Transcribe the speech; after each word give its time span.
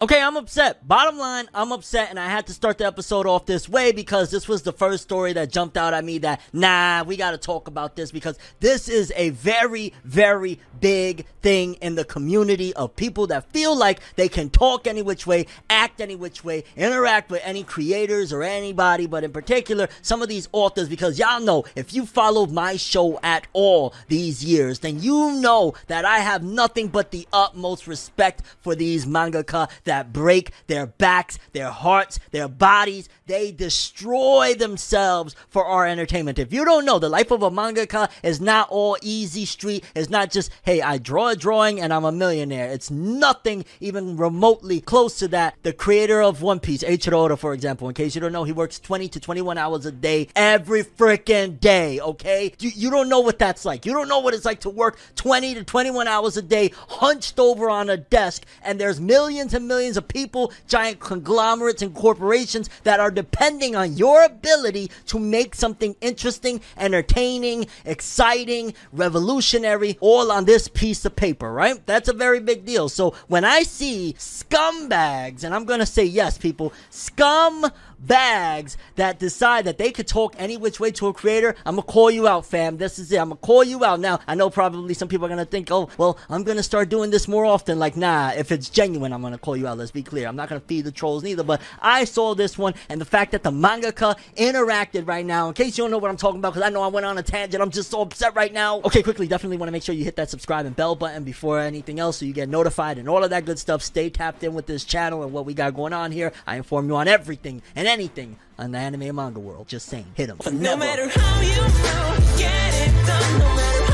Okay, 0.00 0.22
I'm 0.22 0.36
upset. 0.36 0.86
Bottom 0.86 1.18
line, 1.18 1.48
I'm 1.52 1.72
upset, 1.72 2.10
and 2.10 2.20
I 2.20 2.28
had 2.28 2.46
to 2.46 2.52
start 2.52 2.78
the 2.78 2.86
episode 2.86 3.26
off 3.26 3.46
this 3.46 3.68
way 3.68 3.90
because 3.90 4.30
this 4.30 4.46
was 4.46 4.62
the 4.62 4.72
first 4.72 5.02
story 5.02 5.32
that 5.32 5.50
jumped 5.50 5.76
out 5.76 5.92
at 5.92 6.04
me 6.04 6.18
that, 6.18 6.40
nah, 6.52 7.02
we 7.02 7.16
gotta 7.16 7.36
talk 7.36 7.66
about 7.66 7.96
this 7.96 8.12
because 8.12 8.38
this 8.60 8.88
is 8.88 9.12
a 9.16 9.30
very, 9.30 9.92
very 10.04 10.60
big 10.78 11.26
thing 11.42 11.74
in 11.82 11.96
the 11.96 12.04
community 12.04 12.72
of 12.74 12.94
people 12.94 13.26
that 13.26 13.50
feel 13.50 13.76
like 13.76 13.98
they 14.14 14.28
can 14.28 14.50
talk 14.50 14.86
any 14.86 15.02
which 15.02 15.26
way, 15.26 15.46
act 15.68 16.00
any 16.00 16.14
which 16.14 16.44
way, 16.44 16.62
interact 16.76 17.28
with 17.28 17.42
any 17.44 17.64
creators 17.64 18.32
or 18.32 18.44
anybody, 18.44 19.04
but 19.04 19.24
in 19.24 19.32
particular, 19.32 19.88
some 20.00 20.22
of 20.22 20.28
these 20.28 20.48
authors, 20.52 20.88
because 20.88 21.18
y'all 21.18 21.40
know, 21.40 21.64
if 21.74 21.92
you 21.92 22.06
followed 22.06 22.52
my 22.52 22.76
show 22.76 23.18
at 23.24 23.48
all 23.52 23.92
these 24.06 24.44
years, 24.44 24.78
then 24.78 25.02
you 25.02 25.32
know 25.40 25.74
that 25.88 26.04
I 26.04 26.20
have 26.20 26.44
nothing 26.44 26.86
but 26.86 27.10
the 27.10 27.26
utmost 27.32 27.88
respect 27.88 28.42
for 28.60 28.76
these 28.76 29.04
mangaka 29.04 29.68
that 29.88 30.12
break 30.12 30.52
their 30.66 30.86
backs, 30.86 31.38
their 31.52 31.70
hearts, 31.70 32.18
their 32.30 32.48
bodies. 32.48 33.08
They 33.26 33.52
destroy 33.52 34.54
themselves 34.54 35.36
for 35.48 35.66
our 35.66 35.86
entertainment. 35.86 36.38
If 36.38 36.52
you 36.52 36.64
don't 36.64 36.84
know, 36.84 36.98
the 36.98 37.08
life 37.08 37.30
of 37.30 37.42
a 37.42 37.50
mangaka 37.50 38.10
is 38.22 38.40
not 38.40 38.70
all 38.70 38.96
easy 39.02 39.44
street. 39.44 39.84
It's 39.94 40.08
not 40.08 40.30
just, 40.30 40.50
hey, 40.62 40.80
I 40.80 40.98
draw 40.98 41.28
a 41.28 41.36
drawing 41.36 41.80
and 41.80 41.92
I'm 41.92 42.04
a 42.04 42.12
millionaire. 42.12 42.68
It's 42.70 42.90
nothing 42.90 43.64
even 43.80 44.16
remotely 44.16 44.80
close 44.80 45.18
to 45.18 45.28
that. 45.28 45.56
The 45.62 45.72
creator 45.72 46.22
of 46.22 46.42
One 46.42 46.60
Piece, 46.60 46.82
Eiichiro 46.82 47.14
Oda, 47.14 47.36
for 47.36 47.52
example, 47.52 47.88
in 47.88 47.94
case 47.94 48.14
you 48.14 48.20
don't 48.20 48.32
know, 48.32 48.44
he 48.44 48.52
works 48.52 48.78
20 48.78 49.08
to 49.08 49.20
21 49.20 49.58
hours 49.58 49.86
a 49.86 49.92
day 49.92 50.28
every 50.36 50.84
freaking 50.84 51.58
day, 51.60 52.00
okay? 52.00 52.52
You, 52.58 52.70
you 52.74 52.90
don't 52.90 53.08
know 53.08 53.20
what 53.20 53.38
that's 53.38 53.64
like. 53.64 53.84
You 53.84 53.92
don't 53.92 54.08
know 54.08 54.20
what 54.20 54.34
it's 54.34 54.44
like 54.44 54.60
to 54.60 54.70
work 54.70 54.98
20 55.16 55.54
to 55.54 55.64
21 55.64 56.08
hours 56.08 56.36
a 56.36 56.42
day, 56.42 56.72
hunched 56.88 57.38
over 57.38 57.68
on 57.68 57.90
a 57.90 57.96
desk, 57.96 58.44
and 58.62 58.80
there's 58.80 59.00
millions 59.00 59.54
and 59.54 59.66
millions 59.66 59.77
of 59.78 60.08
people, 60.08 60.52
giant 60.66 61.00
conglomerates 61.00 61.82
and 61.82 61.94
corporations 61.94 62.68
that 62.82 63.00
are 63.00 63.10
depending 63.10 63.76
on 63.76 63.96
your 63.96 64.24
ability 64.24 64.90
to 65.06 65.18
make 65.18 65.54
something 65.54 65.94
interesting, 66.00 66.60
entertaining, 66.76 67.66
exciting, 67.84 68.74
revolutionary, 68.92 69.96
all 70.00 70.32
on 70.32 70.44
this 70.44 70.68
piece 70.68 71.04
of 71.04 71.14
paper, 71.16 71.52
right? 71.52 71.84
That's 71.86 72.08
a 72.08 72.12
very 72.12 72.40
big 72.40 72.64
deal. 72.64 72.88
So 72.88 73.14
when 73.28 73.44
I 73.44 73.62
see 73.62 74.14
scumbags, 74.18 75.44
and 75.44 75.54
I'm 75.54 75.64
gonna 75.64 75.86
say 75.86 76.04
yes, 76.04 76.38
people, 76.38 76.72
scum 76.90 77.70
bags 77.98 78.76
that 78.96 79.18
decide 79.18 79.64
that 79.64 79.78
they 79.78 79.90
could 79.90 80.06
talk 80.06 80.34
any 80.38 80.56
which 80.56 80.80
way 80.80 80.90
to 80.92 81.08
a 81.08 81.12
creator, 81.12 81.54
I'm 81.64 81.76
gonna 81.76 81.82
call 81.82 82.10
you 82.10 82.28
out, 82.28 82.46
fam. 82.46 82.78
This 82.78 82.98
is 82.98 83.10
it. 83.12 83.18
I'm 83.18 83.30
gonna 83.30 83.36
call 83.40 83.64
you 83.64 83.84
out. 83.84 84.00
Now, 84.00 84.20
I 84.26 84.34
know 84.34 84.50
probably 84.50 84.94
some 84.94 85.08
people 85.08 85.26
are 85.26 85.28
gonna 85.28 85.44
think, 85.44 85.70
oh, 85.70 85.88
well, 85.98 86.18
I'm 86.28 86.42
gonna 86.44 86.62
start 86.62 86.88
doing 86.88 87.10
this 87.10 87.28
more 87.28 87.44
often. 87.44 87.78
Like, 87.78 87.96
nah, 87.96 88.30
if 88.30 88.52
it's 88.52 88.68
genuine, 88.68 89.12
I'm 89.12 89.22
gonna 89.22 89.38
call 89.38 89.56
you 89.56 89.66
out. 89.66 89.78
Let's 89.78 89.90
be 89.90 90.02
clear. 90.02 90.28
I'm 90.28 90.36
not 90.36 90.48
gonna 90.48 90.60
feed 90.60 90.84
the 90.84 90.92
trolls 90.92 91.22
neither, 91.22 91.42
but 91.42 91.60
I 91.80 92.04
saw 92.04 92.34
this 92.34 92.56
one 92.56 92.74
and 92.88 93.00
the 93.00 93.04
fact 93.04 93.32
that 93.32 93.42
the 93.42 93.50
mangaka 93.50 94.16
interacted 94.36 95.06
right 95.06 95.26
now, 95.26 95.48
in 95.48 95.54
case 95.54 95.76
you 95.76 95.84
don't 95.84 95.90
know 95.90 95.98
what 95.98 96.10
I'm 96.10 96.16
talking 96.16 96.38
about, 96.38 96.54
because 96.54 96.66
I 96.66 96.70
know 96.70 96.82
I 96.82 96.88
went 96.88 97.06
on 97.06 97.18
a 97.18 97.22
tangent, 97.22 97.62
I'm 97.62 97.70
just 97.70 97.90
so 97.90 98.02
upset 98.02 98.34
right 98.36 98.52
now. 98.52 98.80
Okay, 98.82 99.02
quickly, 99.02 99.26
definitely 99.26 99.56
wanna 99.56 99.72
make 99.72 99.82
sure 99.82 99.94
you 99.94 100.04
hit 100.04 100.16
that 100.16 100.30
subscribe 100.30 100.66
and 100.66 100.76
bell 100.76 100.94
button 100.94 101.24
before 101.24 101.58
anything 101.58 101.98
else 101.98 102.18
so 102.18 102.24
you 102.24 102.32
get 102.32 102.48
notified 102.48 102.98
and 102.98 103.08
all 103.08 103.24
of 103.24 103.30
that 103.30 103.44
good 103.44 103.58
stuff. 103.58 103.82
Stay 103.82 104.10
tapped 104.10 104.44
in 104.44 104.54
with 104.54 104.66
this 104.66 104.84
channel 104.84 105.22
and 105.22 105.32
what 105.32 105.46
we 105.46 105.54
got 105.54 105.74
going 105.74 105.92
on 105.92 106.12
here. 106.12 106.32
I 106.46 106.56
inform 106.56 106.88
you 106.88 106.96
on 106.96 107.08
everything 107.08 107.62
and 107.74 107.87
anything 107.88 108.38
on 108.58 108.72
the 108.72 108.78
anime 108.78 109.02
and 109.02 109.16
manga 109.16 109.40
world. 109.40 109.66
Just 109.66 109.86
saying, 109.86 110.06
hit 110.14 110.28
them. 110.28 110.38
No 110.60 110.76
matter 110.76 111.08
how 111.08 111.40
you 111.40 111.48
feel, 111.48 112.38
get 112.38 112.74
it 112.74 113.06
done. 113.06 113.38
No 113.38 113.56
matter 113.56 113.87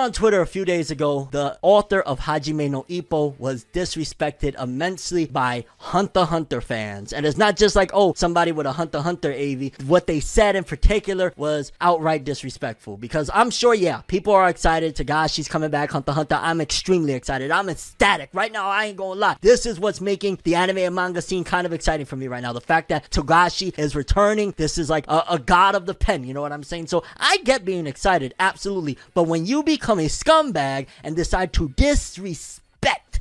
On 0.00 0.12
Twitter 0.12 0.40
a 0.40 0.46
few 0.46 0.64
days 0.64 0.90
ago, 0.90 1.28
the 1.30 1.58
author 1.60 2.00
of 2.00 2.20
Hajime 2.20 2.70
no 2.70 2.84
Ippo 2.84 3.38
was 3.38 3.66
disrespected 3.74 4.58
immensely 4.58 5.26
by 5.26 5.66
Hunter 5.76 6.24
Hunter 6.24 6.62
fans. 6.62 7.12
And 7.12 7.26
it's 7.26 7.36
not 7.36 7.54
just 7.58 7.76
like, 7.76 7.90
oh, 7.92 8.14
somebody 8.14 8.50
with 8.50 8.64
a 8.64 8.72
Hunter 8.72 9.02
Hunter 9.02 9.30
AV. 9.30 9.72
What 9.86 10.06
they 10.06 10.18
said 10.18 10.56
in 10.56 10.64
particular 10.64 11.34
was 11.36 11.70
outright 11.82 12.24
disrespectful. 12.24 12.96
Because 12.96 13.28
I'm 13.34 13.50
sure, 13.50 13.74
yeah, 13.74 14.00
people 14.06 14.32
are 14.32 14.48
excited. 14.48 14.96
Togashi's 14.96 15.48
coming 15.48 15.68
back, 15.68 15.90
Hunter 15.90 16.12
Hunter. 16.12 16.38
I'm 16.40 16.62
extremely 16.62 17.12
excited. 17.12 17.50
I'm 17.50 17.68
ecstatic. 17.68 18.30
Right 18.32 18.52
now, 18.52 18.70
I 18.70 18.86
ain't 18.86 18.96
gonna 18.96 19.20
lie. 19.20 19.36
This 19.42 19.66
is 19.66 19.78
what's 19.78 20.00
making 20.00 20.38
the 20.44 20.54
anime 20.54 20.78
and 20.78 20.94
manga 20.94 21.20
scene 21.20 21.44
kind 21.44 21.66
of 21.66 21.74
exciting 21.74 22.06
for 22.06 22.16
me 22.16 22.26
right 22.26 22.42
now. 22.42 22.54
The 22.54 22.62
fact 22.62 22.88
that 22.88 23.10
Togashi 23.10 23.78
is 23.78 23.94
returning, 23.94 24.54
this 24.56 24.78
is 24.78 24.88
like 24.88 25.06
a, 25.08 25.24
a 25.28 25.38
god 25.38 25.74
of 25.74 25.84
the 25.84 25.94
pen. 25.94 26.24
You 26.24 26.32
know 26.32 26.40
what 26.40 26.52
I'm 26.52 26.64
saying? 26.64 26.86
So 26.86 27.04
I 27.18 27.36
get 27.44 27.66
being 27.66 27.86
excited, 27.86 28.32
absolutely. 28.40 28.96
But 29.12 29.24
when 29.24 29.44
you 29.44 29.62
become 29.62 29.89
a 29.98 30.06
scumbag 30.06 30.86
and 31.02 31.16
decide 31.16 31.52
to 31.54 31.68
disrespect 31.70 32.59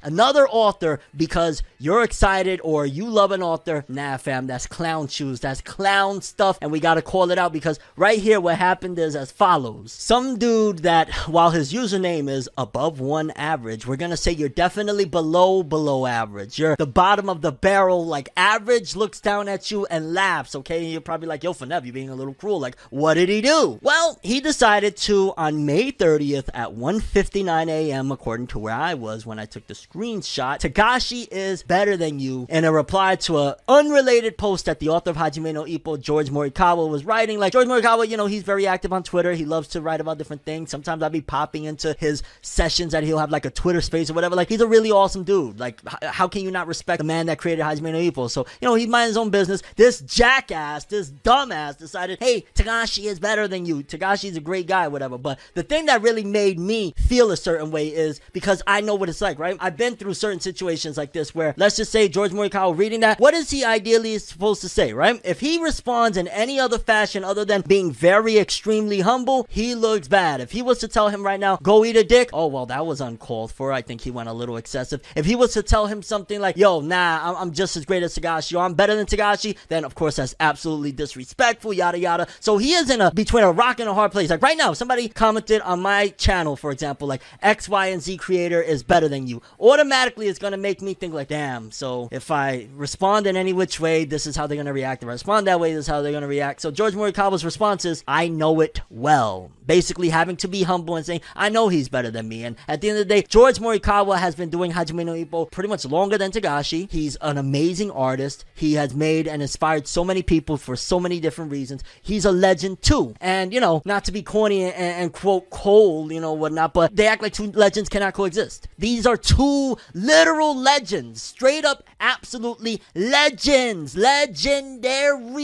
another 0.01 0.47
author 0.47 0.99
because 1.15 1.63
you're 1.77 2.03
excited 2.03 2.59
or 2.63 2.85
you 2.85 3.07
love 3.07 3.31
an 3.31 3.43
author, 3.43 3.85
nah, 3.87 4.17
fam, 4.17 4.47
that's 4.47 4.67
clown 4.67 5.07
shoes. 5.07 5.39
That's 5.39 5.61
clown 5.61 6.21
stuff. 6.21 6.57
And 6.61 6.71
we 6.71 6.79
gotta 6.79 7.01
call 7.01 7.31
it 7.31 7.37
out 7.37 7.53
because 7.53 7.79
right 7.95 8.19
here, 8.19 8.39
what 8.39 8.57
happened 8.57 8.99
is 8.99 9.15
as 9.15 9.31
follows. 9.31 9.91
Some 9.91 10.37
dude 10.37 10.79
that, 10.79 11.13
while 11.27 11.51
his 11.51 11.73
username 11.73 12.29
is 12.29 12.49
above 12.57 12.99
one 12.99 13.31
average, 13.31 13.85
we're 13.85 13.97
gonna 13.97 14.17
say 14.17 14.31
you're 14.31 14.49
definitely 14.49 15.05
below, 15.05 15.63
below 15.63 16.05
average. 16.05 16.59
You're 16.59 16.75
the 16.75 16.87
bottom 16.87 17.29
of 17.29 17.41
the 17.41 17.51
barrel, 17.51 18.05
like 18.05 18.29
average 18.35 18.95
looks 18.95 19.19
down 19.21 19.47
at 19.47 19.71
you 19.71 19.85
and 19.87 20.13
laughs, 20.13 20.55
okay? 20.55 20.83
And 20.83 20.91
you're 20.91 21.01
probably 21.01 21.27
like, 21.27 21.43
yo, 21.43 21.53
Fanev, 21.53 21.85
you're 21.85 21.93
being 21.93 22.09
a 22.09 22.15
little 22.15 22.33
cruel. 22.33 22.59
Like, 22.59 22.77
what 22.89 23.15
did 23.15 23.29
he 23.29 23.41
do? 23.41 23.79
Well, 23.81 24.19
he 24.23 24.39
decided 24.39 24.97
to, 24.97 25.33
on 25.37 25.65
May 25.65 25.91
30th 25.91 26.49
at 26.53 26.69
1.59 26.69 27.67
a.m., 27.67 28.11
according 28.11 28.47
to 28.47 28.59
where 28.59 28.73
I 28.73 28.93
was 28.93 29.25
when 29.25 29.39
I 29.39 29.45
took 29.51 29.67
the 29.67 29.73
screenshot, 29.73 30.59
Takashi 30.59 31.27
is 31.31 31.63
better 31.63 31.97
than 31.97 32.19
you 32.19 32.45
in 32.49 32.65
a 32.65 32.71
reply 32.71 33.15
to 33.17 33.37
a 33.37 33.57
unrelated 33.67 34.37
post 34.37 34.65
that 34.65 34.79
the 34.79 34.89
author 34.89 35.11
of 35.11 35.17
Hajime 35.17 35.53
no 35.53 35.63
Ippo, 35.63 35.99
George 35.99 36.29
Morikawa, 36.29 36.89
was 36.89 37.05
writing. 37.05 37.39
Like, 37.39 37.53
George 37.53 37.67
Morikawa, 37.67 38.07
you 38.07 38.17
know, 38.17 38.25
he's 38.25 38.43
very 38.43 38.67
active 38.67 38.93
on 38.93 39.03
Twitter. 39.03 39.33
He 39.33 39.45
loves 39.45 39.69
to 39.69 39.81
write 39.81 40.01
about 40.01 40.17
different 40.17 40.43
things. 40.43 40.69
Sometimes 40.69 41.01
I'll 41.03 41.09
be 41.09 41.21
popping 41.21 41.63
into 41.63 41.95
his 41.99 42.23
sessions 42.41 42.91
that 42.91 43.03
he'll 43.03 43.19
have 43.19 43.31
like 43.31 43.45
a 43.45 43.49
Twitter 43.49 43.81
space 43.81 44.09
or 44.09 44.13
whatever. 44.13 44.35
Like, 44.35 44.49
he's 44.49 44.61
a 44.61 44.67
really 44.67 44.91
awesome 44.91 45.23
dude. 45.23 45.59
Like, 45.59 45.81
h- 45.87 46.09
how 46.09 46.27
can 46.27 46.43
you 46.43 46.51
not 46.51 46.67
respect 46.67 46.99
the 46.99 47.03
man 47.03 47.27
that 47.27 47.37
created 47.37 47.63
Hajime 47.63 47.91
no 47.91 47.99
Ippo? 47.99 48.29
So, 48.29 48.45
you 48.61 48.67
know, 48.67 48.75
he's 48.75 48.87
minding 48.87 49.09
his 49.09 49.17
own 49.17 49.29
business. 49.29 49.61
This 49.75 50.01
jackass, 50.01 50.85
this 50.85 51.09
dumbass 51.09 51.77
decided, 51.77 52.19
hey, 52.19 52.45
Togashi 52.53 53.05
is 53.05 53.19
better 53.19 53.47
than 53.47 53.65
you. 53.65 53.83
Togashi's 53.83 54.37
a 54.37 54.41
great 54.41 54.67
guy, 54.67 54.87
whatever. 54.87 55.17
But 55.17 55.39
the 55.53 55.63
thing 55.63 55.87
that 55.87 56.01
really 56.01 56.23
made 56.23 56.59
me 56.59 56.93
feel 56.97 57.31
a 57.31 57.37
certain 57.37 57.71
way 57.71 57.87
is 57.87 58.19
because 58.33 58.61
I 58.67 58.81
know 58.81 58.95
what 58.95 59.09
it's 59.09 59.21
like, 59.21 59.38
right? 59.39 59.57
I've 59.59 59.77
been 59.77 59.95
through 59.95 60.13
certain 60.13 60.39
situations 60.39 60.97
like 60.97 61.13
this 61.13 61.33
where, 61.33 61.53
let's 61.57 61.77
just 61.77 61.91
say 61.91 62.07
George 62.09 62.31
Morikawa 62.31 62.77
reading 62.77 62.99
that, 62.99 63.19
what 63.19 63.33
is 63.33 63.49
he 63.49 63.63
ideally 63.63 64.17
supposed 64.19 64.61
to 64.61 64.69
say, 64.69 64.93
right? 64.93 65.19
If 65.23 65.39
he 65.39 65.61
responds 65.61 66.17
in 66.17 66.27
any 66.27 66.59
other 66.59 66.77
fashion 66.77 67.23
other 67.23 67.45
than 67.45 67.61
being 67.61 67.91
very 67.91 68.37
extremely 68.37 68.99
humble, 68.99 69.47
he 69.49 69.75
looks 69.75 70.07
bad. 70.07 70.41
If 70.41 70.51
he 70.51 70.61
was 70.61 70.79
to 70.79 70.87
tell 70.87 71.09
him 71.09 71.23
right 71.23 71.39
now, 71.39 71.57
go 71.57 71.85
eat 71.85 71.95
a 71.95 72.03
dick, 72.03 72.29
oh, 72.33 72.47
well, 72.47 72.65
that 72.65 72.85
was 72.85 72.99
uncalled 72.99 73.51
for. 73.51 73.71
I 73.71 73.81
think 73.81 74.01
he 74.01 74.11
went 74.11 74.29
a 74.29 74.33
little 74.33 74.57
excessive. 74.57 75.01
If 75.15 75.25
he 75.25 75.35
was 75.35 75.53
to 75.53 75.63
tell 75.63 75.87
him 75.87 76.01
something 76.03 76.41
like, 76.41 76.57
yo, 76.57 76.81
nah, 76.81 77.29
I'm, 77.29 77.35
I'm 77.35 77.53
just 77.53 77.77
as 77.77 77.85
great 77.85 78.03
as 78.03 78.17
Togashi, 78.17 78.57
or 78.57 78.63
I'm 78.63 78.73
better 78.73 78.95
than 78.95 79.05
Togashi, 79.05 79.57
then 79.69 79.85
of 79.85 79.95
course 79.95 80.17
that's 80.17 80.35
absolutely 80.39 80.91
disrespectful, 80.91 81.73
yada 81.73 81.97
yada. 81.97 82.27
So 82.39 82.57
he 82.57 82.73
is 82.73 82.89
in 82.89 82.99
a 82.99 83.11
between 83.11 83.43
a 83.43 83.51
rock 83.51 83.79
and 83.79 83.89
a 83.89 83.93
hard 83.93 84.11
place. 84.11 84.29
Like 84.29 84.41
right 84.41 84.57
now, 84.57 84.73
somebody 84.73 85.07
commented 85.07 85.61
on 85.61 85.81
my 85.81 86.09
channel, 86.09 86.55
for 86.55 86.71
example, 86.71 87.07
like 87.07 87.21
X, 87.41 87.69
Y, 87.69 87.87
and 87.87 88.01
Z 88.01 88.17
creator 88.17 88.61
is 88.61 88.83
better 88.83 89.07
than. 89.07 89.28
Automatically, 89.59 90.27
it's 90.27 90.39
gonna 90.39 90.57
make 90.57 90.81
me 90.81 90.93
think 90.93 91.13
like, 91.13 91.27
damn. 91.27 91.71
So 91.71 92.09
if 92.11 92.31
I 92.31 92.67
respond 92.75 93.27
in 93.27 93.35
any 93.37 93.53
which 93.53 93.79
way, 93.79 94.05
this 94.05 94.27
is 94.27 94.35
how 94.35 94.47
they're 94.47 94.57
gonna 94.57 94.73
react. 94.73 95.03
If 95.03 95.09
I 95.09 95.13
respond 95.13 95.47
that 95.47 95.59
way, 95.59 95.73
this 95.73 95.85
is 95.85 95.87
how 95.87 96.01
they're 96.01 96.11
gonna 96.11 96.27
react. 96.27 96.61
So 96.61 96.71
George 96.71 96.93
Morikawa's 96.93 97.45
response 97.45 97.85
is, 97.85 98.03
I 98.07 98.27
know 98.27 98.59
it 98.61 98.81
well. 98.89 99.51
Basically 99.69 100.09
having 100.09 100.35
to 100.37 100.47
be 100.47 100.63
humble 100.63 100.95
and 100.95 101.05
saying, 101.05 101.21
I 101.35 101.49
know 101.49 101.67
he's 101.67 101.89
better 101.89 102.09
than 102.09 102.27
me. 102.27 102.43
And 102.43 102.55
at 102.67 102.81
the 102.81 102.89
end 102.89 102.97
of 102.97 103.07
the 103.07 103.13
day, 103.13 103.21
George 103.21 103.59
Morikawa 103.59 104.17
has 104.17 104.33
been 104.33 104.49
doing 104.49 104.71
Hajime 104.71 105.05
no 105.05 105.13
Ippo 105.13 105.51
pretty 105.51 105.69
much 105.69 105.85
longer 105.85 106.17
than 106.17 106.31
Togashi. 106.31 106.89
He's 106.89 107.17
an 107.17 107.37
amazing 107.37 107.91
artist. 107.91 108.45
He 108.55 108.73
has 108.73 108.95
made 108.95 109.27
and 109.27 109.43
inspired 109.43 109.87
so 109.87 110.03
many 110.03 110.23
people 110.23 110.57
for 110.57 110.75
so 110.75 110.99
many 110.99 111.19
different 111.19 111.51
reasons. 111.51 111.83
He's 112.01 112.25
a 112.25 112.31
legend 112.31 112.81
too. 112.81 113.13
And, 113.21 113.53
you 113.53 113.59
know, 113.59 113.83
not 113.85 114.05
to 114.05 114.11
be 114.11 114.23
corny 114.23 114.63
and, 114.63 114.73
and 114.73 115.13
quote 115.13 115.51
cold, 115.51 116.11
you 116.11 116.19
know, 116.19 116.33
whatnot, 116.33 116.73
but 116.73 116.95
they 116.95 117.05
act 117.05 117.21
like 117.21 117.33
two 117.33 117.51
legends 117.51 117.89
cannot 117.89 118.15
coexist. 118.15 118.67
These 118.79 119.05
are 119.05 119.17
two 119.17 119.77
literal 119.93 120.57
legends. 120.57 121.21
Straight 121.21 121.63
up, 121.63 121.83
absolutely 121.99 122.81
legends. 122.95 123.95
Legendary. 123.95 125.43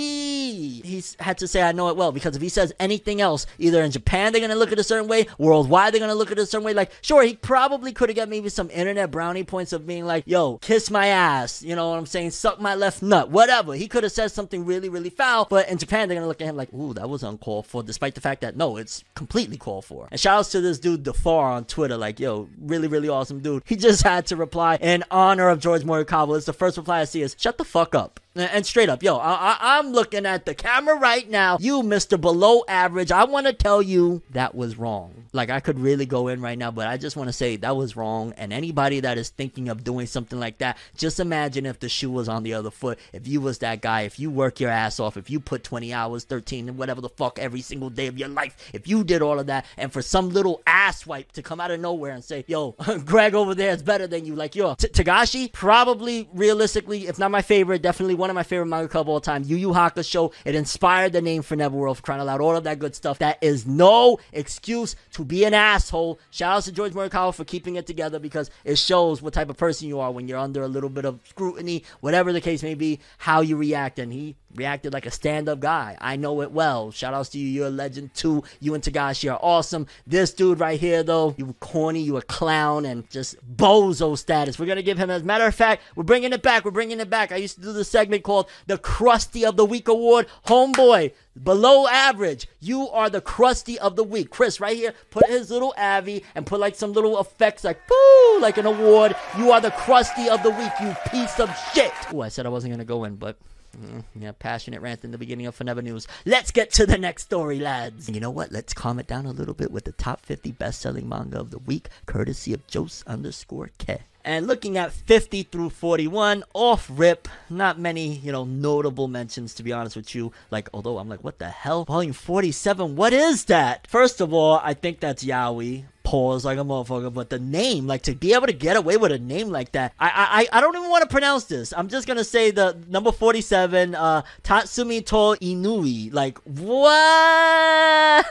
He's 0.83 1.16
had 1.19 1.38
to 1.38 1.48
say, 1.48 1.62
I 1.62 1.74
know 1.74 1.89
it 1.89 1.95
well, 1.95 2.12
because 2.12 2.36
if 2.36 2.42
he 2.42 2.50
says 2.50 2.74
anything 2.80 3.22
else, 3.22 3.45
either 3.60 3.83
in 3.83 3.92
Japan 3.92 4.14
they're 4.15 4.39
going 4.39 4.50
to 4.50 4.56
look 4.57 4.71
at 4.71 4.79
a 4.79 4.83
certain 4.83 5.07
way, 5.07 5.27
worldwide 5.38 5.94
they're 5.94 6.00
going 6.00 6.12
to 6.12 6.15
look 6.15 6.31
at 6.31 6.39
a 6.39 6.45
certain 6.45 6.65
way. 6.65 6.73
Like, 6.73 6.91
sure, 7.01 7.23
he 7.23 7.35
probably 7.35 7.91
could 7.91 8.09
have 8.09 8.15
got 8.15 8.29
maybe 8.29 8.50
some 8.50 8.69
internet 8.69 9.12
brownie 9.12 9.44
points 9.44 9.73
of 9.73 9.85
being 9.85 10.06
like, 10.06 10.23
yo, 10.27 10.57
kiss 10.59 10.89
my 10.89 11.07
ass. 11.07 11.62
You 11.62 11.75
know 11.75 11.89
what 11.89 11.97
I'm 11.97 12.06
saying? 12.06 12.31
Suck 12.31 12.59
my 12.59 12.75
left 12.75 13.01
nut. 13.01 13.29
Whatever. 13.29 13.73
He 13.73 13.88
could 13.88 14.03
have 14.03 14.12
said 14.12 14.31
something 14.31 14.65
really, 14.65 14.89
really 14.89 15.09
foul, 15.09 15.47
but 15.50 15.69
in 15.69 15.77
Japan 15.77 16.07
they're 16.07 16.15
going 16.15 16.23
to 16.23 16.27
look 16.27 16.41
at 16.41 16.47
him 16.47 16.56
like, 16.56 16.73
ooh, 16.73 16.94
that 16.94 17.09
was 17.09 17.23
uncalled 17.23 17.67
for, 17.67 17.83
despite 17.83 18.15
the 18.15 18.21
fact 18.21 18.41
that 18.41 18.56
no, 18.56 18.77
it's 18.77 19.03
completely 19.15 19.57
called 19.57 19.85
for. 19.85 20.07
And 20.12 20.19
shout 20.19 20.39
outs 20.39 20.51
to 20.51 20.62
this 20.62 20.79
dude, 20.79 21.03
Defar, 21.03 21.56
on 21.56 21.65
Twitter. 21.65 21.97
Like, 21.97 22.19
yo, 22.19 22.50
really, 22.59 22.88
really 22.88 23.09
awesome 23.09 23.39
dude. 23.39 23.63
He 23.65 23.75
just 23.75 24.03
had 24.03 24.25
to 24.27 24.35
reply 24.35 24.75
in 24.77 25.03
honor 25.12 25.50
of 25.50 25.59
George 25.59 25.83
Morikawa. 25.83 26.38
It's 26.38 26.45
the 26.45 26.53
first 26.53 26.77
reply 26.77 27.01
I 27.01 27.06
see 27.06 27.21
is, 27.21 27.35
shut 27.38 27.57
the 27.57 27.65
fuck 27.65 27.95
up. 27.95 28.19
And 28.35 28.65
straight 28.65 28.89
up, 28.89 29.01
yo, 29.01 29.15
I, 29.15 29.79
am 29.79 29.93
looking 29.93 30.25
at 30.25 30.45
the 30.45 30.53
camera 30.53 30.95
right 30.95 31.29
now. 31.29 31.57
You, 31.57 31.81
Mr. 31.83 32.19
Below 32.19 32.63
Average, 32.67 33.09
I 33.09 33.23
want 33.23 33.47
to 33.47 33.53
tell 33.53 33.81
you 33.81 34.23
that 34.31 34.53
was 34.53 34.77
wrong. 34.77 35.13
Like, 35.31 35.49
I 35.49 35.61
could 35.61 35.79
really 35.79 36.05
go 36.05 36.27
in 36.27 36.41
right 36.41 36.57
now, 36.57 36.69
but 36.69 36.87
I 36.87 36.97
just 36.97 37.15
want 37.15 37.29
to 37.29 37.33
say 37.33 37.55
that 37.57 37.77
was 37.77 37.95
wrong. 37.95 38.33
And 38.35 38.51
anybody 38.51 38.99
that 38.99 39.17
is 39.17 39.29
thinking 39.29 39.69
of 39.69 39.85
doing 39.85 40.05
something 40.05 40.37
like 40.37 40.57
that, 40.57 40.77
just 40.97 41.21
imagine 41.21 41.65
if 41.65 41.79
the 41.79 41.87
shoe 41.87 42.11
was 42.11 42.27
on 42.27 42.43
the 42.43 42.53
other 42.53 42.71
foot. 42.71 42.99
If 43.13 43.25
you 43.25 43.39
was 43.39 43.59
that 43.59 43.81
guy, 43.81 44.01
if 44.01 44.19
you 44.19 44.29
work 44.29 44.59
your 44.59 44.69
ass 44.69 44.99
off, 44.99 45.15
if 45.15 45.29
you 45.29 45.39
put 45.39 45.63
20 45.63 45.93
hours, 45.93 46.25
13, 46.25 46.67
and 46.67 46.77
whatever 46.77 46.99
the 46.99 47.09
fuck 47.09 47.39
every 47.39 47.61
single 47.61 47.89
day 47.89 48.07
of 48.07 48.17
your 48.17 48.29
life, 48.29 48.69
if 48.73 48.85
you 48.85 49.05
did 49.05 49.21
all 49.21 49.39
of 49.39 49.47
that, 49.47 49.65
and 49.77 49.93
for 49.93 50.01
some 50.01 50.29
little 50.29 50.61
ass 50.67 51.05
wipe 51.05 51.31
to 51.33 51.41
come 51.41 51.61
out 51.61 51.71
of 51.71 51.79
nowhere 51.79 52.11
and 52.11 52.23
say, 52.23 52.43
yo, 52.47 52.71
Greg 53.05 53.33
over 53.33 53.55
there 53.55 53.71
is 53.71 53.81
better 53.81 54.07
than 54.07 54.25
you, 54.25 54.35
like, 54.35 54.55
yo, 54.55 54.75
Togashi, 54.75 55.53
probably 55.53 56.27
realistically, 56.33 57.07
if 57.07 57.17
not 57.17 57.31
my 57.31 57.41
favorite, 57.41 57.81
definitely 57.81 58.15
one 58.15 58.25
of 58.30 58.36
my 58.36 58.44
favorite 58.44 58.68
mangaka 58.68 58.95
of 58.95 59.10
all 59.10 59.19
time, 59.19 59.44
Yu 59.44 59.56
Yu 59.57 59.69
Hakusho. 59.69 60.33
It 60.45 60.56
inspired 60.56 61.13
the 61.13 61.22
name 61.22 61.42
for 61.42 61.56
Neverworld, 61.56 62.01
crying 62.01 62.27
out 62.27 62.42
all 62.42 62.56
of 62.56 62.63
that 62.63 62.80
good 62.80 62.95
stuff. 62.95 63.19
That 63.19 63.38
is 63.42 63.66
no 63.66 64.19
excuse 64.31 64.95
to 65.13 65.25
be 65.25 65.44
an 65.45 65.54
asshole. 65.54 66.19
Shout 66.31 66.57
out 66.57 66.63
to 66.63 66.72
George 66.72 66.94
Morikawa 66.94 67.33
for 67.33 67.44
keeping 67.44 67.75
it 67.75 67.88
together 67.88 68.19
because 68.19 68.50
it 68.63 68.77
shows 68.77 69.22
what 69.22 69.33
type 69.33 69.50
of 69.50 69.57
person 69.57 69.88
you 69.88 70.00
are 70.00 70.12
when 70.12 70.27
you're 70.27 70.38
under 70.38 70.63
a 70.63 70.68
little 70.68 70.89
bit 70.89 71.06
of 71.06 71.19
scrutiny, 71.27 71.83
whatever 72.01 72.33
the 72.33 72.42
case 72.42 72.63
may 72.63 72.75
be, 72.75 73.00
how 73.18 73.42
you 73.42 73.57
react. 73.57 74.00
And 74.00 74.12
he 74.12 74.36
reacted 74.55 74.93
like 74.93 75.05
a 75.05 75.11
stand-up 75.11 75.59
guy. 75.59 75.97
I 75.99 76.15
know 76.15 76.41
it 76.41 76.51
well. 76.51 76.91
Shout 76.91 77.13
outs 77.13 77.29
to 77.29 77.37
you. 77.37 77.47
You're 77.47 77.67
a 77.67 77.71
legend 77.71 78.13
too. 78.13 78.43
You 78.59 78.73
and 78.73 78.83
Togashi 78.83 79.31
are 79.31 79.39
awesome. 79.41 79.87
This 80.07 80.33
dude 80.33 80.59
right 80.59 80.79
here, 80.79 81.03
though, 81.03 81.35
you 81.37 81.53
corny, 81.59 82.01
you 82.01 82.17
a 82.17 82.21
clown, 82.21 82.85
and 82.85 83.09
just 83.09 83.35
bozo 83.55 84.17
status. 84.17 84.57
We're 84.57 84.65
gonna 84.65 84.81
give 84.81 84.97
him. 84.97 85.09
As 85.09 85.21
a 85.21 85.25
matter 85.25 85.45
of 85.45 85.55
fact, 85.55 85.83
we're 85.95 86.03
bringing 86.03 86.33
it 86.33 86.41
back. 86.41 86.65
We're 86.65 86.71
bringing 86.71 86.99
it 86.99 87.09
back. 87.09 87.31
I 87.31 87.37
used 87.37 87.55
to 87.55 87.61
do 87.61 87.73
this 87.73 87.89
segment 87.89 88.23
called 88.23 88.49
the 88.67 88.77
Krusty 88.77 89.47
of 89.47 89.57
the 89.57 89.65
Week 89.65 89.87
Award. 89.87 90.27
Homeboy, 90.47 91.13
below 91.43 91.87
average. 91.87 92.47
You 92.59 92.89
are 92.89 93.09
the 93.09 93.21
crusty 93.21 93.77
of 93.79 93.95
the 93.95 94.03
week. 94.03 94.29
Chris, 94.29 94.59
right 94.59 94.75
here, 94.75 94.93
put 95.11 95.27
his 95.27 95.51
little 95.51 95.73
Avi 95.77 96.23
and 96.33 96.45
put 96.45 96.59
like 96.59 96.75
some 96.75 96.93
little 96.93 97.19
effects 97.19 97.63
like 97.63 97.85
boo, 97.87 98.39
like 98.41 98.57
an 98.57 98.65
award. 98.65 99.15
You 99.37 99.51
are 99.51 99.61
the 99.61 99.71
crusty 99.71 100.29
of 100.29 100.43
the 100.43 100.51
week, 100.51 100.71
you 100.81 100.95
piece 101.11 101.39
of 101.39 101.49
shit. 101.73 101.91
Oh, 102.11 102.21
I 102.21 102.29
said 102.29 102.45
I 102.45 102.49
wasn't 102.49 102.73
gonna 102.73 102.85
go 102.85 103.03
in, 103.03 103.15
but. 103.15 103.37
Mm, 103.75 104.04
Yeah, 104.16 104.31
passionate 104.38 104.81
rant 104.81 105.04
in 105.04 105.12
the 105.12 105.18
beginning 105.18 105.45
of 105.45 105.56
Forever 105.56 105.81
News. 105.81 106.07
Let's 106.25 106.51
get 106.51 106.72
to 106.74 106.86
the 106.86 106.98
next 106.98 107.24
story, 107.24 107.60
lads. 107.60 108.07
And 108.07 108.16
you 108.16 108.22
know 108.22 108.31
what? 108.31 108.51
Let's 108.51 108.74
calm 108.74 109.00
it 109.00 109.07
down 109.07 109.25
a 109.25 109.31
little 109.31 109.54
bit 109.54 109.72
with 109.72 109.86
the 109.86 109.92
top 109.92 110.25
50 110.25 110.51
best-selling 110.54 111.07
manga 111.07 111.39
of 111.39 111.51
the 111.51 111.60
week, 111.60 111.89
courtesy 112.06 112.54
of 112.54 112.62
Jose 112.74 113.04
underscore 113.07 113.72
K. 113.77 114.01
And 114.25 114.48
looking 114.48 114.75
at 114.75 114.92
50 114.92 115.44
through 115.44 115.69
41, 115.69 116.44
off 116.56 116.89
rip, 116.92 117.27
not 117.48 117.77
many, 117.77 118.16
you 118.16 118.31
know, 118.31 118.44
notable 118.44 119.07
mentions 119.07 119.54
to 119.54 119.62
be 119.62 119.72
honest 119.72 119.95
with 119.95 120.16
you. 120.16 120.31
Like, 120.50 120.68
although 120.74 120.98
I'm 120.98 121.07
like, 121.07 121.24
what 121.24 121.38
the 121.38 121.50
hell? 121.50 121.86
Volume 121.86 122.12
47, 122.12 122.95
what 122.95 123.13
is 123.13 123.45
that? 123.45 123.86
First 123.86 124.22
of 124.22 124.33
all, 124.33 124.60
I 124.63 124.74
think 124.74 125.00
that's 125.00 125.24
Yaoi. 125.24 125.83
Pause 126.01 126.45
like 126.45 126.60
a 126.60 126.62
motherfucker, 126.62 127.12
but 127.12 127.31
the 127.31 127.39
name, 127.39 127.88
like 127.88 128.04
to 128.04 128.13
be 128.13 128.36
able 128.36 128.45
to 128.45 128.54
get 128.54 128.77
away 128.77 128.95
with 128.95 129.12
a 129.12 129.18
name 129.18 129.50
like 129.50 129.72
that, 129.72 129.92
I 130.00 130.45
I 130.51 130.57
I 130.57 130.62
don't 130.62 130.75
even 130.75 130.92
want 130.92 131.01
to 131.01 131.10
pronounce 131.10 131.45
this. 131.45 131.74
I'm 131.75 131.88
just 131.88 132.07
gonna 132.07 132.24
say 132.24 132.51
the 132.51 132.77
number 132.88 133.12
47, 133.12 133.95
uh, 133.95 134.22
Tatsumi 134.44 135.04
to 135.07 135.16
Inui. 135.44 136.13
Like 136.13 136.38
what? 136.44 136.88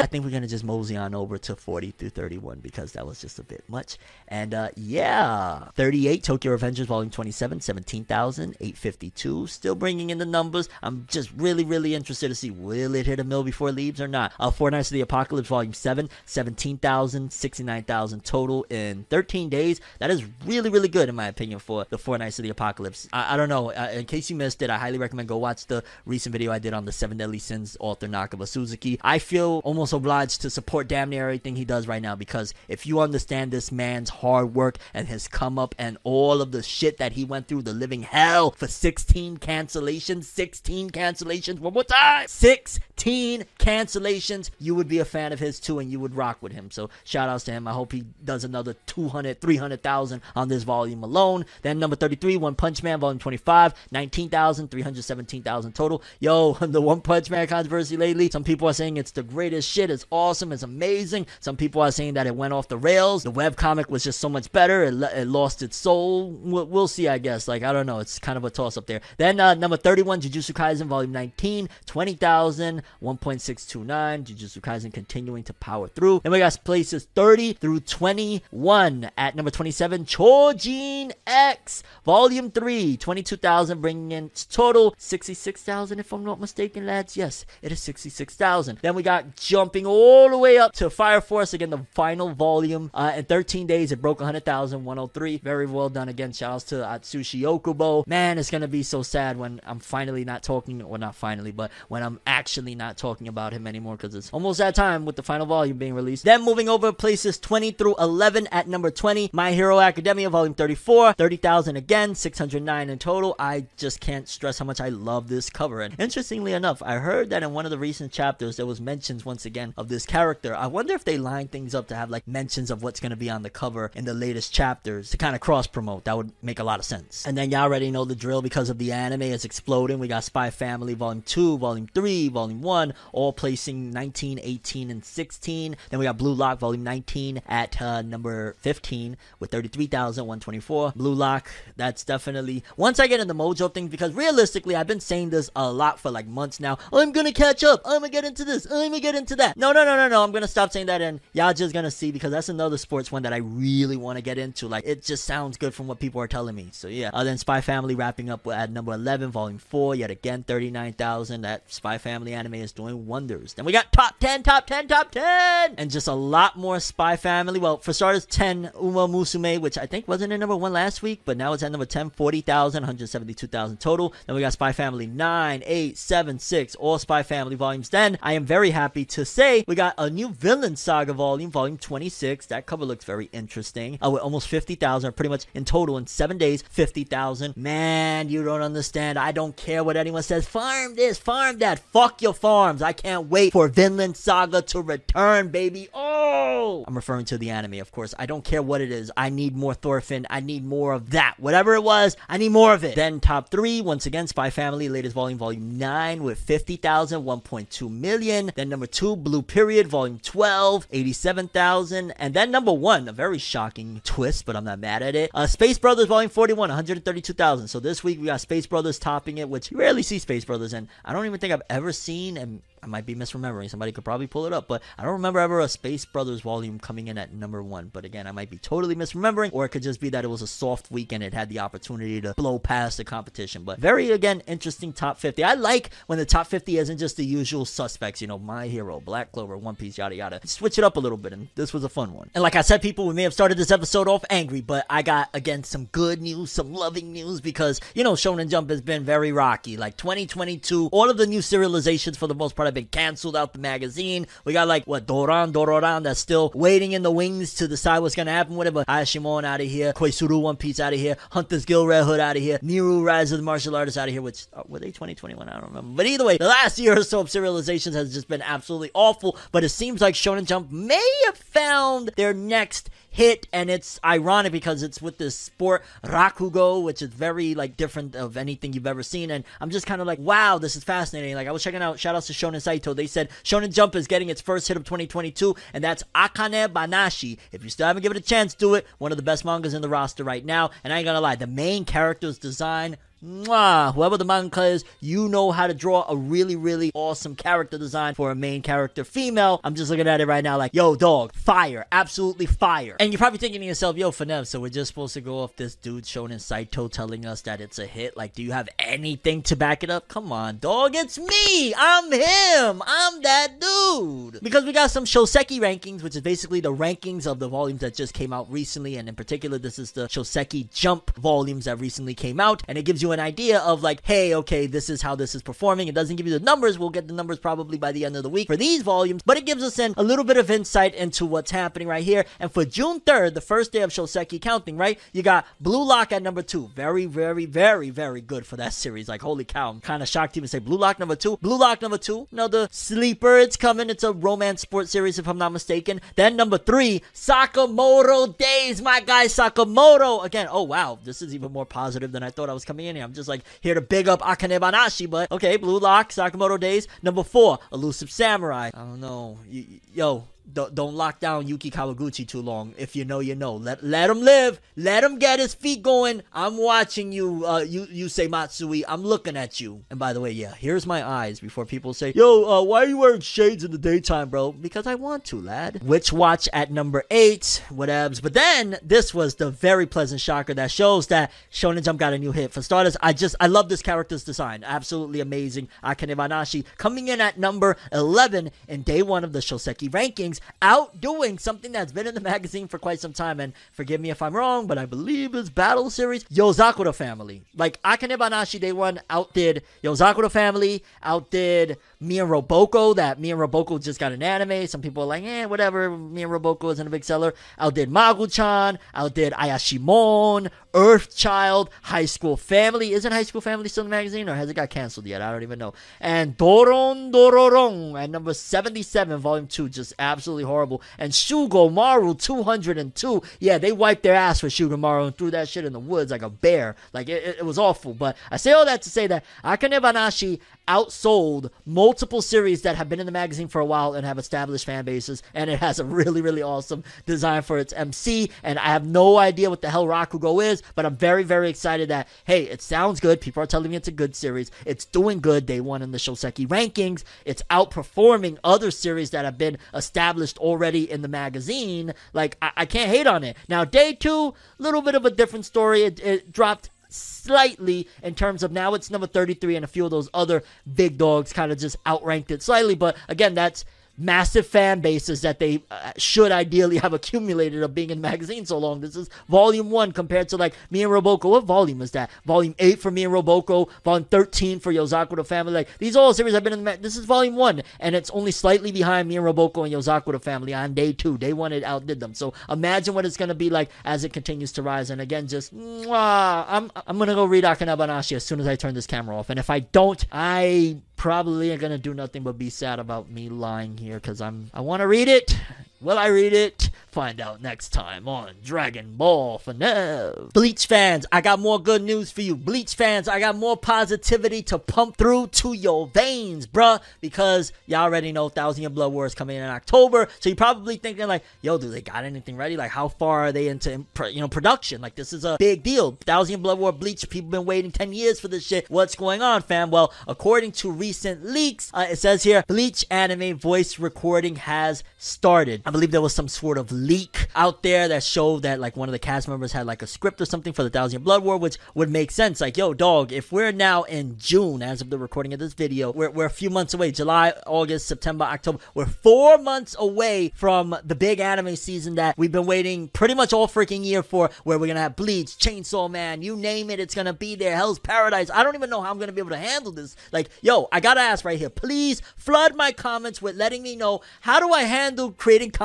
I 0.01 0.07
think 0.09 0.25
we're 0.25 0.31
gonna 0.31 0.47
just 0.47 0.63
mosey 0.63 0.97
on 0.97 1.17
over 1.17 1.37
to 1.37 1.57
40 1.57 1.91
through 1.91 2.11
31 2.11 2.61
because 2.61 2.93
that 2.93 3.05
was 3.05 3.21
just 3.21 3.41
a 3.41 3.43
bit 3.43 3.65
much. 3.69 3.99
And 4.29 4.55
uh, 4.55 4.69
yeah, 4.77 5.71
38 5.85 6.23
Tokyo 6.23 6.57
Revengers 6.57 6.87
Volume 6.87 7.11
27, 7.11 7.61
17,852. 7.61 9.47
Still 9.47 9.75
bringing 9.75 10.09
in 10.09 10.17
the 10.17 10.25
numbers. 10.25 10.67
I'm 10.83 11.05
just 11.11 11.31
really, 11.37 11.63
really 11.63 11.95
interested 11.95 12.29
to 12.29 12.35
see 12.35 12.51
will 12.51 12.95
it 12.95 13.05
hit 13.05 13.21
a 13.21 13.25
mill 13.25 13.45
before 13.45 13.69
it 13.69 13.75
leaves 13.75 14.01
or 14.01 14.09
not. 14.09 14.33
Uh, 14.41 14.51
Four 14.51 14.71
Knights 14.71 14.91
of 14.91 14.95
the 14.95 15.03
Apocalypse 15.03 15.47
Volume 15.47 15.75
7, 15.75 16.09
17,000, 16.25 17.31
69,000 17.31 18.25
total 18.25 18.65
in 18.71 19.05
13 19.11 19.51
days. 19.51 19.79
That 19.99 20.11
is 20.11 20.25
really, 20.47 20.71
really 20.71 20.89
good 20.89 21.11
in 21.11 21.15
my 21.17 21.27
opinion 21.27 21.59
for 21.59 21.85
the 21.91 21.99
Four 21.99 22.17
Knights 22.17 22.39
of 22.39 22.45
the 22.45 22.49
Apocalypse. 22.49 23.07
I, 23.13 23.35
I 23.35 23.37
don't 23.37 23.51
know. 23.51 23.71
Uh, 23.71 23.91
in 23.93 24.07
case 24.07 24.31
you 24.31 24.37
missed 24.37 24.63
it, 24.63 24.71
I 24.71 24.79
highly 24.79 24.97
recommend 24.97 25.29
go 25.29 25.37
watch 25.37 25.67
the 25.67 25.85
recent 26.07 26.33
video 26.33 26.51
I 26.51 26.61
did 26.61 26.73
on 26.73 26.87
the 26.87 26.93
Seven 26.93 27.19
Deadly 27.19 27.41
Sins 27.41 27.77
author 27.79 28.09
Nakaba 28.09 28.49
Suzuki. 28.49 28.99
I 29.03 29.19
feel 29.19 29.61
almost 29.65 29.93
obliged 29.93 30.41
to 30.41 30.49
support 30.49 30.89
damn 30.89 31.11
near 31.11 31.25
everything 31.25 31.57
he 31.57 31.67
does 31.67 31.87
right 31.87 32.01
now 32.01 32.17
because 32.17 32.55
if 32.69 32.87
you 32.87 33.01
understand 33.01 33.51
this 33.51 33.71
man's 33.71 34.09
hard 34.09 34.55
work 34.55 34.79
and 34.95 35.09
his 35.09 35.29
come 35.29 35.59
up 35.59 35.74
and 35.79 35.99
all 36.05 36.41
of 36.41 36.53
the 36.53 36.63
shit 36.63 36.99
that 36.99 37.13
he 37.13 37.25
went 37.25 37.49
through, 37.49 37.63
the 37.63 37.73
living 37.73 38.03
hell 38.03 38.51
for 38.53 38.67
16 38.67 39.39
cancellations, 39.39 40.25
16 40.25 40.91
cancellations, 40.91 41.59
one 41.59 41.75
more 41.75 41.85
time, 41.85 42.27
16 42.29 43.45
cancellations, 43.59 44.51
you 44.59 44.75
would 44.75 44.89
be 44.89 44.99
a 44.99 45.05
fan 45.05 45.33
of 45.33 45.39
his 45.39 45.61
too 45.61 45.79
and 45.79 45.91
you 45.91 46.01
would 46.01 46.15
rock 46.15 46.39
with 46.41 46.53
him. 46.53 46.71
So 46.71 46.91
shout 47.05 47.29
outs 47.29 47.45
to 47.45 47.53
him. 47.53 47.67
I 47.67 47.73
hope 47.73 47.93
he 47.93 48.05
does 48.25 48.45
another 48.45 48.75
200, 48.87 49.41
300,000 49.41 50.23
on 50.37 50.49
this 50.49 50.63
volume 50.63 51.03
alone. 51.03 51.45
Then 51.63 51.79
number 51.79 51.97
33, 51.97 52.37
One 52.37 52.55
Punch 52.55 52.83
Man, 52.83 53.01
volume 53.01 53.19
25, 53.19 53.75
19,000, 53.91 54.69
317,000 54.69 55.73
total. 55.73 56.03
Yo, 56.21 56.53
the 56.61 56.81
One 56.81 57.01
Punch 57.01 57.31
Man 57.31 57.47
controversy 57.47 57.97
lately, 57.97 58.31
some 58.31 58.45
people 58.45 58.69
are 58.69 58.73
saying 58.73 58.97
it's 58.97 59.11
the 59.11 59.23
greatest 59.23 59.71
shit, 59.71 59.91
it's 59.91 60.07
awesome, 60.11 60.53
it's 60.53 60.63
amazing. 60.63 61.27
Some 61.41 61.57
people 61.57 61.83
are 61.83 61.91
saying 61.91 62.15
that 62.15 62.27
it 62.27 62.37
went 62.37 62.53
off 62.53 62.69
the 62.69 62.79
rails. 62.79 63.23
The 63.23 63.33
webcomic 63.33 63.89
was 63.89 64.05
just 64.05 64.21
so 64.21 64.29
much 64.29 64.51
better, 64.53 64.85
it, 64.85 64.95
it 65.15 65.29
lost 65.29 65.63
its 65.65 65.77
soul. 65.77 66.31
We'll, 66.31 66.67
we'll 66.67 66.89
see, 66.89 67.09
I 67.09 67.19
guess. 67.19 67.49
Like, 67.49 67.63
I 67.63 67.73
don't 67.73 67.87
know, 67.87 67.99
it's 67.99 68.19
kind 68.19 68.37
of 68.37 68.45
a 68.45 68.51
toss 68.51 68.77
up 68.77 68.87
there. 68.87 69.01
Then 69.17 69.41
uh, 69.41 69.55
number 69.55 69.77
31, 69.77 70.21
Jujutsu 70.21 70.53
Kaisen, 70.53 70.87
volume 70.87 71.13
19, 71.13 71.69
20,000, 71.87 72.83
1.629. 73.03 74.25
Jujutsu 74.25 74.61
Kaisen 74.61 74.93
continuing 74.93 75.43
to 75.45 75.53
power 75.55 75.89
through. 75.89 76.21
Then 76.21 76.33
we 76.33 76.39
got 76.39 76.59
places 76.65 77.09
30 77.15 77.55
through 77.55 77.81
21. 77.81 79.11
At 79.17 79.35
number 79.35 79.51
27, 79.51 80.05
Chojin 80.05 81.13
X, 81.27 81.83
volume 82.05 82.51
3, 82.51 82.97
22,000, 82.97 83.81
bringing 83.81 84.13
in 84.13 84.31
total 84.51 84.95
66,000, 84.99 85.99
if 85.99 86.13
I'm 86.13 86.25
not 86.25 86.41
mistaken, 86.41 86.87
lads. 86.87 87.17
Yes, 87.17 87.45
it 87.63 87.73
is 87.73 87.81
66,000. 87.81 88.79
Then 88.83 88.95
we 88.95 89.03
got 89.03 89.37
jumping 89.37 89.87
all 89.87 90.31
the 90.31 90.39
way 90.39 90.59
up 90.59 90.73
to 90.75 90.91
Fire 90.91 91.21
Force, 91.21 91.55
again, 91.55 91.71
the 91.71 91.87
final 91.93 92.31
volume. 92.31 92.91
Uh, 92.95 93.13
in 93.17 93.25
13 93.25 93.67
days, 93.67 93.93
it 93.93 94.01
broke 94.01 94.21
100,000, 94.21 94.85
103. 94.85 95.41
Very 95.45 95.67
well 95.67 95.91
done 95.91 96.09
again. 96.09 96.33
Shouts 96.33 96.65
to 96.65 96.77
Atsushi 96.77 97.43
Okubo. 97.43 98.07
Man, 98.07 98.39
it's 98.39 98.51
gonna 98.51 98.67
be 98.67 98.83
so 98.83 99.03
sad 99.03 99.39
when 99.39 99.61
I'm 99.65 99.79
finally 99.79 100.25
not 100.25 100.43
talking, 100.43 100.79
well, 100.89 100.99
not 100.99 101.15
finally, 101.15 101.53
but 101.53 101.71
when 101.89 102.03
I'm 102.03 102.19
actually 102.27 102.75
not 102.75 102.97
talking 102.97 103.29
about 103.29 103.53
him 103.53 103.67
anymore 103.67 103.97
because 103.97 104.15
it's 104.15 104.31
almost 104.31 104.59
that 104.59 104.75
time 104.75 105.05
with 105.05 105.17
the 105.17 105.23
final 105.23 105.47
volume 105.47 105.77
being 105.77 105.95
released. 105.95 106.25
Then 106.25 106.43
moving 106.43 106.69
over 106.69 106.93
places 106.93 107.39
20 107.39 107.73
through 107.73 107.95
11 107.97 108.49
at 108.53 108.69
number 108.69 108.91
20. 108.91 109.31
My 109.35 109.53
Hero 109.53 109.81
Academia, 109.81 110.31
Volume 110.31 110.55
34, 110.55 111.13
30,000 111.13 111.77
again, 111.77 112.15
609 112.15 112.89
in 112.89 112.99
total. 112.99 113.37
I 113.39 113.67
just 113.77 114.01
can't 114.01 114.27
stress 114.27 114.59
how 114.59 114.65
much 114.65 114.81
I 114.81 114.89
love 114.89 115.29
this 115.29 115.51
cover. 115.51 115.83
And 115.83 115.95
interestingly 115.99 116.55
enough, 116.55 116.83
I 116.83 116.95
heard 116.95 117.29
that 117.29 117.43
in 117.43 117.53
one 117.53 117.67
of 117.67 117.71
the 117.71 117.79
recent 117.79 118.13
chapters 118.13 118.57
there 118.57 118.65
was 118.65 118.81
mentions 118.81 119.27
once 119.27 119.45
again 119.45 119.75
of 119.77 119.91
this 119.91 120.07
character. 120.07 120.57
I 120.57 120.69
wonder 120.69 120.95
if 120.95 121.05
they 121.05 121.19
line 121.19 121.49
things 121.49 121.75
up 121.75 121.89
to 121.89 121.95
have 121.95 122.09
like 122.09 122.27
mentions 122.27 122.71
of 122.71 122.83
what's 122.83 123.01
to 123.01 123.17
be 123.17 123.29
on 123.29 123.43
the 123.43 123.51
cover 123.51 123.91
in 123.95 124.07
the 124.07 124.15
latest 124.15 124.51
chapters 124.51 125.11
to 125.11 125.19
kind 125.19 125.34
of 125.34 125.34
cross 125.39 125.67
promote. 125.67 126.05
That 126.05 126.17
would 126.17 126.33
make 126.43 126.59
a 126.59 126.65
lot 126.65 126.79
of 126.79 126.85
sense. 126.85 127.27
And 127.27 127.37
then 127.37 127.51
y'all 127.51 127.63
already 127.63 127.91
know 127.91 128.05
the 128.05 128.15
drill 128.15 128.43
because 128.43 128.71
of 128.71 128.79
the 128.79 128.93
anime 128.93 129.23
is 129.23 129.45
exploding. 129.45 129.99
We 129.99 130.09
got 130.09 130.25
Spy 130.25 130.51
Family 130.51 130.95
Volume 130.95 131.23
2, 131.23 131.59
Volume 131.59 131.89
3, 131.95 132.29
Volume 132.29 132.63
1, 132.63 132.95
all 133.13 133.33
placing 133.33 133.91
19, 133.91 134.41
18, 134.43 134.91
and 134.91 135.05
16. 135.05 135.77
Then 135.91 135.99
we 135.99 136.05
got 136.05 136.19
Blue 136.19 136.35
Lock 136.35 136.59
Volume 136.59 136.85
19 136.85 137.43
at 137.47 137.81
uh, 137.81 138.03
number 138.03 138.55
15 138.61 139.17
with 139.39 139.51
33,124. 139.51 140.93
Blue 140.97 141.15
Lock, 141.15 141.51
that's 141.77 142.05
definitely 142.05 142.65
once 142.77 143.01
I 143.01 143.07
get 143.07 143.21
in 143.21 143.29
the 143.29 143.35
mojo 143.35 143.73
thing 143.73 143.89
because 143.89 144.13
realistically, 144.13 144.77
I've 144.77 144.87
been 144.87 145.01
saying 145.01 145.31
this 145.31 145.51
a 145.57 145.71
lot 145.71 145.99
for 146.01 146.11
like 146.11 146.27
months 146.27 146.61
now. 146.61 146.79
I'm 146.93 147.13
gonna 147.13 147.33
catch 147.33 147.65
up. 147.65 147.83
I'm 147.85 148.01
gonna 148.01 148.09
get 148.11 148.25
into 148.25 148.45
this. 148.45 148.67
I'm 148.67 148.91
gonna 148.91 149.01
get 149.01 149.15
into 149.15 149.37
that. 149.37 149.57
No, 149.57 149.73
no, 149.73 149.85
no, 149.85 149.97
no, 149.97 150.09
no. 150.09 150.23
I'm 150.23 150.33
gonna 150.33 150.49
stop 150.49 150.73
saying 150.73 150.87
that, 150.87 151.01
and 151.01 151.21
y'all 151.33 151.53
just 151.53 151.75
gonna 151.75 151.91
see 151.91 152.13
because 152.13 152.31
that's 152.31 152.49
another 152.49 152.79
sports 152.79 153.11
one 153.13 153.23
that 153.23 153.33
I 153.33 153.39
really 153.39 153.97
want 153.97 154.17
to 154.17 154.23
get 154.23 154.39
into. 154.39 154.69
Like 154.69 154.85
it 154.87 155.03
just 155.03 155.24
sounds 155.25 155.57
good 155.57 155.75
from 155.75 155.87
what 155.87 155.99
people 155.99 156.21
are 156.21 156.29
telling 156.29 156.55
me. 156.55 156.69
So 156.73 156.89
yeah. 156.89 157.11
Uh, 157.13 157.25
then 157.25 157.39
Spy 157.39 157.61
Family 157.61 157.95
wrapping 157.95 158.31
up 158.31 158.47
at 158.47 158.71
number 158.71 158.93
11, 158.93 159.31
Volume 159.31 159.59
4. 159.59 159.95
Yet 159.95 160.11
again, 160.11 160.45
39,000. 160.45 161.43
That 161.43 161.73
Spy 161.73 161.99
Family 161.99 162.33
anime 162.33 162.55
is 162.55 162.73
doing 162.73 163.07
wonders. 163.07 163.55
Then 163.55 163.65
we 163.65 163.73
got 163.73 163.93
top 163.93 164.19
10, 164.21 164.43
top 164.43 164.67
10, 164.67 164.89
top 164.89 165.11
10, 165.11 165.75
and 165.77 165.91
just 165.91 166.07
a 166.07 166.13
lot 166.13 166.57
more 166.57 166.79
Spy 166.81 167.17
Family. 167.17 167.59
Well, 167.59 167.79
for 167.79 167.93
starters, 167.93 168.27
10 168.27 168.71
Uma 168.81 169.09
Musume, 169.09 169.61
which 169.61 169.79
I 169.79 169.87
think 169.87 170.07
wasn't 170.07 170.33
in 170.33 170.41
number 170.41 170.57
one 170.57 170.73
last 170.73 171.03
week, 171.03 171.23
but 171.25 171.37
now 171.37 171.53
it's 171.53 171.63
at 171.63 171.73
number 171.73 171.87
10, 171.87 172.11
40,000, 172.11 172.83
172,000 172.83 173.81
total. 173.81 174.15
Then 174.27 174.35
we 174.35 174.41
got 174.41 174.53
Spy 174.53 174.73
Family 174.73 175.07
9, 175.07 175.63
8, 175.65 175.99
7, 175.99 176.39
6, 176.39 176.75
all 176.77 176.99
Spy 176.99 177.23
Family 177.23 177.57
volumes. 177.57 177.89
Then 177.89 178.19
I 178.23 178.35
am 178.35 178.45
very 178.45 178.71
happy 178.71 179.05
to 179.07 179.25
say 179.25 179.65
we 179.67 179.75
got 179.75 179.95
a 179.99 180.11
new 180.11 180.29
Vinland 180.29 180.79
Saga 180.79 181.13
volume, 181.13 181.51
volume 181.51 181.79
26. 181.79 182.47
That 182.47 182.67
cover 182.67 182.85
looks 182.85 183.05
very 183.05 183.29
interesting. 183.33 183.99
Uh, 184.05 184.11
with 184.11 184.23
almost 184.23 184.49
50,000, 184.49 185.14
pretty 185.17 185.29
much 185.29 185.47
in 185.55 185.65
total 185.65 185.97
in 185.99 186.07
seven 186.07 186.39
days, 186.39 186.63
50,000. 186.63 187.57
Man, 187.57 188.29
you 188.29 188.45
don't 188.45 188.63
understand. 188.63 189.19
I 189.19 189.33
don't 189.33 189.57
care 189.57 189.85
what 189.85 189.97
anyone 189.97 190.23
says. 190.23 190.47
Farm 190.47 190.95
this, 190.97 191.19
farm 191.19 191.59
that. 191.59 191.79
Fuck 191.79 192.23
your 192.23 192.35
farms. 192.35 192.83
I 192.83 192.93
can't 192.93 193.29
wait 193.29 193.53
for 193.53 193.69
Vinland 193.69 194.17
Saga 194.17 194.63
to 194.63 194.81
return, 194.81 195.49
baby. 195.49 195.89
Oh! 195.95 196.85
I'm 196.87 196.97
referring 196.97 197.25
to 197.27 197.39
the 197.39 197.51
anime, 197.51 197.81
of 197.81 197.93
course. 197.93 198.15
I 198.19 198.27
don't 198.27 198.45
care 198.45 198.63
what 198.63 198.81
it 198.81 198.91
is. 198.91 199.11
I 199.17 199.31
need 199.31 199.57
more 199.57 199.75
Thorfinn. 199.75 200.27
I 200.31 200.41
need 200.41 200.65
more 200.65 200.93
of 200.93 201.11
that. 201.11 201.35
Whatever 201.39 201.75
it 201.75 201.83
was, 201.83 202.17
I 202.29 202.39
need 202.39 202.53
more 202.53 202.73
of 202.75 202.85
it. 202.85 202.95
Then 202.95 203.21
top 203.21 203.51
three, 203.51 203.81
once 203.81 204.07
again, 204.07 204.27
Spy 204.27 204.51
Family, 204.51 204.89
latest 204.89 205.15
volume, 205.15 205.39
volume 205.39 205.79
9 205.79 206.23
with 206.23 206.39
50,000, 206.39 207.23
1.2 207.23 207.91
million. 207.91 208.51
Then 208.55 208.69
number 208.69 208.87
two, 208.87 209.17
Blue 209.17 209.43
Period, 209.43 209.87
volume 209.87 210.19
12, 210.19 210.89
87,000. 210.91 212.13
And 212.13 212.35
then 212.35 212.51
number 212.51 212.73
one, 212.73 213.09
a 213.09 213.13
very 213.13 213.39
shocking 213.39 214.01
twist, 214.05 214.47
but 214.47 214.57
I'm 214.57 214.65
not 214.65 214.79
mad 214.79 215.03
at 215.05 215.15
it. 215.15 215.31
Uh, 215.35 215.47
Space 215.47 215.79
Brothers, 215.79 216.07
volume 216.07 216.31
41, 216.31 216.71
132,000. 216.71 217.69
So 217.69 217.79
this 217.79 218.03
week 218.03 218.19
we 218.19 218.27
got 218.27 218.41
Space 218.41 218.67
Brothers 218.67 218.99
topping 218.99 219.39
it, 219.39 219.49
which 219.49 219.71
you 219.71 219.79
rarely 219.79 220.03
see 220.03 220.19
Space 220.19 220.45
Brothers, 220.45 220.73
and 220.73 220.89
I 221.05 221.13
don't 221.13 221.27
even 221.27 221.39
think 221.39 221.53
I've 221.53 221.63
ever 221.71 221.93
seen, 221.93 222.37
and 222.37 222.63
I 222.85 222.87
might 222.87 223.07
be 223.07 223.15
misremembering. 223.15 223.71
Somebody 223.71 223.93
could 223.93 224.05
probably 224.05 224.27
pull 224.27 224.45
it 224.45 224.53
up, 224.53 224.69
but 224.69 224.83
I 224.99 225.05
don't 225.05 225.13
remember 225.13 225.41
ever 225.41 225.61
a 225.61 225.69
Space 225.69 226.05
Brothers 226.05 226.43
volume 226.43 226.79
coming 226.79 227.09
in 227.09 227.17
at 227.17 227.33
number 227.33 227.63
one. 227.63 227.89
But 227.91 228.05
again, 228.05 228.27
I 228.27 228.33
might 228.33 228.51
be 228.51 228.59
totally 228.59 228.95
misremembering, 228.95 229.51
or 229.55 229.65
it 229.65 229.71
could 229.71 229.83
just 229.83 230.01
be 230.01 230.11
that 230.11 230.23
it 230.23 230.29
was 230.29 230.43
a 230.43 230.47
soft 230.47 230.91
week 230.91 231.11
and 231.13 231.23
it 231.23 231.33
had 231.33 231.49
the 231.49 231.61
opportunity 231.61 232.21
to 232.21 232.35
blow 232.35 232.59
past 232.59 232.99
the 232.99 233.05
competition. 233.05 233.65
But 233.65 233.79
very, 233.79 234.11
again, 234.11 234.43
interesting 234.47 234.93
top 234.93 235.19
50. 235.19 235.43
I 235.43 235.55
like 235.55 235.91
when 236.09 236.19
the 236.19 236.27
top 236.27 236.47
50 236.47 236.77
isn't 236.77 236.99
just 236.99 237.17
the 237.17 237.25
usual 237.25 237.65
suspects, 237.65 238.21
you 238.21 238.27
know, 238.27 238.39
My 238.39 238.67
Hero, 238.67 239.01
Black 239.01 239.33
Clover, 239.33 239.57
One 239.57 239.77
Piece, 239.77 239.97
yada 239.97 240.15
yada. 240.15 240.41
Switch 240.45 240.77
it 240.77 240.85
up 240.85 240.99
a 240.99 241.01
little 241.01 241.17
bit, 241.17 241.33
and 241.33 241.49
this 241.55 241.73
was 241.73 241.85
a 241.85 241.89
fun 241.89 242.13
one. 242.13 242.29
And 242.35 242.43
like 242.43 242.55
I 242.55 242.61
said, 242.61 242.83
people, 242.83 243.07
we 243.07 243.15
may 243.15 243.23
have 243.23 243.33
started 243.33 243.57
this 243.57 243.71
episode 243.71 244.09
off 244.09 244.27
angry, 244.29 244.61
but 244.61 244.85
I 244.91 245.01
got, 245.01 245.31
again, 245.33 245.65
some 245.65 245.87
good 245.87 246.21
news, 246.21 246.53
some 246.53 246.75
loving 246.75 247.15
news, 247.15 247.41
because, 247.41 247.81
you 247.95 248.05
know, 248.05 248.13
Shonen 248.13 248.51
Jump 248.51 248.69
has 248.69 248.83
been 248.83 249.05
very 249.05 249.33
rocky. 249.33 249.79
Like 249.79 249.97
2022, 249.97 250.91
all 250.93 251.09
of 251.09 251.17
the 251.17 251.27
new 251.27 251.41
serializations 251.41 252.19
for 252.19 252.27
the 252.27 252.35
most 252.35 252.55
part 252.55 252.69
have 252.75 252.83
been 252.83 252.89
canceled 252.89 253.37
out 253.37 253.53
the 253.53 253.59
magazine. 253.59 254.27
We 254.45 254.53
got 254.53 254.69
like 254.69 254.85
what 254.85 255.07
Doron 255.07 255.53
Dororon 255.53 256.03
that's 256.03 256.21
still 256.21 256.51
waiting 256.55 256.93
in 256.93 257.03
the 257.03 257.11
wings 257.11 257.55
to 257.55 257.69
decide 257.69 258.01
what's 258.01 258.15
gonna 258.15 258.33
happen 258.33 258.57
with 258.57 258.67
it. 258.67 258.75
But 258.75 258.87
Ashimon 258.89 259.45
out 259.45 259.61
of 259.61 259.69
here, 259.69 259.93
Koisuru 259.93 260.41
One 260.41 260.57
Piece 260.57 260.81
out 260.81 260.93
of 260.93 260.99
here, 260.99 261.17
Hunter's 261.31 261.65
Guild 261.65 261.89
Red 261.89 262.05
Hood 262.05 262.21
out 262.21 262.37
of 262.37 262.43
here, 262.43 262.59
Niru 262.59 263.05
Rise 263.05 263.33
of 263.33 263.39
the 263.39 263.45
Martial 263.45 263.77
Artists 263.77 263.97
out 263.97 264.09
of 264.09 264.13
here. 264.13 264.23
Which 264.23 264.47
uh, 264.53 264.63
were 264.67 264.81
they 264.81 264.91
2021? 264.91 265.49
I 265.49 265.53
don't 265.53 265.69
remember. 265.69 265.97
But 265.97 266.07
either 266.07 266.25
way, 266.25 266.37
the 266.37 266.49
last 266.49 266.79
year 266.79 266.99
or 266.99 267.05
so 267.05 267.21
of 267.21 267.29
serializations 267.29 267.95
has 267.95 268.13
just 268.13 268.29
been 268.29 268.43
absolutely 268.43 268.91
awful. 268.95 269.39
But 269.53 269.65
it 269.65 269.69
seems 269.69 270.01
like 270.01 270.15
Shonen 270.15 270.47
Jump 270.47 270.73
may 270.73 271.23
have 271.27 271.37
found 271.37 272.11
their 272.17 272.35
next 272.35 272.91
hit 273.15 273.47
and 273.53 273.71
it's 273.71 274.01
ironic 274.05 274.51
because 274.51 274.83
it's 274.83 275.01
with 275.01 275.19
this 275.19 275.39
sport 275.39 275.85
rakugo 276.05 276.83
which 276.83 277.01
is 277.01 277.11
very 277.11 277.55
like 277.55 277.77
different 277.77 278.17
of 278.17 278.37
anything 278.37 278.73
you've 278.73 278.89
ever 278.89 279.05
seen 279.05 279.31
and 279.31 279.45
i'm 279.61 279.71
just 279.71 279.87
kind 279.87 280.01
of 280.01 280.07
like 280.07 280.19
wow 280.19 280.59
this 280.59 280.75
is 280.75 280.83
fascinating. 280.83 281.37
Like 281.37 281.47
i 281.47 281.53
was 281.53 281.63
checking 281.63 281.81
out 281.81 282.01
shout 282.01 282.17
outs 282.17 282.27
to 282.27 282.33
shonen 282.33 282.61
saito. 282.61 282.93
They 282.93 283.07
said 283.07 283.29
shonen 283.45 283.73
jump 283.73 283.95
is 283.95 284.09
getting 284.09 284.31
its 284.31 284.41
first 284.41 284.67
hit 284.67 284.77
of 284.77 284.83
2022 284.83 285.55
and 285.73 285.85
that's 285.85 286.03
akane 286.13 286.67
banashi. 286.69 287.39
If 287.53 287.63
you 287.63 287.71
still 287.71 287.87
haven't 287.87 288.03
given 288.03 288.17
it 288.17 288.25
a 288.25 288.27
chance 288.27 288.53
do 288.55 288.75
it. 288.75 288.85
One 288.99 289.13
of 289.13 289.17
the 289.17 289.23
best 289.23 289.45
mangas 289.45 289.75
in 289.75 289.83
the 289.83 289.89
roster 289.89 290.25
right 290.25 290.45
now 290.45 290.71
and 290.83 290.93
i 290.93 290.99
ain't 290.99 291.05
gonna 291.05 291.21
lie 291.21 291.37
the 291.37 291.47
main 291.47 291.85
character's 291.85 292.37
design 292.37 292.97
Mwah. 293.25 293.95
Whoever 293.95 294.19
the 294.19 294.25
manga 294.25 294.65
is, 294.65 294.85
you 295.01 295.29
know 295.29 295.51
how 295.51 295.67
to 295.67 295.75
draw 295.75 296.05
a 296.09 296.17
really, 296.17 296.57
really 296.57 296.91
awesome 296.95 297.35
character 297.35 297.79
design 297.79 298.15
for 298.15 298.31
a 298.31 298.35
main 298.35 298.61
character 298.61 299.03
female. 299.03 299.61
I'm 299.65 299.75
just 299.75 299.91
looking 299.91 300.07
at 300.07 300.21
it 300.21 300.27
right 300.27 300.45
now 300.45 300.59
like, 300.59 300.75
yo, 300.75 300.95
dog, 300.95 301.33
fire. 301.35 301.87
Absolutely 301.91 302.47
fire. 302.47 302.97
And 303.01 303.13
you're 303.13 303.19
probably 303.19 303.39
thinking 303.39 303.61
to 303.61 303.67
yourself, 303.67 303.97
yo, 303.97 304.11
Fanev, 304.11 304.47
so 304.47 304.61
we're 304.61 304.69
just 304.69 304.89
supposed 304.89 305.15
to 305.15 305.23
go 305.23 305.39
off 305.39 305.57
this 305.57 305.75
dude 305.75 306.07
shown 306.07 306.31
in 306.31 306.39
Saito 306.39 306.89
telling 306.89 307.25
us 307.25 307.41
that 307.43 307.61
it's 307.61 307.79
a 307.79 307.87
hit? 307.87 308.17
Like, 308.17 308.35
do 308.35 308.43
you 308.43 308.53
have 308.53 308.69
anything 308.79 309.43
to 309.45 309.57
back 309.57 309.83
it 309.83 309.91
up? 309.91 310.09
Come 310.09 310.31
on, 310.31 310.59
dog, 310.59 310.95
it's 310.95 311.19
me. 311.19 311.75
I'm 311.75 312.13
him. 312.13 312.83
I'm 312.87 313.23
that 313.23 313.59
dude. 313.59 314.41
Because 314.43 314.65
we 314.65 314.73
got 314.73 314.91
some 314.91 315.05
Shoseki 315.05 315.61
rankings, 315.61 316.03
which 316.03 316.15
is 316.15 316.23
basically 316.23 316.61
the 316.61 316.75
rankings 316.75 317.27
of 317.27 317.39
the 317.39 317.49
volumes 317.49 317.81
that 317.81 317.95
just 317.95 318.13
came 318.13 318.33
out 318.33 318.51
recently. 318.53 318.97
And 318.97 319.09
in 319.09 319.15
particular, 319.15 319.59
this 319.59 319.79
is 319.79 319.93
the 319.93 320.09
Shoseki 320.09 320.71
Jump 320.71 321.15
volumes 321.17 321.65
that 321.65 321.81
recently 321.81 322.15
came 322.15 322.39
out. 322.39 322.63
And 322.69 322.77
it 322.77 322.85
gives 322.85 323.03
you 323.03 323.14
an 323.15 323.21
idea 323.21 323.61
of 323.61 323.83
like, 323.83 324.01
hey, 324.05 324.35
okay, 324.35 324.67
this 324.67 324.91
is 324.91 325.01
how 325.01 325.15
this 325.15 325.35
is 325.35 325.43
performing. 325.43 325.89
It 325.89 325.95
doesn't 325.95 326.17
give 326.17 326.27
you 326.27 326.39
the 326.39 326.45
numbers. 326.45 326.79
We'll 326.79 326.91
get 326.91 327.09
the 327.09 327.15
numbers 327.15 327.39
probably 327.39 327.79
by 327.79 327.93
the 327.93 328.05
end 328.05 328.17
of 328.17 328.23
the 328.23 328.29
week 328.29 328.47
for 328.47 328.57
these 328.57 328.83
volumes, 328.83 329.23
but 329.25 329.39
it 329.39 329.47
gives 329.47 329.63
us 329.63 329.79
in 329.79 329.95
a 329.97 330.03
little 330.03 330.25
bit 330.25 330.37
of 330.37 330.51
insight 330.51 330.95
into 330.95 331.25
what's 331.25 331.51
happening 331.51 331.89
right 331.89 332.05
here. 332.05 332.27
And 332.39 332.53
for 332.53 332.65
June 332.65 333.01
3rd, 333.01 333.35
the 333.35 333.41
first 333.41 333.73
day 333.73 333.81
of 333.81 333.91
Shoseki 333.91 334.41
counting, 334.41 334.77
right? 334.77 334.99
You 335.13 335.23
got 335.23 335.47
Blue 335.61 335.85
Lock 335.85 336.13
at 336.13 336.23
number 336.23 336.43
two. 336.43 336.71
Very, 336.75 337.07
very, 337.07 337.47
very, 337.47 337.91
very 337.91 338.21
good 338.21 338.47
for 338.47 338.57
that 338.57 338.73
series. 338.75 339.09
Like, 339.09 339.23
holy 339.23 339.45
cow. 339.45 339.71
I'm 339.71 339.81
kind 339.81 340.03
of 340.03 340.09
shocked 340.09 340.35
to 340.35 340.41
even 340.41 340.49
say 340.49 340.59
Blue 340.59 340.77
Lock 340.77 340.99
number 340.99 341.17
two. 341.17 341.39
Blue 341.39 341.59
Lock 341.59 341.81
number 341.81 341.99
two. 341.99 342.27
Another 342.33 342.69
sleeper. 342.71 343.39
It's 343.39 343.57
coming. 343.57 343.91
It's 343.91 344.05
a 344.05 344.13
romance 344.13 344.61
sports 344.61 344.91
series, 344.91 345.19
if 345.19 345.29
I'm 345.29 345.39
not 345.39 345.53
mistaken. 345.53 346.01
Then 346.17 346.37
number 346.37 346.59
three, 346.59 347.03
Sakamoto 347.15 348.37
Days. 348.37 348.83
My 348.83 349.01
guy 349.01 349.27
Sakamoto. 349.27 350.25
Again, 350.25 350.49
oh 350.51 350.63
wow. 350.63 350.99
This 351.03 351.23
is 351.23 351.35
even 351.35 351.53
more 351.53 351.67
positive 351.67 352.13
than 352.13 352.23
I 352.23 352.31
thought 352.31 352.51
I 352.51 352.55
was 352.55 352.65
coming 352.65 352.87
in 352.87 352.94
I'm 353.03 353.13
just 353.13 353.29
like 353.29 353.43
here 353.61 353.75
to 353.75 353.81
big 353.81 354.09
up 354.09 354.21
Akane 354.23 354.59
Banashi, 354.61 355.09
but 355.09 355.31
okay, 355.33 355.57
Blue 355.57 355.79
Lock, 355.79 356.11
Sakamoto 356.11 356.59
Days. 356.59 356.87
Number 357.03 357.23
four, 357.23 357.59
Elusive 357.73 358.11
Samurai. 358.11 358.71
I 358.75 358.79
don't 358.79 359.01
know. 359.01 359.39
Y- 359.51 359.81
yo, 359.95 360.27
don't, 360.53 360.75
don't 360.75 360.95
lock 360.95 361.21
down 361.21 361.49
Yuki 361.49 361.71
Kawaguchi 361.71 362.27
too 362.27 362.41
long. 362.41 362.75
If 362.77 362.95
you 362.95 363.05
know, 363.05 363.21
you 363.21 363.35
know. 363.35 363.55
Let 363.55 363.83
let 363.83 364.11
him 364.11 364.21
live. 364.21 364.61
Let 364.77 365.03
him 365.03 365.19
get 365.19 365.39
his 365.39 365.55
feet 365.55 365.83
going. 365.83 366.23
I'm 366.33 366.57
watching 366.59 367.13
you. 367.13 367.47
Uh, 367.47 367.61
you 367.61 367.87
Yusei 367.87 368.29
Matsui. 368.29 368.87
I'm 368.87 369.03
looking 369.03 369.37
at 369.37 369.61
you. 369.61 369.85
And 369.91 369.99
by 369.99 370.13
the 370.13 370.21
way, 370.21 370.31
yeah, 370.31 370.55
here's 370.55 370.87
my 370.87 371.07
eyes 371.07 371.41
before 371.41 371.65
people 371.65 371.95
say, 371.95 372.13
"Yo, 372.15 372.45
uh, 372.45 372.63
why 372.63 372.85
are 372.85 372.89
you 372.89 372.99
wearing 372.99 373.21
shades 373.21 373.65
in 373.65 373.71
the 373.71 373.79
daytime, 373.79 374.29
bro?" 374.29 374.53
Because 374.53 374.87
I 374.87 374.95
want 374.95 375.25
to, 375.27 375.41
lad. 375.41 375.81
Witch 375.83 376.13
Watch 376.13 376.49
at 376.53 376.71
number 376.71 377.05
eight. 377.11 377.63
Whatevs. 377.71 378.21
But 378.21 378.35
then 378.35 378.79
this 378.83 379.15
was 379.15 379.37
the 379.37 379.51
very 379.51 379.87
pleasant 379.87 380.21
shocker 380.21 380.55
that 380.55 380.71
shows 380.71 381.07
that 381.09 381.33
Shonen 381.51 381.83
Jump 381.83 381.99
got 381.99 382.13
a 382.13 382.19
new 382.19 382.33
hit. 382.33 382.53
For 382.53 382.63
starters, 382.63 382.97
I 383.01 383.13
just 383.13 383.35
I 383.41 383.47
love 383.47 383.69
this 383.69 383.83
character's 383.83 384.25
design. 384.25 384.63
Absolutely 384.65 385.21
amazing. 385.21 385.69
Akane 385.83 386.15
Banashi 386.15 386.65
coming 386.77 387.09
in 387.09 387.21
at 387.21 387.39
number 387.39 387.77
11 387.93 388.51
in 388.69 388.83
day 388.83 389.03
one 389.03 389.25
of 389.25 389.33
the 389.33 389.39
Shoseki 389.41 389.91
rankings 389.91 390.34
rankings, 390.35 390.41
outdoing 390.63 391.39
something 391.39 391.73
that's 391.73 391.93
been 391.93 392.07
in 392.07 392.15
the 392.15 392.21
magazine 392.21 392.69
for 392.69 392.79
quite 392.79 393.01
some 393.01 393.13
time. 393.13 393.41
And 393.41 393.53
forgive 393.73 394.01
me 394.01 394.11
if 394.11 394.23
I'm 394.23 394.35
wrong, 394.35 394.67
but 394.67 394.79
I 394.79 394.87
believe 394.87 395.35
it's 395.35 395.51
Battle 395.51 395.91
Series 395.91 396.25
Yozakura 396.25 396.95
Family. 396.95 397.43
Like 397.57 397.81
Akane 397.83 398.17
Banashi 398.17 398.61
Day 398.61 398.73
One 398.73 399.01
outdid 399.11 399.63
Yozakura 399.83 400.31
Family, 400.31 400.83
outdid 401.03 401.79
me 402.01 402.19
and 402.19 402.31
Roboko. 402.31 402.95
That 402.95 403.21
me 403.21 403.31
and 403.31 403.41
Roboko 403.41 403.83
just 403.83 404.01
got 404.01 404.13
an 404.13 404.23
anime. 404.23 404.67
Some 404.67 404.83
people 404.83 405.03
are 405.05 405.07
like, 405.07 405.25
eh, 405.25 405.45
whatever. 405.47 405.91
Me 405.97 406.23
and 406.23 406.33
Roboko 406.33 406.73
isn't 406.73 406.87
a 406.87 406.91
big 406.91 407.05
seller. 407.05 407.35
Outdid 407.59 407.91
Magu-chan, 407.91 408.79
outdid 408.95 409.33
Ayashimon, 409.33 410.51
Earthchild, 410.75 411.71
High 411.83 412.05
School 412.05 412.37
Family. 412.37 412.93
Isn't 412.93 413.13
High 413.13 413.23
School 413.23 413.41
Family 413.41 413.69
still 413.69 413.85
in 413.85 413.91
the 413.91 413.97
magazine, 413.97 414.29
or 414.29 414.35
has 414.35 414.51
it 414.51 414.55
got 414.55 414.71
canceled 414.71 415.07
yet? 415.07 415.23
I 415.23 415.31
don't 415.31 415.43
even 415.43 415.59
know. 415.59 415.73
And 416.01 416.37
Doron 416.37 417.13
Dororon 417.13 418.01
at 418.03 418.11
number 418.11 418.35
77, 418.35 419.19
Volume 419.19 419.47
2, 419.47 419.69
just 419.69 419.95
absolutely 419.99 420.45
horrible. 420.45 420.83
And 420.99 421.13
Shugo 421.13 421.73
Maru 421.73 422.15
202. 422.15 423.23
Yeah, 423.41 423.59
they 423.59 423.73
wiped 423.73 424.03
their 424.03 424.15
ass 424.15 424.41
for 424.41 424.49
Shugo 424.49 424.79
Maru 424.79 425.07
and 425.07 425.17
threw 425.17 425.31
that 425.31 425.49
shit 425.49 425.65
in 425.65 425.73
the 425.73 425.81
woods 425.81 426.11
like 426.11 426.23
a 426.23 426.31
bear. 426.31 426.77
Like, 426.93 427.09
it, 427.09 427.23
it, 427.23 427.37
it 427.39 427.45
was 427.45 427.59
awful. 427.59 427.95
But 427.95 428.17
I 428.31 428.37
say 428.37 428.53
all 428.53 428.65
that 428.65 428.83
to 428.83 428.91
say 428.91 429.07
that 429.07 429.25
Akane 429.45 429.81
Banashi 429.81 430.41
outsold 430.67 431.51
multiple 431.67 432.23
series 432.23 432.63
that 432.63 432.77
have 432.77 432.89
been 432.89 433.01
in 433.01 433.07
the 433.07 433.13
magazine 433.13 433.49
for 433.49 433.61
a 433.61 433.65
while 433.65 433.95
and 433.95 434.07
have 434.07 434.19
established 434.19 434.67
fan 434.67 434.85
bases. 434.85 435.23
And 435.35 435.51
it 435.51 435.61
has 435.61 435.79
a 435.79 435.85
really, 435.85 436.23
really 436.23 436.43
awesome 436.43 436.85
design 437.07 437.43
for 437.43 437.59
its 437.59 437.73
MC. 437.73 438.31
And 438.43 438.59
I 438.59 438.67
have 438.67 438.87
no 438.87 439.17
idea 439.19 439.51
what 439.51 439.63
the 439.63 439.71
hell 439.71 439.87
Rakugo 439.87 440.45
is, 440.45 440.63
but 440.75 440.87
I'm 440.87 440.97
very, 440.97 441.23
very 441.23 441.49
excited 441.49 441.89
that, 441.91 442.09
hey, 442.25 442.45
it 442.45 442.63
sounds 442.63 443.01
good. 443.01 443.21
People 443.21 443.43
are 443.43 443.47
telling 443.47 443.71
me 443.71 443.77
it's 443.77 443.89
a 443.89 443.93
good 443.93 444.17
series. 444.17 444.51
It's 444.65 444.85
doing 444.85 445.21
good. 445.21 445.47
Day 445.47 445.61
one 445.61 445.83
in 445.83 445.93
the 445.93 445.99
Shoseki 445.99 446.47
rankings. 446.47 447.05
It's 447.25 447.43
outperforming 447.51 448.39
other 448.45 448.71
series 448.71 449.11
that 449.11 449.25
have 449.25 449.39
been 449.39 449.59
established 449.75 450.39
already 450.39 450.91
in 450.91 451.03
the 451.03 451.09
magazine. 451.09 451.95
Like, 452.13 452.37
I, 452.41 452.53
I 452.59 452.67
can't 452.67 452.91
hate 452.91 453.07
on 453.07 453.25
it. 453.25 453.37
Now, 453.49 453.65
day 453.65 453.93
two, 453.93 454.35
little 454.59 454.83
bit 454.83 454.95
of 454.95 455.05
a 455.05 455.11
different 455.11 455.45
story. 455.45 455.83
It, 455.83 456.01
it 456.01 456.33
dropped 456.33 456.71
slightly 456.95 457.89
in 458.03 458.15
terms 458.15 458.43
of 458.43 458.53
now 458.53 458.75
it's 458.75 458.91
number 458.91 459.07
33 459.07 459.57
and 459.57 459.65
a 459.65 459.69
few 459.69 459.85
of 459.85 459.91
those 459.91 460.09
other 460.15 460.43
big 460.75 460.99
dogs 460.99 461.33
kind 461.33 461.51
of 461.51 461.59
just 461.59 461.77
outranked 461.87 462.31
it 462.31 462.43
slightly 462.43 462.75
but 462.75 462.97
again 463.09 463.35
that's 463.35 463.65
massive 463.97 464.47
fan 464.47 464.81
bases 464.81 465.21
that 465.23 465.39
they 465.39 465.63
uh, 465.71 465.93
should 465.97 466.33
ideally 466.33 466.79
have 466.79 466.93
accumulated 466.93 467.63
of 467.63 467.75
being 467.75 467.91
in 467.91 468.01
magazines 468.01 468.49
so 468.49 468.59
long. 468.59 468.81
This 468.81 468.97
is 468.97 469.09
volume 469.29 469.71
one 469.71 469.93
compared 469.93 470.29
to 470.31 470.37
like 470.37 470.55
me 470.71 470.83
and 470.83 470.93
Roboko. 470.93 471.31
What 471.31 471.45
volume 471.45 471.83
is 471.83 471.93
that? 471.93 472.11
Volume 472.25 472.55
eight 472.59 472.81
for 472.81 472.91
me 472.91 473.05
and 473.05 473.13
Roboko. 473.13 473.69
Volume 473.85 474.05
thirteen 474.05 474.61
for 474.61 474.73
Yozakura 474.73 475.27
family. 475.27 475.53
Like 475.53 475.79
these 475.79 475.97
all 475.97 476.13
series 476.15 476.35
have 476.35 476.45
been 476.45 476.53
in 476.53 476.65
the. 476.65 476.71
Ma- 476.73 476.77
this 476.81 476.97
is 476.97 477.05
volume 477.05 477.37
one, 477.37 477.63
and 477.81 477.95
it's 477.95 478.11
only 478.11 478.31
slightly 478.31 478.73
behind 478.73 479.09
me 479.09 479.17
and 479.17 479.25
Roboko 479.25 479.65
and 479.65 479.75
Yozakura 479.75 480.23
family 480.23 480.55
on 480.55 480.75
day 480.75 480.93
two. 480.93 481.17
Day 481.19 481.33
one 481.33 481.53
it 481.53 481.65
outdid 481.65 482.01
them. 482.01 482.15
So 482.15 482.35
imagine 482.49 482.95
what 482.95 483.07
it's 483.07 483.17
gonna 483.17 483.35
be 483.35 483.51
like 483.51 483.71
as 483.85 484.05
it 484.05 484.13
continues 484.13 484.53
to 484.53 484.63
rise. 484.63 484.91
And 484.91 485.01
again, 485.01 485.29
just 485.29 485.55
mwah, 485.57 486.45
I'm 486.49 486.71
I'm 486.87 486.99
gonna 486.99 487.15
go 487.15 487.25
read 487.25 487.45
Akane 487.45 487.77
Banashi 487.77 488.17
as 488.17 488.25
soon 488.25 488.41
as 488.41 488.47
I 488.47 488.57
turn 488.57 488.75
this 488.75 488.87
camera 488.87 489.17
off. 489.17 489.31
And 489.31 489.39
if 489.39 489.51
I 489.51 489.61
don't, 489.61 490.05
I 490.13 490.79
probably 490.97 491.51
ain't 491.51 491.61
gonna 491.61 491.79
do 491.79 491.95
nothing 491.95 492.23
but 492.23 492.39
be 492.39 492.51
sad 492.51 492.79
about 492.79 493.11
me 493.11 493.29
lying 493.29 493.77
here 493.77 493.97
because 493.97 494.21
I'm 494.21 494.51
I 494.55 494.61
want 494.61 494.81
to 494.81 494.87
read 494.87 495.09
it. 495.09 495.37
Will 495.85 495.99
I 495.99 496.07
read 496.07 496.33
it? 496.33 496.71
Find 496.91 497.21
out 497.21 497.43
next 497.43 497.71
time 497.71 498.07
on 498.09 498.35
Dragon 498.43 498.97
Ball 498.97 499.41
FNAF. 499.41 500.33
Bleach 500.33 500.67
fans, 500.67 501.05
I 501.11 501.21
got 501.21 501.41
more 501.41 501.61
good 501.61 501.83
news 501.83 502.11
for 502.11 502.23
you. 502.23 502.37
Bleach 502.37 502.75
fans, 502.75 503.09
I 503.09 503.19
got 503.19 503.37
more 503.37 503.57
positivity 503.57 504.43
to 504.45 504.59
pump 504.59 504.97
through 504.97 505.27
to 505.27 505.53
your 505.53 505.89
veins, 505.89 506.47
bruh. 506.47 506.81
Because 507.01 507.53
y'all 507.67 507.81
already 507.81 508.13
know 508.13 508.29
Thousand 508.29 508.63
Year 508.63 508.71
Blood 508.71 508.93
War 508.93 509.05
is 509.07 509.15
coming 509.15 509.37
in 509.37 509.43
October. 509.43 510.09
So 510.21 510.29
you're 510.29 510.37
probably 510.37 510.77
thinking 510.77 511.09
like, 511.09 511.25
yo, 511.43 511.59
do 511.59 511.69
they 511.69 511.83
got 511.83 512.05
anything 512.05 512.37
ready? 512.37 512.57
Like, 512.57 512.71
how 512.71 512.87
far 512.89 513.27
are 513.27 513.33
they 513.33 513.49
into 513.49 513.85
you 514.11 514.21
know 514.21 514.29
production? 514.29 514.81
Like, 514.81 514.95
this 514.95 515.13
is 515.13 515.25
a 515.25 515.37
big 515.39 515.65
deal. 515.65 515.99
Thousand 516.07 516.31
Year 516.31 516.39
Blood 516.39 516.61
War 516.61 516.73
Bleach. 516.73 517.11
People 517.11 517.31
been 517.31 517.45
waiting 517.45 517.73
ten 517.73 517.93
years 517.93 518.21
for 518.21 518.29
this 518.29 518.47
shit. 518.47 518.71
What's 518.71 518.95
going 518.95 519.21
on, 519.21 519.43
fam? 519.43 519.71
Well, 519.71 519.93
according 520.07 520.53
to 520.53 520.71
recent 520.71 521.27
leaks, 521.27 521.73
uh, 521.75 521.89
it 521.91 521.97
says 521.97 522.23
here, 522.23 522.45
Bleach 522.47 522.87
anime 522.89 523.37
voice 523.37 523.81
recording 523.81 524.37
has 524.37 524.85
started. 524.97 525.61
I 525.67 525.73
believe 525.75 525.91
there 525.91 526.01
was 526.01 526.15
some 526.15 526.29
sort 526.29 526.57
of 526.57 526.71
leak 526.71 527.27
out 527.35 527.65
there 527.65 527.89
that 527.89 528.05
showed 528.05 528.45
that 528.45 528.61
like 528.61 528.77
one 528.77 528.89
of 528.89 528.93
the 528.93 528.99
cast 529.01 529.27
members 529.27 529.51
had 529.51 529.67
like 529.67 529.83
a 529.83 529.89
script 529.89 530.21
or 530.21 530.25
something 530.25 530.53
for 530.53 530.63
the 530.63 530.71
Thousand 530.71 531.03
Blood 531.03 531.25
War, 531.25 531.37
which 531.37 531.59
would 531.75 531.91
make 531.91 532.13
sense. 532.13 532.41
Like, 532.41 532.57
yo, 532.57 532.75
dog, 532.75 533.11
if 533.11 533.33
we're 533.33 533.51
now 533.51 533.83
in 533.83 534.17
June, 534.17 534.63
as 534.63 534.81
of 534.81 534.89
the 534.89 534.99
recording 534.99 535.33
of 535.33 535.41
this 535.41 535.53
video, 535.53 535.91
we're, 535.91 536.11
we're 536.11 536.27
a 536.27 536.31
few 536.31 536.49
months 536.49 536.75
away 536.75 536.93
July, 536.93 537.33
August, 537.45 537.89
September, 537.89 538.25
October. 538.25 538.61
We're 538.73 538.87
four 538.87 539.37
months 539.37 539.75
away 539.77 540.31
from 540.37 540.77
the 540.85 540.95
big 540.95 541.19
anime 541.19 541.57
season 541.57 541.97
that 541.97 542.17
we've 542.17 542.31
been 542.31 542.47
waiting 542.47 542.87
pretty 542.87 543.15
much 543.15 543.33
all 543.33 543.49
freaking 543.49 543.85
year 543.85 544.05
for, 544.05 544.31
where 544.45 544.61
we're 544.61 544.69
gonna 544.69 544.79
have 544.79 544.95
Bleach, 544.95 545.37
Chainsaw 545.39 545.91
Man, 545.91 546.23
you 546.23 546.37
name 546.37 546.71
it, 546.71 546.79
it's 546.79 546.95
gonna 546.95 547.13
be 547.13 547.35
there. 547.35 547.57
Hell's 547.57 547.81
Paradise. 547.81 548.31
I 548.31 548.45
don't 548.45 548.55
even 548.55 548.71
know 548.71 548.81
how 548.81 548.93
I'm 548.93 549.01
gonna 549.01 549.11
be 549.11 549.21
able 549.21 549.31
to 549.31 549.37
handle 549.39 549.73
this. 549.73 549.97
Like, 550.13 550.29
yo, 550.41 550.69
I 550.71 550.79
gotta 550.79 551.01
ask 551.01 551.25
right 551.25 551.37
here, 551.37 551.51
please 551.51 552.01
flood 552.17 552.55
my 552.55 552.71
comments 552.71 553.21
with 553.21 553.35
letting 553.35 553.65
me 553.65 553.75
know 553.75 554.03
how 554.21 554.39
do 554.39 554.53
I 554.53 554.63
handle 554.63 555.11
creating 555.11 555.51
content 555.51 555.64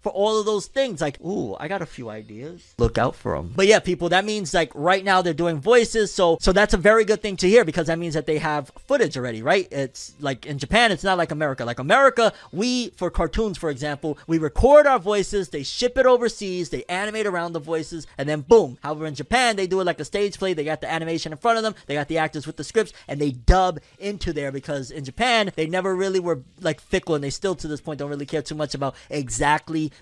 for 0.00 0.12
all 0.12 0.38
of 0.38 0.46
those 0.46 0.66
things. 0.66 1.00
Like, 1.00 1.20
ooh, 1.20 1.56
I 1.58 1.68
got 1.68 1.82
a 1.82 1.86
few 1.86 2.08
ideas. 2.10 2.74
Look 2.78 2.98
out 2.98 3.14
for 3.14 3.36
them. 3.36 3.52
But 3.54 3.66
yeah, 3.66 3.78
people, 3.78 4.08
that 4.10 4.24
means 4.24 4.54
like 4.54 4.72
right 4.74 5.04
now 5.04 5.22
they're 5.22 5.34
doing 5.34 5.60
voices, 5.60 6.12
so 6.12 6.38
so 6.40 6.52
that's 6.52 6.74
a 6.74 6.76
very 6.76 7.04
good 7.04 7.22
thing 7.22 7.36
to 7.38 7.48
hear 7.48 7.64
because 7.64 7.86
that 7.86 7.98
means 7.98 8.14
that 8.14 8.26
they 8.26 8.38
have 8.38 8.70
footage 8.86 9.16
already, 9.16 9.42
right? 9.42 9.68
It's 9.72 10.14
like 10.20 10.46
in 10.46 10.58
Japan, 10.58 10.92
it's 10.92 11.04
not 11.04 11.18
like 11.18 11.30
America. 11.30 11.64
Like 11.64 11.78
America, 11.78 12.32
we 12.52 12.90
for 12.90 13.10
cartoons, 13.10 13.58
for 13.58 13.70
example, 13.70 14.18
we 14.26 14.38
record 14.38 14.86
our 14.86 14.98
voices, 14.98 15.48
they 15.48 15.62
ship 15.62 15.96
it 15.98 16.06
overseas, 16.06 16.70
they 16.70 16.84
animate 16.88 17.26
around 17.26 17.52
the 17.52 17.60
voices, 17.60 18.06
and 18.16 18.28
then 18.28 18.42
boom. 18.42 18.78
However, 18.82 19.06
in 19.06 19.14
Japan, 19.14 19.56
they 19.56 19.66
do 19.66 19.80
it 19.80 19.84
like 19.84 20.00
a 20.00 20.04
stage 20.04 20.38
play. 20.38 20.52
They 20.54 20.64
got 20.64 20.80
the 20.80 20.90
animation 20.90 21.32
in 21.32 21.38
front 21.38 21.58
of 21.58 21.64
them, 21.64 21.74
they 21.86 21.94
got 21.94 22.08
the 22.08 22.18
actors 22.18 22.46
with 22.46 22.56
the 22.56 22.64
scripts, 22.64 22.92
and 23.06 23.20
they 23.20 23.30
dub 23.30 23.80
into 23.98 24.32
there 24.32 24.52
because 24.52 24.90
in 24.90 25.04
Japan, 25.04 25.52
they 25.56 25.66
never 25.66 25.94
really 25.94 26.20
were 26.20 26.42
like 26.60 26.80
fickle, 26.80 27.14
and 27.14 27.24
they 27.24 27.30
still 27.30 27.54
to 27.56 27.68
this 27.68 27.80
point 27.80 27.98
don't 27.98 28.10
really 28.10 28.26
care 28.26 28.42
too 28.42 28.54
much 28.54 28.74
about 28.74 28.94
exactly 29.10 29.37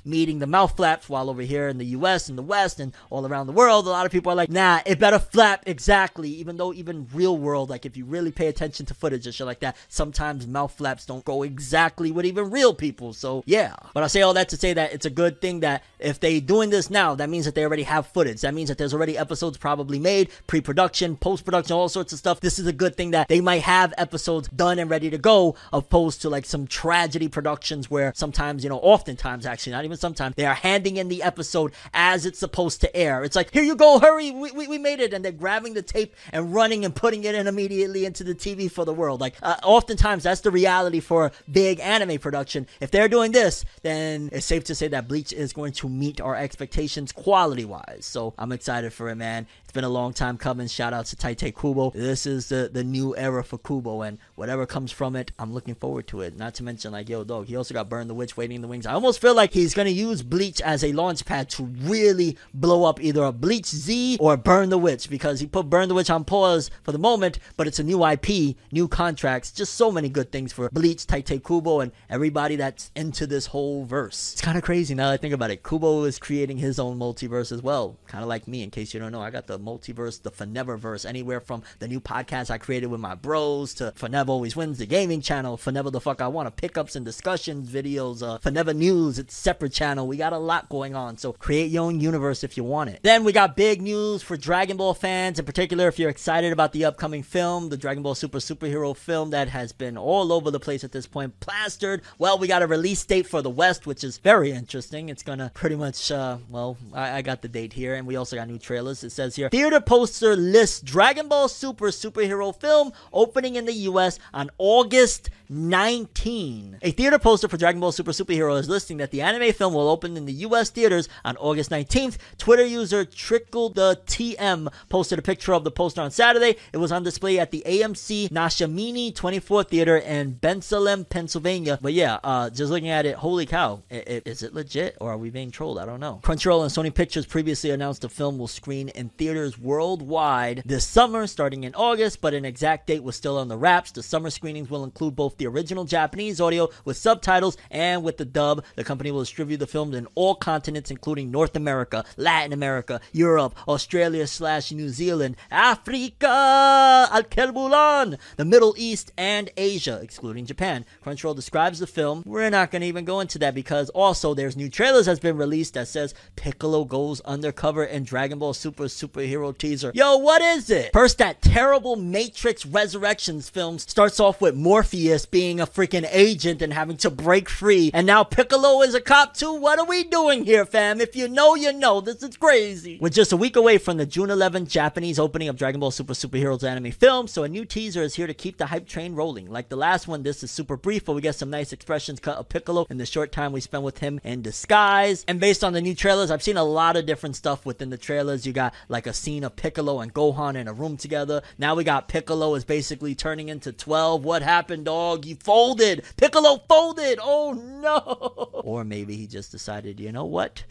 meeting 0.05 0.39
the 0.39 0.47
mouth 0.47 0.77
flaps. 0.77 1.09
While 1.09 1.31
over 1.31 1.43
here 1.43 1.69
in 1.69 1.79
the 1.79 1.85
U.S. 1.87 2.29
and 2.29 2.39
the 2.39 2.43
West 2.43 2.81
and 2.81 2.93
all 3.11 3.27
around 3.27 3.47
the 3.47 3.53
world, 3.53 3.87
a 3.87 3.91
lot 3.91 4.07
of 4.07 4.13
people 4.13 4.33
are 4.33 4.37
like, 4.37 4.51
nah, 4.51 4.81
it 4.87 4.99
better 4.99 5.19
flap 5.19 5.65
exactly. 5.67 6.29
Even 6.31 6.57
though 6.57 6.73
even 6.73 7.07
real 7.13 7.37
world, 7.37 7.71
like 7.71 7.87
if 7.87 7.97
you 7.97 8.05
really 8.05 8.33
pay 8.33 8.47
attention 8.49 8.87
to 8.87 8.95
footage 8.95 9.27
and 9.27 9.35
shit 9.35 9.47
like 9.47 9.61
that, 9.61 9.77
sometimes 9.89 10.47
mouth 10.47 10.73
flaps 10.73 11.07
don't 11.07 11.25
go 11.25 11.43
exactly 11.43 12.11
with 12.11 12.27
even 12.27 12.51
real 12.51 12.75
people. 12.75 13.13
So 13.13 13.43
yeah, 13.47 13.75
but 13.95 14.03
I 14.03 14.07
say 14.07 14.23
all 14.23 14.35
that 14.35 14.49
to 14.51 14.57
say 14.57 14.73
that 14.73 14.93
it's 14.93 15.07
a 15.07 15.11
good 15.11 15.41
thing 15.41 15.61
that 15.61 15.85
if 15.99 16.21
they 16.21 16.41
doing 16.41 16.71
this 16.71 16.91
now, 16.91 17.15
that 17.15 17.29
means 17.29 17.45
that 17.45 17.55
they 17.55 17.65
already 17.65 17.83
have 17.85 18.07
footage. 18.07 18.41
That 18.41 18.55
means 18.55 18.69
that 18.69 18.79
there's 18.79 18.95
already 18.95 19.17
episodes 19.19 19.59
probably 19.59 19.99
made, 19.99 20.31
pre-production, 20.47 21.17
post-production, 21.17 21.75
all 21.75 21.89
sorts 21.89 22.13
of 22.13 22.19
stuff. 22.19 22.41
This 22.41 22.59
is 22.59 22.67
a 22.67 22.73
good 22.73 22.97
thing 22.97 23.13
that 23.13 23.29
they 23.29 23.41
might 23.41 23.63
have 23.63 23.95
episodes 23.99 24.49
done 24.49 24.79
and 24.79 24.91
ready 24.91 25.11
to 25.11 25.19
go, 25.19 25.57
opposed 25.73 26.23
to 26.23 26.31
like 26.31 26.45
some 26.45 26.67
tragedy 26.67 27.29
productions 27.29 27.91
where 27.91 28.13
sometimes, 28.15 28.65
you 28.65 28.71
know, 28.71 28.81
oftentimes 29.17 29.47
actually, 29.47 29.73
not 29.73 29.85
even 29.85 29.97
sometimes, 29.97 30.35
they 30.37 30.45
are 30.45 30.55
handing 30.55 30.99
in 30.99 31.09
the 31.09 31.23
episode 31.23 31.73
as 31.95 32.27
it's 32.27 32.39
supposed 32.39 32.81
to 32.83 32.95
air. 32.95 33.25
It's 33.25 33.37
like, 33.37 33.51
here 33.53 33.63
you 33.63 33.75
go, 33.75 33.99
hurry, 33.99 34.31
we, 34.31 34.53
we, 34.53 34.69
we 34.69 34.79
made 34.79 35.01
it. 35.01 35.15
And 35.15 35.25
they're 35.25 35.33
grabbing 35.33 35.75
the 35.75 35.83
tape 35.83 36.15
and 36.33 36.55
running 36.55 36.85
and 36.85 36.95
putting 36.95 37.25
it 37.25 37.35
in 37.35 37.47
immediately 37.47 38.05
into 38.05 38.25
the 38.25 38.35
TV 38.35 38.71
for 38.71 38.85
the 38.85 38.93
world. 38.93 39.21
Like, 39.21 39.37
uh, 39.43 39.57
oftentimes 39.63 40.25
that's 40.25 40.43
the 40.43 40.51
reality 40.51 41.01
for 41.01 41.33
big 41.51 41.81
anime 41.81 42.19
production. 42.19 42.67
If 42.81 42.91
they're 42.91 43.09
doing 43.09 43.33
this, 43.33 43.65
then 43.83 44.29
it's 44.33 44.47
safe 44.47 44.65
to 44.65 44.75
say 44.75 44.89
that 44.89 45.09
Bleach 45.09 45.33
is 45.33 45.53
going 45.53 45.73
to 45.73 45.89
meet 45.89 46.21
our 46.21 46.37
expectations 46.37 47.13
quality 47.13 47.65
wise. 47.65 48.05
So 48.05 48.35
I'm 48.39 48.53
excited 48.53 48.93
for 48.93 49.09
it, 49.09 49.17
man. 49.17 49.47
Been 49.77 49.85
a 49.85 49.91
long 49.91 50.15
time 50.15 50.39
coming. 50.39 50.69
Shout 50.69 50.95
out 50.95 51.05
to 51.05 51.17
Tite 51.17 51.55
Kubo. 51.55 51.91
This 51.91 52.25
is 52.25 52.49
the, 52.49 52.71
the 52.73 52.83
new 52.83 53.15
era 53.15 53.45
for 53.45 53.59
Kubo, 53.59 54.01
and 54.01 54.17
whatever 54.35 54.65
comes 54.65 54.91
from 54.91 55.15
it, 55.15 55.33
I'm 55.39 55.53
looking 55.53 55.75
forward 55.75 56.07
to 56.07 56.23
it. 56.23 56.35
Not 56.35 56.55
to 56.55 56.63
mention, 56.63 56.93
like, 56.93 57.11
yo, 57.11 57.25
dog, 57.25 57.45
he 57.45 57.57
also 57.57 57.75
got 57.75 57.91
Burn 57.91 58.09
the 58.09 58.15
Witch 58.15 58.39
waiting 58.39 58.55
in 58.55 58.63
the 58.63 58.69
wings. 58.69 58.87
I 58.87 58.95
almost 58.95 59.21
feel 59.21 59.35
like 59.35 59.53
he's 59.53 59.75
gonna 59.75 59.91
use 59.91 60.23
Bleach 60.23 60.63
as 60.63 60.83
a 60.83 60.95
launch 60.95 61.27
pad 61.27 61.51
to 61.51 61.65
really 61.65 62.39
blow 62.55 62.85
up 62.85 63.03
either 63.03 63.23
a 63.23 63.33
Bleach 63.33 63.67
Z 63.67 64.17
or 64.19 64.39
Burn 64.39 64.71
the 64.71 64.79
Witch 64.79 65.11
because 65.11 65.41
he 65.41 65.47
put 65.47 65.69
Burn 65.69 65.89
the 65.89 65.95
Witch 65.95 66.09
on 66.09 66.25
pause 66.25 66.71
for 66.83 66.93
the 66.93 66.99
moment, 66.99 67.39
but 67.59 67.67
it's 67.67 67.79
a 67.79 67.85
new 67.85 68.03
IP, 68.03 68.57
new 68.73 68.89
contracts, 68.89 69.53
just 69.53 69.75
so 69.75 69.93
many 69.93 70.09
good 70.09 70.33
things 70.33 70.55
for 70.55 70.71
Bleach, 70.71 71.07
Tite 71.07 71.45
Kubo, 71.45 71.81
and 71.81 71.93
everybody 72.09 72.57
that's 72.57 72.91
into 72.97 73.27
this 73.27 73.45
whole 73.45 73.85
verse. 73.85 74.33
It's 74.33 74.41
kind 74.41 74.57
of 74.57 74.65
crazy 74.65 74.95
now 74.95 75.09
that 75.09 75.13
I 75.13 75.17
think 75.19 75.35
about 75.35 75.51
it. 75.51 75.63
Kubo 75.63 76.05
is 76.05 76.19
creating 76.19 76.57
his 76.57 76.79
own 76.79 76.99
multiverse 76.99 77.53
as 77.53 77.61
well, 77.61 77.99
kind 78.07 78.23
of 78.23 78.29
like 78.31 78.49
me. 78.49 78.63
In 78.63 78.71
case 78.71 78.95
you 78.95 79.01
don't 79.01 79.13
know, 79.13 79.21
I 79.21 79.29
got 79.29 79.47
the 79.47 79.66
multiverse, 79.67 80.23
the 80.23 80.31
Foreververse, 80.31 81.05
anywhere 81.05 81.41
from 81.41 81.63
the 81.81 81.89
new 81.89 82.01
podcast 82.01 82.51
I 82.51 82.59
created 82.59 82.87
with 82.87 83.01
my 83.01 83.15
bros 83.15 83.75
to 83.75 83.93
Forever 83.97 84.31
Always 84.31 84.55
Wins, 84.55 84.79
the 84.79 84.87
gaming 84.87 85.21
channel, 85.21 85.57
Forever 85.57 85.91
the 85.91 86.01
fuck 86.01 86.21
I 86.21 86.29
want, 86.29 86.47
to 86.47 86.51
pickups 86.51 86.95
and 86.95 87.05
discussions 87.05 87.69
videos, 87.69 88.23
uh, 88.23 88.39
Forever 88.39 88.73
News, 88.73 89.19
its 89.19 89.35
separate 89.35 89.73
channel 89.73 90.07
We 90.07 90.17
got 90.17 90.33
a 90.33 90.39
lot 90.39 90.69
going 90.69 90.95
on. 90.95 91.19
So 91.19 91.33
create 91.33 91.71
your 91.71 91.85
own 91.85 92.01
universe 92.01 92.45
if 92.45 92.57
you 92.57 92.65
want 92.65 92.91
it. 92.91 93.01
Then 93.03 93.25
we 93.25 93.33
got 93.33 93.57
big 93.57 93.83
news 93.83 94.23
for 94.23 94.37
Dragon 94.37 94.77
Ball 94.77 94.95
fans, 94.95 95.39
in 95.39 95.45
particular, 95.45 95.89
if 95.89 95.99
you're 95.99 96.11
excited 96.11 96.53
about 96.53 96.73
the 96.73 96.85
upcoming 96.85 97.23
film, 97.23 97.69
the 97.69 97.77
Dragon 97.77 98.03
Ball 98.03 98.15
Super 98.15 98.39
Superhero 98.39 98.97
film 98.97 99.31
that 99.31 99.49
has 99.49 99.73
been 99.73 99.99
all 99.99 100.33
over 100.33 100.51
the 100.51 100.61
place 100.61 100.85
at 100.85 100.93
this 100.93 101.07
point, 101.07 101.39
plastered. 101.41 102.03
Well, 102.19 102.39
we 102.39 102.47
got 102.47 102.63
a 102.63 102.67
release 102.67 103.05
date 103.05 103.27
for 103.27 103.43
the 103.43 103.51
West, 103.51 103.87
which 103.87 104.05
is 104.05 104.19
very 104.19 104.53
interesting. 104.53 105.09
It's 105.09 105.23
gonna 105.23 105.51
pretty 105.55 105.77
much, 105.77 106.11
uh, 106.13 106.39
well, 106.49 106.77
I, 106.93 107.19
I 107.19 107.23
got 107.23 107.43
the 107.43 107.49
date 107.49 107.73
here, 107.73 107.95
and 107.95 108.07
we 108.07 108.17
also 108.17 108.37
got 108.37 108.49
new 108.49 108.59
trailers. 108.59 109.03
It 109.03 109.11
says 109.11 109.35
here 109.37 109.49
theater 109.57 109.81
poster 109.81 110.37
lists 110.37 110.83
Dragon 110.83 111.29
Ball 111.29 111.49
Super 111.49 111.87
superhero 111.87 112.55
film 112.55 112.93
opening 113.11 113.55
in 113.57 113.65
the 113.65 113.73
US 113.89 114.19
on 114.35 114.51
August 114.59 115.31
19. 115.49 116.79
A 116.83 116.91
theater 116.91 117.19
poster 117.19 117.49
for 117.49 117.57
Dragon 117.57 117.81
Ball 117.81 117.93
Super 117.93 118.13
Superhero 118.13 118.59
is 118.59 118.69
listing 118.69 118.97
that 118.99 119.11
the 119.11 119.23
anime 119.23 119.53
film 119.53 119.75
will 119.75 119.89
open 119.89 120.17
in 120.17 120.27
the 120.27 120.33
US 120.33 120.71
theaters 120.71 121.09
on 121.25 121.37
August 121.39 121.71
19th. 121.71 122.17
Twitter 122.39 122.65
user 122.65 123.05
Trickle 123.05 123.71
the 123.71 124.01
TM 124.07 124.73
posted 124.89 125.19
a 125.19 125.23
picture 125.23 125.53
of 125.55 125.65
the 125.65 125.71
poster 125.71 126.01
on 126.01 126.11
Saturday. 126.11 126.57
It 126.73 126.79
was 126.79 126.93
on 126.93 127.03
display 127.03 127.39
at 127.39 127.51
the 127.51 127.63
AMC 127.67 128.29
Neshaminy 128.31 129.15
24 129.15 129.65
Theater 129.65 129.97
in 129.97 130.35
Bensalem, 130.35 131.09
Pennsylvania. 131.09 131.79
But 131.81 131.93
yeah, 131.93 132.19
uh, 132.25 132.51
just 132.51 132.71
looking 132.71 132.89
at 132.89 133.07
it, 133.07 133.17
holy 133.17 133.47
cow, 133.47 133.83
i- 133.91 133.97
i- 133.97 134.23
is 134.25 134.43
it 134.43 134.55
legit 134.55 134.97
or 135.01 135.11
are 135.11 135.19
we 135.19 135.31
being 135.31 135.51
trolled? 135.51 135.79
I 135.79 135.87
don't 135.87 136.01
know. 136.01 136.21
Crunchyroll 136.23 136.63
and 136.63 136.71
Sony 136.73 136.93
Pictures 136.95 137.27
previously 137.27 137.71
announced 137.71 138.03
the 138.03 138.09
film 138.09 138.39
will 138.39 138.49
screen 138.49 138.89
in 138.91 139.09
theaters 139.11 139.59
worldwide 139.59 140.63
this 140.65 140.85
summer, 140.87 141.27
starting 141.27 141.65
in 141.65 141.75
August, 141.75 142.21
but 142.21 142.35
an 142.35 142.45
exact 142.45 142.87
date 142.87 143.03
was 143.03 143.17
still 143.17 143.39
on 143.39 143.49
the 143.49 143.57
wraps. 143.57 143.91
The 143.91 144.03
summer 144.03 144.31
screenings 144.31 144.71
will 144.71 144.85
include 144.85 145.15
both 145.17 145.36
the 145.39 145.47
original 145.47 145.85
Japanese 145.85 146.41
audio 146.41 146.69
with 146.85 146.97
subtitles 146.97 147.57
and 147.71 148.03
with 148.03 148.17
the 148.17 148.25
dub. 148.25 148.65
The 148.75 148.85
company 148.85 149.11
will 149.11 149.21
distribute 149.21 149.59
the 149.59 149.67
film 149.67 149.95
in 149.95 150.07
all 150.15 150.35
continents, 150.35 150.91
including 150.91 151.31
North 151.31 151.57
America, 151.57 152.05
Latin 152.17 152.53
America, 152.53 153.01
Europe, 153.13 153.55
Australia 153.69 154.27
slash 154.27 154.73
New 154.73 154.89
Zealand, 154.89 155.37
Africa, 155.51 157.09
Al 157.11 157.23
Kelbulan, 157.23 158.19
the 158.37 158.45
Middle 158.45 158.75
East, 158.77 159.13
and 159.17 159.51
Asia, 159.57 160.01
excluding 160.03 160.47
Japan. 160.47 160.85
Crunchyroll 161.05 161.37
describes 161.37 161.79
the 161.79 161.87
film. 161.87 162.23
We're 162.27 162.51
not 162.51 162.71
going 162.71 162.83
to 162.83 162.89
even 162.89 163.05
go 163.05 163.21
into 163.21 163.39
that 163.41 163.55
because 163.55 163.91
also 163.91 164.35
there's 164.35 164.57
new 164.57 164.69
trailers 164.69 165.07
has 165.07 165.21
been 165.21 165.37
released 165.37 165.75
that 165.75 165.89
says 165.89 166.15
Piccolo 166.37 166.85
goes 166.85 167.21
undercover 167.21 167.85
in 167.85 168.05
Dragon 168.05 168.39
Ball 168.39 168.55
Super 168.55 168.85
superhero 168.85 169.57
teaser. 169.57 169.93
Yo, 169.95 170.17
what 170.17 170.43
is 170.43 170.71
it? 170.71 170.93
First, 170.93 171.19
that 171.19 171.43
terrible 171.43 171.97
Matrix 171.97 172.65
Resurrections 172.65 173.49
film 173.49 173.79
starts 173.79 174.21
off 174.21 174.41
with 174.41 174.55
Morpheus 174.55 175.26
being 175.31 175.61
a 175.61 175.67
freaking 175.67 176.09
agent 176.11 176.63
and 176.63 176.73
having 176.73 176.97
to 176.99 177.11
break 177.11 177.49
free, 177.49 177.91
and 177.93 178.07
now 178.07 178.25
Piccolo 178.25 178.83
is 178.83 178.95
a 178.95 179.01
cop 179.01 179.35
too. 179.35 179.55
What 179.55 179.79
are 179.79 179.87
we 179.87 180.05
doing 180.05 180.45
here, 180.45 180.65
fam? 180.65 181.01
If 181.01 181.17
you 181.17 181.29
know, 181.29 181.55
you 181.55 181.73
know. 181.73 182.01
This 182.01 182.23
is 182.23 182.37
crazy. 182.37 182.99
We're 183.01 183.09
just 183.09 183.33
a 183.33 183.37
week 183.37 183.57
away 183.57 183.79
from 183.79 183.97
the 183.97 184.07
June 184.07 184.29
11th 184.29 184.69
Japanese 184.69 185.19
opening 185.19 185.49
of 185.49 185.57
Dragon 185.57 185.81
Ball 185.81 185.91
Super 185.91 186.13
Superheroes 186.13 186.63
anime 186.63 186.93
film, 186.93 187.27
so 187.27 187.43
a 187.43 187.49
new 187.49 187.65
teaser 187.65 188.03
is 188.03 188.15
here 188.15 188.27
to 188.27 188.35
keep 188.35 188.59
the 188.59 188.67
hype 188.67 188.87
train 188.87 189.15
rolling. 189.15 189.51
Like 189.51 189.69
the 189.69 189.77
last 189.77 190.07
one, 190.07 190.23
this 190.23 190.43
is 190.43 190.51
super 190.51 190.77
brief, 190.77 191.05
but 191.05 191.15
we 191.15 191.21
get 191.21 191.35
some 191.35 191.51
nice 191.51 191.73
expressions 191.73 192.21
cut 192.21 192.37
of 192.37 192.49
Piccolo 192.49 192.87
in 192.91 192.99
the 192.99 193.07
short 193.07 193.33
time 193.33 193.53
we 193.53 193.61
spend 193.61 193.85
with 193.85 193.99
him 193.99 194.21
in 194.23 194.43
disguise. 194.43 195.25
And 195.27 195.41
based 195.41 195.65
on 195.65 195.73
the 195.73 195.81
new 195.81 195.95
trailers, 195.95 196.31
I've 196.31 196.43
seen 196.43 196.57
a 196.57 196.65
lot 196.65 196.97
of 196.97 197.07
different 197.07 197.37
stuff 197.37 197.65
within 197.65 197.91
the 197.91 197.97
trailers. 197.97 198.47
You 198.47 198.53
got 198.53 198.75
like 198.89 199.07
a 199.07 199.13
scene 199.13 199.45
of 199.45 199.57
Piccolo 199.57 200.01
and 200.01 200.13
Gohan 200.13 200.55
in 200.57 200.69
a 200.69 200.73
room 200.73 200.97
together. 200.97 201.43
Now 201.59 201.75
we 201.75 201.85
got 201.85 202.09
Piccolo 202.09 202.55
is 202.55 202.65
basically 202.65 203.15
turning 203.15 203.49
into 203.49 203.73
12. 203.73 204.25
What 204.25 204.43
happened, 204.43 204.85
dog? 204.85 205.16
He 205.25 205.35
folded. 205.35 206.05
Piccolo 206.17 206.63
folded. 206.69 207.19
Oh 207.23 207.53
no. 207.53 208.63
Or 208.67 208.85
maybe 208.85 209.17
he 209.17 209.27
just 209.27 209.53
decided, 209.53 210.01
you 210.01 210.11
know 210.11 210.25
what? 210.25 210.65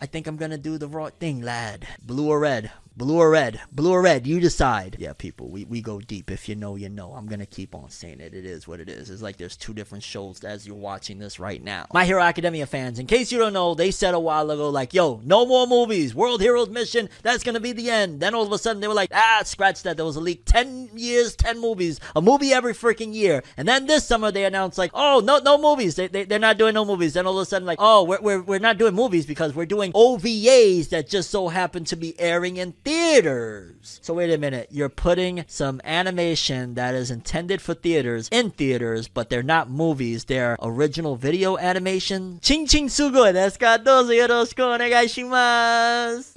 I 0.00 0.06
think 0.06 0.26
I'm 0.26 0.36
gonna 0.36 0.58
do 0.58 0.78
the 0.78 0.88
right 0.88 1.12
thing, 1.12 1.42
lad. 1.42 1.86
Blue 2.02 2.28
or 2.28 2.38
red? 2.40 2.70
Blue 2.98 3.18
or 3.18 3.28
red? 3.28 3.60
Blue 3.70 3.92
or 3.92 4.00
red? 4.00 4.26
You 4.26 4.40
decide. 4.40 4.96
Yeah, 4.98 5.12
people, 5.12 5.50
we, 5.50 5.66
we 5.66 5.82
go 5.82 6.00
deep. 6.00 6.30
If 6.30 6.48
you 6.48 6.54
know, 6.54 6.76
you 6.76 6.88
know. 6.88 7.12
I'm 7.12 7.26
gonna 7.26 7.44
keep 7.44 7.74
on 7.74 7.90
saying 7.90 8.20
it. 8.20 8.32
It 8.32 8.46
is 8.46 8.66
what 8.66 8.80
it 8.80 8.88
is. 8.88 9.10
It's 9.10 9.20
like 9.20 9.36
there's 9.36 9.54
two 9.54 9.74
different 9.74 10.02
shows 10.02 10.42
as 10.42 10.66
you're 10.66 10.76
watching 10.76 11.18
this 11.18 11.38
right 11.38 11.62
now. 11.62 11.84
My 11.92 12.06
Hero 12.06 12.22
Academia 12.22 12.64
fans, 12.64 12.98
in 12.98 13.06
case 13.06 13.30
you 13.30 13.38
don't 13.38 13.52
know, 13.52 13.74
they 13.74 13.90
said 13.90 14.14
a 14.14 14.18
while 14.18 14.50
ago, 14.50 14.70
like, 14.70 14.94
yo, 14.94 15.20
no 15.24 15.44
more 15.44 15.66
movies. 15.66 16.14
World 16.14 16.40
Heroes 16.40 16.70
Mission, 16.70 17.10
that's 17.22 17.44
gonna 17.44 17.60
be 17.60 17.72
the 17.72 17.90
end. 17.90 18.20
Then 18.20 18.34
all 18.34 18.46
of 18.46 18.52
a 18.52 18.56
sudden 18.56 18.80
they 18.80 18.88
were 18.88 18.94
like, 18.94 19.10
ah, 19.12 19.42
scratch 19.44 19.82
that. 19.82 19.98
There 19.98 20.06
was 20.06 20.16
a 20.16 20.20
leak. 20.20 20.46
10 20.46 20.92
years, 20.94 21.36
10 21.36 21.60
movies. 21.60 22.00
A 22.14 22.22
movie 22.22 22.54
every 22.54 22.72
freaking 22.72 23.12
year. 23.12 23.42
And 23.58 23.68
then 23.68 23.84
this 23.84 24.06
summer 24.06 24.32
they 24.32 24.46
announced, 24.46 24.78
like, 24.78 24.92
oh, 24.94 25.20
no, 25.22 25.38
no 25.40 25.58
movies. 25.58 25.96
They, 25.96 26.06
they, 26.06 26.24
they're 26.24 26.38
not 26.38 26.56
doing 26.56 26.72
no 26.72 26.86
movies. 26.86 27.12
Then 27.12 27.26
all 27.26 27.38
of 27.38 27.42
a 27.42 27.44
sudden, 27.44 27.66
like, 27.66 27.78
oh, 27.78 28.04
we're, 28.04 28.22
we're, 28.22 28.42
we're 28.42 28.58
not 28.58 28.78
doing 28.78 28.94
movies 28.94 29.26
because 29.26 29.54
we're 29.54 29.66
doing 29.66 29.92
OVAs 29.92 30.88
that 30.88 31.10
just 31.10 31.30
so 31.30 31.48
happen 31.48 31.84
to 31.84 31.96
be 31.96 32.18
airing 32.18 32.56
in 32.56 32.72
theaters. 32.86 33.98
So 34.00 34.14
wait 34.14 34.32
a 34.32 34.38
minute, 34.38 34.68
you're 34.70 34.88
putting 34.88 35.44
some 35.48 35.80
animation 35.82 36.74
that 36.74 36.94
is 36.94 37.10
intended 37.10 37.60
for 37.60 37.74
theaters 37.74 38.28
in 38.30 38.52
theaters, 38.52 39.08
but 39.08 39.28
they're 39.28 39.42
not 39.42 39.68
movies. 39.68 40.26
They're 40.26 40.56
original 40.62 41.16
video 41.16 41.58
animation. 41.58 42.38
Ching 42.42 42.68
ching 42.68 42.86
sugoi 42.86 43.34
desu 43.34 43.58
ka? 43.58 43.78
Dozo 43.78 44.14
yoroshiku. 44.14 44.76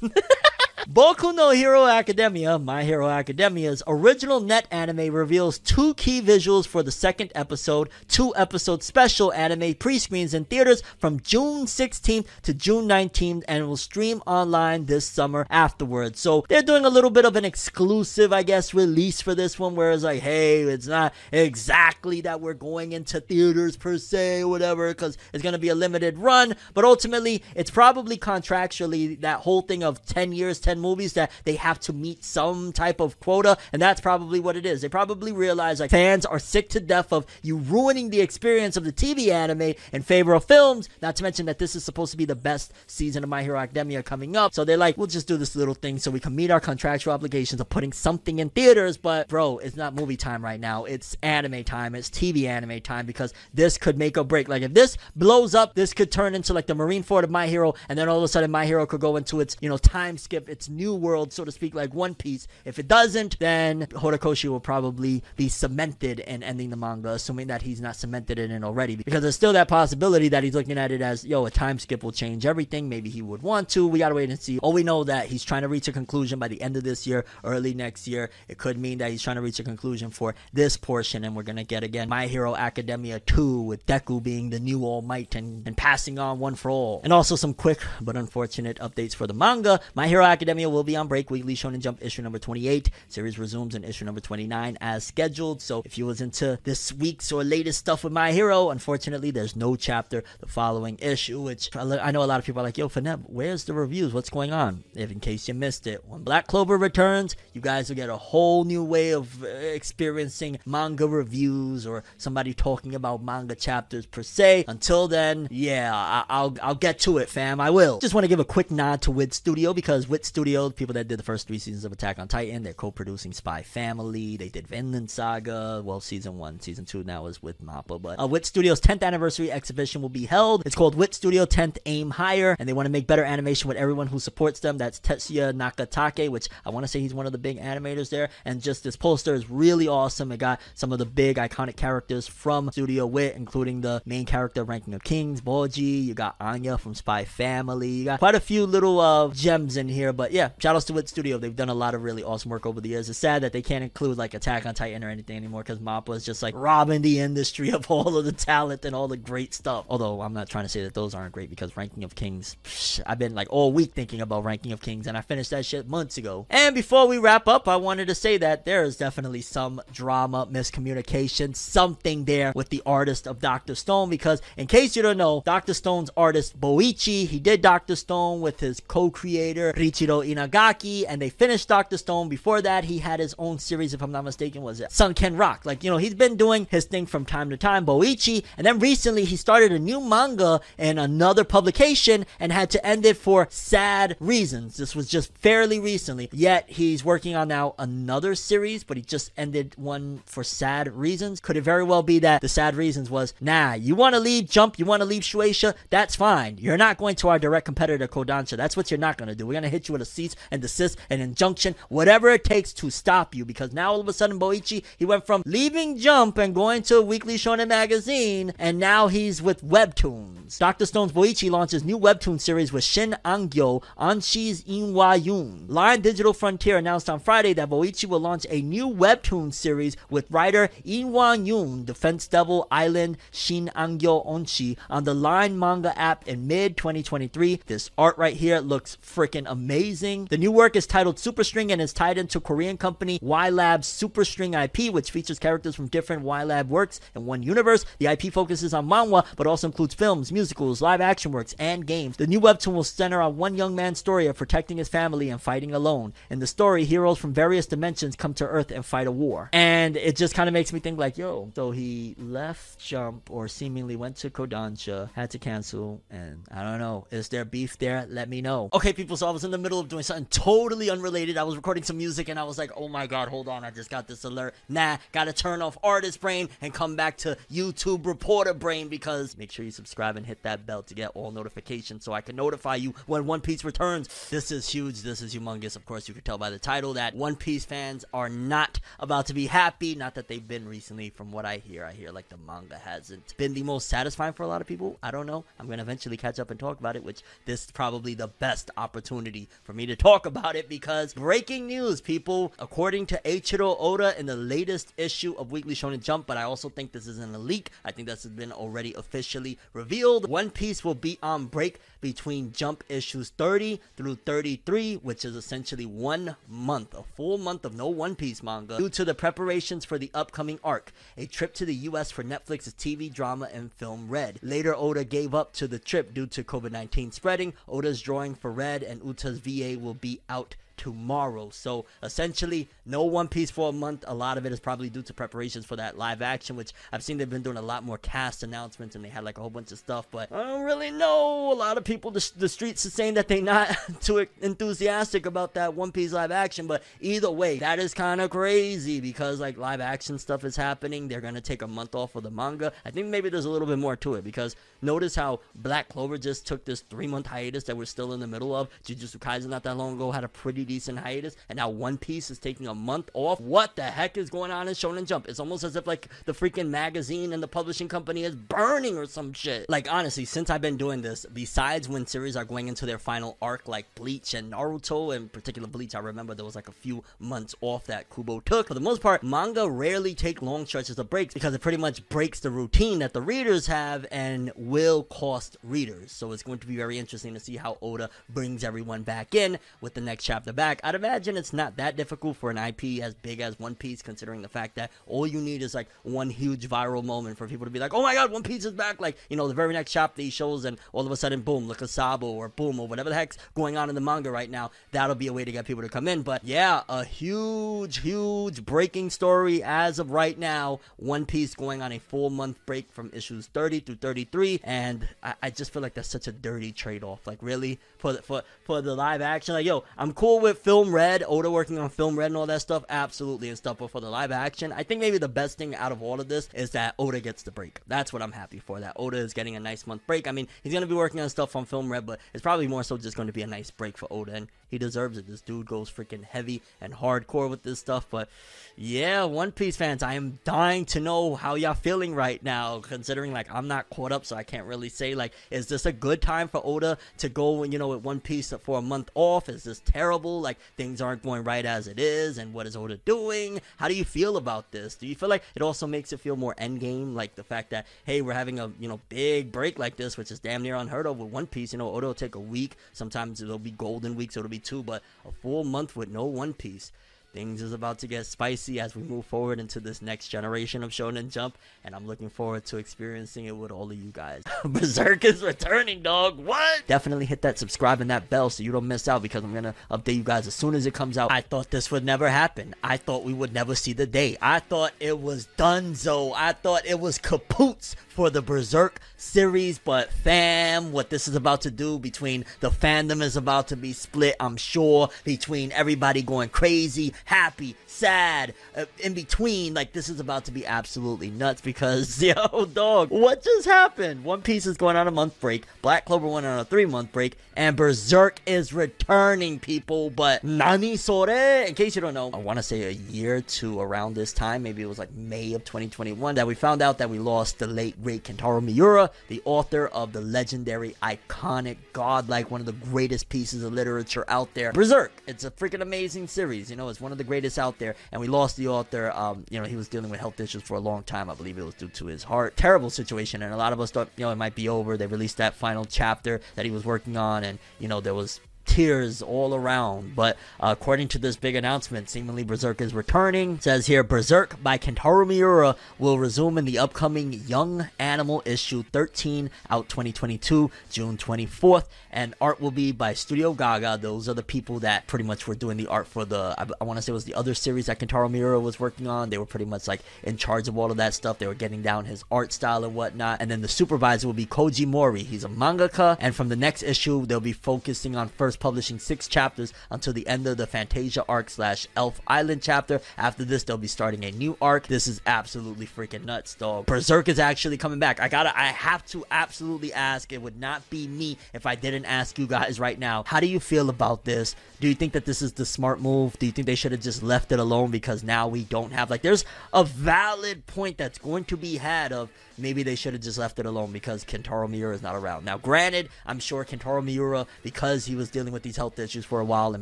Boku 0.88 1.36
no 1.36 1.50
Hero 1.50 1.86
Academia, 1.86 2.58
My 2.58 2.84
Hero 2.84 3.10
Academia's 3.10 3.84
original 3.86 4.40
net 4.40 4.66
anime 4.72 5.14
reveals 5.14 5.60
two 5.60 5.94
key 5.96 6.22
visuals 6.22 6.66
for 6.66 6.84
the 6.84 6.92
second 6.92 7.34
episode, 7.36 7.90
two 8.08 8.34
episode 8.38 8.82
special 8.82 9.34
anime 9.34 9.74
pre-screens 9.74 10.34
in 10.34 10.46
theaters 10.46 10.82
from 10.98 11.20
June 11.20 11.66
16th 11.66 12.26
to 12.44 12.54
June 12.54 12.88
19th 12.88 13.44
and 13.50 13.68
will 13.68 13.76
stream 13.76 14.22
online 14.26 14.86
this 14.86 15.06
summer 15.06 15.46
afterwards. 15.50 16.22
So 16.22 16.46
they're 16.48 16.62
doing 16.62 16.86
a 16.86 16.90
little 16.90 17.10
bit 17.10 17.26
of 17.26 17.36
an 17.36 17.44
exclusive, 17.44 18.32
I 18.32 18.44
guess, 18.44 18.74
release 18.74 19.22
for 19.22 19.36
this 19.36 19.60
one 19.60 19.76
where 19.76 19.92
it's 19.92 20.04
like, 20.04 20.22
hey, 20.22 20.62
it's 20.62 20.88
not 20.88 21.14
exactly 21.34 22.22
that 22.22 22.40
we're 22.40 22.54
going 22.54 22.94
into 22.94 23.20
theaters 23.20 23.76
per 23.76 23.98
se, 23.98 24.44
or 24.44 24.48
whatever, 24.48 24.90
because 24.90 25.18
it's 25.34 25.44
going 25.44 25.54
to 25.54 25.60
be 25.60 25.70
a 25.70 25.76
limited 25.76 26.18
run, 26.18 26.56
but 26.74 26.86
ultimately 26.86 27.44
it's 27.54 27.70
probably 27.70 28.18
contractually 28.18 29.20
that 29.20 29.40
whole 29.42 29.62
thing 29.62 29.84
of 29.84 30.06
10 30.06 30.32
years, 30.32 30.60
10 30.70 30.80
movies 30.80 31.14
that 31.14 31.32
they 31.46 31.56
have 31.56 31.80
to 31.80 31.92
meet 31.92 32.24
some 32.24 32.72
type 32.72 33.00
of 33.00 33.20
quota, 33.20 33.58
and 33.74 33.82
that's 33.82 34.00
probably 34.00 34.40
what 34.40 34.56
it 34.56 34.68
is. 34.68 34.82
They 34.82 34.90
probably 34.90 35.32
realize 35.32 35.80
like 35.80 35.90
fans 35.90 36.28
are 36.28 36.38
sick 36.38 36.70
to 36.70 36.80
death 36.80 37.12
of 37.12 37.26
you 37.42 37.58
ruining 37.58 38.12
the 38.12 38.22
experience 38.22 38.78
of 38.78 38.84
the 38.84 38.92
TV 38.92 39.30
anime 39.30 39.74
in 39.92 40.04
favor 40.04 40.36
of 40.36 40.46
films, 40.46 40.88
not 41.02 41.16
to 41.16 41.24
mention 41.24 41.48
that 41.48 41.58
this 41.58 41.76
is 41.76 41.84
supposed 41.84 42.12
to 42.12 42.18
be 42.18 42.26
the 42.26 42.36
best 42.36 42.72
season 42.86 43.24
of 43.24 43.30
My 43.32 43.42
Hero 43.42 43.58
Academia 43.58 44.04
coming 44.04 44.36
up. 44.36 44.54
So 44.54 44.64
they're 44.64 44.78
like, 44.78 44.96
we'll 44.96 45.08
just 45.08 45.28
do 45.28 45.38
this 45.38 45.56
little 45.56 45.74
thing 45.74 45.98
so 45.98 46.12
we 46.12 46.20
can 46.20 46.36
meet 46.36 46.52
our 46.52 46.60
contractual 46.60 47.16
obligations 47.16 47.60
of 47.60 47.68
putting 47.70 47.92
something 47.92 48.38
in 48.38 48.52
theaters, 48.52 48.96
but 48.96 49.28
bro, 49.28 49.58
it's 49.58 49.76
not 49.76 49.96
movie 49.96 50.18
time 50.18 50.44
right 50.44 50.60
now. 50.60 50.86
It's 50.86 51.18
anime 51.24 51.64
time, 51.64 51.96
it's 51.96 52.12
TV 52.12 52.48
anime 52.48 52.80
time 52.82 53.08
because 53.08 53.34
this 53.56 53.80
could 53.80 53.98
make 53.98 54.20
or 54.20 54.24
break. 54.24 54.48
Like 54.48 54.62
if 54.62 54.76
this 54.76 54.98
blows 55.16 55.56
up, 55.56 55.74
this 55.74 55.96
could 55.96 56.12
turn 56.12 56.36
into 56.36 56.54
like 56.54 56.68
the 56.68 56.76
Marineford 56.76 57.24
of 57.24 57.32
My 57.32 57.48
Hero, 57.48 57.74
and 57.88 57.98
then 57.98 58.08
all 58.08 58.18
of 58.18 58.24
a 58.24 58.28
sudden 58.28 58.52
My 58.52 58.68
Hero 58.68 58.86
could 58.86 59.02
go 59.02 59.16
into 59.16 59.40
its, 59.40 59.58
you 59.62 59.68
know, 59.68 59.80
time 59.80 60.20
skip, 60.20 60.48
its 60.60 60.68
new 60.68 60.94
world, 60.94 61.32
so 61.32 61.46
to 61.46 61.54
speak, 61.54 61.74
like 61.74 61.94
One 61.94 62.14
Piece. 62.14 62.46
If 62.66 62.80
it 62.80 62.90
doesn't, 62.90 63.40
then 63.40 63.86
Horikoshi 63.88 64.50
will 64.50 64.60
probably 64.60 65.24
be 65.38 65.48
cemented 65.48 66.20
in 66.20 66.44
ending 66.44 66.70
the 66.70 66.76
manga, 66.76 67.12
assuming 67.12 67.48
that 67.48 67.62
he's 67.62 67.80
not 67.80 67.96
cemented 67.96 68.38
in 68.40 68.52
it 68.52 68.62
already. 68.62 68.98
Because 68.98 69.22
there's 69.22 69.38
still 69.38 69.54
that 69.54 69.70
possibility 69.70 70.28
that 70.28 70.44
he's 70.44 70.54
looking 70.54 70.78
at 70.78 70.92
it 70.92 71.02
as, 71.02 71.24
yo, 71.24 71.46
a 71.46 71.50
time 71.50 71.80
skip 71.80 72.04
will 72.04 72.12
change 72.12 72.46
everything. 72.46 72.90
Maybe 72.90 73.10
he 73.10 73.22
would 73.22 73.42
want 73.42 73.70
to. 73.70 73.88
We 73.88 74.00
gotta 74.00 74.16
wait 74.16 74.30
and 74.30 74.38
see. 74.38 74.60
All 74.60 74.74
we 74.74 74.84
know 74.84 75.06
that 75.06 75.28
he's 75.28 75.46
trying 75.46 75.62
to 75.62 75.70
reach 75.70 75.88
a 75.88 75.94
conclusion 75.94 76.40
by 76.40 76.50
the 76.50 76.62
end 76.62 76.76
of 76.76 76.84
this 76.84 77.08
year, 77.08 77.24
early 77.46 77.74
next 77.74 78.06
year. 78.06 78.30
It 78.50 78.58
could 78.58 78.78
mean 78.78 78.98
that 78.98 79.12
he's 79.12 79.22
trying 79.22 79.38
to 79.38 79.42
reach 79.42 79.62
a 79.62 79.64
conclusion 79.64 80.10
for 80.10 80.36
this 80.52 80.76
portion, 80.76 81.24
and 81.24 81.38
we're 81.38 81.44
gonna 81.44 81.64
get 81.64 81.86
again 81.86 82.10
My 82.10 82.28
Hero 82.28 82.54
Academia 82.54 83.22
2 83.22 83.62
with 83.62 83.86
Deku 83.86 84.22
being 84.22 84.50
the 84.50 84.60
new 84.60 84.84
All 84.84 85.02
Might 85.02 85.36
and, 85.36 85.66
and 85.66 85.78
passing 85.78 86.20
on 86.20 86.40
one 86.40 86.56
for 86.56 86.70
all. 86.70 87.00
And 87.06 87.14
also 87.14 87.38
some 87.38 87.54
quick 87.54 87.80
but 88.02 88.18
unfortunate 88.18 88.78
updates 88.80 89.16
for 89.16 89.26
the 89.26 89.34
manga. 89.34 89.80
My 89.96 90.08
Hero 90.08 90.26
Academia 90.26 90.49
will 90.58 90.84
be 90.84 90.96
on 90.96 91.08
break. 91.08 91.30
Weekly 91.30 91.56
Shonen 91.56 91.80
Jump 91.80 92.04
issue 92.04 92.22
number 92.22 92.40
28. 92.40 92.90
Series 93.08 93.38
resumes 93.40 93.76
in 93.76 93.84
issue 93.84 94.06
number 94.06 94.22
29 94.22 94.78
as 94.82 95.04
scheduled. 95.04 95.62
So 95.62 95.82
if 95.86 95.98
you 95.98 96.06
was 96.06 96.22
into 96.22 96.60
this 96.64 96.92
week's 96.94 97.32
or 97.32 97.44
latest 97.44 97.80
stuff 97.80 98.04
with 98.04 98.14
My 98.14 98.32
Hero, 98.32 98.70
unfortunately 98.70 99.32
there's 99.32 99.56
no 99.56 99.76
chapter 99.76 100.24
the 100.40 100.48
following 100.48 100.98
issue, 101.02 101.42
which 101.42 101.70
I 101.76 102.12
know 102.12 102.24
a 102.24 102.26
lot 102.26 102.40
of 102.40 102.46
people 102.46 102.62
are 102.62 102.64
like, 102.66 102.78
yo, 102.78 102.90
Fineb, 102.90 103.22
where's 103.26 103.64
the 103.66 103.74
reviews? 103.74 104.14
What's 104.14 104.30
going 104.30 104.52
on? 104.54 104.84
If 104.96 105.12
in 105.12 105.20
case 105.20 105.48
you 105.48 105.54
missed 105.54 105.88
it, 105.88 106.04
when 106.08 106.24
Black 106.24 106.48
Clover 106.48 106.78
returns, 106.78 107.36
you 107.54 107.62
guys 107.62 107.90
will 107.90 107.96
get 107.96 108.10
a 108.10 108.18
whole 108.18 108.64
new 108.64 108.84
way 108.84 109.12
of 109.12 109.44
uh, 109.44 109.48
experiencing 109.48 110.60
manga 110.66 111.08
reviews 111.08 111.86
or 111.86 112.04
somebody 112.18 112.54
talking 112.54 112.96
about 112.96 113.24
manga 113.24 113.56
chapters 113.56 114.06
per 114.06 114.24
se. 114.24 114.66
Until 114.68 115.08
then, 115.08 115.48
yeah, 115.52 115.92
I- 115.94 116.26
I'll 116.30 116.56
I'll 116.62 116.76
get 116.76 117.00
to 117.00 117.18
it, 117.18 117.28
fam. 117.30 117.60
I 117.60 117.70
will. 117.70 118.00
Just 118.00 118.14
want 118.14 118.24
to 118.24 118.28
give 118.28 118.40
a 118.40 118.46
quick 118.46 118.70
nod 118.72 119.02
to 119.02 119.12
Wit 119.12 119.34
Studio 119.34 119.74
because 119.74 120.08
Wit 120.08 120.26
Studio 120.26 120.39
Studios, 120.40 120.72
people 120.72 120.94
that 120.94 121.10
did 121.10 121.20
the 121.20 121.24
first 121.24 121.48
three 121.48 121.60
seasons 121.60 121.84
of 121.84 121.92
Attack 121.92 122.18
on 122.18 122.30
Titan. 122.30 122.64
They're 122.64 122.72
co-producing 122.72 123.34
Spy 123.34 123.62
Family. 123.62 124.38
They 124.38 124.48
did 124.48 124.70
Vinland 124.70 125.12
Saga. 125.12 125.82
Well, 125.84 126.00
season 126.00 126.38
one, 126.38 126.62
season 126.62 126.86
two 126.86 127.04
now 127.04 127.26
is 127.26 127.44
with 127.44 127.62
Mappa. 127.62 128.02
But 128.02 128.22
uh, 128.22 128.26
Wit 128.26 128.46
Studios' 128.46 128.80
10th 128.80 129.04
anniversary 129.04 129.52
exhibition 129.52 130.02
will 130.02 130.08
be 130.08 130.26
held. 130.26 130.64
It's 130.66 130.78
called 130.78 130.96
Wit 130.96 131.14
Studio 131.14 131.46
10th 131.46 131.78
Aim 131.86 132.12
Higher, 132.12 132.56
and 132.58 132.70
they 132.70 132.72
want 132.72 132.86
to 132.86 132.90
make 132.90 133.06
better 133.06 133.26
animation 133.26 133.68
with 133.68 133.76
everyone 133.76 134.08
who 134.08 134.18
supports 134.18 134.62
them. 134.62 134.78
That's 134.78 135.02
Tetsuya 135.02 135.52
Nakatake, 135.52 136.30
which 136.30 136.48
I 136.66 136.70
want 136.70 136.86
to 136.86 136.88
say 136.88 137.02
he's 137.02 137.14
one 137.14 137.26
of 137.26 137.34
the 137.34 137.38
big 137.38 137.60
animators 137.60 138.10
there. 138.10 138.30
And 138.46 138.62
just 138.62 138.86
this 138.86 138.96
poster 138.96 139.34
is 139.34 139.50
really 139.50 139.90
awesome. 139.90 140.32
It 140.32 140.38
got 140.38 140.62
some 140.74 140.94
of 140.94 141.00
the 141.00 141.06
big 141.06 141.36
iconic 141.36 141.76
characters 141.76 142.30
from 142.30 142.72
Studio 142.72 143.06
Wit, 143.06 143.36
including 143.36 143.82
the 143.82 144.02
main 144.06 144.24
character 144.26 144.64
Ranking 144.64 144.94
of 144.94 145.04
Kings, 145.04 145.42
Bojji. 145.42 146.06
You 146.06 146.14
got 146.14 146.38
Anya 146.40 146.78
from 146.78 146.96
Spy 146.96 147.26
Family. 147.26 147.90
You 147.90 148.06
got 148.06 148.20
quite 148.20 148.36
a 148.36 148.40
few 148.40 148.66
little 148.66 149.02
uh, 149.02 149.28
gems 149.34 149.76
in 149.76 149.90
here. 149.90 150.14
But 150.14 150.29
yeah, 150.32 150.50
shout 150.58 150.76
outs 150.76 150.86
to 150.86 150.94
Wit 150.94 151.10
Studio. 151.10 151.38
They've 151.38 151.56
done 151.56 151.70
a 151.70 151.74
lot 151.74 151.96
of 151.96 152.04
really 152.04 152.24
awesome 152.24 152.52
work 152.52 152.66
over 152.66 152.82
the 152.82 152.90
years. 152.90 153.10
It's 153.10 153.20
sad 153.20 153.44
that 153.44 153.54
they 153.54 153.62
can't 153.62 153.84
include 153.84 154.18
like 154.18 154.34
Attack 154.34 154.66
on 154.66 154.74
Titan 154.74 155.04
or 155.04 155.10
anything 155.10 155.38
anymore 155.38 155.64
because 155.64 155.80
Mappa 155.80 156.16
is 156.16 156.26
just 156.26 156.42
like 156.42 156.54
robbing 156.56 157.02
the 157.02 157.20
industry 157.20 157.72
of 157.72 157.90
all 157.92 158.18
of 158.18 158.26
the 158.26 158.32
talent 158.32 158.86
and 158.86 158.96
all 158.96 159.08
the 159.08 159.18
great 159.18 159.54
stuff. 159.54 159.86
Although 159.90 160.22
I'm 160.22 160.34
not 160.34 160.50
trying 160.50 160.66
to 160.66 160.70
say 160.70 160.84
that 160.84 160.94
those 160.94 161.14
aren't 161.14 161.34
great 161.34 161.50
because 161.50 161.76
Ranking 161.78 162.04
of 162.04 162.16
Kings, 162.16 162.58
psh, 162.64 163.02
I've 163.06 163.20
been 163.20 163.36
like 163.36 163.48
all 163.50 163.72
week 163.72 163.94
thinking 163.94 164.22
about 164.22 164.44
Ranking 164.44 164.72
of 164.72 164.82
Kings 164.82 165.08
and 165.08 165.18
I 165.18 165.22
finished 165.22 165.52
that 165.52 165.66
shit 165.66 165.88
months 165.88 166.18
ago. 166.18 166.46
And 166.50 166.76
before 166.76 167.08
we 167.08 167.18
wrap 167.18 167.48
up, 167.48 167.68
I 167.68 167.76
wanted 167.76 168.08
to 168.08 168.16
say 168.16 168.38
that 168.38 168.66
there 168.66 168.84
is 168.84 168.98
definitely 168.98 169.42
some 169.42 169.82
drama, 169.92 170.48
miscommunication, 170.52 171.56
something 171.56 172.26
there 172.26 172.52
with 172.56 172.70
the 172.70 172.82
artist 172.86 173.28
of 173.28 173.40
Dr. 173.40 173.76
Stone 173.76 174.10
because 174.10 174.42
in 174.58 174.68
case 174.68 174.96
you 174.96 175.02
don't 175.02 175.18
know, 175.18 175.44
Dr. 175.46 175.74
Stone's 175.74 176.10
artist 176.18 176.60
Boichi, 176.60 177.28
he 177.28 177.40
did 177.40 177.62
Dr. 177.62 177.96
Stone 177.96 178.42
with 178.42 178.60
his 178.60 178.80
co-creator 178.88 179.74
Riichiro 179.74 180.09
Inagaki 180.18 181.06
and 181.08 181.22
they 181.22 181.30
finished 181.30 181.68
Dr. 181.68 181.98
Stone. 181.98 182.30
Before 182.30 182.62
that, 182.62 182.84
he 182.84 183.00
had 183.00 183.20
his 183.20 183.36
own 183.38 183.60
series, 183.60 183.94
if 183.94 184.02
I'm 184.02 184.12
not 184.12 184.24
mistaken, 184.24 184.62
was 184.62 184.80
it 184.80 184.92
Sun-Ken 184.92 185.38
Rock? 185.38 185.66
Like, 185.66 185.84
you 185.84 185.90
know, 185.90 185.98
he's 185.98 186.14
been 186.14 186.36
doing 186.36 186.68
his 186.70 186.86
thing 186.86 187.06
from 187.06 187.26
time 187.26 187.50
to 187.50 187.58
time, 187.58 187.86
Boichi, 187.86 188.44
and 188.58 188.66
then 188.66 188.80
recently 188.80 189.26
he 189.26 189.36
started 189.36 189.72
a 189.72 189.80
new 189.80 190.02
manga 190.02 190.62
in 190.78 190.98
another 190.98 191.44
publication 191.44 192.26
and 192.40 192.52
had 192.52 192.70
to 192.72 192.86
end 192.86 193.06
it 193.06 193.18
for 193.18 193.48
sad 193.50 194.18
reasons. 194.20 194.78
This 194.78 194.96
was 194.96 195.08
just 195.08 195.34
fairly 195.38 195.80
recently. 195.80 196.30
Yet 196.32 196.70
he's 196.70 197.06
working 197.06 197.36
on 197.36 197.48
now 197.48 197.76
another 197.78 198.36
series, 198.36 198.84
but 198.84 198.98
he 198.98 199.04
just 199.04 199.32
ended 199.38 199.74
one 199.78 200.22
for 200.26 200.44
sad 200.44 200.94
reasons. 200.96 201.40
Could 201.40 201.58
it 201.58 201.62
very 201.62 201.84
well 201.84 202.04
be 202.04 202.20
that 202.20 202.42
the 202.42 202.50
sad 202.50 202.76
reasons 202.76 203.10
was, 203.10 203.34
nah, 203.40 203.74
you 203.74 203.96
want 203.96 204.16
to 204.16 204.20
leave 204.20 204.50
Jump, 204.50 204.80
you 204.80 204.86
want 204.86 205.02
to 205.02 205.06
leave 205.06 205.24
Shueisha, 205.24 205.76
that's 205.90 206.16
fine. 206.16 206.58
You're 206.60 206.78
not 206.78 206.98
going 206.98 207.16
to 207.18 207.30
our 207.30 207.40
direct 207.40 207.66
competitor 207.66 208.08
Kodansha. 208.08 208.58
That's 208.58 208.76
what 208.76 208.90
you're 208.90 208.98
not 208.98 209.18
going 209.18 209.30
to 209.30 209.36
do. 209.36 209.46
We're 209.46 209.54
going 209.54 209.64
to 209.64 209.70
hit 209.70 209.88
you 209.88 209.94
with 209.94 209.99
a 210.02 210.06
cease 210.06 210.36
and 210.52 210.62
desist, 210.62 210.98
an 211.10 211.22
injunction, 211.22 211.76
whatever 211.90 212.30
it 212.30 212.44
takes 212.44 212.74
to 212.74 212.90
stop 212.90 213.36
you. 213.36 213.46
Because 213.46 213.74
now 213.74 213.92
all 213.92 214.02
of 214.02 214.08
a 214.08 214.14
sudden 214.14 214.40
Boichi, 214.40 214.84
he 214.98 215.06
went 215.06 215.26
from 215.26 215.44
leaving 215.46 215.98
Jump 215.98 216.38
and 216.38 216.56
going 216.56 216.82
to 216.84 216.98
a 216.98 217.02
Weekly 217.02 217.36
Shonen 217.36 217.68
Magazine, 217.68 218.54
and 218.58 218.80
now 218.80 219.08
he's 219.08 219.42
with 219.42 219.64
Webtoons. 219.64 220.58
Dr. 220.58 220.86
Stone's 220.86 221.12
Boichi 221.12 221.50
launches 221.50 221.84
new 221.84 222.00
Webtoon 222.00 222.40
series 222.40 222.72
with 222.72 222.84
Shin 222.84 223.16
Angyo, 223.24 223.84
Onshi's 223.98 224.64
Inwayun. 224.64 225.66
LINE 225.68 226.02
Digital 226.02 226.34
Frontier 226.34 226.78
announced 226.78 227.10
on 227.10 227.20
Friday 227.20 227.54
that 227.54 227.70
Boichi 227.70 228.06
will 228.06 228.20
launch 228.20 228.46
a 228.50 228.62
new 228.62 228.88
Webtoon 228.88 229.54
series 229.54 229.96
with 230.10 230.30
writer 230.32 230.70
Inwan 230.86 231.46
Yoon, 231.46 231.86
Defense 231.86 232.28
Devil 232.28 232.68
Island 232.72 233.18
Shin 233.32 233.70
Angyo 233.76 234.26
Onshi, 234.26 234.78
on 234.90 235.04
the 235.04 235.14
Line 235.14 235.58
manga 235.58 235.98
app 236.00 236.28
in 236.28 236.48
mid 236.48 236.78
2023. 236.78 237.62
This 237.66 237.92
art 237.98 238.18
right 238.18 238.36
here 238.36 238.60
looks 238.60 238.98
freaking 239.04 239.46
amazing. 239.48 239.89
The 239.90 240.38
new 240.38 240.52
work 240.52 240.76
is 240.76 240.86
titled 240.86 241.18
Superstring 241.18 241.72
and 241.72 241.82
is 241.82 241.94
tied 241.94 242.18
into 242.18 242.40
Korean 242.40 242.78
company 242.78 243.18
Y 243.22 243.50
Lab's 243.50 243.88
Superstring 243.88 244.54
IP, 244.54 244.94
which 244.94 245.10
features 245.10 245.40
characters 245.40 245.76
from 245.76 245.88
different 245.88 246.22
Y 246.22 246.44
Lab 246.44 246.70
works 246.70 247.00
in 247.16 247.26
one 247.26 247.42
universe. 247.42 247.86
The 247.98 248.08
IP 248.08 248.32
focuses 248.32 248.74
on 248.74 248.88
manhwa, 248.88 249.26
but 249.36 249.48
also 249.48 249.68
includes 249.68 249.96
films, 249.96 250.32
musicals, 250.32 250.82
live 250.82 251.02
action 251.02 251.32
works, 251.32 251.56
and 251.58 251.88
games. 251.88 252.18
The 252.18 252.28
new 252.28 252.40
webtoon 252.40 252.74
will 252.74 252.84
center 252.84 253.20
on 253.20 253.38
one 253.38 253.56
young 253.56 253.76
man's 253.76 253.98
story 253.98 254.28
of 254.28 254.38
protecting 254.38 254.78
his 254.78 254.90
family 254.90 255.30
and 255.30 255.42
fighting 255.42 255.74
alone. 255.74 256.14
In 256.30 256.40
the 256.40 256.48
story, 256.48 256.86
heroes 256.86 257.18
from 257.18 257.34
various 257.34 257.66
dimensions 257.66 258.16
come 258.16 258.36
to 258.36 258.46
Earth 258.46 258.70
and 258.70 258.86
fight 258.86 259.08
a 259.08 259.12
war. 259.12 259.50
And 259.54 259.98
it 259.98 260.16
just 260.16 260.36
kind 260.36 260.48
of 260.48 260.54
makes 260.54 260.72
me 260.72 260.80
think 260.80 261.00
like, 261.00 261.18
yo, 261.18 261.52
so 261.56 261.72
he 261.72 262.16
left 262.20 262.80
Jump 262.80 263.32
or 263.32 263.48
seemingly 263.48 263.96
went 263.96 264.18
to 264.18 264.30
Kodansha, 264.30 265.10
had 265.14 265.32
to 265.32 265.40
cancel, 265.40 266.02
and 266.12 266.44
I 266.52 266.64
don't 266.64 266.80
know. 266.80 267.08
Is 267.10 267.30
there 267.30 267.46
beef 267.46 267.78
there? 267.80 268.06
Let 268.08 268.30
me 268.30 268.42
know. 268.42 268.70
Okay, 268.74 268.94
people, 268.94 269.18
so 269.18 269.28
I 269.28 269.32
was 269.32 269.44
in 269.44 269.52
the 269.52 269.58
middle 269.58 269.79
of 269.80 269.90
doing 269.90 270.04
something 270.04 270.26
totally 270.26 270.90
unrelated. 270.90 271.38
I 271.38 271.44
was 271.44 271.56
recording 271.56 271.84
some 271.84 271.98
music 271.98 272.30
and 272.30 272.40
I 272.40 272.44
was 272.44 272.58
like, 272.58 272.72
oh 272.76 272.88
my 272.88 273.08
god, 273.08 273.30
hold 273.30 273.48
on, 273.48 273.64
I 273.64 273.72
just 273.72 273.90
got 273.90 274.08
this 274.08 274.24
alert. 274.24 274.54
Nah, 274.68 274.98
gotta 275.12 275.34
turn 275.34 275.62
off 275.62 275.78
artist 275.84 276.22
brain 276.22 276.50
and 276.62 276.74
come 276.74 276.96
back 276.96 277.18
to 277.18 277.38
YouTube 277.52 278.06
reporter 278.06 278.54
brain 278.54 278.88
because 278.88 279.38
make 279.38 279.52
sure 279.52 279.66
you 279.66 279.72
subscribe 279.72 280.18
and 280.18 280.26
hit 280.26 280.44
that 280.44 280.66
bell 280.66 280.84
to 280.84 280.94
get 280.94 281.12
all 281.16 281.32
notifications 281.32 282.04
so 282.04 282.14
I 282.14 282.22
can 282.22 282.36
notify 282.36 282.76
you 282.76 282.94
when 283.06 283.26
One 283.26 283.42
Piece 283.42 283.64
returns. 283.64 284.30
This 284.30 284.52
is 284.52 284.70
huge, 284.70 285.02
this 285.02 285.22
is 285.22 285.36
humongous. 285.36 285.76
Of 285.76 285.86
course, 285.86 286.08
you 286.08 286.14
can 286.14 286.24
tell 286.24 286.38
by 286.38 286.50
the 286.50 286.60
title 286.60 286.94
that 286.94 287.16
One 287.16 287.36
Piece 287.36 287.66
fans 287.66 288.06
are 288.14 288.30
not 288.30 288.80
about 289.00 289.28
to 289.28 289.34
be 289.34 289.48
happy. 289.48 289.96
Not 289.96 290.16
that 290.16 290.28
they've 290.28 290.46
been 290.46 290.68
recently, 290.68 291.10
from 291.10 291.32
what 291.32 291.46
I 291.46 291.58
hear. 291.58 291.86
I 291.86 291.92
hear 291.92 292.12
like 292.12 292.30
the 292.30 292.38
manga 292.38 292.78
hasn't 292.78 293.36
been 293.38 293.54
the 293.54 293.64
most 293.64 293.88
satisfying 293.90 294.34
for 294.34 294.44
a 294.44 294.48
lot 294.48 294.62
of 294.62 294.68
people. 294.68 294.98
I 295.04 295.12
don't 295.12 295.26
know. 295.26 295.46
I'm 295.60 295.68
gonna 295.68 295.82
eventually 295.82 296.18
catch 296.18 296.40
up 296.40 296.52
and 296.52 296.60
talk 296.60 296.80
about 296.80 296.96
it, 296.96 297.04
which 297.04 297.22
this 297.46 297.66
is 297.66 297.72
probably 297.72 298.14
the 298.14 298.28
best 298.28 298.72
opportunity 298.78 299.48
for 299.70 299.76
me 299.76 299.86
to 299.86 299.96
talk 299.96 300.26
about 300.26 300.56
it 300.56 300.68
because 300.68 301.14
breaking 301.14 301.68
news, 301.68 302.02
people, 302.02 302.52
according 302.58 303.06
to 303.06 303.22
Eiichiro 303.24 303.76
Oda 303.78 304.20
in 304.20 304.26
the 304.26 304.36
latest 304.36 304.96
issue 304.98 305.36
of 305.38 305.52
Weekly 305.52 305.76
Shonen 305.76 306.02
Jump, 306.02 306.26
but 306.26 306.38
I 306.38 306.42
also 306.42 306.70
think 306.70 306.92
this 306.92 307.06
isn't 307.06 307.36
a 307.36 307.38
leak. 307.38 307.70
I 307.86 307.92
think 307.92 308.08
this 308.08 308.24
has 308.24 308.32
been 308.32 308.52
already 308.52 308.96
officially 308.96 309.60
revealed. 309.74 310.28
One 310.28 310.50
Piece 310.50 310.84
will 310.84 310.96
be 310.96 311.20
on 311.22 311.46
break 311.46 311.82
between 312.02 312.52
Jump 312.52 312.84
issues 312.90 313.30
30 313.38 313.80
through 313.96 314.16
33, 314.16 314.96
which 314.96 315.24
is 315.24 315.36
essentially 315.36 315.86
one 315.86 316.36
month, 316.48 316.96
a 316.96 317.04
full 317.04 317.38
month 317.38 317.64
of 317.64 317.76
no 317.76 317.90
One 317.90 318.16
Piece 318.16 318.42
manga, 318.42 318.76
due 318.80 318.90
to 318.90 319.06
the 319.06 319.14
preparations 319.14 319.86
for 319.86 320.00
the 320.00 320.10
upcoming 320.16 320.60
arc, 320.64 320.92
a 321.16 321.28
trip 321.28 321.54
to 321.54 321.66
the 321.66 321.76
US 321.76 322.10
for 322.10 322.24
Netflix's 322.24 322.74
TV 322.74 323.14
drama 323.14 323.48
and 323.54 323.72
film 323.72 324.10
Red. 324.10 324.40
Later, 324.42 324.74
Oda 324.76 325.04
gave 325.04 325.36
up 325.36 325.54
to 325.54 325.68
the 325.68 325.78
trip 325.78 326.16
due 326.16 326.26
to 326.26 326.44
COVID 326.44 326.72
19 326.72 327.12
spreading. 327.12 327.54
Oda's 327.68 328.02
drawing 328.02 328.34
for 328.34 328.52
Red 328.52 328.82
and 328.82 329.04
Uta's 329.04 329.38
VA 329.38 329.59
will 329.76 329.94
be 329.94 330.22
out 330.30 330.56
tomorrow. 330.78 331.50
So 331.50 331.86
essentially, 332.02 332.70
no 332.90 333.04
One 333.04 333.28
Piece 333.28 333.52
for 333.52 333.70
a 333.70 333.72
month. 333.72 334.04
A 334.08 334.14
lot 334.14 334.38
of 334.38 334.46
it 334.46 334.52
is 334.52 334.60
probably 334.60 334.90
due 334.90 335.04
to 335.04 335.14
preparations 335.14 335.66
for 335.66 335.76
that 335.76 335.98
live 335.98 336.22
action, 336.22 336.56
which 336.56 336.74
I've 336.92 337.04
seen 337.04 337.18
they've 337.18 337.30
been 337.30 337.44
doing 337.44 337.58
a 337.58 337.62
lot 337.62 337.84
more 337.84 337.98
cast 337.98 338.44
announcements 338.44 338.96
and 338.96 339.06
they 339.06 339.10
had 339.10 339.24
like 339.24 339.38
a 339.38 339.42
whole 339.42 339.50
bunch 339.50 339.72
of 339.72 339.78
stuff. 339.78 340.08
But 340.10 340.32
I 340.32 340.44
don't 340.44 340.64
really 340.64 340.92
know. 340.92 341.52
A 341.52 341.54
lot 341.54 341.78
of 341.78 341.84
people, 341.84 342.12
the, 342.12 342.32
the 342.36 342.50
streets 342.50 342.86
are 342.86 342.90
saying 342.90 343.14
that 343.14 343.28
they're 343.28 343.42
not 343.42 343.76
too 344.02 344.26
enthusiastic 344.42 345.26
about 345.26 345.54
that 345.54 345.76
One 345.76 345.92
Piece 345.92 346.14
live 346.14 346.32
action. 346.32 346.68
But 346.68 346.84
either 347.00 347.30
way, 347.30 347.60
that 347.60 347.80
is 347.80 347.94
kind 347.94 348.22
of 348.22 348.32
crazy 348.32 349.00
because 349.00 349.40
like 349.40 349.58
live 349.58 349.82
action 349.82 350.18
stuff 350.18 350.44
is 350.44 350.56
happening. 350.56 351.08
They're 351.08 351.22
gonna 351.22 351.42
take 351.42 351.62
a 351.62 351.68
month 351.68 351.94
off 351.94 352.16
of 352.16 352.24
the 352.24 352.32
manga. 352.32 352.74
I 352.86 352.92
think 352.92 353.08
maybe 353.08 353.30
there's 353.30 353.46
a 353.46 353.50
little 353.50 353.68
bit 353.68 353.80
more 353.80 353.96
to 353.98 354.16
it 354.16 354.24
because 354.24 354.56
notice 354.82 355.16
how 355.16 355.42
Black 355.56 355.90
Clover 355.90 356.18
just 356.18 356.48
took 356.48 356.66
this 356.66 356.82
three 356.82 357.08
month 357.08 357.28
hiatus 357.28 357.66
that 357.66 357.78
we're 357.78 357.86
still 357.86 358.14
in 358.14 358.20
the 358.20 358.28
middle 358.28 358.56
of. 358.56 358.68
Jujutsu 358.84 359.18
Kaisen 359.18 359.48
not 359.48 359.64
that 359.64 359.78
long 359.78 359.96
ago 359.96 360.12
had 360.12 360.24
a 360.24 360.28
pretty 360.28 360.66
decent 360.66 361.00
hiatus, 361.00 361.36
and 361.50 361.58
now 361.58 361.70
One 361.70 361.98
Piece 361.98 362.32
is 362.32 362.40
taking 362.40 362.68
a 362.68 362.79
month 362.80 363.10
off. 363.14 363.40
What 363.40 363.76
the 363.76 363.84
heck 363.84 364.18
is 364.18 364.30
going 364.30 364.52
on 364.52 364.68
in 364.68 364.74
Shonen 364.74 365.06
Jump? 365.06 365.28
It's 365.28 365.40
almost 365.40 365.64
as 365.64 365.76
if 365.76 365.86
like 365.86 366.08
the 366.26 366.34
freaking 366.34 366.70
magazine 366.70 367.34
and 367.34 367.44
the 367.44 367.48
publishing 367.48 367.88
company 367.88 368.24
is 368.24 368.36
burning 368.36 368.98
or 368.98 369.06
some 369.06 369.34
shit. 369.34 369.70
Like 369.70 369.92
honestly, 369.92 370.26
since 370.26 370.50
I've 370.50 370.62
been 370.62 370.78
doing 370.78 371.02
this, 371.02 371.26
besides 371.32 371.88
when 371.88 372.08
series 372.08 372.36
are 372.36 372.46
going 372.46 372.68
into 372.68 372.86
their 372.86 373.00
final 373.00 373.38
arc, 373.42 373.68
like 373.68 373.94
Bleach 373.96 374.34
and 374.34 374.54
Naruto, 374.54 375.16
in 375.16 375.30
particular 375.30 375.68
Bleach, 375.68 375.96
I 375.96 376.00
remember 376.00 376.34
there 376.34 376.46
was 376.46 376.56
like 376.56 376.70
a 376.70 376.74
few 376.74 377.04
months 377.20 377.56
off 377.62 377.86
that 377.86 378.10
Kubo 378.10 378.40
took. 378.42 378.68
For 378.68 378.74
the 378.74 378.80
most 378.80 379.02
part, 379.02 379.24
manga 379.24 379.70
rarely 379.70 380.16
take 380.16 380.42
long 380.42 380.66
stretches 380.66 380.98
of 380.98 381.10
breaks 381.10 381.34
because 381.34 381.54
it 381.54 381.62
pretty 381.62 381.78
much 381.78 382.08
breaks 382.10 382.40
the 382.40 382.50
routine 382.50 383.00
that 383.00 383.14
the 383.14 383.22
readers 383.22 383.68
have 383.68 384.06
and 384.12 384.52
will 384.56 385.04
cost 385.04 385.58
readers. 385.64 386.12
So 386.12 386.32
it's 386.32 386.44
going 386.44 386.60
to 386.60 386.68
be 386.68 386.76
very 386.76 386.98
interesting 386.98 387.34
to 387.34 387.40
see 387.40 387.58
how 387.58 387.78
Oda 387.82 388.10
brings 388.30 388.64
everyone 388.64 389.04
back 389.04 389.36
in 389.36 389.60
with 389.82 389.94
the 389.94 390.02
next 390.02 390.24
chapter 390.24 390.54
back. 390.54 390.80
I'd 390.84 390.96
imagine 390.96 391.38
it's 391.38 391.54
not 391.54 391.78
that 391.78 391.96
difficult 391.96 392.38
for 392.38 392.50
an 392.50 392.58
IP 392.70 393.02
as 393.02 393.14
big 393.14 393.42
as 393.42 393.60
One 393.60 393.76
Piece, 393.76 394.02
considering 394.02 394.42
the 394.42 394.50
fact 394.50 394.76
that 394.76 394.92
all 395.08 395.28
you 395.28 395.40
need 395.42 395.62
is 395.62 395.74
like 395.74 395.88
one 396.04 396.30
huge 396.30 396.68
viral 396.68 397.04
moment 397.04 397.38
for 397.38 397.48
people 397.48 397.66
to 397.66 397.72
be 397.72 397.80
like, 397.80 397.94
oh 397.94 398.02
my 398.02 398.14
god, 398.14 398.32
One 398.32 398.44
Piece 398.44 398.66
is 398.66 398.74
back. 398.74 399.00
Like, 399.00 399.18
you 399.30 399.38
know, 399.38 399.48
the 399.48 399.54
very 399.54 399.74
next 399.74 399.92
chapter 399.92 400.22
he 400.22 400.30
shows, 400.30 400.66
and 400.66 400.78
all 400.94 401.06
of 401.06 401.12
a 401.12 401.18
sudden, 401.18 401.42
boom, 401.42 401.68
look 401.68 401.82
at 401.82 401.90
Sabo 401.90 402.28
or 402.28 402.50
boom, 402.50 402.80
or 402.80 402.88
whatever 402.88 403.10
the 403.10 403.16
heck's 403.16 403.38
going 403.56 403.78
on 403.78 403.90
in 403.90 403.96
the 403.96 404.02
manga 404.02 404.32
right 404.32 404.50
now. 404.50 404.72
That'll 404.92 405.16
be 405.16 405.28
a 405.28 405.34
way 405.34 405.46
to 405.46 405.52
get 405.52 405.66
people 405.66 405.84
to 405.84 405.90
come 405.90 406.08
in. 406.08 406.22
But 406.22 406.44
yeah, 406.44 406.84
a 406.90 407.04
huge, 407.04 408.00
huge 408.00 408.66
breaking 408.66 409.10
story 409.10 409.64
as 409.64 410.00
of 410.00 410.12
right 410.12 410.38
now. 410.38 410.80
One 410.98 411.26
Piece 411.26 411.56
going 411.56 411.82
on 411.82 411.92
a 411.92 412.00
full 412.00 412.30
month 412.30 412.58
break 412.66 412.92
from 412.92 413.12
issues 413.14 413.48
30 413.48 413.82
through 413.82 413.96
33. 413.96 414.62
And 414.64 415.08
I, 415.24 415.34
I 415.44 415.50
just 415.50 415.72
feel 415.72 415.82
like 415.82 415.94
that's 415.94 416.10
such 416.10 416.28
a 416.28 416.32
dirty 416.32 416.72
trade 416.72 417.04
off. 417.04 417.26
Like, 417.28 417.40
really? 417.42 417.80
For 417.98 418.14
the, 418.14 418.22
for, 418.22 418.44
for 418.64 418.82
the 418.82 418.96
live 418.96 419.22
action? 419.22 419.54
Like, 419.54 419.66
yo, 419.66 419.84
I'm 419.98 420.14
cool 420.14 420.40
with 420.40 420.60
Film 420.60 420.94
Red, 420.94 421.24
Oda 421.28 421.50
working 421.52 421.78
on 421.78 421.90
Film 421.90 422.18
Red 422.18 422.28
and 422.28 422.38
all 422.38 422.46
that 422.50 422.62
stuff. 422.62 422.84
Absolutely 422.90 423.50
and 423.50 423.58
stuff. 423.58 423.78
But 423.78 423.92
for 423.92 424.02
the 424.02 424.10
live 424.10 424.32
action, 424.32 424.72
I 424.72 424.84
think 424.84 425.00
maybe 425.00 425.18
the 425.18 425.30
best 425.30 425.58
thing 425.58 425.76
out 425.76 425.92
of 425.92 426.04
all 426.04 426.20
of 426.20 426.28
this 426.28 426.50
is 426.54 426.72
that 426.72 426.96
Oda 427.00 427.20
gets 427.20 427.44
the 427.44 427.52
break. 427.52 427.80
That's 427.88 428.12
what 428.12 428.22
I'm 428.22 428.32
happy 428.32 428.60
for. 428.60 428.80
That 428.80 428.94
Oda 428.96 429.18
is 429.18 429.34
getting 429.34 429.56
a 429.56 429.60
nice 429.60 429.88
month 429.88 430.06
break. 430.06 430.28
I 430.28 430.32
mean, 430.32 430.48
he's 430.64 430.74
to 430.74 430.86
be 430.86 430.94
working 430.94 431.20
on 431.20 431.30
stuff 431.30 431.56
on 431.56 431.66
Film 431.66 431.92
Red, 431.92 432.06
but 432.06 432.20
it's 432.34 432.42
probably 432.42 432.68
more 432.68 432.84
so 432.84 432.98
just 432.98 433.16
going 433.16 433.28
to 433.28 433.34
be 433.34 433.42
a 433.42 433.48
nice 433.48 433.72
break 433.72 433.98
for 433.98 434.12
Oda. 434.12 434.34
And 434.34 434.48
he 434.70 434.78
deserves 434.78 435.18
it. 435.18 435.28
This 435.28 435.42
dude 435.42 435.66
goes 435.66 435.90
freaking 435.90 436.24
heavy 436.24 436.62
and 436.80 436.94
hardcore 436.94 437.50
with 437.50 437.64
this 437.64 437.80
stuff. 437.80 438.06
But 438.10 438.30
yeah, 438.76 439.24
One 439.24 439.52
Piece 439.52 439.76
fans, 439.76 440.04
I 440.04 440.14
am 440.14 440.40
dying 440.44 440.86
to 440.86 441.00
know 441.00 441.36
how 441.36 441.56
y'all 441.56 441.74
feeling 441.74 442.16
right 442.16 442.42
now, 442.44 442.80
considering 442.80 443.34
like 443.34 443.54
I'm 443.54 443.68
not 443.68 443.90
caught 443.90 444.12
up, 444.12 444.26
so 444.26 444.36
I 444.36 444.44
can't 444.44 444.66
really 444.66 444.90
say 444.90 445.16
like, 445.16 445.34
is 445.52 445.68
this 445.68 445.86
a 445.86 445.92
good 445.92 446.22
time 446.22 446.48
for 446.48 446.62
Oda 446.64 446.98
to 447.18 447.30
go, 447.30 447.64
you 447.64 447.80
know, 447.80 447.90
with 447.90 448.04
One 448.04 448.20
Piece 448.20 448.54
for 448.64 448.80
a 448.80 448.82
month 448.82 449.10
off? 449.16 449.50
Is 449.50 449.64
this 449.64 449.82
terrible? 449.84 450.42
Like 450.42 450.58
things 450.78 451.02
aren't 451.02 451.24
going 451.24 451.44
right 451.44 451.66
as 451.66 451.88
it 451.88 452.00
is, 452.00 452.38
and 452.40 452.54
what 452.54 452.66
is 452.66 452.76
Oda 452.76 452.98
doing? 452.98 453.62
How 453.78 453.88
do 453.88 453.94
you 453.94 454.04
feel 454.04 454.38
about 454.38 454.72
this? 454.72 454.96
Do 454.96 455.08
you 455.08 455.16
feel 455.16 455.30
like 455.30 455.44
it 455.56 455.62
also 455.62 455.86
makes 455.88 456.14
it 456.14 456.20
feel 456.20 456.36
more 456.36 456.56
endgame, 456.56 457.14
like 457.14 457.36
the 457.36 457.44
fact 457.44 457.70
that 457.72 457.86
hey, 458.06 458.22
we're 458.22 458.34
having 458.34 458.60
a 458.60 458.72
you 458.80 458.88
know 458.88 459.00
big 459.10 459.52
break 459.52 459.78
like 459.78 459.98
this, 459.98 460.18
which 460.18 460.32
is 460.32 460.40
damn 460.40 460.64
near 460.64 460.76
unheard 460.76 461.06
of 461.06 461.18
with 461.18 461.32
One 461.32 461.48
Piece. 461.48 461.74
You 461.74 461.80
know, 461.80 461.94
Oda 461.94 462.08
will 462.08 462.14
take 462.14 462.36
a 462.36 462.40
week. 462.40 462.76
Sometimes 462.94 463.42
it'll 463.42 463.60
be 463.60 463.72
golden 463.72 464.16
week, 464.16 464.32
so 464.32 464.40
it'll 464.40 464.50
be 464.50 464.60
two, 464.60 464.84
but 464.84 465.04
a 465.26 465.32
full 465.32 465.64
month 465.64 465.96
with 465.96 466.10
no 466.10 466.26
One 466.26 466.54
Piece. 466.54 466.92
Things 467.32 467.62
is 467.62 467.74
about 467.74 468.00
to 468.00 468.08
get 468.08 468.26
spicy 468.26 468.80
as 468.80 468.96
we 468.96 469.04
move 469.04 469.24
forward 469.24 469.60
into 469.60 469.80
this 469.80 470.02
next 470.02 470.30
generation 470.30 470.82
of 470.82 470.90
Shonen 470.90 471.30
Jump, 471.30 471.60
and 471.84 471.94
I'm 471.94 472.08
looking 472.08 472.30
forward 472.30 472.66
to 472.66 472.78
experiencing 472.78 473.46
it 473.46 473.56
with 473.56 473.70
all 473.70 473.92
of 473.92 473.98
you 473.98 474.10
guys. 474.12 474.42
Berserk 474.66 475.24
is 475.24 475.44
returning, 475.44 476.02
dog. 476.02 476.40
What? 476.44 476.88
Definitely 476.88 477.28
hit 477.28 477.44
that 477.44 477.60
subscribe 477.60 478.02
and 478.02 478.10
that 478.10 478.32
bell 478.32 478.50
so 478.50 478.64
you 478.64 478.72
don't 478.72 478.88
miss 478.88 479.08
out 479.08 479.22
because 479.22 479.44
I'm 479.44 479.54
gonna 479.54 479.76
update 479.92 480.16
you 480.16 480.24
guys 480.24 480.48
as 480.48 480.56
soon 480.56 480.74
as 480.74 480.88
it 480.88 480.96
comes 480.96 481.20
out. 481.20 481.32
I 481.32 481.42
thought 481.42 481.70
this 481.70 481.92
would 481.92 482.04
never 482.04 482.30
happen. 482.30 482.74
I 482.84 482.98
thought 482.98 483.24
we 483.24 483.34
would 483.34 483.54
never 483.54 483.76
see 483.76 483.94
the 483.94 484.08
day. 484.08 484.36
I 484.42 484.60
thought 484.60 484.94
it 485.00 485.20
was 485.20 485.48
donezo. 485.56 486.34
I 486.36 486.54
thought 486.54 486.86
it 486.88 487.00
was 487.00 487.20
kapoots 487.20 487.96
for 488.20 488.30
the 488.30 488.42
Berserk 488.42 489.00
series, 489.16 489.80
but 489.80 490.12
fam, 490.12 490.92
what 490.92 491.10
this 491.10 491.26
is 491.30 491.36
about 491.36 491.62
to 491.62 491.72
do 491.72 491.98
between 491.98 492.44
the 492.60 492.70
fandom 492.70 493.22
is 493.22 493.38
about 493.38 493.70
to 493.70 493.78
be 493.78 493.94
split, 493.94 494.36
I'm 494.42 494.58
sure, 494.58 495.08
between 495.24 495.72
everybody 495.72 496.22
going 496.22 496.50
crazy, 496.50 497.14
happy, 497.24 497.78
sad, 498.00 498.54
uh, 498.76 498.86
in 499.00 499.14
between, 499.14 499.74
like 499.74 499.92
this 499.94 500.10
is 500.10 500.20
about 500.20 500.46
to 500.46 500.52
be 500.52 500.66
absolutely 500.66 501.30
nuts 501.30 501.62
because, 501.62 502.22
yo, 502.24 502.66
dog, 502.66 503.10
what 503.10 503.44
just 503.44 503.66
happened? 503.66 504.24
One 504.24 504.42
Piece 504.42 504.66
is 504.66 504.78
going 504.78 504.96
on 504.96 505.08
a 505.08 505.12
month 505.12 505.40
break, 505.40 505.66
Black 505.82 506.06
Clover 506.06 506.28
went 506.28 506.46
on 506.46 506.60
a 506.60 506.66
three 506.66 506.86
month 506.86 507.12
break, 507.12 507.38
and 507.56 507.76
Berserk 507.76 508.40
is 508.46 508.74
returning, 508.74 509.60
people, 509.60 510.10
but 510.10 510.44
Nani 510.44 510.96
Sore? 510.96 511.30
In 511.30 511.76
case 511.76 511.96
you 511.96 512.02
don't 512.02 512.14
know, 512.14 512.32
I 512.34 512.38
want 512.38 512.58
to 512.58 512.64
say 512.64 512.84
a 512.84 512.92
year 512.92 513.42
two 513.42 513.80
around 513.82 514.16
this 514.16 514.32
time, 514.32 514.64
maybe 514.64 514.82
it 514.82 514.88
was 514.88 514.98
like 514.98 515.12
May 515.14 515.54
of 515.54 515.66
2021, 515.66 516.36
that 516.36 516.48
we 516.48 516.56
found 516.56 516.82
out 516.82 516.98
that 517.00 517.10
we 517.10 517.20
lost 517.20 517.60
the 517.60 517.68
late 517.68 518.02
great 518.02 518.24
Kentaro 518.24 518.64
Miura, 518.64 519.12
the 519.28 519.42
author 519.44 519.88
of 519.88 520.14
the 520.14 520.22
legendary, 520.22 520.96
iconic, 521.04 521.78
godlike, 521.92 522.50
one 522.50 522.62
of 522.62 522.66
the 522.66 522.72
greatest 522.72 523.28
pieces 523.30 523.64
of 523.64 523.74
literature 523.74 524.24
out 524.30 524.54
there, 524.54 524.72
Berserk. 524.72 525.12
It's 525.28 525.44
a 525.44 525.52
freaking 525.52 525.82
amazing 525.82 526.28
series. 526.28 526.70
You 526.70 526.78
know, 526.78 526.90
it's 526.90 527.02
one 527.02 527.12
of 527.12 527.18
the 527.18 527.24
greatest 527.24 527.60
out 527.60 527.78
there. 527.78 527.89
And 528.12 528.22
we 528.22 528.28
lost 528.28 528.58
the 528.58 528.68
author. 528.68 529.12
Um, 529.12 529.46
you 529.50 529.60
know, 529.60 529.66
he 529.66 529.76
was 529.76 529.88
dealing 529.88 530.10
with 530.10 530.20
health 530.20 530.40
issues 530.40 530.64
for 530.64 530.76
a 530.76 530.80
long 530.80 531.04
time. 531.04 531.30
I 531.30 531.36
believe 531.36 531.58
it 531.58 531.64
was 531.64 531.76
due 531.76 531.88
to 531.88 532.06
his 532.06 532.24
heart. 532.24 532.58
Terrible 532.58 532.90
situation. 532.90 533.42
And 533.42 533.54
a 533.54 533.58
lot 533.58 533.74
of 533.74 533.80
us 533.80 533.92
thought, 533.92 534.10
you 534.18 534.26
know, 534.26 534.32
it 534.32 534.36
might 534.36 534.56
be 534.56 534.70
over. 534.70 534.98
They 534.98 535.08
released 535.08 535.38
that 535.38 535.56
final 535.56 535.86
chapter 535.86 536.42
that 536.56 536.66
he 536.66 536.72
was 536.72 536.86
working 536.86 537.18
on, 537.18 537.44
and 537.44 537.60
you 537.80 537.88
know, 537.88 538.02
there 538.02 538.14
was 538.14 538.40
tears 538.70 539.24
all 539.24 539.56
around. 539.56 540.16
But 540.16 540.38
uh, 540.60 540.76
according 540.78 541.08
to 541.10 541.20
this 541.20 541.36
big 541.36 541.56
announcement, 541.56 542.08
seemingly 542.08 542.44
Berserk 542.44 542.82
is 542.82 542.94
returning. 542.94 543.56
It 543.56 543.64
says 543.64 543.88
here 543.88 544.04
Berserk 544.04 544.62
by 544.62 544.78
Kentaro 544.78 545.28
Miura 545.28 545.76
will 545.98 546.20
resume 546.20 546.58
in 546.60 546.66
the 546.66 546.78
upcoming 546.78 547.34
Young 547.34 547.90
Animal 547.98 548.44
issue 548.46 548.84
13 548.84 549.50
out 549.72 549.90
2022, 549.90 550.70
June 550.92 551.18
24th. 551.18 551.86
And 552.12 552.36
art 552.40 552.62
will 552.62 552.72
be 552.72 552.92
by 552.92 553.14
Studio 553.16 553.54
Gaga. 553.54 553.98
Those 553.98 554.30
are 554.30 554.36
the 554.36 554.44
people 554.44 554.80
that 554.80 555.08
pretty 555.08 555.26
much 555.26 555.48
were 555.48 555.56
doing 555.56 555.78
the 555.78 555.88
art 555.88 556.06
for 556.08 556.24
the, 556.24 556.54
I, 556.58 556.68
I 556.80 556.84
want 556.84 556.98
to 556.98 557.02
say 557.02 557.12
it 557.12 557.14
was 557.14 557.26
the 557.26 557.36
other 557.36 557.56
series 557.56 557.88
that 557.88 558.00
Kentaro 558.00 558.30
Miura 558.30 558.60
was 558.60 558.80
working 558.80 559.08
on. 559.08 559.32
They 559.32 559.40
were 559.40 559.48
pretty 559.48 559.66
much 559.66 559.88
like 559.88 560.02
in 560.22 560.38
charge 560.38 560.68
of 560.68 560.78
all 560.78 560.92
of 560.92 560.98
that 560.98 561.16
stuff. 561.16 561.40
They 561.40 561.48
were 561.48 561.56
getting 561.56 561.82
down 561.82 562.06
his 562.06 562.24
art 562.32 562.54
style 562.54 562.84
and 562.84 562.94
whatnot. 562.94 563.42
And 563.42 563.50
then 563.50 563.62
the 563.62 563.68
supervisor 563.68 564.28
will 564.28 564.34
be 564.34 564.46
Koji 564.46 564.86
Mori. 564.86 565.24
He's 565.24 565.44
a 565.44 565.50
mangaka. 565.50 566.18
And 566.20 566.36
from 566.36 566.50
the 566.50 566.56
next 566.56 566.84
issue, 566.84 567.26
they'll 567.26 567.40
be 567.40 567.54
focusing 567.54 568.16
on 568.16 568.30
first 568.30 568.59
publishing 568.60 569.00
six 569.00 569.28
chapters 569.28 569.74
until 569.90 570.14
the 570.14 570.28
end 570.28 570.48
of 570.48 570.58
the 570.58 570.68
Fantasia 570.68 571.24
arc 571.28 571.50
slash 571.50 571.88
Elf 571.96 572.22
Island 572.28 572.62
chapter. 572.62 573.02
After 573.18 573.44
this, 573.44 573.64
they'll 573.64 573.78
be 573.78 573.88
starting 573.88 574.24
a 574.26 574.32
new 574.32 574.58
arc. 574.62 574.88
This 574.88 575.08
is 575.08 575.22
absolutely 575.26 575.88
freaking 575.88 576.26
nuts, 576.26 576.56
dog. 576.56 576.86
Berserk 576.86 577.28
is 577.28 577.40
actually 577.40 577.78
coming 577.78 578.00
back. 578.00 578.20
I 578.20 578.28
gotta, 578.28 578.58
I 578.58 578.68
have 578.68 579.06
to 579.08 579.26
absolutely 579.32 579.94
ask. 579.94 580.32
It 580.32 580.42
would 580.42 580.60
not 580.60 580.88
be 580.90 581.08
me 581.08 581.38
if 581.54 581.66
I 581.66 581.76
didn't 581.76 582.06
ask 582.06 582.38
you 582.38 582.48
guys 582.48 582.80
right 582.80 583.00
now. 583.00 583.24
How 583.26 583.40
do 583.40 583.48
you 583.48 583.60
feel 583.60 583.90
about 583.90 584.26
this? 584.26 584.56
Do 584.80 584.88
you 584.88 584.96
think 584.96 585.14
that 585.14 585.26
this 585.26 585.42
is 585.42 585.54
the 585.54 585.66
smart 585.66 586.02
move? 586.02 586.38
Do 586.40 586.46
you 586.46 586.52
think 586.52 586.66
they 586.66 586.76
should 586.76 586.92
have 586.92 587.02
just 587.02 587.24
left 587.24 587.52
it 587.52 587.60
alone 587.60 587.92
because 587.92 588.24
now 588.24 588.48
we 588.48 588.64
don't 588.64 588.92
have 588.92 589.10
like 589.10 589.22
there's 589.22 589.46
a 589.74 589.84
valid 589.84 590.66
point 590.68 590.98
that's 590.98 591.18
going 591.18 591.46
to 591.46 591.58
be 591.58 591.78
had 591.78 592.12
of 592.12 592.30
maybe 592.60 592.84
they 592.84 592.96
should 592.96 593.14
have 593.14 593.22
just 593.22 593.38
left 593.38 593.60
it 593.60 593.66
alone 593.66 593.92
because 593.92 594.24
Kentaro 594.24 594.70
Miura 594.70 594.94
is 594.94 595.02
not 595.02 595.16
around. 595.16 595.46
Now, 595.46 595.58
granted, 595.58 596.10
I'm 596.26 596.40
sure 596.40 596.66
Kentaro 596.66 597.04
Miura, 597.04 597.48
because 597.64 598.06
he 598.06 598.16
was 598.16 598.30
dealing 598.30 598.54
with 598.54 598.64
these 598.64 598.78
health 598.78 599.00
issues 599.00 599.26
for 599.26 599.40
a 599.40 599.46
while 599.46 599.74
and 599.74 599.82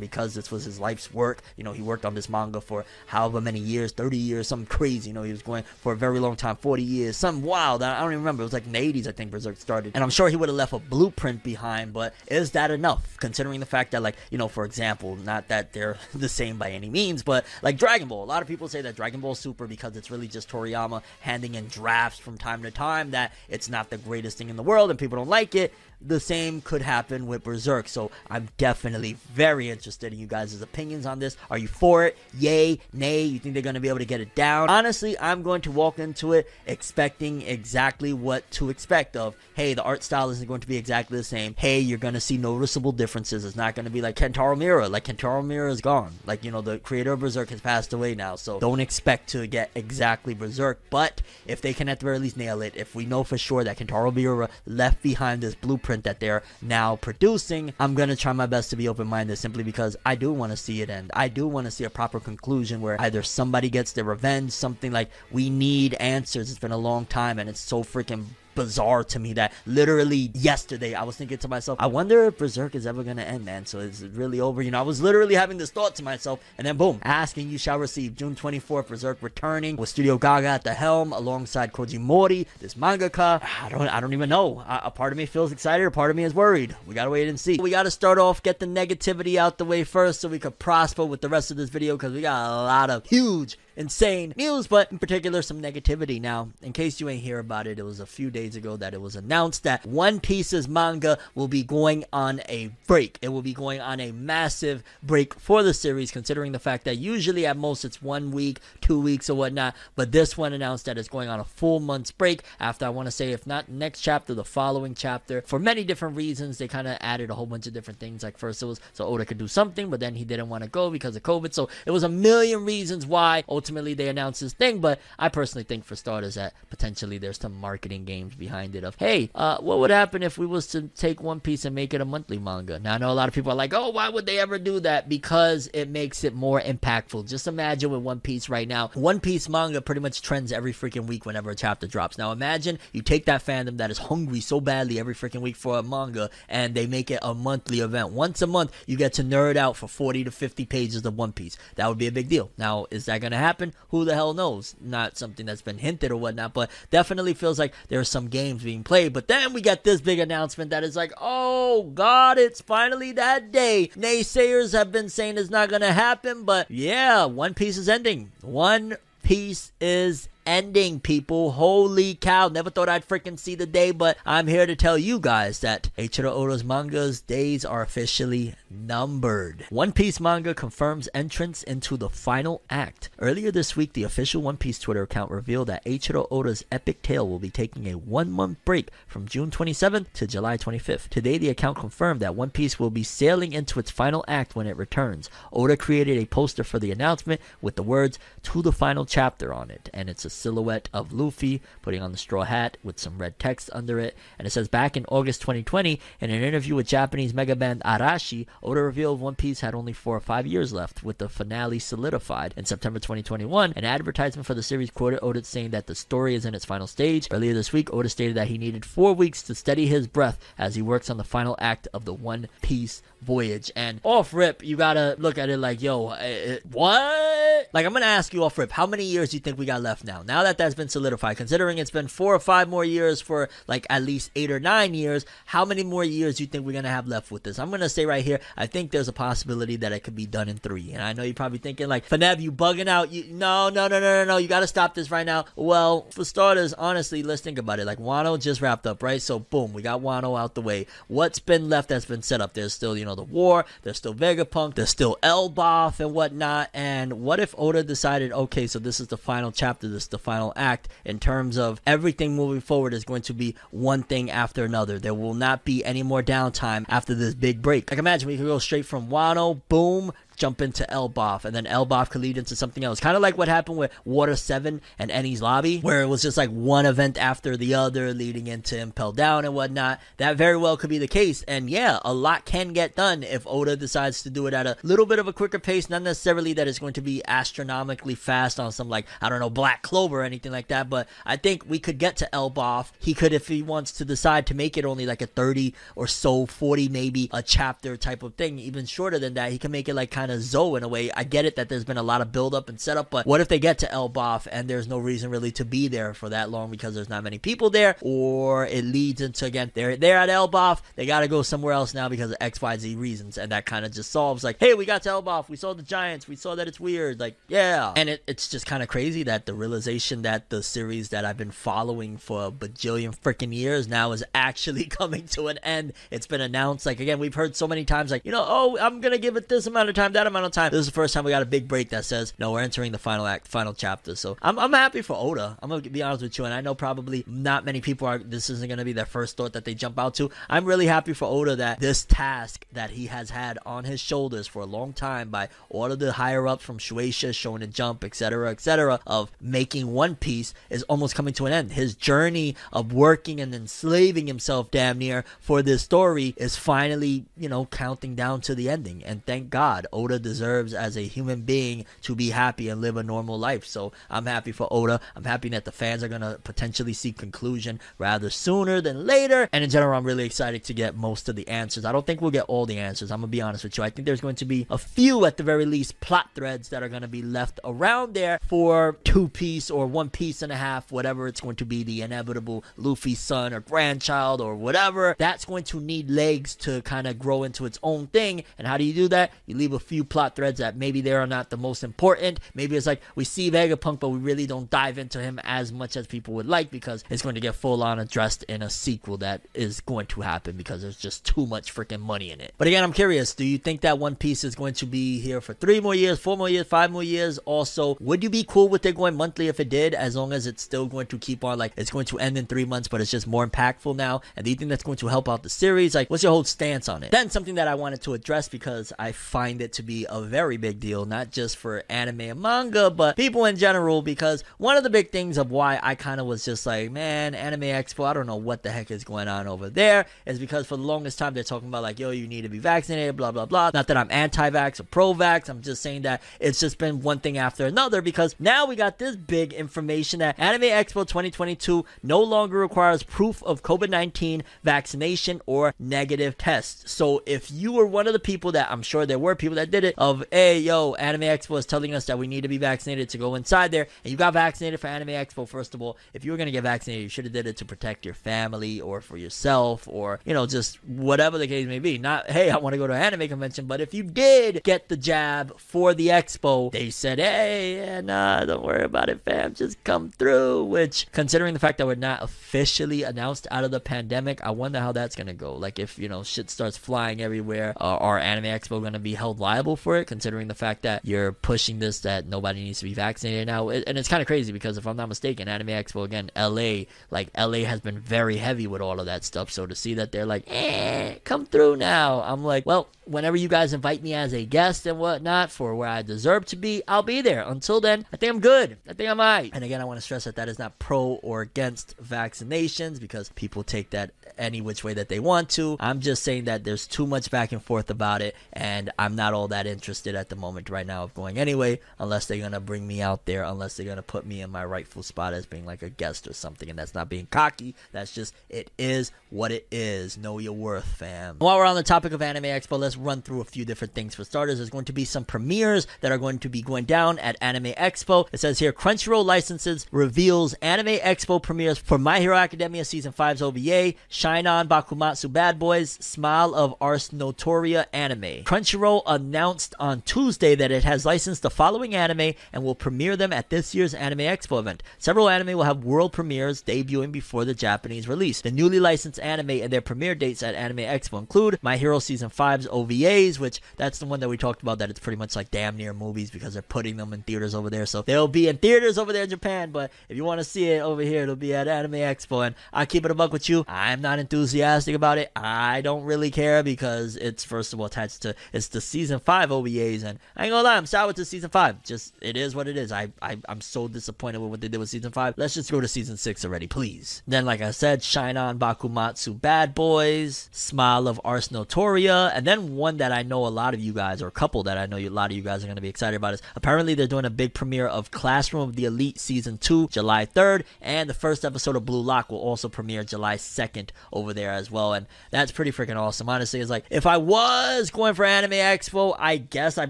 because 0.00 0.34
this 0.34 0.50
was 0.50 0.64
his 0.64 0.80
life's 0.80 1.12
work, 1.12 1.42
you 1.56 1.64
know, 1.64 1.72
he 1.72 1.82
worked 1.82 2.04
on 2.04 2.14
this 2.14 2.28
manga 2.28 2.60
for 2.60 2.84
however 3.06 3.40
many 3.40 3.60
years 3.60 3.92
30 3.92 4.16
years, 4.16 4.48
something 4.48 4.66
crazy. 4.66 5.10
You 5.10 5.14
know, 5.14 5.22
he 5.22 5.32
was 5.32 5.42
going 5.42 5.64
for 5.80 5.92
a 5.92 5.96
very 5.96 6.20
long 6.20 6.36
time 6.36 6.56
40 6.56 6.82
years, 6.82 7.16
something 7.16 7.44
wild. 7.44 7.82
I 7.82 8.00
don't 8.00 8.12
even 8.12 8.20
remember. 8.20 8.42
It 8.42 8.46
was 8.46 8.52
like 8.52 8.66
in 8.66 8.72
the 8.72 8.92
80s, 8.92 9.06
I 9.06 9.12
think 9.12 9.30
Berserk 9.30 9.56
started. 9.58 9.92
And 9.94 10.04
I'm 10.04 10.10
sure 10.10 10.28
he 10.28 10.36
would 10.36 10.48
have 10.48 10.56
left 10.56 10.72
a 10.72 10.78
blueprint 10.78 11.42
behind, 11.42 11.92
but 11.92 12.14
is 12.28 12.52
that 12.52 12.70
enough? 12.70 13.16
Considering 13.18 13.60
the 13.60 13.66
fact 13.66 13.92
that, 13.92 14.02
like, 14.02 14.16
you 14.30 14.38
know, 14.38 14.48
for 14.48 14.64
example, 14.64 15.16
not 15.16 15.48
that 15.48 15.72
they're 15.72 15.98
the 16.14 16.28
same 16.28 16.58
by 16.58 16.70
any 16.70 16.88
means, 16.88 17.22
but 17.22 17.44
like 17.62 17.76
Dragon 17.76 18.08
Ball, 18.08 18.24
a 18.24 18.26
lot 18.26 18.42
of 18.42 18.48
people 18.48 18.68
say 18.68 18.80
that 18.82 18.96
Dragon 18.96 19.20
Ball 19.20 19.34
Super 19.34 19.66
because 19.66 19.96
it's 19.96 20.10
really 20.10 20.28
just 20.28 20.48
Toriyama 20.48 21.02
handing 21.20 21.54
in 21.54 21.66
drafts 21.68 22.18
from 22.18 22.38
time 22.38 22.62
to 22.62 22.67
time 22.70 23.10
that 23.12 23.32
it's 23.48 23.68
not 23.68 23.90
the 23.90 23.98
greatest 23.98 24.38
thing 24.38 24.48
in 24.48 24.56
the 24.56 24.62
world 24.62 24.90
and 24.90 24.98
people 24.98 25.16
don't 25.16 25.28
like 25.28 25.54
it. 25.54 25.72
The 26.00 26.20
same 26.20 26.60
could 26.60 26.82
happen 26.82 27.26
with 27.26 27.42
Berserk. 27.42 27.88
So 27.88 28.10
I'm 28.30 28.48
definitely 28.56 29.16
very 29.32 29.68
interested 29.68 30.12
in 30.12 30.18
you 30.18 30.28
guys' 30.28 30.60
opinions 30.62 31.06
on 31.06 31.18
this. 31.18 31.36
Are 31.50 31.58
you 31.58 31.66
for 31.66 32.06
it? 32.06 32.16
Yay, 32.38 32.78
nay? 32.92 33.24
You 33.24 33.40
think 33.40 33.54
they're 33.54 33.62
going 33.62 33.74
to 33.74 33.80
be 33.80 33.88
able 33.88 33.98
to 33.98 34.04
get 34.04 34.20
it 34.20 34.34
down? 34.36 34.68
Honestly, 34.68 35.18
I'm 35.18 35.42
going 35.42 35.60
to 35.62 35.72
walk 35.72 35.98
into 35.98 36.34
it 36.34 36.48
expecting 36.66 37.42
exactly 37.42 38.12
what 38.12 38.48
to 38.52 38.70
expect 38.70 39.16
of. 39.16 39.34
Hey, 39.54 39.74
the 39.74 39.82
art 39.82 40.04
style 40.04 40.30
isn't 40.30 40.46
going 40.46 40.60
to 40.60 40.68
be 40.68 40.76
exactly 40.76 41.18
the 41.18 41.24
same. 41.24 41.56
Hey, 41.58 41.80
you're 41.80 41.98
going 41.98 42.14
to 42.14 42.20
see 42.20 42.38
noticeable 42.38 42.92
differences. 42.92 43.44
It's 43.44 43.56
not 43.56 43.74
going 43.74 43.84
to 43.84 43.90
be 43.90 44.00
like 44.00 44.14
Kentaro 44.14 44.56
Miura. 44.56 44.88
Like 44.88 45.04
Kentaro 45.04 45.44
Miura 45.44 45.72
is 45.72 45.80
gone. 45.80 46.12
Like, 46.26 46.44
you 46.44 46.52
know, 46.52 46.60
the 46.60 46.78
creator 46.78 47.12
of 47.12 47.20
Berserk 47.20 47.50
has 47.50 47.60
passed 47.60 47.92
away 47.92 48.14
now. 48.14 48.36
So 48.36 48.60
don't 48.60 48.80
expect 48.80 49.30
to 49.30 49.46
get 49.48 49.72
exactly 49.74 50.34
Berserk. 50.34 50.80
But 50.90 51.22
if 51.44 51.60
they 51.60 51.74
can 51.74 51.88
at 51.88 51.98
the 51.98 52.04
very 52.04 52.20
least 52.20 52.36
nail 52.36 52.62
it, 52.62 52.76
if 52.76 52.94
we 52.94 53.04
know 53.04 53.24
for 53.24 53.36
sure 53.36 53.64
that 53.64 53.78
Kentaro 53.78 54.14
Miura 54.14 54.48
left 54.64 55.02
behind 55.02 55.40
this 55.40 55.56
blueprint 55.56 55.87
that 55.96 56.20
they're 56.20 56.42
now 56.62 56.96
producing, 56.96 57.72
I'm 57.80 57.94
gonna 57.94 58.16
try 58.16 58.32
my 58.32 58.46
best 58.46 58.70
to 58.70 58.76
be 58.76 58.88
open 58.88 59.06
minded 59.06 59.36
simply 59.36 59.62
because 59.62 59.96
I 60.04 60.14
do 60.14 60.32
want 60.32 60.52
to 60.52 60.56
see 60.56 60.82
it 60.82 60.90
end. 60.90 61.10
I 61.14 61.28
do 61.28 61.46
want 61.46 61.66
to 61.66 61.70
see 61.70 61.84
a 61.84 61.90
proper 61.90 62.20
conclusion 62.20 62.80
where 62.80 63.00
either 63.00 63.22
somebody 63.22 63.70
gets 63.70 63.92
their 63.92 64.04
revenge, 64.04 64.52
something 64.52 64.92
like 64.92 65.10
we 65.30 65.50
need 65.50 65.94
answers. 65.94 66.50
It's 66.50 66.58
been 66.58 66.72
a 66.72 66.78
long 66.78 67.06
time 67.06 67.38
and 67.38 67.48
it's 67.48 67.60
so 67.60 67.82
freaking 67.82 68.26
bizarre 68.58 69.04
to 69.04 69.18
me 69.20 69.32
that 69.34 69.52
literally 69.66 70.30
yesterday 70.34 70.94
I 70.94 71.04
was 71.04 71.16
thinking 71.16 71.38
to 71.38 71.48
myself, 71.48 71.78
I 71.80 71.86
wonder 71.86 72.24
if 72.24 72.38
Berserk 72.38 72.74
is 72.74 72.86
ever 72.86 73.04
gonna 73.04 73.22
end, 73.22 73.44
man. 73.44 73.66
So 73.66 73.78
it's 73.78 74.02
really 74.02 74.40
over. 74.40 74.60
You 74.62 74.72
know, 74.72 74.80
I 74.80 74.82
was 74.82 75.00
literally 75.00 75.36
having 75.36 75.58
this 75.58 75.70
thought 75.70 75.94
to 75.96 76.02
myself, 76.02 76.40
and 76.58 76.66
then 76.66 76.76
boom, 76.76 76.98
asking 77.04 77.50
you 77.50 77.58
shall 77.58 77.78
receive 77.78 78.16
June 78.16 78.34
24th, 78.34 78.88
Berserk 78.88 79.18
returning 79.22 79.76
with 79.76 79.88
Studio 79.88 80.18
Gaga 80.18 80.48
at 80.48 80.64
the 80.64 80.74
helm 80.74 81.12
alongside 81.12 81.72
Koji 81.72 82.00
Mori, 82.00 82.48
this 82.58 82.74
mangaka. 82.74 83.40
I 83.62 83.68
don't, 83.68 83.88
I 83.88 84.00
don't 84.00 84.12
even 84.12 84.28
know. 84.28 84.58
A, 84.60 84.82
a 84.86 84.90
part 84.90 85.12
of 85.12 85.16
me 85.16 85.26
feels 85.26 85.52
excited, 85.52 85.86
a 85.86 85.90
part 85.92 86.10
of 86.10 86.16
me 86.16 86.24
is 86.24 86.34
worried. 86.34 86.74
We 86.86 86.94
gotta 86.94 87.10
wait 87.10 87.28
and 87.28 87.38
see. 87.38 87.58
We 87.60 87.70
gotta 87.70 87.92
start 87.92 88.18
off, 88.18 88.42
get 88.42 88.58
the 88.58 88.66
negativity 88.66 89.36
out 89.36 89.58
the 89.58 89.64
way 89.64 89.84
first, 89.84 90.20
so 90.20 90.28
we 90.28 90.40
could 90.40 90.58
prosper 90.58 91.04
with 91.04 91.20
the 91.20 91.28
rest 91.28 91.52
of 91.52 91.56
this 91.56 91.70
video 91.70 91.96
because 91.96 92.12
we 92.12 92.22
got 92.22 92.50
a 92.50 92.62
lot 92.64 92.90
of 92.90 93.06
huge 93.06 93.56
insane 93.78 94.34
news, 94.36 94.66
but 94.66 94.90
in 94.90 94.98
particular 94.98 95.40
some 95.40 95.62
negativity. 95.62 96.20
Now, 96.20 96.48
in 96.60 96.72
case 96.72 97.00
you 97.00 97.08
ain't 97.08 97.22
hear 97.22 97.38
about 97.38 97.68
it, 97.68 97.78
it 97.78 97.84
was 97.84 98.00
a 98.00 98.06
few 98.06 98.28
days 98.28 98.56
ago 98.56 98.76
that 98.76 98.92
it 98.92 99.00
was 99.00 99.14
announced 99.14 99.62
that 99.62 99.86
One 99.86 100.18
Piece's 100.18 100.68
manga 100.68 101.16
will 101.34 101.46
be 101.46 101.62
going 101.62 102.04
on 102.12 102.42
a 102.48 102.72
break. 102.88 103.18
It 103.22 103.28
will 103.28 103.40
be 103.40 103.54
going 103.54 103.80
on 103.80 104.00
a 104.00 104.10
massive 104.10 104.82
break 105.02 105.32
for 105.34 105.62
the 105.62 105.72
series, 105.72 106.10
considering 106.10 106.50
the 106.50 106.58
fact 106.58 106.84
that 106.84 106.96
usually 106.96 107.46
at 107.46 107.56
most 107.56 107.84
it's 107.84 108.02
one 108.02 108.32
week, 108.32 108.58
two 108.80 109.00
weeks, 109.00 109.30
or 109.30 109.36
whatnot. 109.36 109.76
But 109.94 110.10
this 110.10 110.36
one 110.36 110.52
announced 110.52 110.86
that 110.86 110.98
it's 110.98 111.08
going 111.08 111.28
on 111.28 111.38
a 111.38 111.44
full 111.44 111.78
month's 111.78 112.10
break 112.10 112.42
after 112.58 112.84
I 112.84 112.88
want 112.88 113.06
to 113.06 113.12
say, 113.12 113.30
if 113.30 113.46
not 113.46 113.68
next 113.68 114.00
chapter, 114.00 114.34
the 114.34 114.44
following 114.44 114.96
chapter. 114.96 115.42
For 115.42 115.60
many 115.60 115.84
different 115.84 116.16
reasons, 116.16 116.58
they 116.58 116.66
kind 116.66 116.88
of 116.88 116.98
added 117.00 117.30
a 117.30 117.34
whole 117.34 117.46
bunch 117.46 117.68
of 117.68 117.74
different 117.74 118.00
things. 118.00 118.24
Like 118.24 118.38
first 118.38 118.60
it 118.60 118.66
was 118.66 118.80
so 118.92 119.06
Oda 119.06 119.24
could 119.24 119.38
do 119.38 119.46
something, 119.46 119.88
but 119.88 120.00
then 120.00 120.16
he 120.16 120.24
didn't 120.24 120.48
want 120.48 120.64
to 120.64 120.70
go 120.70 120.90
because 120.90 121.14
of 121.14 121.22
COVID. 121.22 121.54
So 121.54 121.68
it 121.86 121.92
was 121.92 122.02
a 122.02 122.08
million 122.08 122.64
reasons 122.64 123.06
why 123.06 123.44
ultimately 123.68 123.92
they 123.92 124.08
announced 124.08 124.40
this 124.40 124.54
thing. 124.54 124.80
But 124.80 124.98
I 125.18 125.28
personally 125.28 125.64
think 125.64 125.84
for 125.84 125.94
starters 125.94 126.36
that 126.36 126.54
potentially 126.70 127.18
there's 127.18 127.38
some 127.38 127.60
marketing 127.60 128.06
games 128.06 128.34
behind 128.34 128.74
it 128.74 128.82
of, 128.82 128.94
hey, 128.94 129.28
uh, 129.34 129.58
what 129.58 129.78
would 129.80 129.90
happen 129.90 130.22
if 130.22 130.38
we 130.38 130.46
was 130.46 130.68
to 130.68 130.82
take 130.88 131.22
One 131.22 131.40
Piece 131.40 131.66
and 131.66 131.74
make 131.74 131.92
it 131.92 132.00
a 132.00 132.06
monthly 132.06 132.38
manga? 132.38 132.78
Now 132.78 132.94
I 132.94 132.98
know 132.98 133.10
a 133.10 133.12
lot 133.12 133.28
of 133.28 133.34
people 133.34 133.52
are 133.52 133.56
like, 133.56 133.74
oh, 133.74 133.90
why 133.90 134.08
would 134.08 134.24
they 134.24 134.38
ever 134.38 134.58
do 134.58 134.80
that? 134.80 135.08
Because 135.08 135.68
it 135.74 135.90
makes 135.90 136.24
it 136.24 136.34
more 136.34 136.60
impactful. 136.60 137.28
Just 137.28 137.46
imagine 137.46 137.90
with 137.90 138.00
One 138.00 138.20
Piece 138.20 138.48
right 138.48 138.66
now, 138.66 138.88
One 138.94 139.20
Piece 139.20 139.50
manga 139.50 139.82
pretty 139.82 140.00
much 140.00 140.22
trends 140.22 140.50
every 140.50 140.72
freaking 140.72 141.06
week 141.06 141.26
whenever 141.26 141.50
a 141.50 141.54
chapter 141.54 141.86
drops. 141.86 142.16
Now 142.16 142.32
imagine 142.32 142.78
you 142.92 143.02
take 143.02 143.26
that 143.26 143.44
fandom 143.44 143.76
that 143.76 143.90
is 143.90 143.98
hungry 143.98 144.40
so 144.40 144.62
badly 144.62 144.98
every 144.98 145.14
freaking 145.14 145.42
week 145.42 145.56
for 145.56 145.78
a 145.78 145.82
manga 145.82 146.30
and 146.48 146.74
they 146.74 146.86
make 146.86 147.10
it 147.10 147.18
a 147.20 147.34
monthly 147.34 147.80
event. 147.80 148.12
Once 148.12 148.40
a 148.40 148.46
month, 148.46 148.72
you 148.86 148.96
get 148.96 149.12
to 149.14 149.24
nerd 149.24 149.56
out 149.56 149.76
for 149.76 149.88
40 149.88 150.24
to 150.24 150.30
50 150.30 150.64
pages 150.64 151.04
of 151.04 151.18
One 151.18 151.32
Piece. 151.32 151.58
That 151.74 151.88
would 151.88 151.98
be 151.98 152.06
a 152.06 152.12
big 152.12 152.30
deal. 152.30 152.50
Now, 152.56 152.86
is 152.90 153.04
that 153.06 153.20
going 153.20 153.32
to 153.32 153.36
happen? 153.36 153.57
Who 153.90 154.04
the 154.04 154.14
hell 154.14 154.34
knows? 154.34 154.74
Not 154.80 155.16
something 155.16 155.46
that's 155.46 155.62
been 155.62 155.78
hinted 155.78 156.10
or 156.10 156.16
whatnot, 156.16 156.54
but 156.54 156.70
definitely 156.90 157.34
feels 157.34 157.58
like 157.58 157.74
there's 157.88 158.08
some 158.08 158.28
games 158.28 158.62
being 158.62 158.84
played. 158.84 159.12
But 159.12 159.28
then 159.28 159.52
we 159.52 159.60
got 159.60 159.84
this 159.84 160.00
big 160.00 160.18
announcement 160.18 160.70
that 160.70 160.84
is 160.84 160.96
like, 160.96 161.12
oh 161.20 161.84
God, 161.94 162.38
it's 162.38 162.60
finally 162.60 163.12
that 163.12 163.52
day. 163.52 163.90
Naysayers 163.96 164.72
have 164.72 164.92
been 164.92 165.08
saying 165.08 165.38
it's 165.38 165.50
not 165.50 165.68
going 165.68 165.82
to 165.82 165.92
happen, 165.92 166.44
but 166.44 166.70
yeah, 166.70 167.24
One 167.24 167.54
Piece 167.54 167.76
is 167.76 167.88
ending. 167.88 168.32
One 168.42 168.96
Piece 169.22 169.72
is 169.80 170.28
ending, 170.48 170.98
people. 170.98 171.52
Holy 171.52 172.14
cow. 172.14 172.48
Never 172.48 172.70
thought 172.70 172.88
I'd 172.88 173.06
freaking 173.06 173.38
see 173.38 173.54
the 173.54 173.66
day, 173.66 173.90
but 173.90 174.16
I'm 174.24 174.46
here 174.46 174.64
to 174.64 174.74
tell 174.74 174.96
you 174.96 175.20
guys 175.20 175.60
that 175.60 175.90
Eiichiro 175.98 176.30
Oda's 176.30 176.64
manga's 176.64 177.20
days 177.20 177.66
are 177.66 177.82
officially 177.82 178.54
numbered. 178.70 179.66
One 179.68 179.92
Piece 179.92 180.18
manga 180.18 180.54
confirms 180.54 181.06
entrance 181.12 181.62
into 181.62 181.98
the 181.98 182.08
final 182.08 182.62
act. 182.70 183.10
Earlier 183.18 183.50
this 183.50 183.76
week, 183.76 183.92
the 183.92 184.04
official 184.04 184.40
One 184.40 184.56
Piece 184.56 184.78
Twitter 184.78 185.02
account 185.02 185.30
revealed 185.30 185.68
that 185.68 185.84
Eiichiro 185.84 186.26
Oda's 186.30 186.64
epic 186.72 187.02
tale 187.02 187.28
will 187.28 187.38
be 187.38 187.50
taking 187.50 187.86
a 187.86 187.98
one 187.98 188.30
month 188.30 188.56
break 188.64 188.88
from 189.06 189.28
June 189.28 189.50
27th 189.50 190.10
to 190.14 190.26
July 190.26 190.56
25th. 190.56 191.08
Today, 191.08 191.36
the 191.36 191.50
account 191.50 191.76
confirmed 191.76 192.20
that 192.20 192.34
One 192.34 192.50
Piece 192.50 192.78
will 192.78 192.90
be 192.90 193.02
sailing 193.02 193.52
into 193.52 193.78
its 193.78 193.90
final 193.90 194.24
act 194.26 194.56
when 194.56 194.66
it 194.66 194.78
returns. 194.78 195.28
Oda 195.52 195.76
created 195.76 196.16
a 196.16 196.24
poster 196.24 196.64
for 196.64 196.78
the 196.78 196.90
announcement 196.90 197.42
with 197.60 197.76
the 197.76 197.82
words 197.82 198.18
to 198.44 198.62
the 198.62 198.72
final 198.72 199.04
chapter 199.04 199.52
on 199.52 199.70
it, 199.70 199.90
and 199.92 200.08
it's 200.08 200.24
a 200.24 200.37
silhouette 200.38 200.88
of 200.92 201.12
Luffy 201.12 201.60
putting 201.82 202.02
on 202.02 202.12
the 202.12 202.18
straw 202.18 202.44
hat 202.44 202.76
with 202.82 202.98
some 202.98 203.18
red 203.18 203.38
text 203.38 203.70
under 203.72 203.98
it. 203.98 204.16
And 204.38 204.46
it 204.46 204.50
says 204.50 204.68
back 204.68 204.96
in 204.96 205.04
August 205.06 205.40
2020, 205.42 206.00
in 206.20 206.30
an 206.30 206.42
interview 206.42 206.74
with 206.74 206.86
Japanese 206.86 207.34
mega 207.34 207.56
band 207.56 207.82
Arashi, 207.84 208.46
Oda 208.62 208.82
revealed 208.82 209.20
One 209.20 209.34
Piece 209.34 209.60
had 209.60 209.74
only 209.74 209.92
four 209.92 210.16
or 210.16 210.20
five 210.20 210.46
years 210.46 210.72
left, 210.72 211.02
with 211.02 211.18
the 211.18 211.28
finale 211.28 211.78
solidified. 211.78 212.54
In 212.56 212.64
September 212.64 212.98
2021, 212.98 213.72
an 213.76 213.84
advertisement 213.84 214.46
for 214.46 214.54
the 214.54 214.62
series 214.62 214.90
quoted 214.90 215.20
Oda 215.22 215.44
saying 215.44 215.70
that 215.70 215.86
the 215.86 215.94
story 215.94 216.34
is 216.34 216.44
in 216.44 216.54
its 216.54 216.64
final 216.64 216.86
stage. 216.86 217.28
Earlier 217.30 217.54
this 217.54 217.72
week, 217.72 217.92
Oda 217.92 218.08
stated 218.08 218.36
that 218.36 218.48
he 218.48 218.58
needed 218.58 218.84
four 218.84 219.14
weeks 219.14 219.42
to 219.44 219.54
steady 219.54 219.86
his 219.86 220.06
breath 220.06 220.38
as 220.56 220.74
he 220.74 220.82
works 220.82 221.10
on 221.10 221.16
the 221.16 221.24
final 221.24 221.56
act 221.58 221.88
of 221.92 222.04
the 222.04 222.14
One 222.14 222.48
Piece 222.62 223.02
voyage. 223.20 223.70
And 223.76 224.00
off 224.02 224.32
rip, 224.34 224.64
you 224.64 224.76
gotta 224.76 225.16
look 225.18 225.38
at 225.38 225.48
it 225.48 225.58
like, 225.58 225.82
yo, 225.82 226.08
uh, 226.08 226.56
what? 226.70 227.68
Like, 227.72 227.86
I'm 227.86 227.92
gonna 227.92 228.06
ask 228.06 228.32
you 228.32 228.44
off 228.44 228.58
rip, 228.58 228.70
how 228.70 228.86
many 228.86 229.04
years 229.04 229.30
do 229.30 229.36
you 229.36 229.40
think 229.40 229.58
we 229.58 229.66
got 229.66 229.82
left 229.82 230.04
now? 230.04 230.22
Now 230.22 230.42
that 230.42 230.58
that's 230.58 230.74
been 230.74 230.88
solidified, 230.88 231.36
considering 231.36 231.78
it's 231.78 231.90
been 231.90 232.08
four 232.08 232.34
or 232.34 232.38
five 232.38 232.68
more 232.68 232.84
years 232.84 233.20
for 233.20 233.48
like 233.66 233.86
at 233.90 234.02
least 234.02 234.30
eight 234.36 234.50
or 234.50 234.60
nine 234.60 234.94
years, 234.94 235.26
how 235.46 235.64
many 235.64 235.84
more 235.84 236.04
years 236.04 236.36
do 236.36 236.44
you 236.44 236.46
think 236.48 236.64
we're 236.64 236.72
gonna 236.72 236.88
have 236.88 237.06
left 237.06 237.30
with 237.30 237.42
this? 237.42 237.58
I'm 237.58 237.70
gonna 237.70 237.88
say 237.88 238.06
right 238.06 238.24
here, 238.24 238.40
I 238.56 238.66
think 238.66 238.90
there's 238.90 239.08
a 239.08 239.12
possibility 239.12 239.76
that 239.76 239.92
it 239.92 240.00
could 240.00 240.14
be 240.16 240.26
done 240.26 240.48
in 240.48 240.58
three. 240.58 240.92
And 240.92 241.02
I 241.02 241.12
know 241.12 241.22
you're 241.22 241.34
probably 241.34 241.58
thinking 241.58 241.88
like, 241.88 242.08
Fanev, 242.08 242.40
you 242.40 242.52
bugging 242.52 242.88
out? 242.88 243.12
You, 243.12 243.24
no, 243.30 243.68
no, 243.68 243.88
no, 243.88 244.00
no, 244.00 244.24
no, 244.24 244.24
no. 244.24 244.36
You 244.36 244.48
gotta 244.48 244.66
stop 244.66 244.94
this 244.94 245.10
right 245.10 245.26
now. 245.26 245.44
Well, 245.56 246.06
for 246.10 246.24
starters, 246.24 246.74
honestly, 246.74 247.22
let's 247.22 247.42
think 247.42 247.58
about 247.58 247.80
it. 247.80 247.84
Like 247.84 247.98
Wano 247.98 248.40
just 248.40 248.60
wrapped 248.60 248.86
up, 248.86 249.02
right? 249.02 249.20
So 249.20 249.38
boom, 249.38 249.72
we 249.72 249.82
got 249.82 250.00
Wano 250.00 250.38
out 250.38 250.54
the 250.54 250.62
way. 250.62 250.86
What's 251.08 251.38
been 251.38 251.68
left 251.68 251.88
that's 251.88 252.04
been 252.04 252.22
set 252.22 252.40
up? 252.40 252.54
There's 252.54 252.72
still, 252.72 252.96
you 252.96 253.04
know, 253.04 253.07
the 253.16 253.22
war. 253.22 253.64
There's 253.82 253.96
still 253.96 254.14
Vegapunk. 254.14 254.74
There's 254.74 254.90
still 254.90 255.16
Elbaf 255.22 256.00
and 256.00 256.14
whatnot. 256.14 256.70
And 256.74 257.20
what 257.20 257.40
if 257.40 257.54
Oda 257.58 257.82
decided, 257.82 258.32
okay, 258.32 258.66
so 258.66 258.78
this 258.78 259.00
is 259.00 259.08
the 259.08 259.16
final 259.16 259.52
chapter, 259.52 259.88
this 259.88 260.04
is 260.04 260.08
the 260.08 260.18
final 260.18 260.52
act 260.56 260.88
in 261.04 261.18
terms 261.18 261.58
of 261.58 261.80
everything 261.86 262.36
moving 262.36 262.60
forward 262.60 262.94
is 262.94 263.04
going 263.04 263.22
to 263.22 263.32
be 263.32 263.54
one 263.70 264.02
thing 264.02 264.30
after 264.30 264.64
another. 264.64 264.98
There 264.98 265.14
will 265.14 265.34
not 265.34 265.64
be 265.64 265.84
any 265.84 266.02
more 266.02 266.22
downtime 266.22 266.84
after 266.88 267.14
this 267.14 267.34
big 267.34 267.62
break. 267.62 267.90
Like 267.90 267.98
imagine 267.98 268.28
we 268.28 268.36
could 268.36 268.46
go 268.46 268.58
straight 268.58 268.86
from 268.86 269.08
Wano, 269.08 269.60
boom, 269.68 270.12
jump 270.38 270.60
into 270.60 270.86
Elbaf, 270.88 271.44
and 271.44 271.54
then 271.54 271.64
Elbaf 271.64 272.10
could 272.10 272.22
lead 272.22 272.38
into 272.38 272.56
something 272.56 272.84
else. 272.84 273.00
Kind 273.00 273.16
of 273.16 273.22
like 273.22 273.36
what 273.36 273.48
happened 273.48 273.78
with 273.78 273.92
Water 274.04 274.36
7 274.36 274.80
and 274.98 275.10
Enies 275.10 275.40
Lobby, 275.40 275.80
where 275.80 276.02
it 276.02 276.06
was 276.06 276.22
just 276.22 276.36
like 276.36 276.50
one 276.50 276.86
event 276.86 277.18
after 277.18 277.56
the 277.56 277.74
other 277.74 278.14
leading 278.14 278.46
into 278.46 278.78
Impel 278.78 279.12
Down 279.12 279.44
and 279.44 279.54
whatnot. 279.54 280.00
That 280.16 280.36
very 280.36 280.56
well 280.56 280.76
could 280.76 280.90
be 280.90 280.98
the 280.98 281.08
case. 281.08 281.42
And 281.42 281.68
yeah, 281.68 281.98
a 282.04 282.12
lot 282.12 282.44
can 282.44 282.72
get 282.72 282.96
done 282.96 283.22
if 283.22 283.46
Oda 283.46 283.76
decides 283.76 284.22
to 284.22 284.30
do 284.30 284.46
it 284.46 284.54
at 284.54 284.66
a 284.66 284.76
little 284.82 285.06
bit 285.06 285.18
of 285.18 285.28
a 285.28 285.32
quicker 285.32 285.58
pace. 285.58 285.90
Not 285.90 286.02
necessarily 286.02 286.52
that 286.54 286.68
it's 286.68 286.78
going 286.78 286.94
to 286.94 287.00
be 287.00 287.22
astronomically 287.26 288.14
fast 288.14 288.60
on 288.60 288.72
some 288.72 288.88
like, 288.88 289.06
I 289.20 289.28
don't 289.28 289.40
know, 289.40 289.50
Black 289.50 289.82
Clover 289.82 290.20
or 290.20 290.24
anything 290.24 290.52
like 290.52 290.68
that, 290.68 290.88
but 290.88 291.08
I 291.26 291.36
think 291.36 291.64
we 291.68 291.78
could 291.78 291.98
get 291.98 292.16
to 292.18 292.28
Elbaf. 292.32 292.90
He 292.98 293.14
could, 293.14 293.32
if 293.32 293.48
he 293.48 293.62
wants 293.62 293.92
to 293.92 294.04
decide 294.04 294.46
to 294.46 294.54
make 294.54 294.76
it 294.76 294.84
only 294.84 295.06
like 295.06 295.22
a 295.22 295.26
30 295.26 295.74
or 295.96 296.06
so, 296.06 296.46
40 296.46 296.88
maybe 296.88 297.28
a 297.32 297.42
chapter 297.42 297.96
type 297.96 298.22
of 298.22 298.34
thing, 298.34 298.58
even 298.58 298.86
shorter 298.86 299.18
than 299.18 299.34
that, 299.34 299.52
he 299.52 299.58
can 299.58 299.70
make 299.70 299.88
it 299.88 299.94
like 299.94 300.10
kind 300.10 300.27
of 300.30 300.40
Zou 300.42 300.76
in 300.76 300.82
a 300.82 300.88
way. 300.88 301.10
I 301.12 301.24
get 301.24 301.44
it 301.44 301.56
that 301.56 301.68
there's 301.68 301.84
been 301.84 301.98
a 301.98 302.02
lot 302.02 302.20
of 302.20 302.32
build 302.32 302.54
up 302.54 302.68
and 302.68 302.80
setup, 302.80 303.10
but 303.10 303.26
what 303.26 303.40
if 303.40 303.48
they 303.48 303.58
get 303.58 303.78
to 303.78 303.86
Elbaf 303.86 304.46
and 304.50 304.68
there's 304.68 304.88
no 304.88 304.98
reason 304.98 305.30
really 305.30 305.52
to 305.52 305.64
be 305.64 305.88
there 305.88 306.14
for 306.14 306.28
that 306.28 306.50
long 306.50 306.70
because 306.70 306.94
there's 306.94 307.08
not 307.08 307.24
many 307.24 307.38
people 307.38 307.70
there, 307.70 307.96
or 308.00 308.66
it 308.66 308.84
leads 308.84 309.20
into 309.20 309.44
again 309.46 309.70
they're 309.74 309.96
they're 309.96 310.18
at 310.18 310.28
Elbaf, 310.28 310.80
they 310.96 311.06
got 311.06 311.20
to 311.20 311.28
go 311.28 311.42
somewhere 311.42 311.72
else 311.72 311.94
now 311.94 312.08
because 312.08 312.30
of 312.30 312.36
X 312.40 312.60
Y 312.60 312.76
Z 312.76 312.96
reasons, 312.96 313.38
and 313.38 313.52
that 313.52 313.66
kind 313.66 313.84
of 313.84 313.92
just 313.92 314.10
solves 314.10 314.44
like, 314.44 314.56
hey, 314.60 314.74
we 314.74 314.84
got 314.84 315.02
to 315.02 315.08
Elbaf, 315.08 315.48
we 315.48 315.56
saw 315.56 315.74
the 315.74 315.82
Giants, 315.82 316.28
we 316.28 316.36
saw 316.36 316.54
that 316.54 316.68
it's 316.68 316.80
weird, 316.80 317.20
like 317.20 317.36
yeah, 317.48 317.92
and 317.96 318.08
it, 318.08 318.22
it's 318.26 318.48
just 318.48 318.66
kind 318.66 318.82
of 318.82 318.88
crazy 318.88 319.22
that 319.24 319.46
the 319.46 319.54
realization 319.54 320.22
that 320.22 320.50
the 320.50 320.62
series 320.62 321.10
that 321.10 321.24
I've 321.24 321.36
been 321.36 321.50
following 321.50 322.16
for 322.16 322.46
a 322.46 322.50
bajillion 322.50 323.16
freaking 323.16 323.54
years 323.54 323.88
now 323.88 324.12
is 324.12 324.24
actually 324.34 324.84
coming 324.86 325.26
to 325.28 325.48
an 325.48 325.58
end. 325.58 325.92
It's 326.10 326.26
been 326.26 326.40
announced. 326.40 326.86
Like 326.86 327.00
again 327.00 327.18
we've 327.18 327.34
heard 327.34 327.56
so 327.56 327.66
many 327.66 327.84
times 327.84 328.10
like 328.10 328.24
you 328.24 328.32
know 328.32 328.44
oh 328.46 328.78
I'm 328.80 329.00
gonna 329.00 329.18
give 329.18 329.36
it 329.36 329.48
this 329.48 329.66
amount 329.66 329.88
of 329.88 329.94
time 329.94 330.12
that 330.18 330.26
amount 330.26 330.46
of 330.46 330.52
time. 330.52 330.70
This 330.70 330.80
is 330.80 330.86
the 330.86 330.92
first 330.92 331.14
time 331.14 331.24
we 331.24 331.30
got 331.30 331.42
a 331.42 331.46
big 331.46 331.68
break 331.68 331.90
that 331.90 332.04
says, 332.04 332.34
no, 332.38 332.52
we're 332.52 332.60
entering 332.60 332.90
the 332.90 332.98
final 332.98 333.24
act, 333.24 333.46
final 333.46 333.72
chapter. 333.72 334.16
So 334.16 334.36
I'm, 334.42 334.58
I'm 334.58 334.72
happy 334.72 335.00
for 335.00 335.16
Oda. 335.16 335.56
I'm 335.62 335.68
going 335.68 335.82
to 335.82 335.90
be 335.90 336.02
honest 336.02 336.22
with 336.22 336.36
you. 336.38 336.44
And 336.44 336.52
I 336.52 336.60
know 336.60 336.74
probably 336.74 337.24
not 337.26 337.64
many 337.64 337.80
people 337.80 338.08
are, 338.08 338.18
this 338.18 338.50
isn't 338.50 338.66
going 338.66 338.78
to 338.78 338.84
be 338.84 338.92
their 338.92 339.06
first 339.06 339.36
thought 339.36 339.52
that 339.52 339.64
they 339.64 339.74
jump 339.74 339.98
out 339.98 340.14
to. 340.14 340.30
I'm 340.50 340.64
really 340.64 340.86
happy 340.86 341.12
for 341.12 341.26
Oda 341.26 341.54
that 341.56 341.78
this 341.78 342.04
task 342.04 342.66
that 342.72 342.90
he 342.90 343.06
has 343.06 343.30
had 343.30 343.58
on 343.64 343.84
his 343.84 344.00
shoulders 344.00 344.48
for 344.48 344.60
a 344.60 344.66
long 344.66 344.92
time 344.92 345.30
by 345.30 345.48
all 345.70 345.92
of 345.92 346.00
the 346.00 346.12
higher 346.12 346.48
ups 346.48 346.64
from 346.64 346.78
Shueisha, 346.78 347.30
Shonen 347.30 347.72
Jump, 347.72 348.02
etc., 348.02 348.50
etc., 348.50 348.98
of 349.06 349.30
making 349.40 349.92
One 349.92 350.16
Piece 350.16 350.52
is 350.68 350.82
almost 350.84 351.14
coming 351.14 351.34
to 351.34 351.46
an 351.46 351.52
end. 351.52 351.72
His 351.72 351.94
journey 351.94 352.56
of 352.72 352.92
working 352.92 353.40
and 353.40 353.54
enslaving 353.54 354.26
himself 354.26 354.72
damn 354.72 354.98
near 354.98 355.24
for 355.38 355.62
this 355.62 355.82
story 355.82 356.34
is 356.36 356.56
finally, 356.56 357.26
you 357.36 357.48
know, 357.48 357.66
counting 357.66 358.16
down 358.16 358.40
to 358.42 358.54
the 358.56 358.68
ending. 358.68 359.04
And 359.04 359.24
thank 359.24 359.50
God 359.50 359.86
Oda 359.92 360.07
Oda 360.08 360.18
deserves 360.18 360.72
as 360.72 360.96
a 360.96 361.02
human 361.02 361.42
being 361.42 361.84
to 362.00 362.14
be 362.14 362.30
happy 362.30 362.70
and 362.70 362.80
live 362.80 362.96
a 362.96 363.02
normal 363.02 363.38
life. 363.38 363.66
So 363.66 363.92
I'm 364.08 364.24
happy 364.24 364.52
for 364.52 364.66
Oda. 364.70 365.02
I'm 365.14 365.24
happy 365.24 365.50
that 365.50 365.66
the 365.66 365.72
fans 365.72 366.02
are 366.02 366.08
gonna 366.08 366.38
potentially 366.44 366.94
see 366.94 367.12
conclusion 367.12 367.78
rather 367.98 368.30
sooner 368.30 368.80
than 368.80 369.06
later. 369.06 369.50
And 369.52 369.62
in 369.62 369.68
general, 369.68 369.98
I'm 369.98 370.04
really 370.04 370.24
excited 370.24 370.64
to 370.64 370.72
get 370.72 370.96
most 370.96 371.28
of 371.28 371.36
the 371.36 371.46
answers. 371.46 371.84
I 371.84 371.92
don't 371.92 372.06
think 372.06 372.22
we'll 372.22 372.30
get 372.30 372.44
all 372.44 372.64
the 372.64 372.78
answers. 372.78 373.10
I'm 373.10 373.20
gonna 373.20 373.26
be 373.26 373.42
honest 373.42 373.64
with 373.64 373.76
you. 373.76 373.84
I 373.84 373.90
think 373.90 374.06
there's 374.06 374.22
going 374.22 374.36
to 374.36 374.46
be 374.46 374.66
a 374.70 374.78
few 374.78 375.26
at 375.26 375.36
the 375.36 375.42
very 375.42 375.66
least 375.66 376.00
plot 376.00 376.30
threads 376.34 376.70
that 376.70 376.82
are 376.82 376.88
gonna 376.88 377.06
be 377.06 377.20
left 377.20 377.60
around 377.64 378.14
there 378.14 378.40
for 378.48 378.96
two 379.04 379.28
piece 379.28 379.70
or 379.70 379.86
one 379.86 380.08
piece 380.08 380.40
and 380.40 380.50
a 380.50 380.56
half, 380.56 380.90
whatever 380.90 381.28
it's 381.28 381.42
going 381.42 381.56
to 381.56 381.66
be, 381.66 381.82
the 381.82 382.00
inevitable 382.00 382.64
Luffy's 382.78 383.20
son 383.20 383.52
or 383.52 383.60
grandchild 383.60 384.40
or 384.40 384.54
whatever. 384.54 385.14
That's 385.18 385.44
going 385.44 385.64
to 385.64 385.80
need 385.80 386.08
legs 386.08 386.54
to 386.56 386.80
kind 386.80 387.06
of 387.06 387.18
grow 387.18 387.42
into 387.42 387.66
its 387.66 387.78
own 387.82 388.06
thing. 388.06 388.44
And 388.56 388.66
how 388.66 388.78
do 388.78 388.84
you 388.84 388.94
do 388.94 389.08
that? 389.08 389.32
You 389.44 389.54
leave 389.54 389.74
a 389.74 389.78
few 389.88 390.04
plot 390.04 390.36
threads 390.36 390.58
that 390.58 390.76
maybe 390.76 391.00
they 391.00 391.12
are 391.12 391.26
not 391.26 391.50
the 391.50 391.56
most 391.56 391.82
important. 391.82 392.40
Maybe 392.54 392.76
it's 392.76 392.86
like 392.86 393.00
we 393.14 393.24
see 393.24 393.50
Vegapunk, 393.50 394.00
but 394.00 394.10
we 394.10 394.18
really 394.18 394.46
don't 394.46 394.70
dive 394.70 394.98
into 394.98 395.20
him 395.20 395.40
as 395.44 395.72
much 395.72 395.96
as 395.96 396.06
people 396.06 396.34
would 396.34 396.46
like 396.46 396.70
because 396.70 397.02
it's 397.10 397.22
going 397.22 397.34
to 397.34 397.40
get 397.40 397.54
full 397.54 397.82
on 397.82 397.98
addressed 397.98 398.42
in 398.44 398.62
a 398.62 398.70
sequel 398.70 399.16
that 399.18 399.42
is 399.54 399.80
going 399.80 400.06
to 400.06 400.20
happen 400.20 400.56
because 400.56 400.82
there's 400.82 400.96
just 400.96 401.24
too 401.24 401.46
much 401.46 401.74
freaking 401.74 402.00
money 402.00 402.30
in 402.30 402.40
it. 402.40 402.54
But 402.58 402.68
again, 402.68 402.84
I'm 402.84 402.92
curious 402.92 403.34
do 403.34 403.44
you 403.44 403.58
think 403.58 403.80
that 403.82 403.98
One 403.98 404.16
Piece 404.16 404.44
is 404.44 404.54
going 404.54 404.74
to 404.74 404.86
be 404.86 405.20
here 405.20 405.40
for 405.40 405.54
three 405.54 405.80
more 405.80 405.94
years, 405.94 406.18
four 406.18 406.36
more 406.36 406.48
years, 406.48 406.66
five 406.66 406.90
more 406.90 407.02
years? 407.02 407.38
Also, 407.38 407.96
would 408.00 408.22
you 408.22 408.30
be 408.30 408.44
cool 408.44 408.68
with 408.68 408.84
it 408.84 408.94
going 408.94 409.16
monthly 409.16 409.48
if 409.48 409.60
it 409.60 409.68
did, 409.68 409.94
as 409.94 410.16
long 410.16 410.32
as 410.32 410.46
it's 410.46 410.62
still 410.62 410.86
going 410.86 411.06
to 411.06 411.18
keep 411.18 411.44
on, 411.44 411.58
like, 411.58 411.72
it's 411.76 411.90
going 411.90 412.06
to 412.06 412.18
end 412.18 412.36
in 412.36 412.46
three 412.46 412.64
months, 412.64 412.88
but 412.88 413.00
it's 413.00 413.10
just 413.10 413.26
more 413.26 413.46
impactful 413.46 413.96
now? 413.96 414.20
And 414.36 414.44
do 414.44 414.50
you 414.50 414.56
think 414.56 414.68
that's 414.68 414.82
going 414.82 414.98
to 414.98 415.06
help 415.06 415.28
out 415.28 415.42
the 415.42 415.48
series? 415.48 415.94
Like, 415.94 416.10
what's 416.10 416.22
your 416.22 416.32
whole 416.32 416.44
stance 416.44 416.88
on 416.88 417.02
it? 417.02 417.10
Then, 417.10 417.30
something 417.30 417.54
that 417.56 417.68
I 417.68 417.74
wanted 417.74 418.02
to 418.02 418.14
address 418.14 418.48
because 418.48 418.92
I 418.98 419.12
find 419.12 419.62
it 419.62 419.72
to 419.78 419.82
be 419.82 420.06
a 420.08 420.20
very 420.20 420.56
big 420.56 420.78
deal, 420.78 421.06
not 421.06 421.30
just 421.30 421.56
for 421.56 421.82
anime 421.88 422.20
and 422.20 422.40
manga, 422.40 422.90
but 422.90 423.16
people 423.16 423.44
in 423.44 423.56
general, 423.56 424.02
because 424.02 424.44
one 424.58 424.76
of 424.76 424.82
the 424.82 424.90
big 424.90 425.10
things 425.10 425.38
of 425.38 425.50
why 425.50 425.78
I 425.82 425.94
kind 425.94 426.20
of 426.20 426.26
was 426.26 426.44
just 426.44 426.66
like, 426.66 426.90
man, 426.90 427.34
Anime 427.34 427.62
Expo, 427.62 428.04
I 428.04 428.12
don't 428.12 428.26
know 428.26 428.36
what 428.36 428.62
the 428.62 428.70
heck 428.70 428.90
is 428.90 429.04
going 429.04 429.28
on 429.28 429.46
over 429.46 429.70
there, 429.70 430.06
is 430.26 430.38
because 430.38 430.66
for 430.66 430.76
the 430.76 430.82
longest 430.82 431.18
time 431.18 431.32
they're 431.32 431.44
talking 431.44 431.68
about, 431.68 431.82
like, 431.82 431.98
yo, 431.98 432.10
you 432.10 432.26
need 432.26 432.42
to 432.42 432.48
be 432.48 432.58
vaccinated, 432.58 433.16
blah, 433.16 433.30
blah, 433.30 433.46
blah. 433.46 433.70
Not 433.72 433.86
that 433.86 433.96
I'm 433.96 434.10
anti 434.10 434.50
vax 434.50 434.80
or 434.80 434.84
pro 434.84 435.14
vax, 435.14 435.48
I'm 435.48 435.62
just 435.62 435.80
saying 435.80 436.02
that 436.02 436.22
it's 436.40 436.60
just 436.60 436.78
been 436.78 437.00
one 437.00 437.20
thing 437.20 437.38
after 437.38 437.64
another 437.64 438.02
because 438.02 438.34
now 438.38 438.66
we 438.66 438.76
got 438.76 438.98
this 438.98 439.16
big 439.16 439.52
information 439.52 440.18
that 440.18 440.38
Anime 440.38 440.62
Expo 440.62 441.06
2022 441.06 441.84
no 442.02 442.20
longer 442.20 442.58
requires 442.58 443.02
proof 443.02 443.42
of 443.44 443.62
COVID 443.62 443.88
19 443.88 444.42
vaccination 444.64 445.40
or 445.46 445.72
negative 445.78 446.36
tests. 446.36 446.90
So 446.90 447.22
if 447.26 447.50
you 447.50 447.72
were 447.72 447.86
one 447.86 448.06
of 448.06 448.12
the 448.12 448.18
people 448.18 448.52
that 448.52 448.70
I'm 448.70 448.82
sure 448.82 449.06
there 449.06 449.18
were 449.18 449.34
people 449.34 449.56
that 449.56 449.67
did 449.70 449.84
it, 449.84 449.94
of, 449.98 450.24
hey, 450.30 450.58
yo, 450.60 450.94
Anime 450.94 451.22
Expo 451.22 451.58
is 451.58 451.66
telling 451.66 451.94
us 451.94 452.06
that 452.06 452.18
we 452.18 452.26
need 452.26 452.42
to 452.42 452.48
be 452.48 452.58
vaccinated 452.58 453.08
to 453.10 453.18
go 453.18 453.34
inside 453.34 453.70
there, 453.70 453.86
and 454.04 454.10
you 454.10 454.16
got 454.16 454.32
vaccinated 454.32 454.80
for 454.80 454.86
Anime 454.86 455.08
Expo, 455.08 455.46
first 455.48 455.74
of 455.74 455.82
all, 455.82 455.96
if 456.12 456.24
you 456.24 456.30
were 456.30 456.36
going 456.36 456.46
to 456.46 456.52
get 456.52 456.62
vaccinated, 456.62 457.02
you 457.02 457.08
should 457.08 457.24
have 457.24 457.32
did 457.32 457.46
it 457.46 457.56
to 457.58 457.64
protect 457.64 458.04
your 458.04 458.14
family 458.14 458.80
or 458.80 459.00
for 459.00 459.16
yourself 459.16 459.86
or, 459.88 460.20
you 460.24 460.34
know, 460.34 460.46
just 460.46 460.82
whatever 460.84 461.38
the 461.38 461.46
case 461.46 461.66
may 461.66 461.78
be. 461.78 461.98
Not, 461.98 462.30
hey, 462.30 462.50
I 462.50 462.56
want 462.58 462.74
to 462.74 462.78
go 462.78 462.86
to 462.86 462.92
an 462.92 463.02
anime 463.02 463.28
convention, 463.28 463.66
but 463.66 463.80
if 463.80 463.94
you 463.94 464.02
did 464.02 464.62
get 464.64 464.88
the 464.88 464.96
jab 464.96 465.58
for 465.58 465.94
the 465.94 466.08
expo, 466.08 466.72
they 466.72 466.90
said, 466.90 467.18
hey, 467.18 467.76
yeah, 467.76 468.00
nah, 468.00 468.44
don't 468.44 468.64
worry 468.64 468.84
about 468.84 469.08
it, 469.08 469.22
fam. 469.24 469.54
Just 469.54 469.82
come 469.84 470.10
through. 470.10 470.64
Which, 470.64 471.06
considering 471.12 471.54
the 471.54 471.60
fact 471.60 471.78
that 471.78 471.86
we're 471.86 471.94
not 471.94 472.22
officially 472.22 473.02
announced 473.02 473.46
out 473.50 473.64
of 473.64 473.70
the 473.70 473.80
pandemic, 473.80 474.42
I 474.42 474.50
wonder 474.50 474.80
how 474.80 474.92
that's 474.92 475.16
gonna 475.16 475.34
go. 475.34 475.54
Like, 475.54 475.78
if 475.78 475.98
you 475.98 476.08
know 476.08 476.22
shit 476.22 476.50
starts 476.50 476.76
flying 476.76 477.20
everywhere, 477.20 477.74
uh, 477.76 477.96
are 477.96 478.18
Anime 478.18 478.44
Expo 478.44 478.82
gonna 478.82 478.98
be 478.98 479.14
held 479.14 479.40
liable 479.58 479.76
for 479.76 479.96
it? 479.96 480.06
Considering 480.06 480.48
the 480.48 480.54
fact 480.54 480.82
that 480.82 481.04
you're 481.04 481.32
pushing 481.32 481.78
this 481.78 482.00
that 482.00 482.26
nobody 482.26 482.62
needs 482.62 482.78
to 482.78 482.84
be 482.84 482.94
vaccinated 482.94 483.46
now, 483.46 483.68
it, 483.70 483.84
and 483.86 483.98
it's 483.98 484.08
kind 484.08 484.20
of 484.20 484.26
crazy 484.26 484.52
because 484.52 484.78
if 484.78 484.86
I'm 484.86 484.96
not 484.96 485.08
mistaken, 485.08 485.48
Anime 485.48 485.68
Expo 485.68 486.04
again, 486.04 486.30
LA, 486.36 486.84
like 487.10 487.28
LA 487.36 487.66
has 487.66 487.80
been 487.80 487.98
very 487.98 488.36
heavy 488.36 488.66
with 488.66 488.80
all 488.80 489.00
of 489.00 489.06
that 489.06 489.24
stuff. 489.24 489.50
So 489.50 489.66
to 489.66 489.74
see 489.74 489.94
that 489.94 490.12
they're 490.12 490.26
like, 490.26 490.44
eh, 490.46 491.16
come 491.24 491.44
through 491.46 491.76
now, 491.76 492.22
I'm 492.22 492.44
like, 492.44 492.66
well, 492.66 492.88
whenever 493.04 493.36
you 493.36 493.48
guys 493.48 493.72
invite 493.72 494.02
me 494.02 494.14
as 494.14 494.32
a 494.32 494.44
guest 494.44 494.86
and 494.86 494.98
whatnot 494.98 495.50
for 495.50 495.74
where 495.74 495.88
I 495.88 496.02
deserve 496.02 496.46
to 496.46 496.56
be, 496.56 496.82
I'll 496.86 497.02
be 497.02 497.20
there. 497.22 497.42
Until 497.42 497.80
then, 497.80 498.06
I 498.12 498.16
think 498.16 498.32
I'm 498.32 498.40
good. 498.40 498.76
I 498.88 498.92
think 498.92 499.10
I'm 499.10 499.20
alright. 499.20 499.50
And 499.52 499.64
again, 499.64 499.80
I 499.80 499.84
want 499.84 499.98
to 499.98 500.02
stress 500.02 500.24
that 500.24 500.36
that 500.36 500.48
is 500.48 500.58
not 500.58 500.78
pro 500.78 501.18
or 501.22 501.40
against 501.40 501.96
vaccinations 502.02 503.00
because 503.00 503.30
people 503.30 503.64
take 503.64 503.90
that 503.90 504.12
any 504.36 504.60
which 504.60 504.84
way 504.84 504.94
that 504.94 505.08
they 505.08 505.18
want 505.18 505.48
to. 505.50 505.76
I'm 505.80 506.00
just 506.00 506.22
saying 506.22 506.44
that 506.44 506.64
there's 506.64 506.86
too 506.86 507.06
much 507.06 507.30
back 507.30 507.52
and 507.52 507.62
forth 507.62 507.90
about 507.90 508.22
it, 508.22 508.36
and 508.52 508.90
I'm 508.98 509.16
not 509.16 509.34
all 509.34 509.47
that 509.48 509.66
interested 509.66 510.14
at 510.14 510.28
the 510.28 510.36
moment 510.36 510.70
right 510.70 510.86
now 510.86 511.02
of 511.02 511.14
going 511.14 511.38
anyway, 511.38 511.80
unless 511.98 512.26
they're 512.26 512.38
gonna 512.38 512.60
bring 512.60 512.86
me 512.86 513.00
out 513.02 513.26
there, 513.26 513.42
unless 513.42 513.76
they're 513.76 513.86
gonna 513.86 514.02
put 514.02 514.26
me 514.26 514.40
in 514.40 514.50
my 514.50 514.64
rightful 514.64 515.02
spot 515.02 515.34
as 515.34 515.46
being 515.46 515.66
like 515.66 515.82
a 515.82 515.90
guest 515.90 516.26
or 516.28 516.32
something. 516.32 516.68
And 516.68 516.78
that's 516.78 516.94
not 516.94 517.08
being 517.08 517.26
cocky. 517.26 517.74
That's 517.92 518.12
just 518.12 518.34
it 518.48 518.70
is 518.78 519.12
what 519.30 519.52
it 519.52 519.66
is. 519.70 520.16
Know 520.16 520.38
your 520.38 520.54
worth, 520.54 520.84
fam. 520.84 521.36
While 521.38 521.58
we're 521.58 521.64
on 521.64 521.76
the 521.76 521.82
topic 521.82 522.12
of 522.12 522.22
Anime 522.22 522.44
Expo, 522.44 522.78
let's 522.78 522.96
run 522.96 523.22
through 523.22 523.40
a 523.40 523.44
few 523.44 523.64
different 523.64 523.94
things. 523.94 524.14
For 524.14 524.24
starters, 524.24 524.58
there's 524.58 524.70
going 524.70 524.86
to 524.86 524.92
be 524.92 525.04
some 525.04 525.24
premieres 525.24 525.86
that 526.00 526.12
are 526.12 526.18
going 526.18 526.38
to 526.40 526.48
be 526.48 526.62
going 526.62 526.84
down 526.84 527.18
at 527.18 527.36
Anime 527.40 527.72
Expo. 527.72 528.28
It 528.32 528.40
says 528.40 528.58
here 528.58 528.72
Crunchyroll 528.72 529.24
licenses 529.24 529.86
reveals 529.90 530.54
Anime 530.54 530.98
Expo 530.98 531.42
premieres 531.42 531.78
for 531.78 531.98
My 531.98 532.20
Hero 532.20 532.36
Academia 532.36 532.84
Season 532.84 533.12
5's 533.12 533.42
OVA, 533.42 533.94
Shine 534.08 534.46
On 534.46 534.68
Bakumatsu 534.68 535.32
Bad 535.32 535.58
Boys, 535.58 535.90
Smile 536.00 536.54
of 536.54 536.74
Ars 536.80 537.10
Notoria 537.10 537.86
anime. 537.92 538.44
Crunchyroll 538.44 539.02
announced 539.06 539.37
on 539.78 540.02
Tuesday 540.02 540.54
that 540.54 540.70
it 540.70 540.84
has 540.84 541.06
licensed 541.06 541.42
the 541.42 541.50
following 541.50 541.94
anime 541.94 542.34
and 542.52 542.64
will 542.64 542.74
premiere 542.74 543.16
them 543.16 543.32
at 543.32 543.50
this 543.50 543.74
year's 543.74 543.94
Anime 543.94 544.18
Expo 544.18 544.58
event. 544.58 544.82
Several 544.98 545.28
anime 545.28 545.56
will 545.56 545.64
have 545.64 545.84
world 545.84 546.12
premieres 546.12 546.62
debuting 546.62 547.12
before 547.12 547.44
the 547.44 547.54
Japanese 547.54 548.08
release. 548.08 548.40
The 548.40 548.50
newly 548.50 548.80
licensed 548.80 549.20
anime 549.20 549.50
and 549.50 549.72
their 549.72 549.80
premiere 549.80 550.14
dates 550.14 550.42
at 550.42 550.54
Anime 550.54 550.78
Expo 550.78 551.18
include 551.18 551.58
My 551.62 551.76
Hero 551.76 551.98
Season 551.98 552.30
5's 552.30 552.66
OVAs, 552.66 553.38
which 553.38 553.60
that's 553.76 553.98
the 553.98 554.06
one 554.06 554.20
that 554.20 554.28
we 554.28 554.36
talked 554.36 554.62
about 554.62 554.78
that 554.78 554.90
it's 554.90 555.00
pretty 555.00 555.18
much 555.18 555.36
like 555.36 555.50
damn 555.50 555.76
near 555.76 555.94
movies 555.94 556.30
because 556.30 556.54
they're 556.54 556.62
putting 556.62 556.96
them 556.96 557.12
in 557.12 557.22
theaters 557.22 557.54
over 557.54 557.70
there. 557.70 557.86
So 557.86 558.02
they'll 558.02 558.28
be 558.28 558.48
in 558.48 558.58
theaters 558.58 558.98
over 558.98 559.12
there 559.12 559.24
in 559.24 559.30
Japan, 559.30 559.70
but 559.70 559.92
if 560.08 560.16
you 560.16 560.24
want 560.24 560.40
to 560.40 560.44
see 560.44 560.70
it 560.70 560.80
over 560.80 561.02
here, 561.02 561.22
it'll 561.22 561.36
be 561.36 561.54
at 561.54 561.68
Anime 561.68 561.92
Expo. 561.92 562.46
And 562.46 562.56
I 562.72 562.86
keep 562.86 563.04
it 563.04 563.10
a 563.10 563.14
buck 563.14 563.32
with 563.32 563.48
you. 563.48 563.64
I'm 563.68 564.00
not 564.00 564.18
enthusiastic 564.18 564.94
about 564.94 565.18
it. 565.18 565.30
I 565.36 565.80
don't 565.80 566.04
really 566.04 566.30
care 566.30 566.62
because 566.62 567.16
it's 567.16 567.44
first 567.44 567.72
of 567.72 567.80
all 567.80 567.86
attached 567.86 568.22
to 568.22 568.34
it's 568.52 568.68
the 568.68 568.80
season 568.80 569.20
five 569.28 569.50
OVAs, 569.50 570.04
and 570.04 570.18
I 570.34 570.44
ain't 570.44 570.52
gonna 570.52 570.62
lie, 570.62 570.78
I'm 570.78 570.86
sour 570.86 571.08
with 571.08 571.16
the 571.16 571.24
season 571.26 571.50
five. 571.50 571.82
Just 571.82 572.14
it 572.22 572.34
is 572.34 572.56
what 572.56 572.66
it 572.66 572.78
is. 572.78 572.90
I, 572.90 573.12
I 573.20 573.36
I'm 573.46 573.60
so 573.60 573.86
disappointed 573.86 574.38
with 574.38 574.48
what 574.48 574.62
they 574.62 574.68
did 574.68 574.80
with 574.80 574.88
season 574.88 575.12
five. 575.12 575.34
Let's 575.36 575.52
just 575.52 575.70
go 575.70 575.82
to 575.82 575.86
season 575.86 576.16
six 576.16 576.46
already, 576.46 576.66
please. 576.66 577.22
Then, 577.28 577.44
like 577.44 577.60
I 577.60 577.72
said, 577.72 578.02
Shine 578.02 578.38
On 578.38 578.58
Bakumatsu 578.58 579.38
Bad 579.38 579.74
Boys, 579.74 580.48
Smile 580.50 581.06
of 581.06 581.20
Ars 581.26 581.48
Notoria, 581.48 582.32
and 582.34 582.46
then 582.46 582.74
one 582.74 582.96
that 582.96 583.12
I 583.12 583.22
know 583.22 583.46
a 583.46 583.48
lot 583.48 583.74
of 583.74 583.80
you 583.80 583.92
guys, 583.92 584.22
or 584.22 584.28
a 584.28 584.30
couple 584.30 584.62
that 584.62 584.78
I 584.78 584.86
know 584.86 584.96
a 584.96 585.10
lot 585.10 585.30
of 585.30 585.36
you 585.36 585.42
guys 585.42 585.62
are 585.62 585.66
gonna 585.68 585.82
be 585.82 585.90
excited 585.90 586.16
about 586.16 586.32
is 586.32 586.42
apparently 586.56 586.94
they're 586.94 587.06
doing 587.06 587.26
a 587.26 587.30
big 587.30 587.52
premiere 587.52 587.86
of 587.86 588.10
Classroom 588.10 588.62
of 588.62 588.76
the 588.76 588.86
Elite 588.86 589.20
season 589.20 589.58
two, 589.58 589.88
July 589.88 590.24
3rd, 590.24 590.64
and 590.80 591.06
the 591.06 591.12
first 591.12 591.44
episode 591.44 591.76
of 591.76 591.84
Blue 591.84 592.00
Lock 592.00 592.30
will 592.30 592.38
also 592.38 592.70
premiere 592.70 593.04
July 593.04 593.36
2nd 593.36 593.90
over 594.10 594.32
there 594.32 594.52
as 594.52 594.70
well, 594.70 594.94
and 594.94 595.04
that's 595.30 595.52
pretty 595.52 595.70
freaking 595.70 596.00
awesome. 596.00 596.30
Honestly, 596.30 596.60
it's 596.60 596.70
like 596.70 596.86
if 596.88 597.04
I 597.04 597.18
was 597.18 597.90
going 597.90 598.14
for 598.14 598.24
Anime 598.24 598.52
Expo, 598.52 599.17
I 599.18 599.36
guess 599.36 599.78
I, 599.78 599.84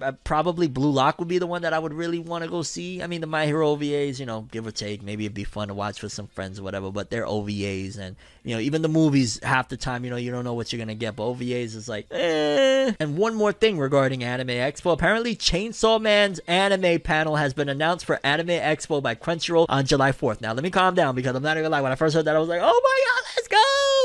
I 0.00 0.12
probably 0.12 0.68
Blue 0.68 0.90
Lock 0.90 1.18
would 1.18 1.28
be 1.28 1.38
the 1.38 1.46
one 1.46 1.62
that 1.62 1.72
I 1.72 1.78
would 1.78 1.92
really 1.92 2.18
want 2.18 2.44
to 2.44 2.50
go 2.50 2.62
see. 2.62 3.02
I 3.02 3.06
mean, 3.06 3.20
the 3.20 3.26
My 3.26 3.46
Hero 3.46 3.76
OVAs, 3.76 4.18
you 4.18 4.26
know, 4.26 4.42
give 4.50 4.66
or 4.66 4.70
take, 4.70 5.02
maybe 5.02 5.24
it'd 5.24 5.34
be 5.34 5.44
fun 5.44 5.68
to 5.68 5.74
watch 5.74 6.02
with 6.02 6.12
some 6.12 6.26
friends 6.26 6.58
or 6.58 6.62
whatever, 6.62 6.90
but 6.90 7.10
they're 7.10 7.26
OVAs, 7.26 7.98
and 7.98 8.16
you 8.44 8.54
know, 8.54 8.60
even 8.60 8.82
the 8.82 8.88
movies, 8.88 9.40
half 9.42 9.68
the 9.68 9.76
time, 9.76 10.04
you 10.04 10.10
know, 10.10 10.16
you 10.16 10.30
don't 10.30 10.44
know 10.44 10.54
what 10.54 10.72
you're 10.72 10.78
gonna 10.78 10.94
get, 10.94 11.16
but 11.16 11.24
OVAs 11.24 11.74
is 11.74 11.88
like, 11.88 12.06
eh. 12.10 12.92
And 13.00 13.16
one 13.16 13.34
more 13.34 13.52
thing 13.52 13.78
regarding 13.78 14.22
Anime 14.22 14.48
Expo, 14.48 14.92
apparently 14.92 15.34
Chainsaw 15.34 16.00
Man's 16.00 16.38
anime 16.40 17.00
panel 17.00 17.36
has 17.36 17.54
been 17.54 17.68
announced 17.68 18.04
for 18.04 18.20
Anime 18.22 18.48
Expo 18.48 19.02
by 19.02 19.14
Crunchyroll 19.14 19.66
on 19.68 19.86
July 19.86 20.12
4th. 20.12 20.40
Now, 20.40 20.52
let 20.52 20.62
me 20.62 20.70
calm 20.70 20.94
down 20.94 21.14
because 21.14 21.34
I'm 21.34 21.42
not 21.42 21.56
gonna 21.56 21.68
lie. 21.68 21.80
When 21.80 21.92
I 21.92 21.96
first 21.96 22.14
heard 22.14 22.26
that, 22.26 22.36
I 22.36 22.38
was 22.38 22.48
like, 22.48 22.60
oh 22.62 22.80
my 22.84 23.04
god, 23.04 23.24
let's 23.36 23.48
go! 23.48 23.55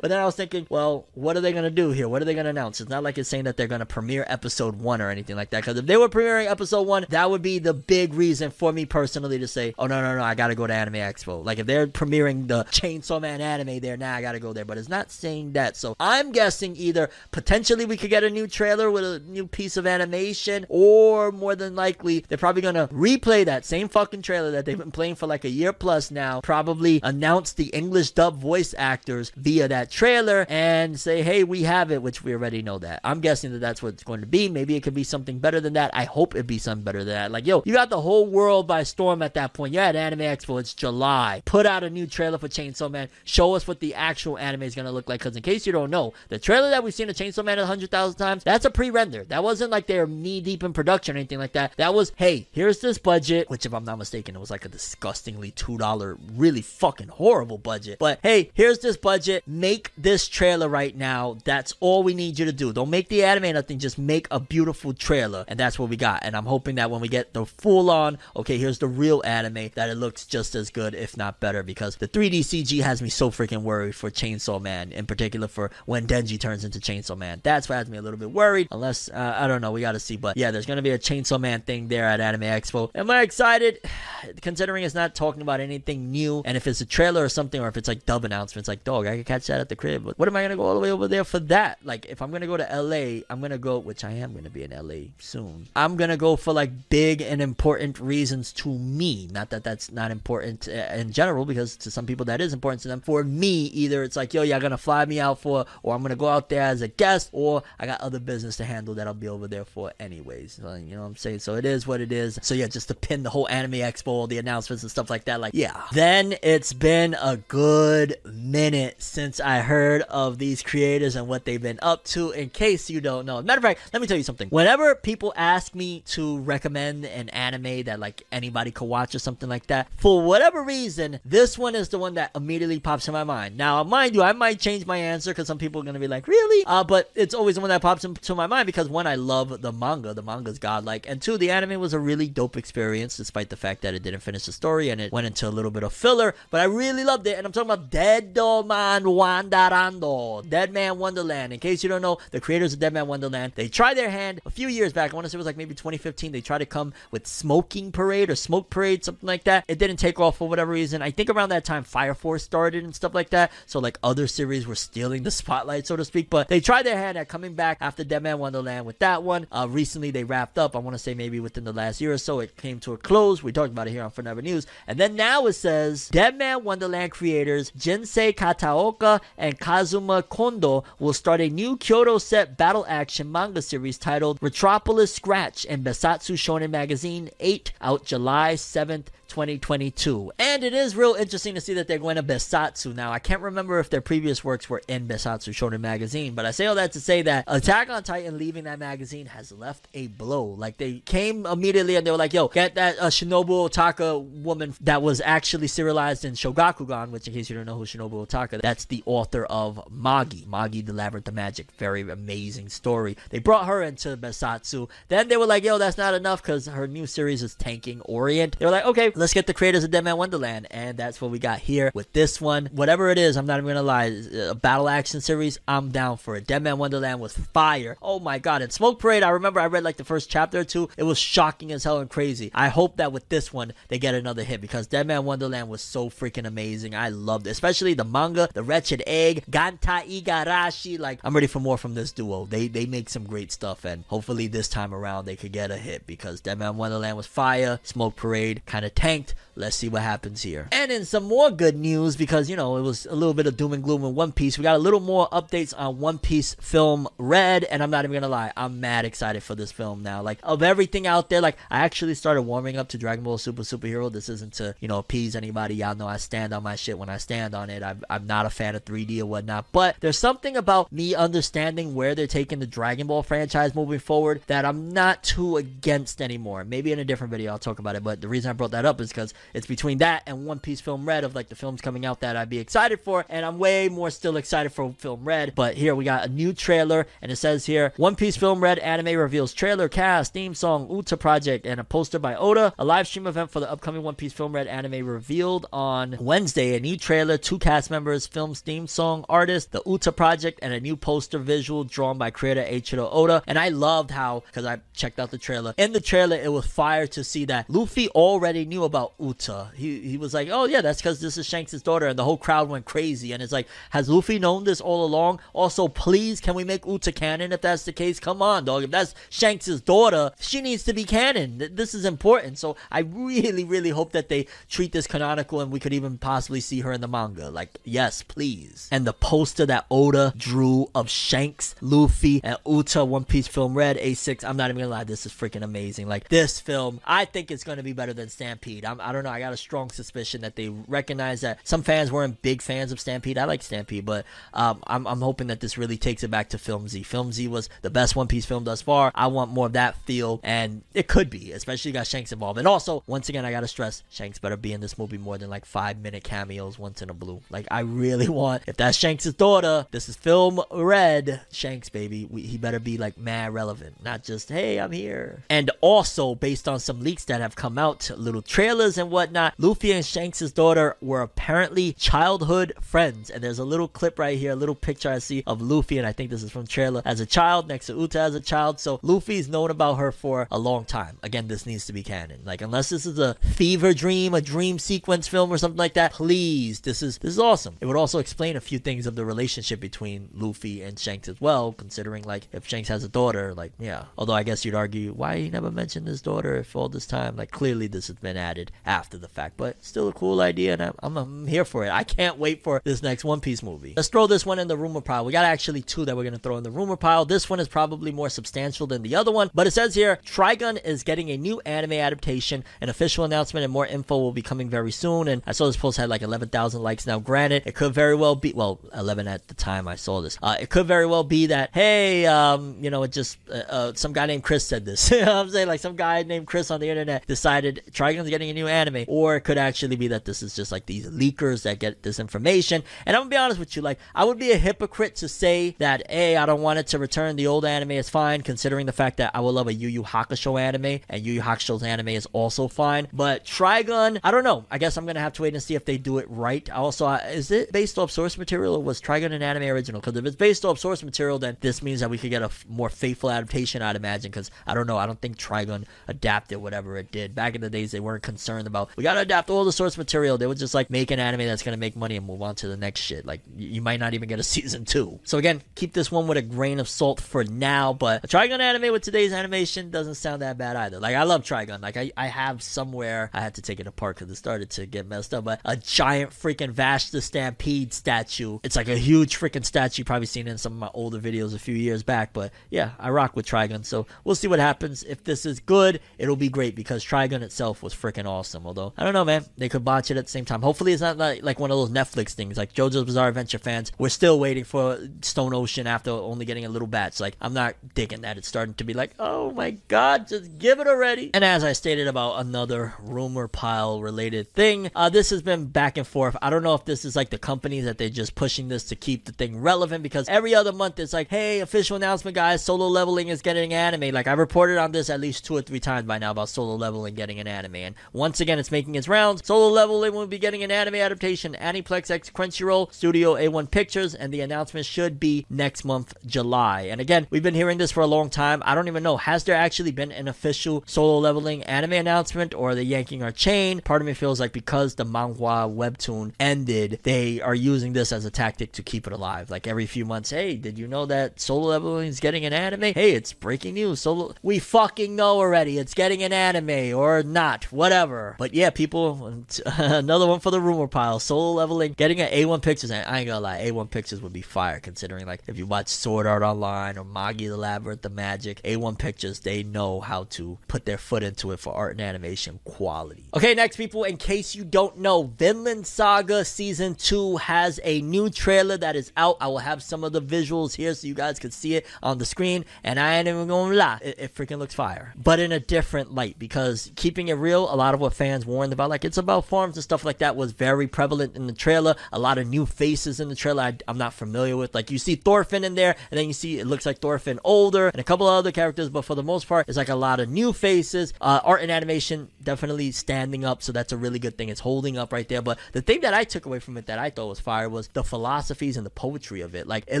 But 0.00 0.08
then 0.08 0.20
I 0.20 0.24
was 0.24 0.36
thinking, 0.36 0.66
well, 0.68 1.06
what 1.14 1.36
are 1.36 1.40
they 1.40 1.52
gonna 1.52 1.70
do 1.70 1.90
here? 1.90 2.08
What 2.08 2.22
are 2.22 2.24
they 2.24 2.34
gonna 2.34 2.50
announce? 2.50 2.80
It's 2.80 2.90
not 2.90 3.02
like 3.02 3.18
it's 3.18 3.28
saying 3.28 3.44
that 3.44 3.56
they're 3.56 3.66
gonna 3.66 3.86
premiere 3.86 4.24
episode 4.28 4.76
one 4.76 5.00
or 5.00 5.10
anything 5.10 5.36
like 5.36 5.50
that. 5.50 5.60
Because 5.60 5.78
if 5.78 5.86
they 5.86 5.96
were 5.96 6.08
premiering 6.08 6.50
episode 6.50 6.82
one, 6.82 7.06
that 7.10 7.30
would 7.30 7.42
be 7.42 7.58
the 7.58 7.74
big 7.74 8.14
reason 8.14 8.50
for 8.50 8.72
me 8.72 8.84
personally 8.84 9.38
to 9.38 9.48
say, 9.48 9.74
oh 9.78 9.86
no 9.86 10.02
no 10.02 10.16
no, 10.16 10.22
I 10.22 10.34
gotta 10.34 10.54
go 10.54 10.66
to 10.66 10.74
Anime 10.74 10.94
Expo. 10.94 11.44
Like 11.44 11.58
if 11.58 11.66
they're 11.66 11.86
premiering 11.86 12.48
the 12.48 12.64
Chainsaw 12.64 13.20
Man 13.20 13.40
anime 13.40 13.80
there, 13.80 13.96
now 13.96 14.10
nah, 14.10 14.16
I 14.16 14.22
gotta 14.22 14.40
go 14.40 14.52
there. 14.52 14.64
But 14.64 14.78
it's 14.78 14.88
not 14.88 15.10
saying 15.10 15.52
that. 15.52 15.76
So 15.76 15.96
I'm 15.98 16.32
guessing 16.32 16.76
either 16.76 17.10
potentially 17.30 17.84
we 17.84 17.96
could 17.96 18.10
get 18.10 18.24
a 18.24 18.30
new 18.30 18.46
trailer 18.46 18.90
with 18.90 19.04
a 19.04 19.18
new 19.20 19.46
piece 19.46 19.76
of 19.76 19.86
animation, 19.86 20.66
or 20.68 21.32
more 21.32 21.56
than 21.56 21.74
likely 21.74 22.24
they're 22.28 22.38
probably 22.38 22.62
gonna 22.62 22.88
replay 22.88 23.44
that 23.44 23.64
same 23.64 23.88
fucking 23.88 24.22
trailer 24.22 24.50
that 24.52 24.64
they've 24.64 24.78
been 24.78 24.90
playing 24.90 25.14
for 25.14 25.26
like 25.26 25.44
a 25.44 25.50
year 25.50 25.72
plus 25.72 26.10
now. 26.10 26.40
Probably 26.40 27.00
announce 27.02 27.52
the 27.52 27.66
English 27.66 28.10
dub 28.12 28.38
voice 28.38 28.74
actors 28.76 29.32
via 29.36 29.68
that 29.68 29.83
trailer 29.90 30.46
and 30.48 30.98
say, 30.98 31.22
hey, 31.22 31.44
we 31.44 31.62
have 31.62 31.90
it, 31.90 32.02
which 32.02 32.22
we 32.22 32.32
already 32.32 32.62
know 32.62 32.78
that. 32.78 33.00
I'm 33.04 33.20
guessing 33.20 33.52
that 33.52 33.58
that's 33.58 33.82
what 33.82 33.94
it's 33.94 34.04
going 34.04 34.20
to 34.20 34.26
be. 34.26 34.48
Maybe 34.48 34.76
it 34.76 34.82
could 34.82 34.94
be 34.94 35.04
something 35.04 35.38
better 35.38 35.60
than 35.60 35.74
that. 35.74 35.90
I 35.94 36.04
hope 36.04 36.34
it 36.34 36.46
be 36.46 36.58
something 36.58 36.84
better 36.84 37.04
than 37.04 37.14
that. 37.14 37.32
Like, 37.32 37.46
yo, 37.46 37.62
you 37.64 37.72
got 37.72 37.90
the 37.90 38.00
whole 38.00 38.26
world 38.26 38.66
by 38.66 38.82
storm 38.82 39.22
at 39.22 39.34
that 39.34 39.52
point. 39.52 39.74
You're 39.74 39.82
at 39.82 39.96
Anime 39.96 40.20
Expo. 40.20 40.60
It's 40.60 40.74
July. 40.74 41.42
Put 41.44 41.66
out 41.66 41.84
a 41.84 41.90
new 41.90 42.06
trailer 42.06 42.38
for 42.38 42.48
Chainsaw 42.48 42.90
Man. 42.90 43.08
Show 43.24 43.54
us 43.54 43.66
what 43.66 43.80
the 43.80 43.94
actual 43.94 44.38
anime 44.38 44.62
is 44.62 44.74
going 44.74 44.86
to 44.86 44.92
look 44.92 45.08
like. 45.08 45.20
Because 45.20 45.36
in 45.36 45.42
case 45.42 45.66
you 45.66 45.72
don't 45.72 45.90
know, 45.90 46.12
the 46.28 46.38
trailer 46.38 46.70
that 46.70 46.84
we've 46.84 46.94
seen 46.94 47.10
of 47.10 47.16
Chainsaw 47.16 47.44
Man 47.44 47.58
a 47.58 47.66
hundred 47.66 47.90
thousand 47.90 48.18
times, 48.18 48.44
that's 48.44 48.64
a 48.64 48.70
pre-render. 48.70 49.24
That 49.24 49.42
wasn't 49.44 49.70
like 49.70 49.86
they're 49.86 50.06
knee 50.06 50.40
deep 50.40 50.62
in 50.62 50.72
production 50.72 51.16
or 51.16 51.18
anything 51.18 51.38
like 51.38 51.52
that. 51.52 51.74
That 51.76 51.94
was, 51.94 52.12
hey, 52.16 52.48
here's 52.52 52.80
this 52.80 52.98
budget, 52.98 53.50
which 53.50 53.66
if 53.66 53.74
I'm 53.74 53.84
not 53.84 53.98
mistaken, 53.98 54.36
it 54.36 54.40
was 54.40 54.50
like 54.50 54.64
a 54.64 54.68
disgustingly 54.68 55.50
two 55.50 55.78
dollar, 55.78 56.18
really 56.34 56.62
fucking 56.62 57.08
horrible 57.08 57.58
budget. 57.58 57.98
But 57.98 58.20
hey, 58.22 58.50
here's 58.54 58.78
this 58.78 58.96
budget. 58.96 59.44
Make 59.74 59.90
this 59.98 60.28
trailer 60.28 60.68
right 60.68 60.96
now. 60.96 61.38
That's 61.42 61.74
all 61.80 62.04
we 62.04 62.14
need 62.14 62.38
you 62.38 62.44
to 62.44 62.52
do. 62.52 62.72
Don't 62.72 62.90
make 62.90 63.08
the 63.08 63.24
anime 63.24 63.54
nothing. 63.54 63.80
Just 63.80 63.98
make 63.98 64.28
a 64.30 64.38
beautiful 64.38 64.94
trailer, 64.94 65.44
and 65.48 65.58
that's 65.58 65.80
what 65.80 65.88
we 65.88 65.96
got. 65.96 66.22
And 66.22 66.36
I'm 66.36 66.46
hoping 66.46 66.76
that 66.76 66.92
when 66.92 67.00
we 67.00 67.08
get 67.08 67.32
the 67.32 67.44
full 67.44 67.90
on, 67.90 68.18
okay, 68.36 68.56
here's 68.56 68.78
the 68.78 68.86
real 68.86 69.20
anime, 69.24 69.70
that 69.74 69.90
it 69.90 69.96
looks 69.96 70.26
just 70.26 70.54
as 70.54 70.70
good, 70.70 70.94
if 70.94 71.16
not 71.16 71.40
better, 71.40 71.64
because 71.64 71.96
the 71.96 72.06
3D 72.06 72.42
CG 72.42 72.80
has 72.82 73.02
me 73.02 73.08
so 73.08 73.32
freaking 73.32 73.62
worried 73.62 73.96
for 73.96 74.12
Chainsaw 74.12 74.62
Man, 74.62 74.92
in 74.92 75.06
particular 75.06 75.48
for 75.48 75.72
when 75.86 76.06
Denji 76.06 76.38
turns 76.38 76.64
into 76.64 76.78
Chainsaw 76.78 77.18
Man. 77.18 77.40
That's 77.42 77.68
what 77.68 77.74
has 77.74 77.90
me 77.90 77.98
a 77.98 78.02
little 78.02 78.20
bit 78.20 78.30
worried. 78.30 78.68
Unless 78.70 79.08
uh, 79.08 79.34
I 79.36 79.48
don't 79.48 79.60
know, 79.60 79.72
we 79.72 79.80
got 79.80 79.92
to 79.92 80.00
see. 80.00 80.16
But 80.16 80.36
yeah, 80.36 80.52
there's 80.52 80.66
gonna 80.66 80.82
be 80.82 80.90
a 80.90 81.00
Chainsaw 81.00 81.40
Man 81.40 81.62
thing 81.62 81.88
there 81.88 82.04
at 82.04 82.20
Anime 82.20 82.42
Expo. 82.42 82.92
Am 82.94 83.10
I 83.10 83.22
excited? 83.22 83.80
Considering 84.40 84.84
it's 84.84 84.94
not 84.94 85.16
talking 85.16 85.42
about 85.42 85.58
anything 85.58 86.12
new, 86.12 86.42
and 86.44 86.56
if 86.56 86.68
it's 86.68 86.80
a 86.80 86.86
trailer 86.86 87.24
or 87.24 87.28
something, 87.28 87.60
or 87.60 87.66
if 87.66 87.76
it's 87.76 87.88
like 87.88 88.06
dub 88.06 88.24
announcements, 88.24 88.68
like 88.68 88.84
dog, 88.84 89.08
I 89.08 89.16
could 89.16 89.26
catch 89.26 89.48
that 89.48 89.63
at 89.64 89.68
the 89.68 89.76
crib. 89.76 90.04
But 90.04 90.18
what 90.18 90.28
am 90.28 90.36
I 90.36 90.42
gonna 90.42 90.56
go 90.56 90.62
all 90.62 90.74
the 90.74 90.80
way 90.80 90.92
over 90.92 91.08
there 91.08 91.24
for 91.24 91.40
that? 91.40 91.78
Like, 91.84 92.06
if 92.06 92.22
I'm 92.22 92.30
gonna 92.30 92.46
go 92.46 92.56
to 92.56 92.64
LA, 92.64 93.22
I'm 93.30 93.40
gonna 93.40 93.58
go, 93.58 93.78
which 93.78 94.04
I 94.04 94.12
am 94.12 94.34
gonna 94.34 94.50
be 94.50 94.62
in 94.62 94.70
LA 94.70 95.08
soon. 95.18 95.66
I'm 95.74 95.96
gonna 95.96 96.16
go 96.16 96.36
for 96.36 96.52
like 96.52 96.70
big 96.90 97.22
and 97.22 97.40
important 97.40 97.98
reasons 97.98 98.52
to 98.54 98.68
me. 98.68 99.28
Not 99.32 99.50
that 99.50 99.64
that's 99.64 99.90
not 99.90 100.10
important 100.10 100.68
uh, 100.68 100.94
in 100.94 101.12
general, 101.12 101.44
because 101.44 101.76
to 101.78 101.90
some 101.90 102.06
people 102.06 102.26
that 102.26 102.40
is 102.40 102.52
important 102.52 102.82
to 102.82 102.88
them. 102.88 103.00
For 103.00 103.24
me, 103.24 103.66
either 103.66 104.02
it's 104.02 104.16
like, 104.16 104.34
yo, 104.34 104.42
you're 104.42 104.60
gonna 104.60 104.78
fly 104.78 105.04
me 105.04 105.20
out 105.20 105.40
for, 105.40 105.66
or 105.82 105.94
I'm 105.94 106.02
gonna 106.02 106.16
go 106.16 106.28
out 106.28 106.48
there 106.48 106.62
as 106.62 106.82
a 106.82 106.88
guest, 106.88 107.30
or 107.32 107.62
I 107.78 107.86
got 107.86 108.00
other 108.00 108.20
business 108.20 108.56
to 108.58 108.64
handle 108.64 108.94
that 108.94 109.06
I'll 109.06 109.14
be 109.14 109.28
over 109.28 109.48
there 109.48 109.64
for 109.64 109.92
anyways. 109.98 110.60
So, 110.62 110.74
you 110.74 110.94
know 110.94 111.02
what 111.02 111.08
I'm 111.08 111.16
saying? 111.16 111.40
So 111.40 111.54
it 111.54 111.64
is 111.64 111.86
what 111.86 112.00
it 112.00 112.12
is. 112.12 112.38
So 112.42 112.54
yeah, 112.54 112.66
just 112.66 112.88
to 112.88 112.94
pin 112.94 113.22
the 113.22 113.30
whole 113.30 113.48
anime 113.48 113.72
expo, 113.72 114.28
the 114.28 114.38
announcements 114.38 114.82
and 114.82 114.90
stuff 114.90 115.10
like 115.10 115.24
that. 115.24 115.40
Like, 115.40 115.54
yeah. 115.54 115.82
Then 115.92 116.34
it's 116.42 116.72
been 116.72 117.14
a 117.20 117.36
good 117.36 118.16
minute 118.24 119.02
since 119.02 119.40
I 119.44 119.60
heard 119.60 120.02
of 120.02 120.38
these 120.38 120.62
creators 120.62 121.16
and 121.16 121.28
what 121.28 121.44
they've 121.44 121.60
been 121.60 121.78
up 121.82 122.04
to. 122.04 122.30
In 122.30 122.48
case 122.48 122.88
you 122.88 123.00
don't 123.00 123.26
know, 123.26 123.42
matter 123.42 123.58
of 123.58 123.62
fact, 123.62 123.80
let 123.92 124.00
me 124.00 124.08
tell 124.08 124.16
you 124.16 124.22
something. 124.22 124.48
Whenever 124.48 124.94
people 124.94 125.32
ask 125.36 125.74
me 125.74 126.00
to 126.06 126.38
recommend 126.38 127.04
an 127.04 127.28
anime 127.28 127.82
that 127.84 128.00
like 128.00 128.22
anybody 128.32 128.70
could 128.70 128.86
watch 128.86 129.14
or 129.14 129.18
something 129.18 129.48
like 129.48 129.66
that, 129.66 129.88
for 129.98 130.22
whatever 130.22 130.62
reason, 130.62 131.20
this 131.24 131.58
one 131.58 131.74
is 131.74 131.90
the 131.90 131.98
one 131.98 132.14
that 132.14 132.30
immediately 132.34 132.80
pops 132.80 133.06
in 133.06 133.12
my 133.12 133.24
mind. 133.24 133.56
Now, 133.56 133.84
mind 133.84 134.14
you, 134.14 134.22
I 134.22 134.32
might 134.32 134.58
change 134.58 134.86
my 134.86 134.96
answer 134.96 135.30
because 135.30 135.46
some 135.46 135.58
people 135.58 135.82
are 135.82 135.84
gonna 135.84 135.98
be 135.98 136.08
like, 136.08 136.26
really? 136.26 136.64
Uh, 136.66 136.84
but 136.84 137.10
it's 137.14 137.34
always 137.34 137.56
the 137.56 137.60
one 137.60 137.70
that 137.70 137.82
pops 137.82 138.04
into 138.04 138.34
my 138.34 138.46
mind 138.46 138.66
because 138.66 138.88
one, 138.88 139.06
I 139.06 139.16
love 139.16 139.60
the 139.60 139.72
manga. 139.72 140.14
The 140.14 140.22
manga's 140.22 140.58
godlike, 140.58 141.06
and 141.08 141.20
two, 141.20 141.36
the 141.36 141.50
anime 141.50 141.80
was 141.80 141.92
a 141.92 141.98
really 141.98 142.28
dope 142.28 142.56
experience, 142.56 143.16
despite 143.16 143.50
the 143.50 143.56
fact 143.56 143.82
that 143.82 143.94
it 143.94 144.02
didn't 144.02 144.20
finish 144.20 144.46
the 144.46 144.52
story 144.52 144.88
and 144.88 145.00
it 145.00 145.12
went 145.12 145.26
into 145.26 145.46
a 145.46 145.50
little 145.50 145.70
bit 145.70 145.82
of 145.82 145.92
filler. 145.92 146.34
But 146.50 146.60
I 146.60 146.64
really 146.64 147.04
loved 147.04 147.26
it, 147.26 147.36
and 147.36 147.46
I'm 147.46 147.52
talking 147.52 147.70
about 147.70 147.90
Dead 147.90 148.34
Man 148.66 149.04
Wanderando, 149.34 150.48
Dead 150.48 150.72
Man 150.72 150.98
Wonderland. 150.98 151.52
In 151.52 151.58
case 151.58 151.82
you 151.82 151.88
don't 151.88 152.02
know, 152.02 152.18
the 152.30 152.40
creators 152.40 152.72
of 152.72 152.78
Dead 152.78 152.92
Man 152.92 153.06
Wonderland, 153.08 153.52
they 153.56 153.68
tried 153.68 153.96
their 153.96 154.10
hand 154.10 154.40
a 154.46 154.50
few 154.50 154.68
years 154.68 154.92
back. 154.92 155.12
I 155.12 155.14
want 155.14 155.24
to 155.24 155.30
say 155.30 155.36
it 155.36 155.38
was 155.38 155.46
like 155.46 155.56
maybe 155.56 155.74
2015. 155.74 156.30
They 156.32 156.40
tried 156.40 156.58
to 156.58 156.66
come 156.66 156.92
with 157.10 157.26
Smoking 157.26 157.90
Parade 157.90 158.30
or 158.30 158.36
Smoke 158.36 158.70
Parade, 158.70 159.04
something 159.04 159.26
like 159.26 159.44
that. 159.44 159.64
It 159.66 159.78
didn't 159.78 159.96
take 159.96 160.20
off 160.20 160.38
for 160.38 160.48
whatever 160.48 160.70
reason. 160.70 161.02
I 161.02 161.10
think 161.10 161.30
around 161.30 161.48
that 161.48 161.64
time 161.64 161.82
Fire 161.84 162.14
Force 162.14 162.42
started 162.44 162.84
and 162.84 162.94
stuff 162.94 163.14
like 163.14 163.30
that. 163.30 163.50
So 163.66 163.80
like 163.80 163.98
other 164.02 164.26
series 164.26 164.66
were 164.66 164.74
stealing 164.74 165.22
the 165.24 165.30
spotlight, 165.30 165.86
so 165.86 165.96
to 165.96 166.04
speak. 166.04 166.30
But 166.30 166.48
they 166.48 166.60
tried 166.60 166.86
their 166.86 166.98
hand 166.98 167.18
at 167.18 167.28
coming 167.28 167.54
back 167.54 167.78
after 167.80 168.04
Dead 168.04 168.22
Man 168.22 168.38
Wonderland 168.38 168.86
with 168.86 169.00
that 169.00 169.22
one. 169.22 169.46
Uh, 169.50 169.66
recently 169.68 170.10
they 170.10 170.24
wrapped 170.24 170.58
up. 170.58 170.76
I 170.76 170.78
want 170.78 170.94
to 170.94 170.98
say 170.98 171.14
maybe 171.14 171.40
within 171.40 171.64
the 171.64 171.72
last 171.72 172.00
year 172.00 172.12
or 172.12 172.18
so, 172.18 172.40
it 172.40 172.56
came 172.56 172.78
to 172.80 172.92
a 172.92 172.96
close. 172.98 173.42
We 173.42 173.52
talked 173.52 173.72
about 173.72 173.88
it 173.88 173.90
here 173.90 174.04
on 174.04 174.10
Forever 174.10 174.42
News. 174.42 174.66
And 174.86 174.98
then 174.98 175.16
now 175.16 175.46
it 175.46 175.54
says 175.54 176.08
Dead 176.08 176.38
Man 176.38 176.64
Wonderland 176.64 177.12
creators 177.12 177.70
Jinsei 177.72 178.34
Kataoka 178.34 179.20
and 179.36 179.58
Kazuma 179.58 180.22
Kondo 180.22 180.84
will 180.98 181.12
start 181.12 181.40
a 181.40 181.48
new 181.48 181.76
Kyoto 181.76 182.18
set 182.18 182.56
battle 182.56 182.84
action 182.88 183.30
manga 183.30 183.62
series 183.62 183.98
titled 183.98 184.38
Retropolis 184.40 185.12
Scratch 185.14 185.64
in 185.64 185.82
Bessatsu 185.82 186.34
Shonen 186.34 186.70
Magazine 186.70 187.30
8 187.40 187.72
out 187.80 188.04
July 188.04 188.54
7th. 188.54 189.06
2022. 189.34 190.30
And 190.38 190.62
it 190.62 190.72
is 190.72 190.94
real 190.94 191.14
interesting 191.14 191.56
to 191.56 191.60
see 191.60 191.74
that 191.74 191.88
they're 191.88 191.98
going 191.98 192.14
to 192.14 192.22
Bessatsu 192.22 192.94
now. 192.94 193.10
I 193.10 193.18
can't 193.18 193.40
remember 193.40 193.80
if 193.80 193.90
their 193.90 194.00
previous 194.00 194.44
works 194.44 194.70
were 194.70 194.80
in 194.86 195.08
Bessatsu 195.08 195.52
Shonen 195.52 195.80
magazine, 195.80 196.36
but 196.36 196.46
I 196.46 196.52
say 196.52 196.66
all 196.66 196.76
that 196.76 196.92
to 196.92 197.00
say 197.00 197.22
that 197.22 197.42
Attack 197.48 197.90
on 197.90 198.04
Titan 198.04 198.38
leaving 198.38 198.62
that 198.64 198.78
magazine 198.78 199.26
has 199.26 199.50
left 199.50 199.88
a 199.92 200.06
blow. 200.06 200.44
Like 200.44 200.76
they 200.76 201.00
came 201.00 201.46
immediately 201.46 201.96
and 201.96 202.06
they 202.06 202.12
were 202.12 202.16
like, 202.16 202.32
"Yo, 202.32 202.46
get 202.46 202.76
that 202.76 202.96
uh, 203.00 203.06
Shinobu 203.06 203.68
Otaka 203.68 204.24
woman 204.42 204.74
that 204.82 205.02
was 205.02 205.20
actually 205.24 205.66
serialized 205.66 206.24
in 206.24 206.34
Shogakukan." 206.34 207.10
Which, 207.10 207.26
in 207.26 207.34
case 207.34 207.50
you 207.50 207.56
don't 207.56 207.66
know 207.66 207.76
who 207.76 207.84
Shinobu 207.84 208.28
Otaka, 208.28 208.60
that's 208.60 208.84
the 208.84 209.02
author 209.04 209.46
of 209.46 209.82
Magi, 209.90 210.46
Magi 210.46 210.82
the 210.82 210.92
Labyrinth 210.92 211.26
of 211.26 211.34
Magic. 211.34 211.72
Very 211.72 212.02
amazing 212.02 212.68
story. 212.68 213.16
They 213.30 213.40
brought 213.40 213.66
her 213.66 213.82
into 213.82 214.16
Bessatsu. 214.16 214.88
Then 215.08 215.26
they 215.26 215.36
were 215.36 215.46
like, 215.46 215.64
"Yo, 215.64 215.76
that's 215.78 215.98
not 215.98 216.14
enough 216.14 216.40
because 216.40 216.66
her 216.66 216.86
new 216.86 217.06
series 217.06 217.42
is 217.42 217.56
tanking 217.56 218.00
Orient." 218.02 218.58
They 218.60 218.64
were 218.64 218.70
like, 218.70 218.86
"Okay, 218.86 219.10
let's 219.24 219.32
get 219.32 219.46
the 219.46 219.54
creators 219.54 219.82
of 219.84 219.90
Dead 219.90 220.04
Man 220.04 220.18
Wonderland," 220.18 220.66
and 220.70 220.98
that's 220.98 221.18
what 221.18 221.30
we 221.30 221.38
got 221.38 221.58
here 221.58 221.90
with 221.94 222.12
this 222.12 222.42
one. 222.42 222.66
Whatever 222.72 223.08
it 223.08 223.16
is, 223.16 223.38
I'm 223.38 223.46
not 223.46 223.58
even 223.58 223.68
gonna 223.68 223.82
lie. 223.82 224.10
Uh, 224.10 224.50
a 224.50 224.54
battle 224.54 224.86
action 224.86 225.22
series, 225.22 225.58
I'm 225.66 225.88
down 225.88 226.18
for 226.18 226.36
it. 226.36 226.46
Dead 226.46 226.62
Man 226.62 226.76
Wonderland 226.76 227.20
was 227.20 227.32
fire. 227.32 227.96
Oh 228.02 228.20
my 228.20 228.38
god! 228.38 228.60
And 228.60 228.70
Smoke 228.70 228.98
Parade, 228.98 229.22
I 229.22 229.30
remember 229.30 229.60
I 229.60 229.66
read 229.66 229.82
like 229.82 229.96
the 229.96 230.04
first 230.04 230.28
chapter 230.28 230.58
or 230.58 230.64
two. 230.64 230.90
It 230.98 231.04
was 231.04 231.16
shocking 231.18 231.72
as 231.72 231.84
hell 231.84 232.00
and 232.00 232.10
crazy. 232.10 232.50
I 232.54 232.68
hope 232.68 232.98
that 232.98 233.12
with 233.12 233.26
this 233.30 233.50
one 233.50 233.72
they 233.88 233.98
get 233.98 234.14
another 234.14 234.44
hit 234.44 234.60
because 234.60 234.86
Dead 234.86 235.06
Man 235.06 235.24
Wonderland 235.24 235.70
was 235.70 235.80
so 235.80 236.10
freaking 236.10 236.46
amazing. 236.46 236.94
I 236.94 237.08
loved 237.08 237.46
it, 237.46 237.50
especially 237.50 237.94
the 237.94 238.04
manga, 238.04 238.50
the 238.52 238.62
Wretched 238.62 239.02
Egg, 239.06 239.44
Ganta 239.50 240.02
Igarashi. 240.04 240.98
Like 240.98 241.20
I'm 241.24 241.34
ready 241.34 241.46
for 241.46 241.60
more 241.60 241.78
from 241.78 241.94
this 241.94 242.12
duo. 242.12 242.44
They 242.44 242.68
they 242.68 242.84
make 242.84 243.08
some 243.08 243.24
great 243.24 243.52
stuff, 243.52 243.86
and 243.86 244.04
hopefully 244.08 244.48
this 244.48 244.68
time 244.68 244.92
around 244.92 245.24
they 245.24 245.36
could 245.36 245.52
get 245.52 245.70
a 245.70 245.78
hit 245.78 246.06
because 246.06 246.42
Dead 246.42 246.58
Man 246.58 246.76
Wonderland 246.76 247.16
was 247.16 247.26
fire. 247.26 247.80
Smoke 247.84 248.16
Parade 248.16 248.60
kind 248.66 248.84
of 248.84 248.94
tanked. 249.04 249.34
Let's 249.56 249.76
see 249.76 249.88
what 249.88 250.02
happens 250.02 250.42
here. 250.42 250.68
And 250.72 250.90
in 250.90 251.04
some 251.04 251.24
more 251.24 251.50
good 251.50 251.76
news, 251.76 252.16
because 252.16 252.50
you 252.50 252.56
know 252.56 252.76
it 252.76 252.82
was 252.82 253.06
a 253.06 253.14
little 253.14 253.34
bit 253.34 253.46
of 253.46 253.56
doom 253.56 253.72
and 253.72 253.84
gloom 253.84 254.04
in 254.04 254.14
One 254.14 254.32
Piece, 254.32 254.58
we 254.58 254.62
got 254.62 254.74
a 254.74 254.78
little 254.78 255.00
more 255.00 255.28
updates 255.28 255.72
on 255.76 256.00
One 256.00 256.18
Piece 256.18 256.54
film 256.54 257.06
Red, 257.18 257.62
and 257.64 257.82
I'm 257.82 257.90
not 257.90 258.04
even 258.04 258.14
gonna 258.14 258.28
lie, 258.28 258.52
I'm 258.56 258.80
mad 258.80 259.04
excited 259.04 259.42
for 259.42 259.54
this 259.54 259.70
film 259.70 260.02
now. 260.02 260.22
Like 260.22 260.38
of 260.42 260.62
everything 260.62 261.06
out 261.06 261.30
there, 261.30 261.40
like 261.40 261.56
I 261.70 261.80
actually 261.80 262.14
started 262.14 262.42
warming 262.42 262.76
up 262.76 262.88
to 262.88 262.98
Dragon 262.98 263.22
Ball 263.22 263.38
Super 263.38 263.62
Superhero. 263.62 264.12
This 264.12 264.28
isn't 264.28 264.54
to 264.54 264.74
you 264.80 264.88
know 264.88 264.98
appease 264.98 265.36
anybody. 265.36 265.76
Y'all 265.76 265.94
know 265.94 266.08
I 266.08 266.16
stand 266.16 266.52
on 266.52 266.64
my 266.64 266.74
shit 266.74 266.98
when 266.98 267.08
I 267.08 267.18
stand 267.18 267.54
on 267.54 267.70
it. 267.70 267.82
I'm, 267.82 268.02
I'm 268.10 268.26
not 268.26 268.46
a 268.46 268.50
fan 268.50 268.74
of 268.74 268.84
3D 268.84 269.20
or 269.20 269.26
whatnot, 269.26 269.66
but 269.70 269.96
there's 270.00 270.18
something 270.18 270.56
about 270.56 270.90
me 270.90 271.14
understanding 271.14 271.94
where 271.94 272.16
they're 272.16 272.26
taking 272.26 272.58
the 272.58 272.66
Dragon 272.66 273.06
Ball 273.06 273.22
franchise 273.22 273.74
moving 273.74 274.00
forward 274.00 274.42
that 274.48 274.64
I'm 274.64 274.90
not 274.92 275.22
too 275.22 275.58
against 275.58 276.20
anymore. 276.20 276.64
Maybe 276.64 276.90
in 276.90 276.98
a 276.98 277.04
different 277.04 277.30
video 277.30 277.52
I'll 277.52 277.58
talk 277.58 277.78
about 277.78 277.94
it, 277.94 278.02
but 278.02 278.20
the 278.20 278.28
reason 278.28 278.50
I 278.50 278.54
brought 278.54 278.72
that 278.72 278.84
up 278.84 279.00
is 279.00 279.10
because 279.10 279.32
it's 279.52 279.66
between 279.66 279.98
that 279.98 280.22
and 280.26 280.46
One 280.46 280.60
Piece 280.60 280.80
Film 280.80 281.06
Red 281.06 281.24
of 281.24 281.34
like 281.34 281.48
the 281.48 281.56
films 281.56 281.80
coming 281.80 282.04
out 282.04 282.20
that 282.20 282.36
I'd 282.36 282.50
be 282.50 282.58
excited 282.58 283.00
for, 283.00 283.24
and 283.28 283.44
I'm 283.44 283.58
way 283.58 283.88
more 283.88 284.10
still 284.10 284.36
excited 284.36 284.72
for 284.72 284.92
Film 284.98 285.24
Red. 285.24 285.54
But 285.54 285.74
here 285.74 285.94
we 285.94 286.04
got 286.04 286.26
a 286.26 286.28
new 286.28 286.52
trailer, 286.52 287.06
and 287.22 287.32
it 287.32 287.36
says 287.36 287.66
here 287.66 287.92
One 287.96 288.16
Piece 288.16 288.36
Film 288.36 288.62
Red 288.62 288.78
anime 288.78 289.18
reveals 289.18 289.52
trailer, 289.52 289.88
cast, 289.88 290.32
theme 290.32 290.54
song, 290.54 290.90
Uta 290.90 291.16
Project, 291.16 291.66
and 291.66 291.80
a 291.80 291.84
poster 291.84 292.18
by 292.18 292.34
Oda. 292.34 292.74
A 292.78 292.84
live 292.84 293.06
stream 293.06 293.26
event 293.26 293.50
for 293.50 293.60
the 293.60 293.70
upcoming 293.70 294.02
One 294.02 294.14
Piece 294.14 294.32
Film 294.32 294.54
Red 294.54 294.66
anime 294.66 295.06
revealed 295.06 295.66
on 295.72 296.16
Wednesday. 296.20 296.76
A 296.76 296.80
new 296.80 296.96
trailer, 296.96 297.38
two 297.38 297.58
cast 297.58 297.90
members, 297.90 298.26
film's 298.26 298.60
theme 298.60 298.86
song, 298.86 299.24
artist, 299.28 299.72
the 299.72 299.82
Uta 299.86 300.12
Project, 300.12 300.58
and 300.62 300.72
a 300.72 300.80
new 300.80 300.96
poster 300.96 301.38
visual 301.38 301.84
drawn 301.84 302.18
by 302.18 302.30
creator 302.30 302.62
Eiichiro 302.62 303.08
Oda. 303.10 303.42
And 303.46 303.58
I 303.58 303.70
loved 303.70 304.10
how, 304.10 304.42
because 304.46 304.64
I 304.64 304.80
checked 304.92 305.18
out 305.18 305.30
the 305.30 305.38
trailer, 305.38 305.74
in 305.78 305.92
the 305.92 306.00
trailer 306.00 306.36
it 306.36 306.52
was 306.52 306.66
fire 306.66 307.06
to 307.08 307.24
see 307.24 307.44
that 307.46 307.68
Luffy 307.70 308.08
already 308.10 308.64
knew 308.64 308.74
knew 308.74 308.84
about 308.84 309.14
Uta. 309.20 309.33
He 309.74 310.00
he 310.00 310.16
was 310.16 310.34
like, 310.34 310.48
oh 310.50 310.64
yeah, 310.64 310.80
that's 310.80 311.00
because 311.00 311.20
this 311.20 311.36
is 311.36 311.46
Shanks' 311.46 311.72
daughter, 311.82 312.06
and 312.06 312.18
the 312.18 312.24
whole 312.24 312.36
crowd 312.36 312.68
went 312.68 312.84
crazy. 312.84 313.32
And 313.32 313.42
it's 313.42 313.52
like, 313.52 313.68
has 313.90 314.08
Luffy 314.08 314.38
known 314.38 314.64
this 314.64 314.80
all 314.80 315.04
along? 315.04 315.40
Also, 315.52 315.88
please, 315.88 316.40
can 316.40 316.54
we 316.54 316.64
make 316.64 316.86
Uta 316.86 317.12
canon 317.12 317.52
if 317.52 317.60
that's 317.60 317.84
the 317.84 317.92
case? 317.92 318.20
Come 318.20 318.42
on, 318.42 318.64
dog. 318.64 318.84
If 318.84 318.90
that's 318.90 319.14
Shanks' 319.30 319.80
daughter, 319.80 320.32
she 320.38 320.60
needs 320.60 320.84
to 320.84 320.92
be 320.92 321.04
canon. 321.04 321.70
This 321.72 321.94
is 321.94 322.04
important. 322.04 322.58
So 322.58 322.76
I 322.90 323.00
really, 323.00 323.64
really 323.64 323.90
hope 323.90 324.12
that 324.12 324.28
they 324.28 324.46
treat 324.68 324.92
this 324.92 325.06
canonical, 325.06 325.60
and 325.60 325.72
we 325.72 325.80
could 325.80 325.92
even 325.92 326.18
possibly 326.18 326.60
see 326.60 326.80
her 326.80 326.92
in 326.92 327.00
the 327.00 327.08
manga. 327.08 327.50
Like, 327.50 327.78
yes, 327.84 328.22
please. 328.22 328.88
And 328.90 329.06
the 329.06 329.12
poster 329.12 329.66
that 329.66 329.86
Oda 329.90 330.32
drew 330.36 330.88
of 330.94 331.08
Shanks, 331.10 331.74
Luffy, 331.80 332.40
and 332.42 332.56
Uta 332.66 333.04
One 333.04 333.24
Piece 333.24 333.48
film 333.48 333.74
Red 333.74 333.96
A6. 333.98 334.44
I'm 334.44 334.56
not 334.56 334.70
even 334.70 334.80
gonna 334.80 334.90
lie, 334.90 335.04
this 335.04 335.26
is 335.26 335.32
freaking 335.32 335.62
amazing. 335.62 336.08
Like 336.08 336.28
this 336.28 336.60
film, 336.60 337.00
I 337.04 337.24
think 337.24 337.50
it's 337.50 337.64
gonna 337.64 337.82
be 337.82 337.92
better 337.92 338.12
than 338.12 338.28
Stampede. 338.28 338.84
I'm, 338.84 339.00
I 339.00 339.12
don't 339.24 339.32
know. 339.32 339.36
I 339.36 339.40
got 339.40 339.52
a 339.52 339.56
strong 339.56 339.90
suspicion 339.90 340.42
that 340.42 340.54
they 340.56 340.68
recognize 340.68 341.40
that 341.40 341.58
some 341.66 341.82
fans 341.82 342.12
weren't 342.12 342.40
big 342.42 342.62
fans 342.62 342.92
of 342.92 343.00
Stampede. 343.00 343.38
I 343.38 343.44
like 343.44 343.62
Stampede, 343.62 344.04
but 344.04 344.24
um, 344.52 344.82
I'm, 344.86 345.06
I'm 345.06 345.20
hoping 345.20 345.48
that 345.48 345.60
this 345.60 345.76
really 345.76 345.96
takes 345.96 346.22
it 346.22 346.30
back 346.30 346.50
to 346.50 346.58
Film 346.58 346.86
Z. 346.88 347.02
Film 347.02 347.32
Z 347.32 347.48
was 347.48 347.68
the 347.82 347.90
best 347.90 348.14
One 348.14 348.28
Piece 348.28 348.44
film 348.46 348.64
thus 348.64 348.82
far. 348.82 349.10
I 349.14 349.26
want 349.28 349.50
more 349.50 349.66
of 349.66 349.72
that 349.72 349.96
feel, 350.04 350.40
and 350.44 350.82
it 350.92 351.08
could 351.08 351.30
be, 351.30 351.52
especially 351.52 351.92
got 351.92 352.06
Shanks 352.06 352.32
involved. 352.32 352.58
And 352.58 352.68
also, 352.68 353.02
once 353.06 353.28
again, 353.28 353.44
I 353.44 353.50
gotta 353.50 353.68
stress, 353.68 354.02
Shanks 354.10 354.38
better 354.38 354.56
be 354.56 354.72
in 354.72 354.80
this 354.80 354.98
movie 354.98 355.18
more 355.18 355.38
than 355.38 355.50
like 355.50 355.64
five 355.64 355.98
minute 355.98 356.22
cameos 356.22 356.78
once 356.78 357.02
in 357.02 357.10
a 357.10 357.14
blue. 357.14 357.40
Like 357.50 357.66
I 357.70 357.80
really 357.80 358.28
want, 358.40 358.62
if 358.66 358.76
that's 358.76 358.98
Shanks' 358.98 359.24
daughter, 359.32 359.86
this 359.90 360.08
is 360.08 360.16
film 360.16 360.60
red 360.70 361.40
Shanks, 361.50 361.88
baby. 361.88 362.26
We, 362.30 362.42
he 362.42 362.58
better 362.58 362.78
be 362.78 362.98
like 362.98 363.16
mad 363.16 363.54
relevant, 363.54 364.02
not 364.04 364.22
just 364.22 364.50
hey, 364.50 364.78
I'm 364.78 364.92
here. 364.92 365.42
And 365.48 365.70
also, 365.80 366.34
based 366.34 366.68
on 366.68 366.78
some 366.78 367.00
leaks 367.00 367.24
that 367.26 367.40
have 367.40 367.56
come 367.56 367.78
out, 367.78 368.10
little 368.16 368.42
trailers 368.42 368.98
and 368.98 369.10
whatnot, 369.14 369.54
Luffy 369.58 369.92
and 369.92 370.04
Shanks' 370.04 370.52
daughter 370.52 370.96
were 371.00 371.22
apparently 371.22 371.92
childhood 371.92 372.74
friends. 372.82 373.30
And 373.30 373.42
there's 373.42 373.58
a 373.58 373.64
little 373.64 373.88
clip 373.88 374.18
right 374.18 374.36
here, 374.36 374.52
a 374.52 374.56
little 374.56 374.74
picture 374.74 375.10
I 375.10 375.18
see 375.18 375.42
of 375.46 375.62
Luffy, 375.62 375.96
and 375.96 376.06
I 376.06 376.12
think 376.12 376.30
this 376.30 376.42
is 376.42 376.50
from 376.50 376.66
trailer 376.66 377.00
as 377.04 377.20
a 377.20 377.26
child 377.26 377.68
next 377.68 377.86
to 377.86 377.94
Uta 377.94 378.20
as 378.20 378.34
a 378.34 378.40
child. 378.40 378.80
So 378.80 379.00
Luffy's 379.02 379.48
known 379.48 379.70
about 379.70 379.94
her 379.94 380.12
for 380.12 380.48
a 380.50 380.58
long 380.58 380.84
time. 380.84 381.18
Again, 381.22 381.48
this 381.48 381.64
needs 381.64 381.86
to 381.86 381.92
be 381.92 382.02
canon. 382.02 382.40
Like 382.44 382.60
unless 382.60 382.90
this 382.90 383.06
is 383.06 383.18
a 383.18 383.34
fever 383.34 383.94
dream, 383.94 384.34
a 384.34 384.40
dream 384.40 384.78
sequence 384.78 385.28
film 385.28 385.50
or 385.50 385.58
something 385.58 385.78
like 385.78 385.94
that, 385.94 386.12
please, 386.12 386.80
this 386.80 387.02
is 387.02 387.18
this 387.18 387.32
is 387.32 387.38
awesome. 387.38 387.76
It 387.80 387.86
would 387.86 387.96
also 387.96 388.18
explain 388.18 388.56
a 388.56 388.60
few 388.60 388.78
things 388.78 389.06
of 389.06 389.14
the 389.14 389.24
relationship 389.24 389.80
between 389.80 390.28
Luffy 390.34 390.82
and 390.82 390.98
Shanks 390.98 391.28
as 391.28 391.40
well, 391.40 391.72
considering 391.72 392.24
like 392.24 392.48
if 392.52 392.66
Shanks 392.66 392.88
has 392.88 393.04
a 393.04 393.08
daughter, 393.08 393.54
like 393.54 393.72
yeah. 393.78 394.04
Although 394.18 394.34
I 394.34 394.42
guess 394.42 394.64
you'd 394.64 394.74
argue 394.74 395.12
why 395.12 395.38
he 395.38 395.50
never 395.50 395.70
mentioned 395.70 396.08
his 396.08 396.20
daughter 396.20 396.56
if 396.56 396.74
all 396.74 396.88
this 396.88 397.06
time, 397.06 397.36
like 397.36 397.50
clearly 397.50 397.86
this 397.86 398.08
has 398.08 398.16
been 398.16 398.36
added 398.36 398.72
after 398.84 399.03
the 399.10 399.28
fact, 399.28 399.56
but 399.56 399.82
still 399.84 400.08
a 400.08 400.12
cool 400.12 400.40
idea, 400.40 400.72
and 400.74 400.92
I'm, 401.02 401.16
I'm, 401.16 401.46
here 401.46 401.64
for 401.64 401.84
it. 401.84 401.90
I 401.90 402.04
can't 402.04 402.38
wait 402.38 402.62
for 402.62 402.80
this 402.84 403.02
next 403.02 403.24
One 403.24 403.40
Piece 403.40 403.62
movie. 403.62 403.94
Let's 403.96 404.08
throw 404.08 404.26
this 404.26 404.46
one 404.46 404.58
in 404.58 404.68
the 404.68 404.76
rumor 404.76 405.00
pile. 405.00 405.24
We 405.24 405.32
got 405.32 405.44
actually 405.44 405.82
two 405.82 406.04
that 406.04 406.16
we're 406.16 406.24
gonna 406.24 406.38
throw 406.38 406.56
in 406.56 406.64
the 406.64 406.70
rumor 406.70 406.96
pile. 406.96 407.24
This 407.24 407.48
one 407.48 407.60
is 407.60 407.68
probably 407.68 408.12
more 408.12 408.28
substantial 408.28 408.86
than 408.86 409.02
the 409.02 409.16
other 409.16 409.30
one, 409.32 409.50
but 409.54 409.66
it 409.66 409.72
says 409.72 409.94
here 409.94 410.18
Trigun 410.24 410.82
is 410.84 411.02
getting 411.02 411.30
a 411.30 411.36
new 411.36 411.60
anime 411.64 411.92
adaptation. 411.92 412.64
An 412.80 412.88
official 412.88 413.24
announcement 413.24 413.64
and 413.64 413.72
more 413.72 413.86
info 413.86 414.18
will 414.18 414.32
be 414.32 414.42
coming 414.42 414.68
very 414.68 414.92
soon. 414.92 415.28
And 415.28 415.42
I 415.46 415.52
saw 415.52 415.66
this 415.66 415.76
post 415.76 415.98
had 415.98 416.08
like 416.08 416.22
11,000 416.22 416.82
likes. 416.82 417.06
Now, 417.06 417.18
granted, 417.18 417.62
it 417.66 417.74
could 417.74 417.92
very 417.94 418.14
well 418.14 418.34
be 418.34 418.52
well 418.52 418.80
11 418.94 419.28
at 419.28 419.48
the 419.48 419.54
time 419.54 419.88
I 419.88 419.96
saw 419.96 420.20
this. 420.20 420.38
Uh, 420.42 420.56
it 420.60 420.70
could 420.70 420.86
very 420.86 421.06
well 421.06 421.24
be 421.24 421.46
that 421.46 421.70
hey, 421.72 422.26
um, 422.26 422.76
you 422.80 422.90
know, 422.90 423.02
it 423.02 423.12
just 423.12 423.38
uh, 423.50 423.62
uh, 423.68 423.92
some 423.94 424.12
guy 424.12 424.26
named 424.26 424.42
Chris 424.42 424.66
said 424.66 424.84
this. 424.84 425.10
you 425.10 425.20
know 425.20 425.26
what 425.26 425.46
I'm 425.46 425.50
saying 425.50 425.68
like 425.68 425.80
some 425.80 425.96
guy 425.96 426.22
named 426.22 426.46
Chris 426.46 426.70
on 426.70 426.80
the 426.80 426.88
internet 426.88 427.26
decided 427.26 427.82
Trigun's 427.90 428.30
getting 428.30 428.50
a 428.50 428.54
new 428.54 428.66
anime, 428.66 428.93
or 429.08 429.36
it 429.36 429.42
could 429.42 429.58
actually 429.58 429.96
be 429.96 430.08
that 430.08 430.24
this 430.24 430.42
is 430.42 430.54
just 430.54 430.72
like 430.72 430.86
these 430.86 431.06
leakers 431.08 431.62
that 431.62 431.78
get 431.78 432.02
this 432.02 432.18
information. 432.20 432.82
And 433.06 433.16
I'm 433.16 433.22
gonna 433.22 433.30
be 433.30 433.36
honest 433.36 433.58
with 433.58 433.76
you, 433.76 433.82
like 433.82 433.98
I 434.14 434.24
would 434.24 434.38
be 434.38 434.52
a 434.52 434.58
hypocrite 434.58 435.16
to 435.16 435.28
say 435.28 435.74
that 435.78 436.10
hey, 436.10 436.36
I 436.36 436.46
don't 436.46 436.62
want 436.62 436.78
it 436.78 436.86
to 436.88 436.98
return. 436.98 437.36
The 437.36 437.46
old 437.46 437.64
anime 437.64 437.92
is 437.92 438.08
fine, 438.08 438.42
considering 438.42 438.86
the 438.86 438.92
fact 438.92 439.16
that 439.16 439.32
I 439.34 439.40
would 439.40 439.50
love 439.50 439.66
a 439.66 439.74
Yu 439.74 439.88
Yu 439.88 440.02
Hakusho 440.02 440.60
anime, 440.60 441.00
and 441.08 441.24
Yu 441.24 441.34
Yu 441.34 441.40
Hakusho's 441.42 441.82
anime 441.82 442.08
is 442.08 442.26
also 442.32 442.68
fine. 442.68 443.08
But 443.12 443.44
Trigun, 443.44 444.20
I 444.22 444.30
don't 444.30 444.44
know. 444.44 444.64
I 444.70 444.78
guess 444.78 444.96
I'm 444.96 445.06
gonna 445.06 445.20
have 445.20 445.32
to 445.34 445.42
wait 445.42 445.54
and 445.54 445.62
see 445.62 445.74
if 445.74 445.84
they 445.84 445.98
do 445.98 446.18
it 446.18 446.26
right. 446.28 446.68
Also, 446.70 447.08
is 447.08 447.50
it 447.50 447.72
based 447.72 447.98
off 447.98 448.10
source 448.10 448.36
material 448.38 448.76
or 448.76 448.82
was 448.82 449.00
Trigun 449.00 449.32
an 449.32 449.42
anime 449.42 449.64
original? 449.64 450.00
Because 450.00 450.16
if 450.16 450.24
it's 450.24 450.36
based 450.36 450.64
off 450.64 450.78
source 450.78 451.02
material, 451.02 451.38
then 451.38 451.56
this 451.60 451.82
means 451.82 452.00
that 452.00 452.10
we 452.10 452.18
could 452.18 452.30
get 452.30 452.42
a 452.42 452.46
f- 452.46 452.64
more 452.68 452.90
faithful 452.90 453.30
adaptation. 453.30 453.82
I'd 453.82 453.96
imagine. 453.96 454.30
Because 454.30 454.50
I 454.66 454.74
don't 454.74 454.86
know. 454.86 454.96
I 454.98 455.06
don't 455.06 455.20
think 455.20 455.36
Trigun 455.36 455.84
adapted 456.08 456.58
whatever 456.58 456.96
it 456.96 457.10
did. 457.12 457.34
Back 457.34 457.54
in 457.54 457.60
the 457.60 457.70
days, 457.70 457.92
they 457.92 458.00
weren't 458.00 458.22
concerned 458.22 458.66
about 458.66 458.73
we 458.96 459.02
gotta 459.02 459.20
adapt 459.20 459.50
all 459.50 459.64
the 459.64 459.72
source 459.72 459.96
material. 459.96 460.38
They 460.38 460.46
would 460.46 460.58
just 460.58 460.74
like 460.74 460.90
make 460.90 461.10
an 461.10 461.20
anime 461.20 461.46
that's 461.46 461.62
gonna 461.62 461.76
make 461.76 461.96
money 461.96 462.16
and 462.16 462.26
move 462.26 462.42
on 462.42 462.54
to 462.56 462.68
the 462.68 462.76
next 462.76 463.00
shit. 463.00 463.24
Like 463.24 463.40
you 463.56 463.80
might 463.82 464.00
not 464.00 464.14
even 464.14 464.28
get 464.28 464.38
a 464.38 464.42
season 464.54 464.84
two. 464.84 465.20
So 465.24 465.38
again, 465.38 465.62
keep 465.74 465.92
this 465.92 466.10
one 466.10 466.26
with 466.26 466.38
a 466.38 466.42
grain 466.42 466.80
of 466.80 466.88
salt 466.88 467.20
for 467.20 467.44
now. 467.44 467.92
But 467.92 468.22
Trigun 468.28 468.60
anime 468.60 468.92
with 468.92 469.02
today's 469.02 469.32
animation 469.32 469.90
doesn't 469.90 470.16
sound 470.16 470.42
that 470.42 470.58
bad 470.58 470.76
either. 470.76 471.00
Like 471.00 471.16
I 471.16 471.22
love 471.22 471.42
Trigun. 471.42 471.82
Like 471.82 471.96
I, 471.96 472.12
I 472.16 472.26
have 472.26 472.62
somewhere 472.62 473.30
I 473.32 473.40
had 473.40 473.54
to 473.54 473.62
take 473.62 473.80
it 473.80 473.86
apart 473.86 474.16
because 474.16 474.30
it 474.30 474.36
started 474.36 474.70
to 474.70 474.86
get 474.86 475.06
messed 475.06 475.34
up. 475.34 475.44
But 475.44 475.60
a 475.64 475.76
giant 475.76 476.30
freaking 476.30 476.70
Vash 476.70 477.10
the 477.10 477.20
Stampede 477.20 477.92
statue. 477.92 478.58
It's 478.62 478.76
like 478.76 478.88
a 478.88 478.96
huge 478.96 479.38
freaking 479.38 479.64
statue. 479.64 480.00
You've 480.00 480.06
probably 480.06 480.26
seen 480.26 480.48
in 480.48 480.58
some 480.58 480.72
of 480.72 480.78
my 480.78 480.90
older 480.94 481.18
videos 481.18 481.54
a 481.54 481.58
few 481.58 481.74
years 481.74 482.02
back. 482.02 482.32
But 482.32 482.52
yeah, 482.70 482.92
I 482.98 483.10
rock 483.10 483.36
with 483.36 483.46
Trigun. 483.46 483.84
So 483.84 484.06
we'll 484.24 484.34
see 484.34 484.48
what 484.48 484.58
happens. 484.58 485.02
If 485.02 485.24
this 485.24 485.46
is 485.46 485.60
good, 485.60 486.00
it'll 486.18 486.36
be 486.36 486.48
great 486.48 486.74
because 486.74 487.04
Trigun 487.04 487.42
itself 487.42 487.82
was 487.82 487.94
freaking 487.94 488.26
awesome. 488.26 488.63
Although 488.66 488.92
I 488.96 489.04
don't 489.04 489.12
know, 489.12 489.24
man, 489.24 489.44
they 489.56 489.68
could 489.68 489.84
botch 489.84 490.10
it 490.10 490.16
at 490.16 490.24
the 490.24 490.30
same 490.30 490.44
time. 490.44 490.62
Hopefully, 490.62 490.92
it's 490.92 491.02
not 491.02 491.16
like, 491.16 491.42
like 491.42 491.58
one 491.58 491.70
of 491.70 491.76
those 491.76 491.90
Netflix 491.90 492.32
things 492.32 492.56
like 492.56 492.72
JoJo's 492.72 493.04
Bizarre 493.04 493.28
Adventure 493.28 493.58
fans. 493.58 493.92
We're 493.98 494.08
still 494.08 494.38
waiting 494.38 494.64
for 494.64 494.98
Stone 495.22 495.54
Ocean 495.54 495.86
after 495.86 496.10
only 496.10 496.44
getting 496.44 496.64
a 496.64 496.68
little 496.68 496.88
batch. 496.88 497.20
Like 497.20 497.36
I'm 497.40 497.54
not 497.54 497.74
digging 497.94 498.22
that. 498.22 498.38
It's 498.38 498.48
starting 498.48 498.74
to 498.74 498.84
be 498.84 498.94
like, 498.94 499.12
oh 499.18 499.50
my 499.52 499.72
god, 499.88 500.28
just 500.28 500.58
give 500.58 500.80
it 500.80 500.86
already. 500.86 501.30
And 501.34 501.44
as 501.44 501.64
I 501.64 501.72
stated 501.72 502.06
about 502.06 502.40
another 502.40 502.94
rumor 503.00 503.48
pile 503.48 504.00
related 504.00 504.52
thing, 504.52 504.90
uh, 504.94 505.08
this 505.08 505.30
has 505.30 505.42
been 505.42 505.66
back 505.66 505.96
and 505.96 506.06
forth. 506.06 506.36
I 506.42 506.50
don't 506.50 506.62
know 506.62 506.74
if 506.74 506.84
this 506.84 507.04
is 507.04 507.16
like 507.16 507.30
the 507.30 507.38
companies 507.38 507.84
that 507.84 507.98
they're 507.98 508.08
just 508.08 508.34
pushing 508.34 508.68
this 508.68 508.84
to 508.84 508.96
keep 508.96 509.24
the 509.24 509.32
thing 509.32 509.60
relevant 509.60 510.02
because 510.02 510.28
every 510.28 510.54
other 510.54 510.72
month 510.72 510.98
it's 510.98 511.12
like, 511.12 511.28
hey, 511.28 511.60
official 511.60 511.96
announcement, 511.96 512.34
guys, 512.34 512.64
solo 512.64 512.88
leveling 512.88 513.28
is 513.28 513.42
getting 513.42 513.72
anime. 513.72 514.14
Like 514.14 514.26
I've 514.26 514.38
reported 514.38 514.78
on 514.78 514.92
this 514.92 515.10
at 515.10 515.20
least 515.20 515.44
two 515.44 515.56
or 515.56 515.62
three 515.62 515.80
times 515.80 516.06
by 516.06 516.18
now 516.18 516.30
about 516.30 516.48
solo 516.48 516.76
leveling 516.76 517.14
getting 517.14 517.40
an 517.40 517.46
anime. 517.46 517.76
And 517.76 517.94
once 518.12 518.40
again, 518.40 518.53
it's 518.58 518.70
making 518.70 518.94
its 518.94 519.08
rounds. 519.08 519.44
Solo 519.44 519.68
leveling 519.68 520.14
will 520.14 520.26
be 520.26 520.38
getting 520.38 520.62
an 520.62 520.70
anime 520.70 520.96
adaptation. 520.96 521.54
Aniplex 521.60 522.10
X 522.10 522.30
Crunchyroll, 522.30 522.92
Studio 522.92 523.34
A1 523.34 523.70
Pictures, 523.70 524.14
and 524.14 524.32
the 524.32 524.40
announcement 524.40 524.86
should 524.86 525.18
be 525.20 525.46
next 525.48 525.84
month, 525.84 526.14
July. 526.26 526.82
And 526.82 527.00
again, 527.00 527.26
we've 527.30 527.42
been 527.42 527.54
hearing 527.54 527.78
this 527.78 527.92
for 527.92 528.00
a 528.00 528.06
long 528.06 528.30
time. 528.30 528.62
I 528.64 528.74
don't 528.74 528.88
even 528.88 529.02
know. 529.02 529.16
Has 529.16 529.44
there 529.44 529.56
actually 529.56 529.92
been 529.92 530.12
an 530.12 530.28
official 530.28 530.82
solo 530.86 531.18
leveling 531.18 531.62
anime 531.64 531.92
announcement 531.92 532.54
or 532.54 532.70
are 532.70 532.74
they 532.74 532.82
yanking 532.82 533.22
our 533.22 533.32
chain? 533.32 533.80
Part 533.80 534.02
of 534.02 534.06
me 534.06 534.14
feels 534.14 534.40
like 534.40 534.52
because 534.52 534.94
the 534.94 535.04
manhwa 535.04 535.72
webtoon 535.74 536.32
ended, 536.38 537.00
they 537.02 537.40
are 537.40 537.54
using 537.54 537.92
this 537.92 538.12
as 538.12 538.24
a 538.24 538.30
tactic 538.30 538.72
to 538.72 538.82
keep 538.82 539.06
it 539.06 539.12
alive. 539.12 539.50
Like 539.50 539.66
every 539.66 539.86
few 539.86 540.04
months, 540.04 540.30
hey, 540.30 540.56
did 540.56 540.78
you 540.78 540.86
know 540.86 541.06
that 541.06 541.40
solo 541.40 541.68
leveling 541.68 542.08
is 542.08 542.20
getting 542.20 542.44
an 542.44 542.52
anime? 542.52 542.92
Hey, 542.94 543.12
it's 543.12 543.32
breaking 543.32 543.74
news. 543.74 544.00
Solo, 544.00 544.34
we 544.42 544.58
fucking 544.58 545.14
know 545.16 545.38
already. 545.38 545.78
It's 545.78 545.94
getting 545.94 546.22
an 546.22 546.32
anime 546.32 546.96
or 546.96 547.22
not, 547.22 547.64
whatever. 547.72 548.36
But 548.38 548.43
yeah, 548.52 548.70
people, 548.70 549.44
another 549.66 550.26
one 550.26 550.40
for 550.40 550.50
the 550.50 550.60
rumor 550.60 550.88
pile. 550.88 551.18
Solo 551.18 551.52
leveling, 551.52 551.94
getting 551.94 552.20
an 552.20 552.32
A1 552.32 552.62
Pictures. 552.62 552.90
I 552.90 553.18
ain't 553.18 553.26
gonna 553.26 553.40
lie, 553.40 553.60
A1 553.60 553.90
Pictures 553.90 554.20
would 554.20 554.32
be 554.32 554.42
fire 554.42 554.80
considering 554.80 555.26
like 555.26 555.40
if 555.46 555.56
you 555.56 555.66
watch 555.66 555.88
Sword 555.88 556.26
Art 556.26 556.42
Online 556.42 556.98
or 556.98 557.04
Magi 557.04 557.46
the 557.46 557.56
Labyrinth, 557.56 558.02
The 558.02 558.10
Magic, 558.10 558.60
A1 558.62 558.98
Pictures, 558.98 559.40
they 559.40 559.62
know 559.62 560.00
how 560.00 560.24
to 560.24 560.58
put 560.68 560.84
their 560.84 560.98
foot 560.98 561.22
into 561.22 561.52
it 561.52 561.60
for 561.60 561.72
art 561.74 561.92
and 561.92 562.00
animation 562.00 562.60
quality. 562.64 563.24
Okay, 563.34 563.54
next 563.54 563.76
people, 563.76 564.04
in 564.04 564.16
case 564.16 564.54
you 564.54 564.64
don't 564.64 564.98
know, 564.98 565.22
Vinland 565.24 565.86
Saga 565.86 566.44
Season 566.44 566.94
2 566.94 567.36
has 567.36 567.80
a 567.84 568.00
new 568.02 568.30
trailer 568.30 568.76
that 568.78 568.96
is 568.96 569.12
out. 569.16 569.36
I 569.40 569.48
will 569.48 569.58
have 569.58 569.82
some 569.82 570.04
of 570.04 570.12
the 570.12 570.22
visuals 570.22 570.74
here 570.74 570.94
so 570.94 571.06
you 571.06 571.14
guys 571.14 571.38
can 571.38 571.50
see 571.50 571.76
it 571.76 571.86
on 572.02 572.18
the 572.18 572.24
screen. 572.24 572.64
And 572.82 572.98
I 572.98 573.16
ain't 573.16 573.28
even 573.28 573.48
gonna 573.48 573.74
lie, 573.74 573.98
it, 574.02 574.18
it 574.18 574.34
freaking 574.34 574.58
looks 574.58 574.74
fire. 574.74 575.12
But 575.16 575.38
in 575.38 575.52
a 575.52 575.60
different 575.60 576.14
light 576.14 576.38
because 576.38 576.90
keeping 576.96 577.28
it 577.28 577.34
real, 577.34 577.72
a 577.72 577.76
lot 577.76 577.94
of 577.94 578.00
what 578.00 578.14
fans 578.14 578.33
warned 578.42 578.72
about, 578.72 578.90
like 578.90 579.04
it's 579.04 579.18
about 579.18 579.44
farms 579.46 579.76
and 579.76 579.84
stuff 579.84 580.04
like 580.04 580.18
that, 580.18 580.36
was 580.36 580.52
very 580.52 580.86
prevalent 580.86 581.36
in 581.36 581.46
the 581.46 581.52
trailer. 581.52 581.94
A 582.12 582.18
lot 582.18 582.38
of 582.38 582.46
new 582.46 582.66
faces 582.66 583.20
in 583.20 583.28
the 583.28 583.34
trailer 583.34 583.62
I, 583.62 583.76
I'm 583.86 583.98
not 583.98 584.14
familiar 584.14 584.56
with. 584.56 584.74
Like 584.74 584.90
you 584.90 584.98
see 584.98 585.14
Thorfinn 585.14 585.64
in 585.64 585.74
there, 585.74 585.96
and 586.10 586.18
then 586.18 586.26
you 586.26 586.32
see 586.32 586.58
it 586.58 586.66
looks 586.66 586.86
like 586.86 586.98
Thorfinn 586.98 587.40
older, 587.44 587.88
and 587.88 588.00
a 588.00 588.04
couple 588.04 588.28
of 588.28 588.34
other 588.34 588.52
characters, 588.52 588.88
but 588.88 589.04
for 589.04 589.14
the 589.14 589.22
most 589.22 589.46
part, 589.46 589.68
it's 589.68 589.76
like 589.76 589.88
a 589.88 589.94
lot 589.94 590.20
of 590.20 590.28
new 590.28 590.52
faces. 590.52 591.12
Uh, 591.20 591.40
art 591.44 591.62
and 591.62 591.70
animation 591.70 592.28
definitely 592.42 592.90
standing 592.92 593.44
up, 593.44 593.62
so 593.62 593.72
that's 593.72 593.92
a 593.92 593.96
really 593.96 594.18
good 594.18 594.36
thing. 594.36 594.48
It's 594.48 594.60
holding 594.60 594.98
up 594.98 595.12
right 595.12 595.28
there. 595.28 595.42
But 595.42 595.58
the 595.72 595.82
thing 595.82 596.00
that 596.00 596.14
I 596.14 596.24
took 596.24 596.46
away 596.46 596.58
from 596.58 596.76
it 596.76 596.86
that 596.86 596.98
I 596.98 597.10
thought 597.10 597.28
was 597.28 597.40
fire 597.40 597.68
was 597.68 597.88
the 597.88 598.04
philosophies 598.04 598.76
and 598.76 598.86
the 598.86 598.90
poetry 598.90 599.40
of 599.40 599.54
it. 599.54 599.66
Like 599.66 599.84
it 599.86 600.00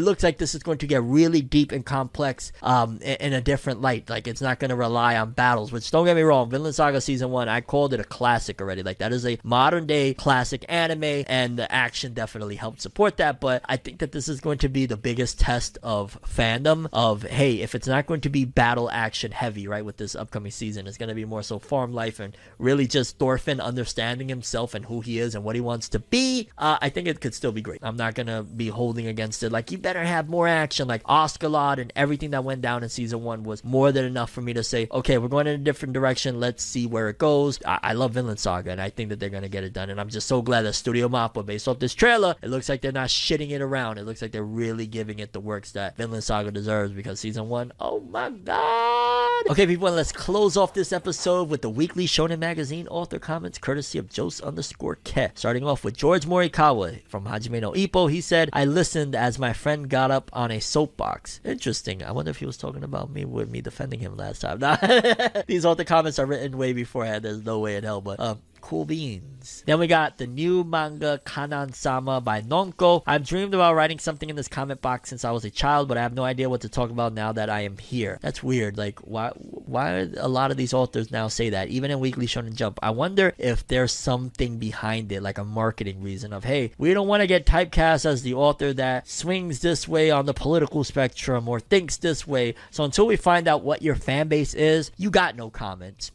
looks 0.00 0.22
like 0.22 0.38
this 0.38 0.54
is 0.54 0.62
going 0.62 0.78
to 0.78 0.86
get 0.86 1.02
really 1.02 1.42
deep 1.42 1.72
and 1.72 1.84
complex 1.84 2.52
um, 2.62 2.98
in, 3.02 3.16
in 3.16 3.32
a 3.32 3.40
different 3.40 3.80
light. 3.80 4.08
Like 4.08 4.26
it's 4.26 4.40
not 4.40 4.58
going 4.58 4.70
to 4.70 4.76
rely 4.76 5.16
on 5.16 5.32
battles, 5.32 5.72
which 5.72 5.90
don't 5.90 6.06
get 6.06 6.16
me 6.16 6.22
wrong, 6.22 6.50
Vinland 6.50 6.74
Saga 6.74 7.00
season 7.00 7.30
one, 7.30 7.48
I 7.48 7.60
called 7.60 7.94
it 7.94 8.00
a 8.00 8.04
classic 8.24 8.58
already. 8.58 8.82
Like 8.82 8.98
that 8.98 9.12
is 9.12 9.26
a 9.26 9.38
modern 9.44 9.86
day 9.86 10.14
classic 10.14 10.64
anime, 10.66 11.24
and 11.26 11.58
the 11.58 11.70
action 11.70 12.14
definitely 12.14 12.56
helped 12.56 12.80
support 12.80 13.18
that. 13.18 13.38
But 13.38 13.62
I 13.66 13.76
think 13.76 13.98
that 13.98 14.12
this 14.12 14.28
is 14.28 14.40
going 14.40 14.58
to 14.58 14.70
be 14.70 14.86
the 14.86 14.96
biggest 14.96 15.38
test 15.38 15.76
of 15.82 16.18
fandom. 16.22 16.88
Of 16.90 17.22
hey, 17.22 17.60
if 17.60 17.74
it's 17.74 17.86
not 17.86 18.06
going 18.06 18.22
to 18.22 18.30
be 18.30 18.46
battle 18.46 18.90
action 18.90 19.30
heavy, 19.30 19.68
right, 19.68 19.84
with 19.84 19.98
this 19.98 20.14
upcoming 20.14 20.52
season, 20.52 20.86
it's 20.86 20.96
going 20.96 21.10
to 21.10 21.14
be 21.14 21.26
more 21.26 21.42
so 21.42 21.58
farm 21.58 21.92
life 21.92 22.18
and 22.18 22.34
really 22.58 22.86
just 22.86 23.18
Thorfinn 23.18 23.60
understanding 23.60 24.30
himself 24.30 24.72
and 24.72 24.86
who 24.86 25.00
he 25.02 25.18
is 25.18 25.34
and 25.34 25.44
what 25.44 25.54
he 25.54 25.60
wants 25.60 25.90
to 25.90 25.98
be. 25.98 26.48
Uh, 26.56 26.78
I 26.80 26.88
think 26.88 27.08
it 27.08 27.20
could 27.20 27.34
still 27.34 27.52
be 27.52 27.60
great. 27.60 27.80
I'm 27.82 27.96
not 27.96 28.14
gonna 28.14 28.42
be 28.42 28.68
holding 28.68 29.06
against 29.06 29.42
it. 29.42 29.52
Like 29.52 29.70
you 29.70 29.78
better 29.78 30.02
have 30.02 30.28
more 30.28 30.48
action. 30.48 30.88
Like 30.88 31.02
Oscar 31.04 31.44
and 31.54 31.92
everything 31.94 32.30
that 32.30 32.42
went 32.42 32.62
down 32.62 32.82
in 32.82 32.88
season 32.88 33.22
one 33.22 33.42
was 33.42 33.62
more 33.62 33.92
than 33.92 34.04
enough 34.04 34.30
for 34.30 34.40
me 34.40 34.54
to 34.54 34.62
say, 34.62 34.88
okay, 34.90 35.18
we're 35.18 35.28
going 35.28 35.46
in 35.46 35.54
a 35.54 35.64
different 35.64 35.92
direction. 35.92 36.40
Let's 36.40 36.64
see 36.64 36.86
where 36.86 37.08
it 37.08 37.18
goes. 37.18 37.58
I, 37.66 37.80
I 37.82 37.92
love 37.92 38.13
Vinland 38.14 38.38
Saga, 38.38 38.70
and 38.70 38.80
I 38.80 38.90
think 38.90 39.10
that 39.10 39.20
they're 39.20 39.28
gonna 39.28 39.48
get 39.48 39.64
it 39.64 39.72
done. 39.72 39.90
And 39.90 40.00
I'm 40.00 40.08
just 40.08 40.26
so 40.26 40.40
glad 40.40 40.62
that 40.62 40.72
Studio 40.74 41.08
Mappa, 41.08 41.44
based 41.44 41.68
off 41.68 41.78
this 41.78 41.94
trailer, 41.94 42.34
it 42.42 42.48
looks 42.48 42.68
like 42.68 42.80
they're 42.80 42.92
not 42.92 43.08
shitting 43.08 43.50
it 43.50 43.60
around. 43.60 43.98
It 43.98 44.04
looks 44.04 44.22
like 44.22 44.32
they're 44.32 44.42
really 44.42 44.86
giving 44.86 45.18
it 45.18 45.32
the 45.32 45.40
works 45.40 45.72
that 45.72 45.96
Vinland 45.96 46.24
Saga 46.24 46.50
deserves 46.50 46.92
because 46.92 47.20
season 47.20 47.48
one, 47.48 47.72
oh 47.80 48.00
my 48.00 48.30
god. 48.30 49.50
Okay, 49.50 49.66
people, 49.66 49.90
let's 49.90 50.12
close 50.12 50.56
off 50.56 50.72
this 50.72 50.92
episode 50.92 51.48
with 51.50 51.60
the 51.60 51.68
weekly 51.68 52.06
Shonen 52.06 52.38
Magazine 52.38 52.88
author 52.88 53.18
comments 53.18 53.58
courtesy 53.58 53.98
of 53.98 54.14
Jose 54.14 54.42
underscore 54.44 54.96
Ke. 54.96 55.32
Starting 55.34 55.64
off 55.64 55.84
with 55.84 55.96
George 55.96 56.24
Morikawa 56.24 57.02
from 57.06 57.26
Hajime 57.26 57.60
no 57.60 57.72
Ippo. 57.72 58.10
He 58.10 58.20
said, 58.20 58.48
I 58.52 58.64
listened 58.64 59.14
as 59.14 59.38
my 59.38 59.52
friend 59.52 59.88
got 59.88 60.10
up 60.10 60.30
on 60.32 60.50
a 60.50 60.60
soapbox. 60.60 61.40
Interesting. 61.44 62.02
I 62.02 62.12
wonder 62.12 62.30
if 62.30 62.38
he 62.38 62.46
was 62.46 62.56
talking 62.56 62.84
about 62.84 63.10
me 63.10 63.24
with 63.24 63.50
me 63.50 63.60
defending 63.60 64.00
him 64.00 64.16
last 64.16 64.40
time. 64.40 64.54
Nah. 64.64 64.76
These 65.46 65.64
author 65.66 65.84
comments 65.84 66.18
are 66.18 66.26
written 66.26 66.56
way 66.56 66.72
beforehand. 66.72 67.24
There's 67.24 67.44
no 67.44 67.58
way 67.58 67.76
in 67.76 67.84
hell, 67.84 68.00
but 68.04 68.20
um, 68.20 68.40
cool 68.64 68.86
beans. 68.86 69.62
Then 69.66 69.78
we 69.78 69.86
got 69.86 70.16
the 70.16 70.26
new 70.26 70.64
manga 70.64 71.20
Kanan 71.24 71.74
Sama 71.74 72.22
by 72.22 72.40
Nonko. 72.40 73.02
I've 73.06 73.26
dreamed 73.26 73.52
about 73.52 73.74
writing 73.74 73.98
something 73.98 74.30
in 74.30 74.36
this 74.36 74.48
comment 74.48 74.80
box 74.80 75.10
since 75.10 75.22
I 75.22 75.32
was 75.32 75.44
a 75.44 75.50
child, 75.50 75.86
but 75.86 75.98
I 75.98 76.02
have 76.02 76.14
no 76.14 76.24
idea 76.24 76.48
what 76.48 76.62
to 76.62 76.70
talk 76.70 76.90
about 76.90 77.12
now 77.12 77.30
that 77.32 77.50
I 77.50 77.60
am 77.60 77.76
here. 77.76 78.18
That's 78.22 78.42
weird. 78.42 78.78
Like, 78.78 79.00
why? 79.00 79.30
Why 79.36 80.08
a 80.16 80.28
lot 80.28 80.50
of 80.50 80.56
these 80.56 80.72
authors 80.72 81.10
now 81.10 81.28
say 81.28 81.50
that? 81.50 81.68
Even 81.68 81.90
in 81.90 82.00
Weekly 82.00 82.26
Shonen 82.26 82.54
Jump, 82.54 82.78
I 82.82 82.90
wonder 82.90 83.34
if 83.36 83.66
there's 83.66 83.92
something 83.92 84.58
behind 84.58 85.12
it, 85.12 85.22
like 85.22 85.38
a 85.38 85.44
marketing 85.44 86.02
reason 86.02 86.32
of, 86.32 86.44
hey, 86.44 86.72
we 86.78 86.94
don't 86.94 87.08
want 87.08 87.20
to 87.20 87.26
get 87.26 87.44
typecast 87.44 88.06
as 88.06 88.22
the 88.22 88.34
author 88.34 88.72
that 88.72 89.06
swings 89.08 89.60
this 89.60 89.86
way 89.86 90.10
on 90.10 90.24
the 90.24 90.34
political 90.34 90.84
spectrum 90.84 91.48
or 91.48 91.60
thinks 91.60 91.98
this 91.98 92.26
way. 92.26 92.54
So 92.70 92.84
until 92.84 93.06
we 93.06 93.16
find 93.16 93.46
out 93.46 93.62
what 93.62 93.82
your 93.82 93.94
fan 93.94 94.28
base 94.28 94.54
is, 94.54 94.90
you 94.96 95.10
got 95.10 95.36
no 95.36 95.50
comments 95.50 96.12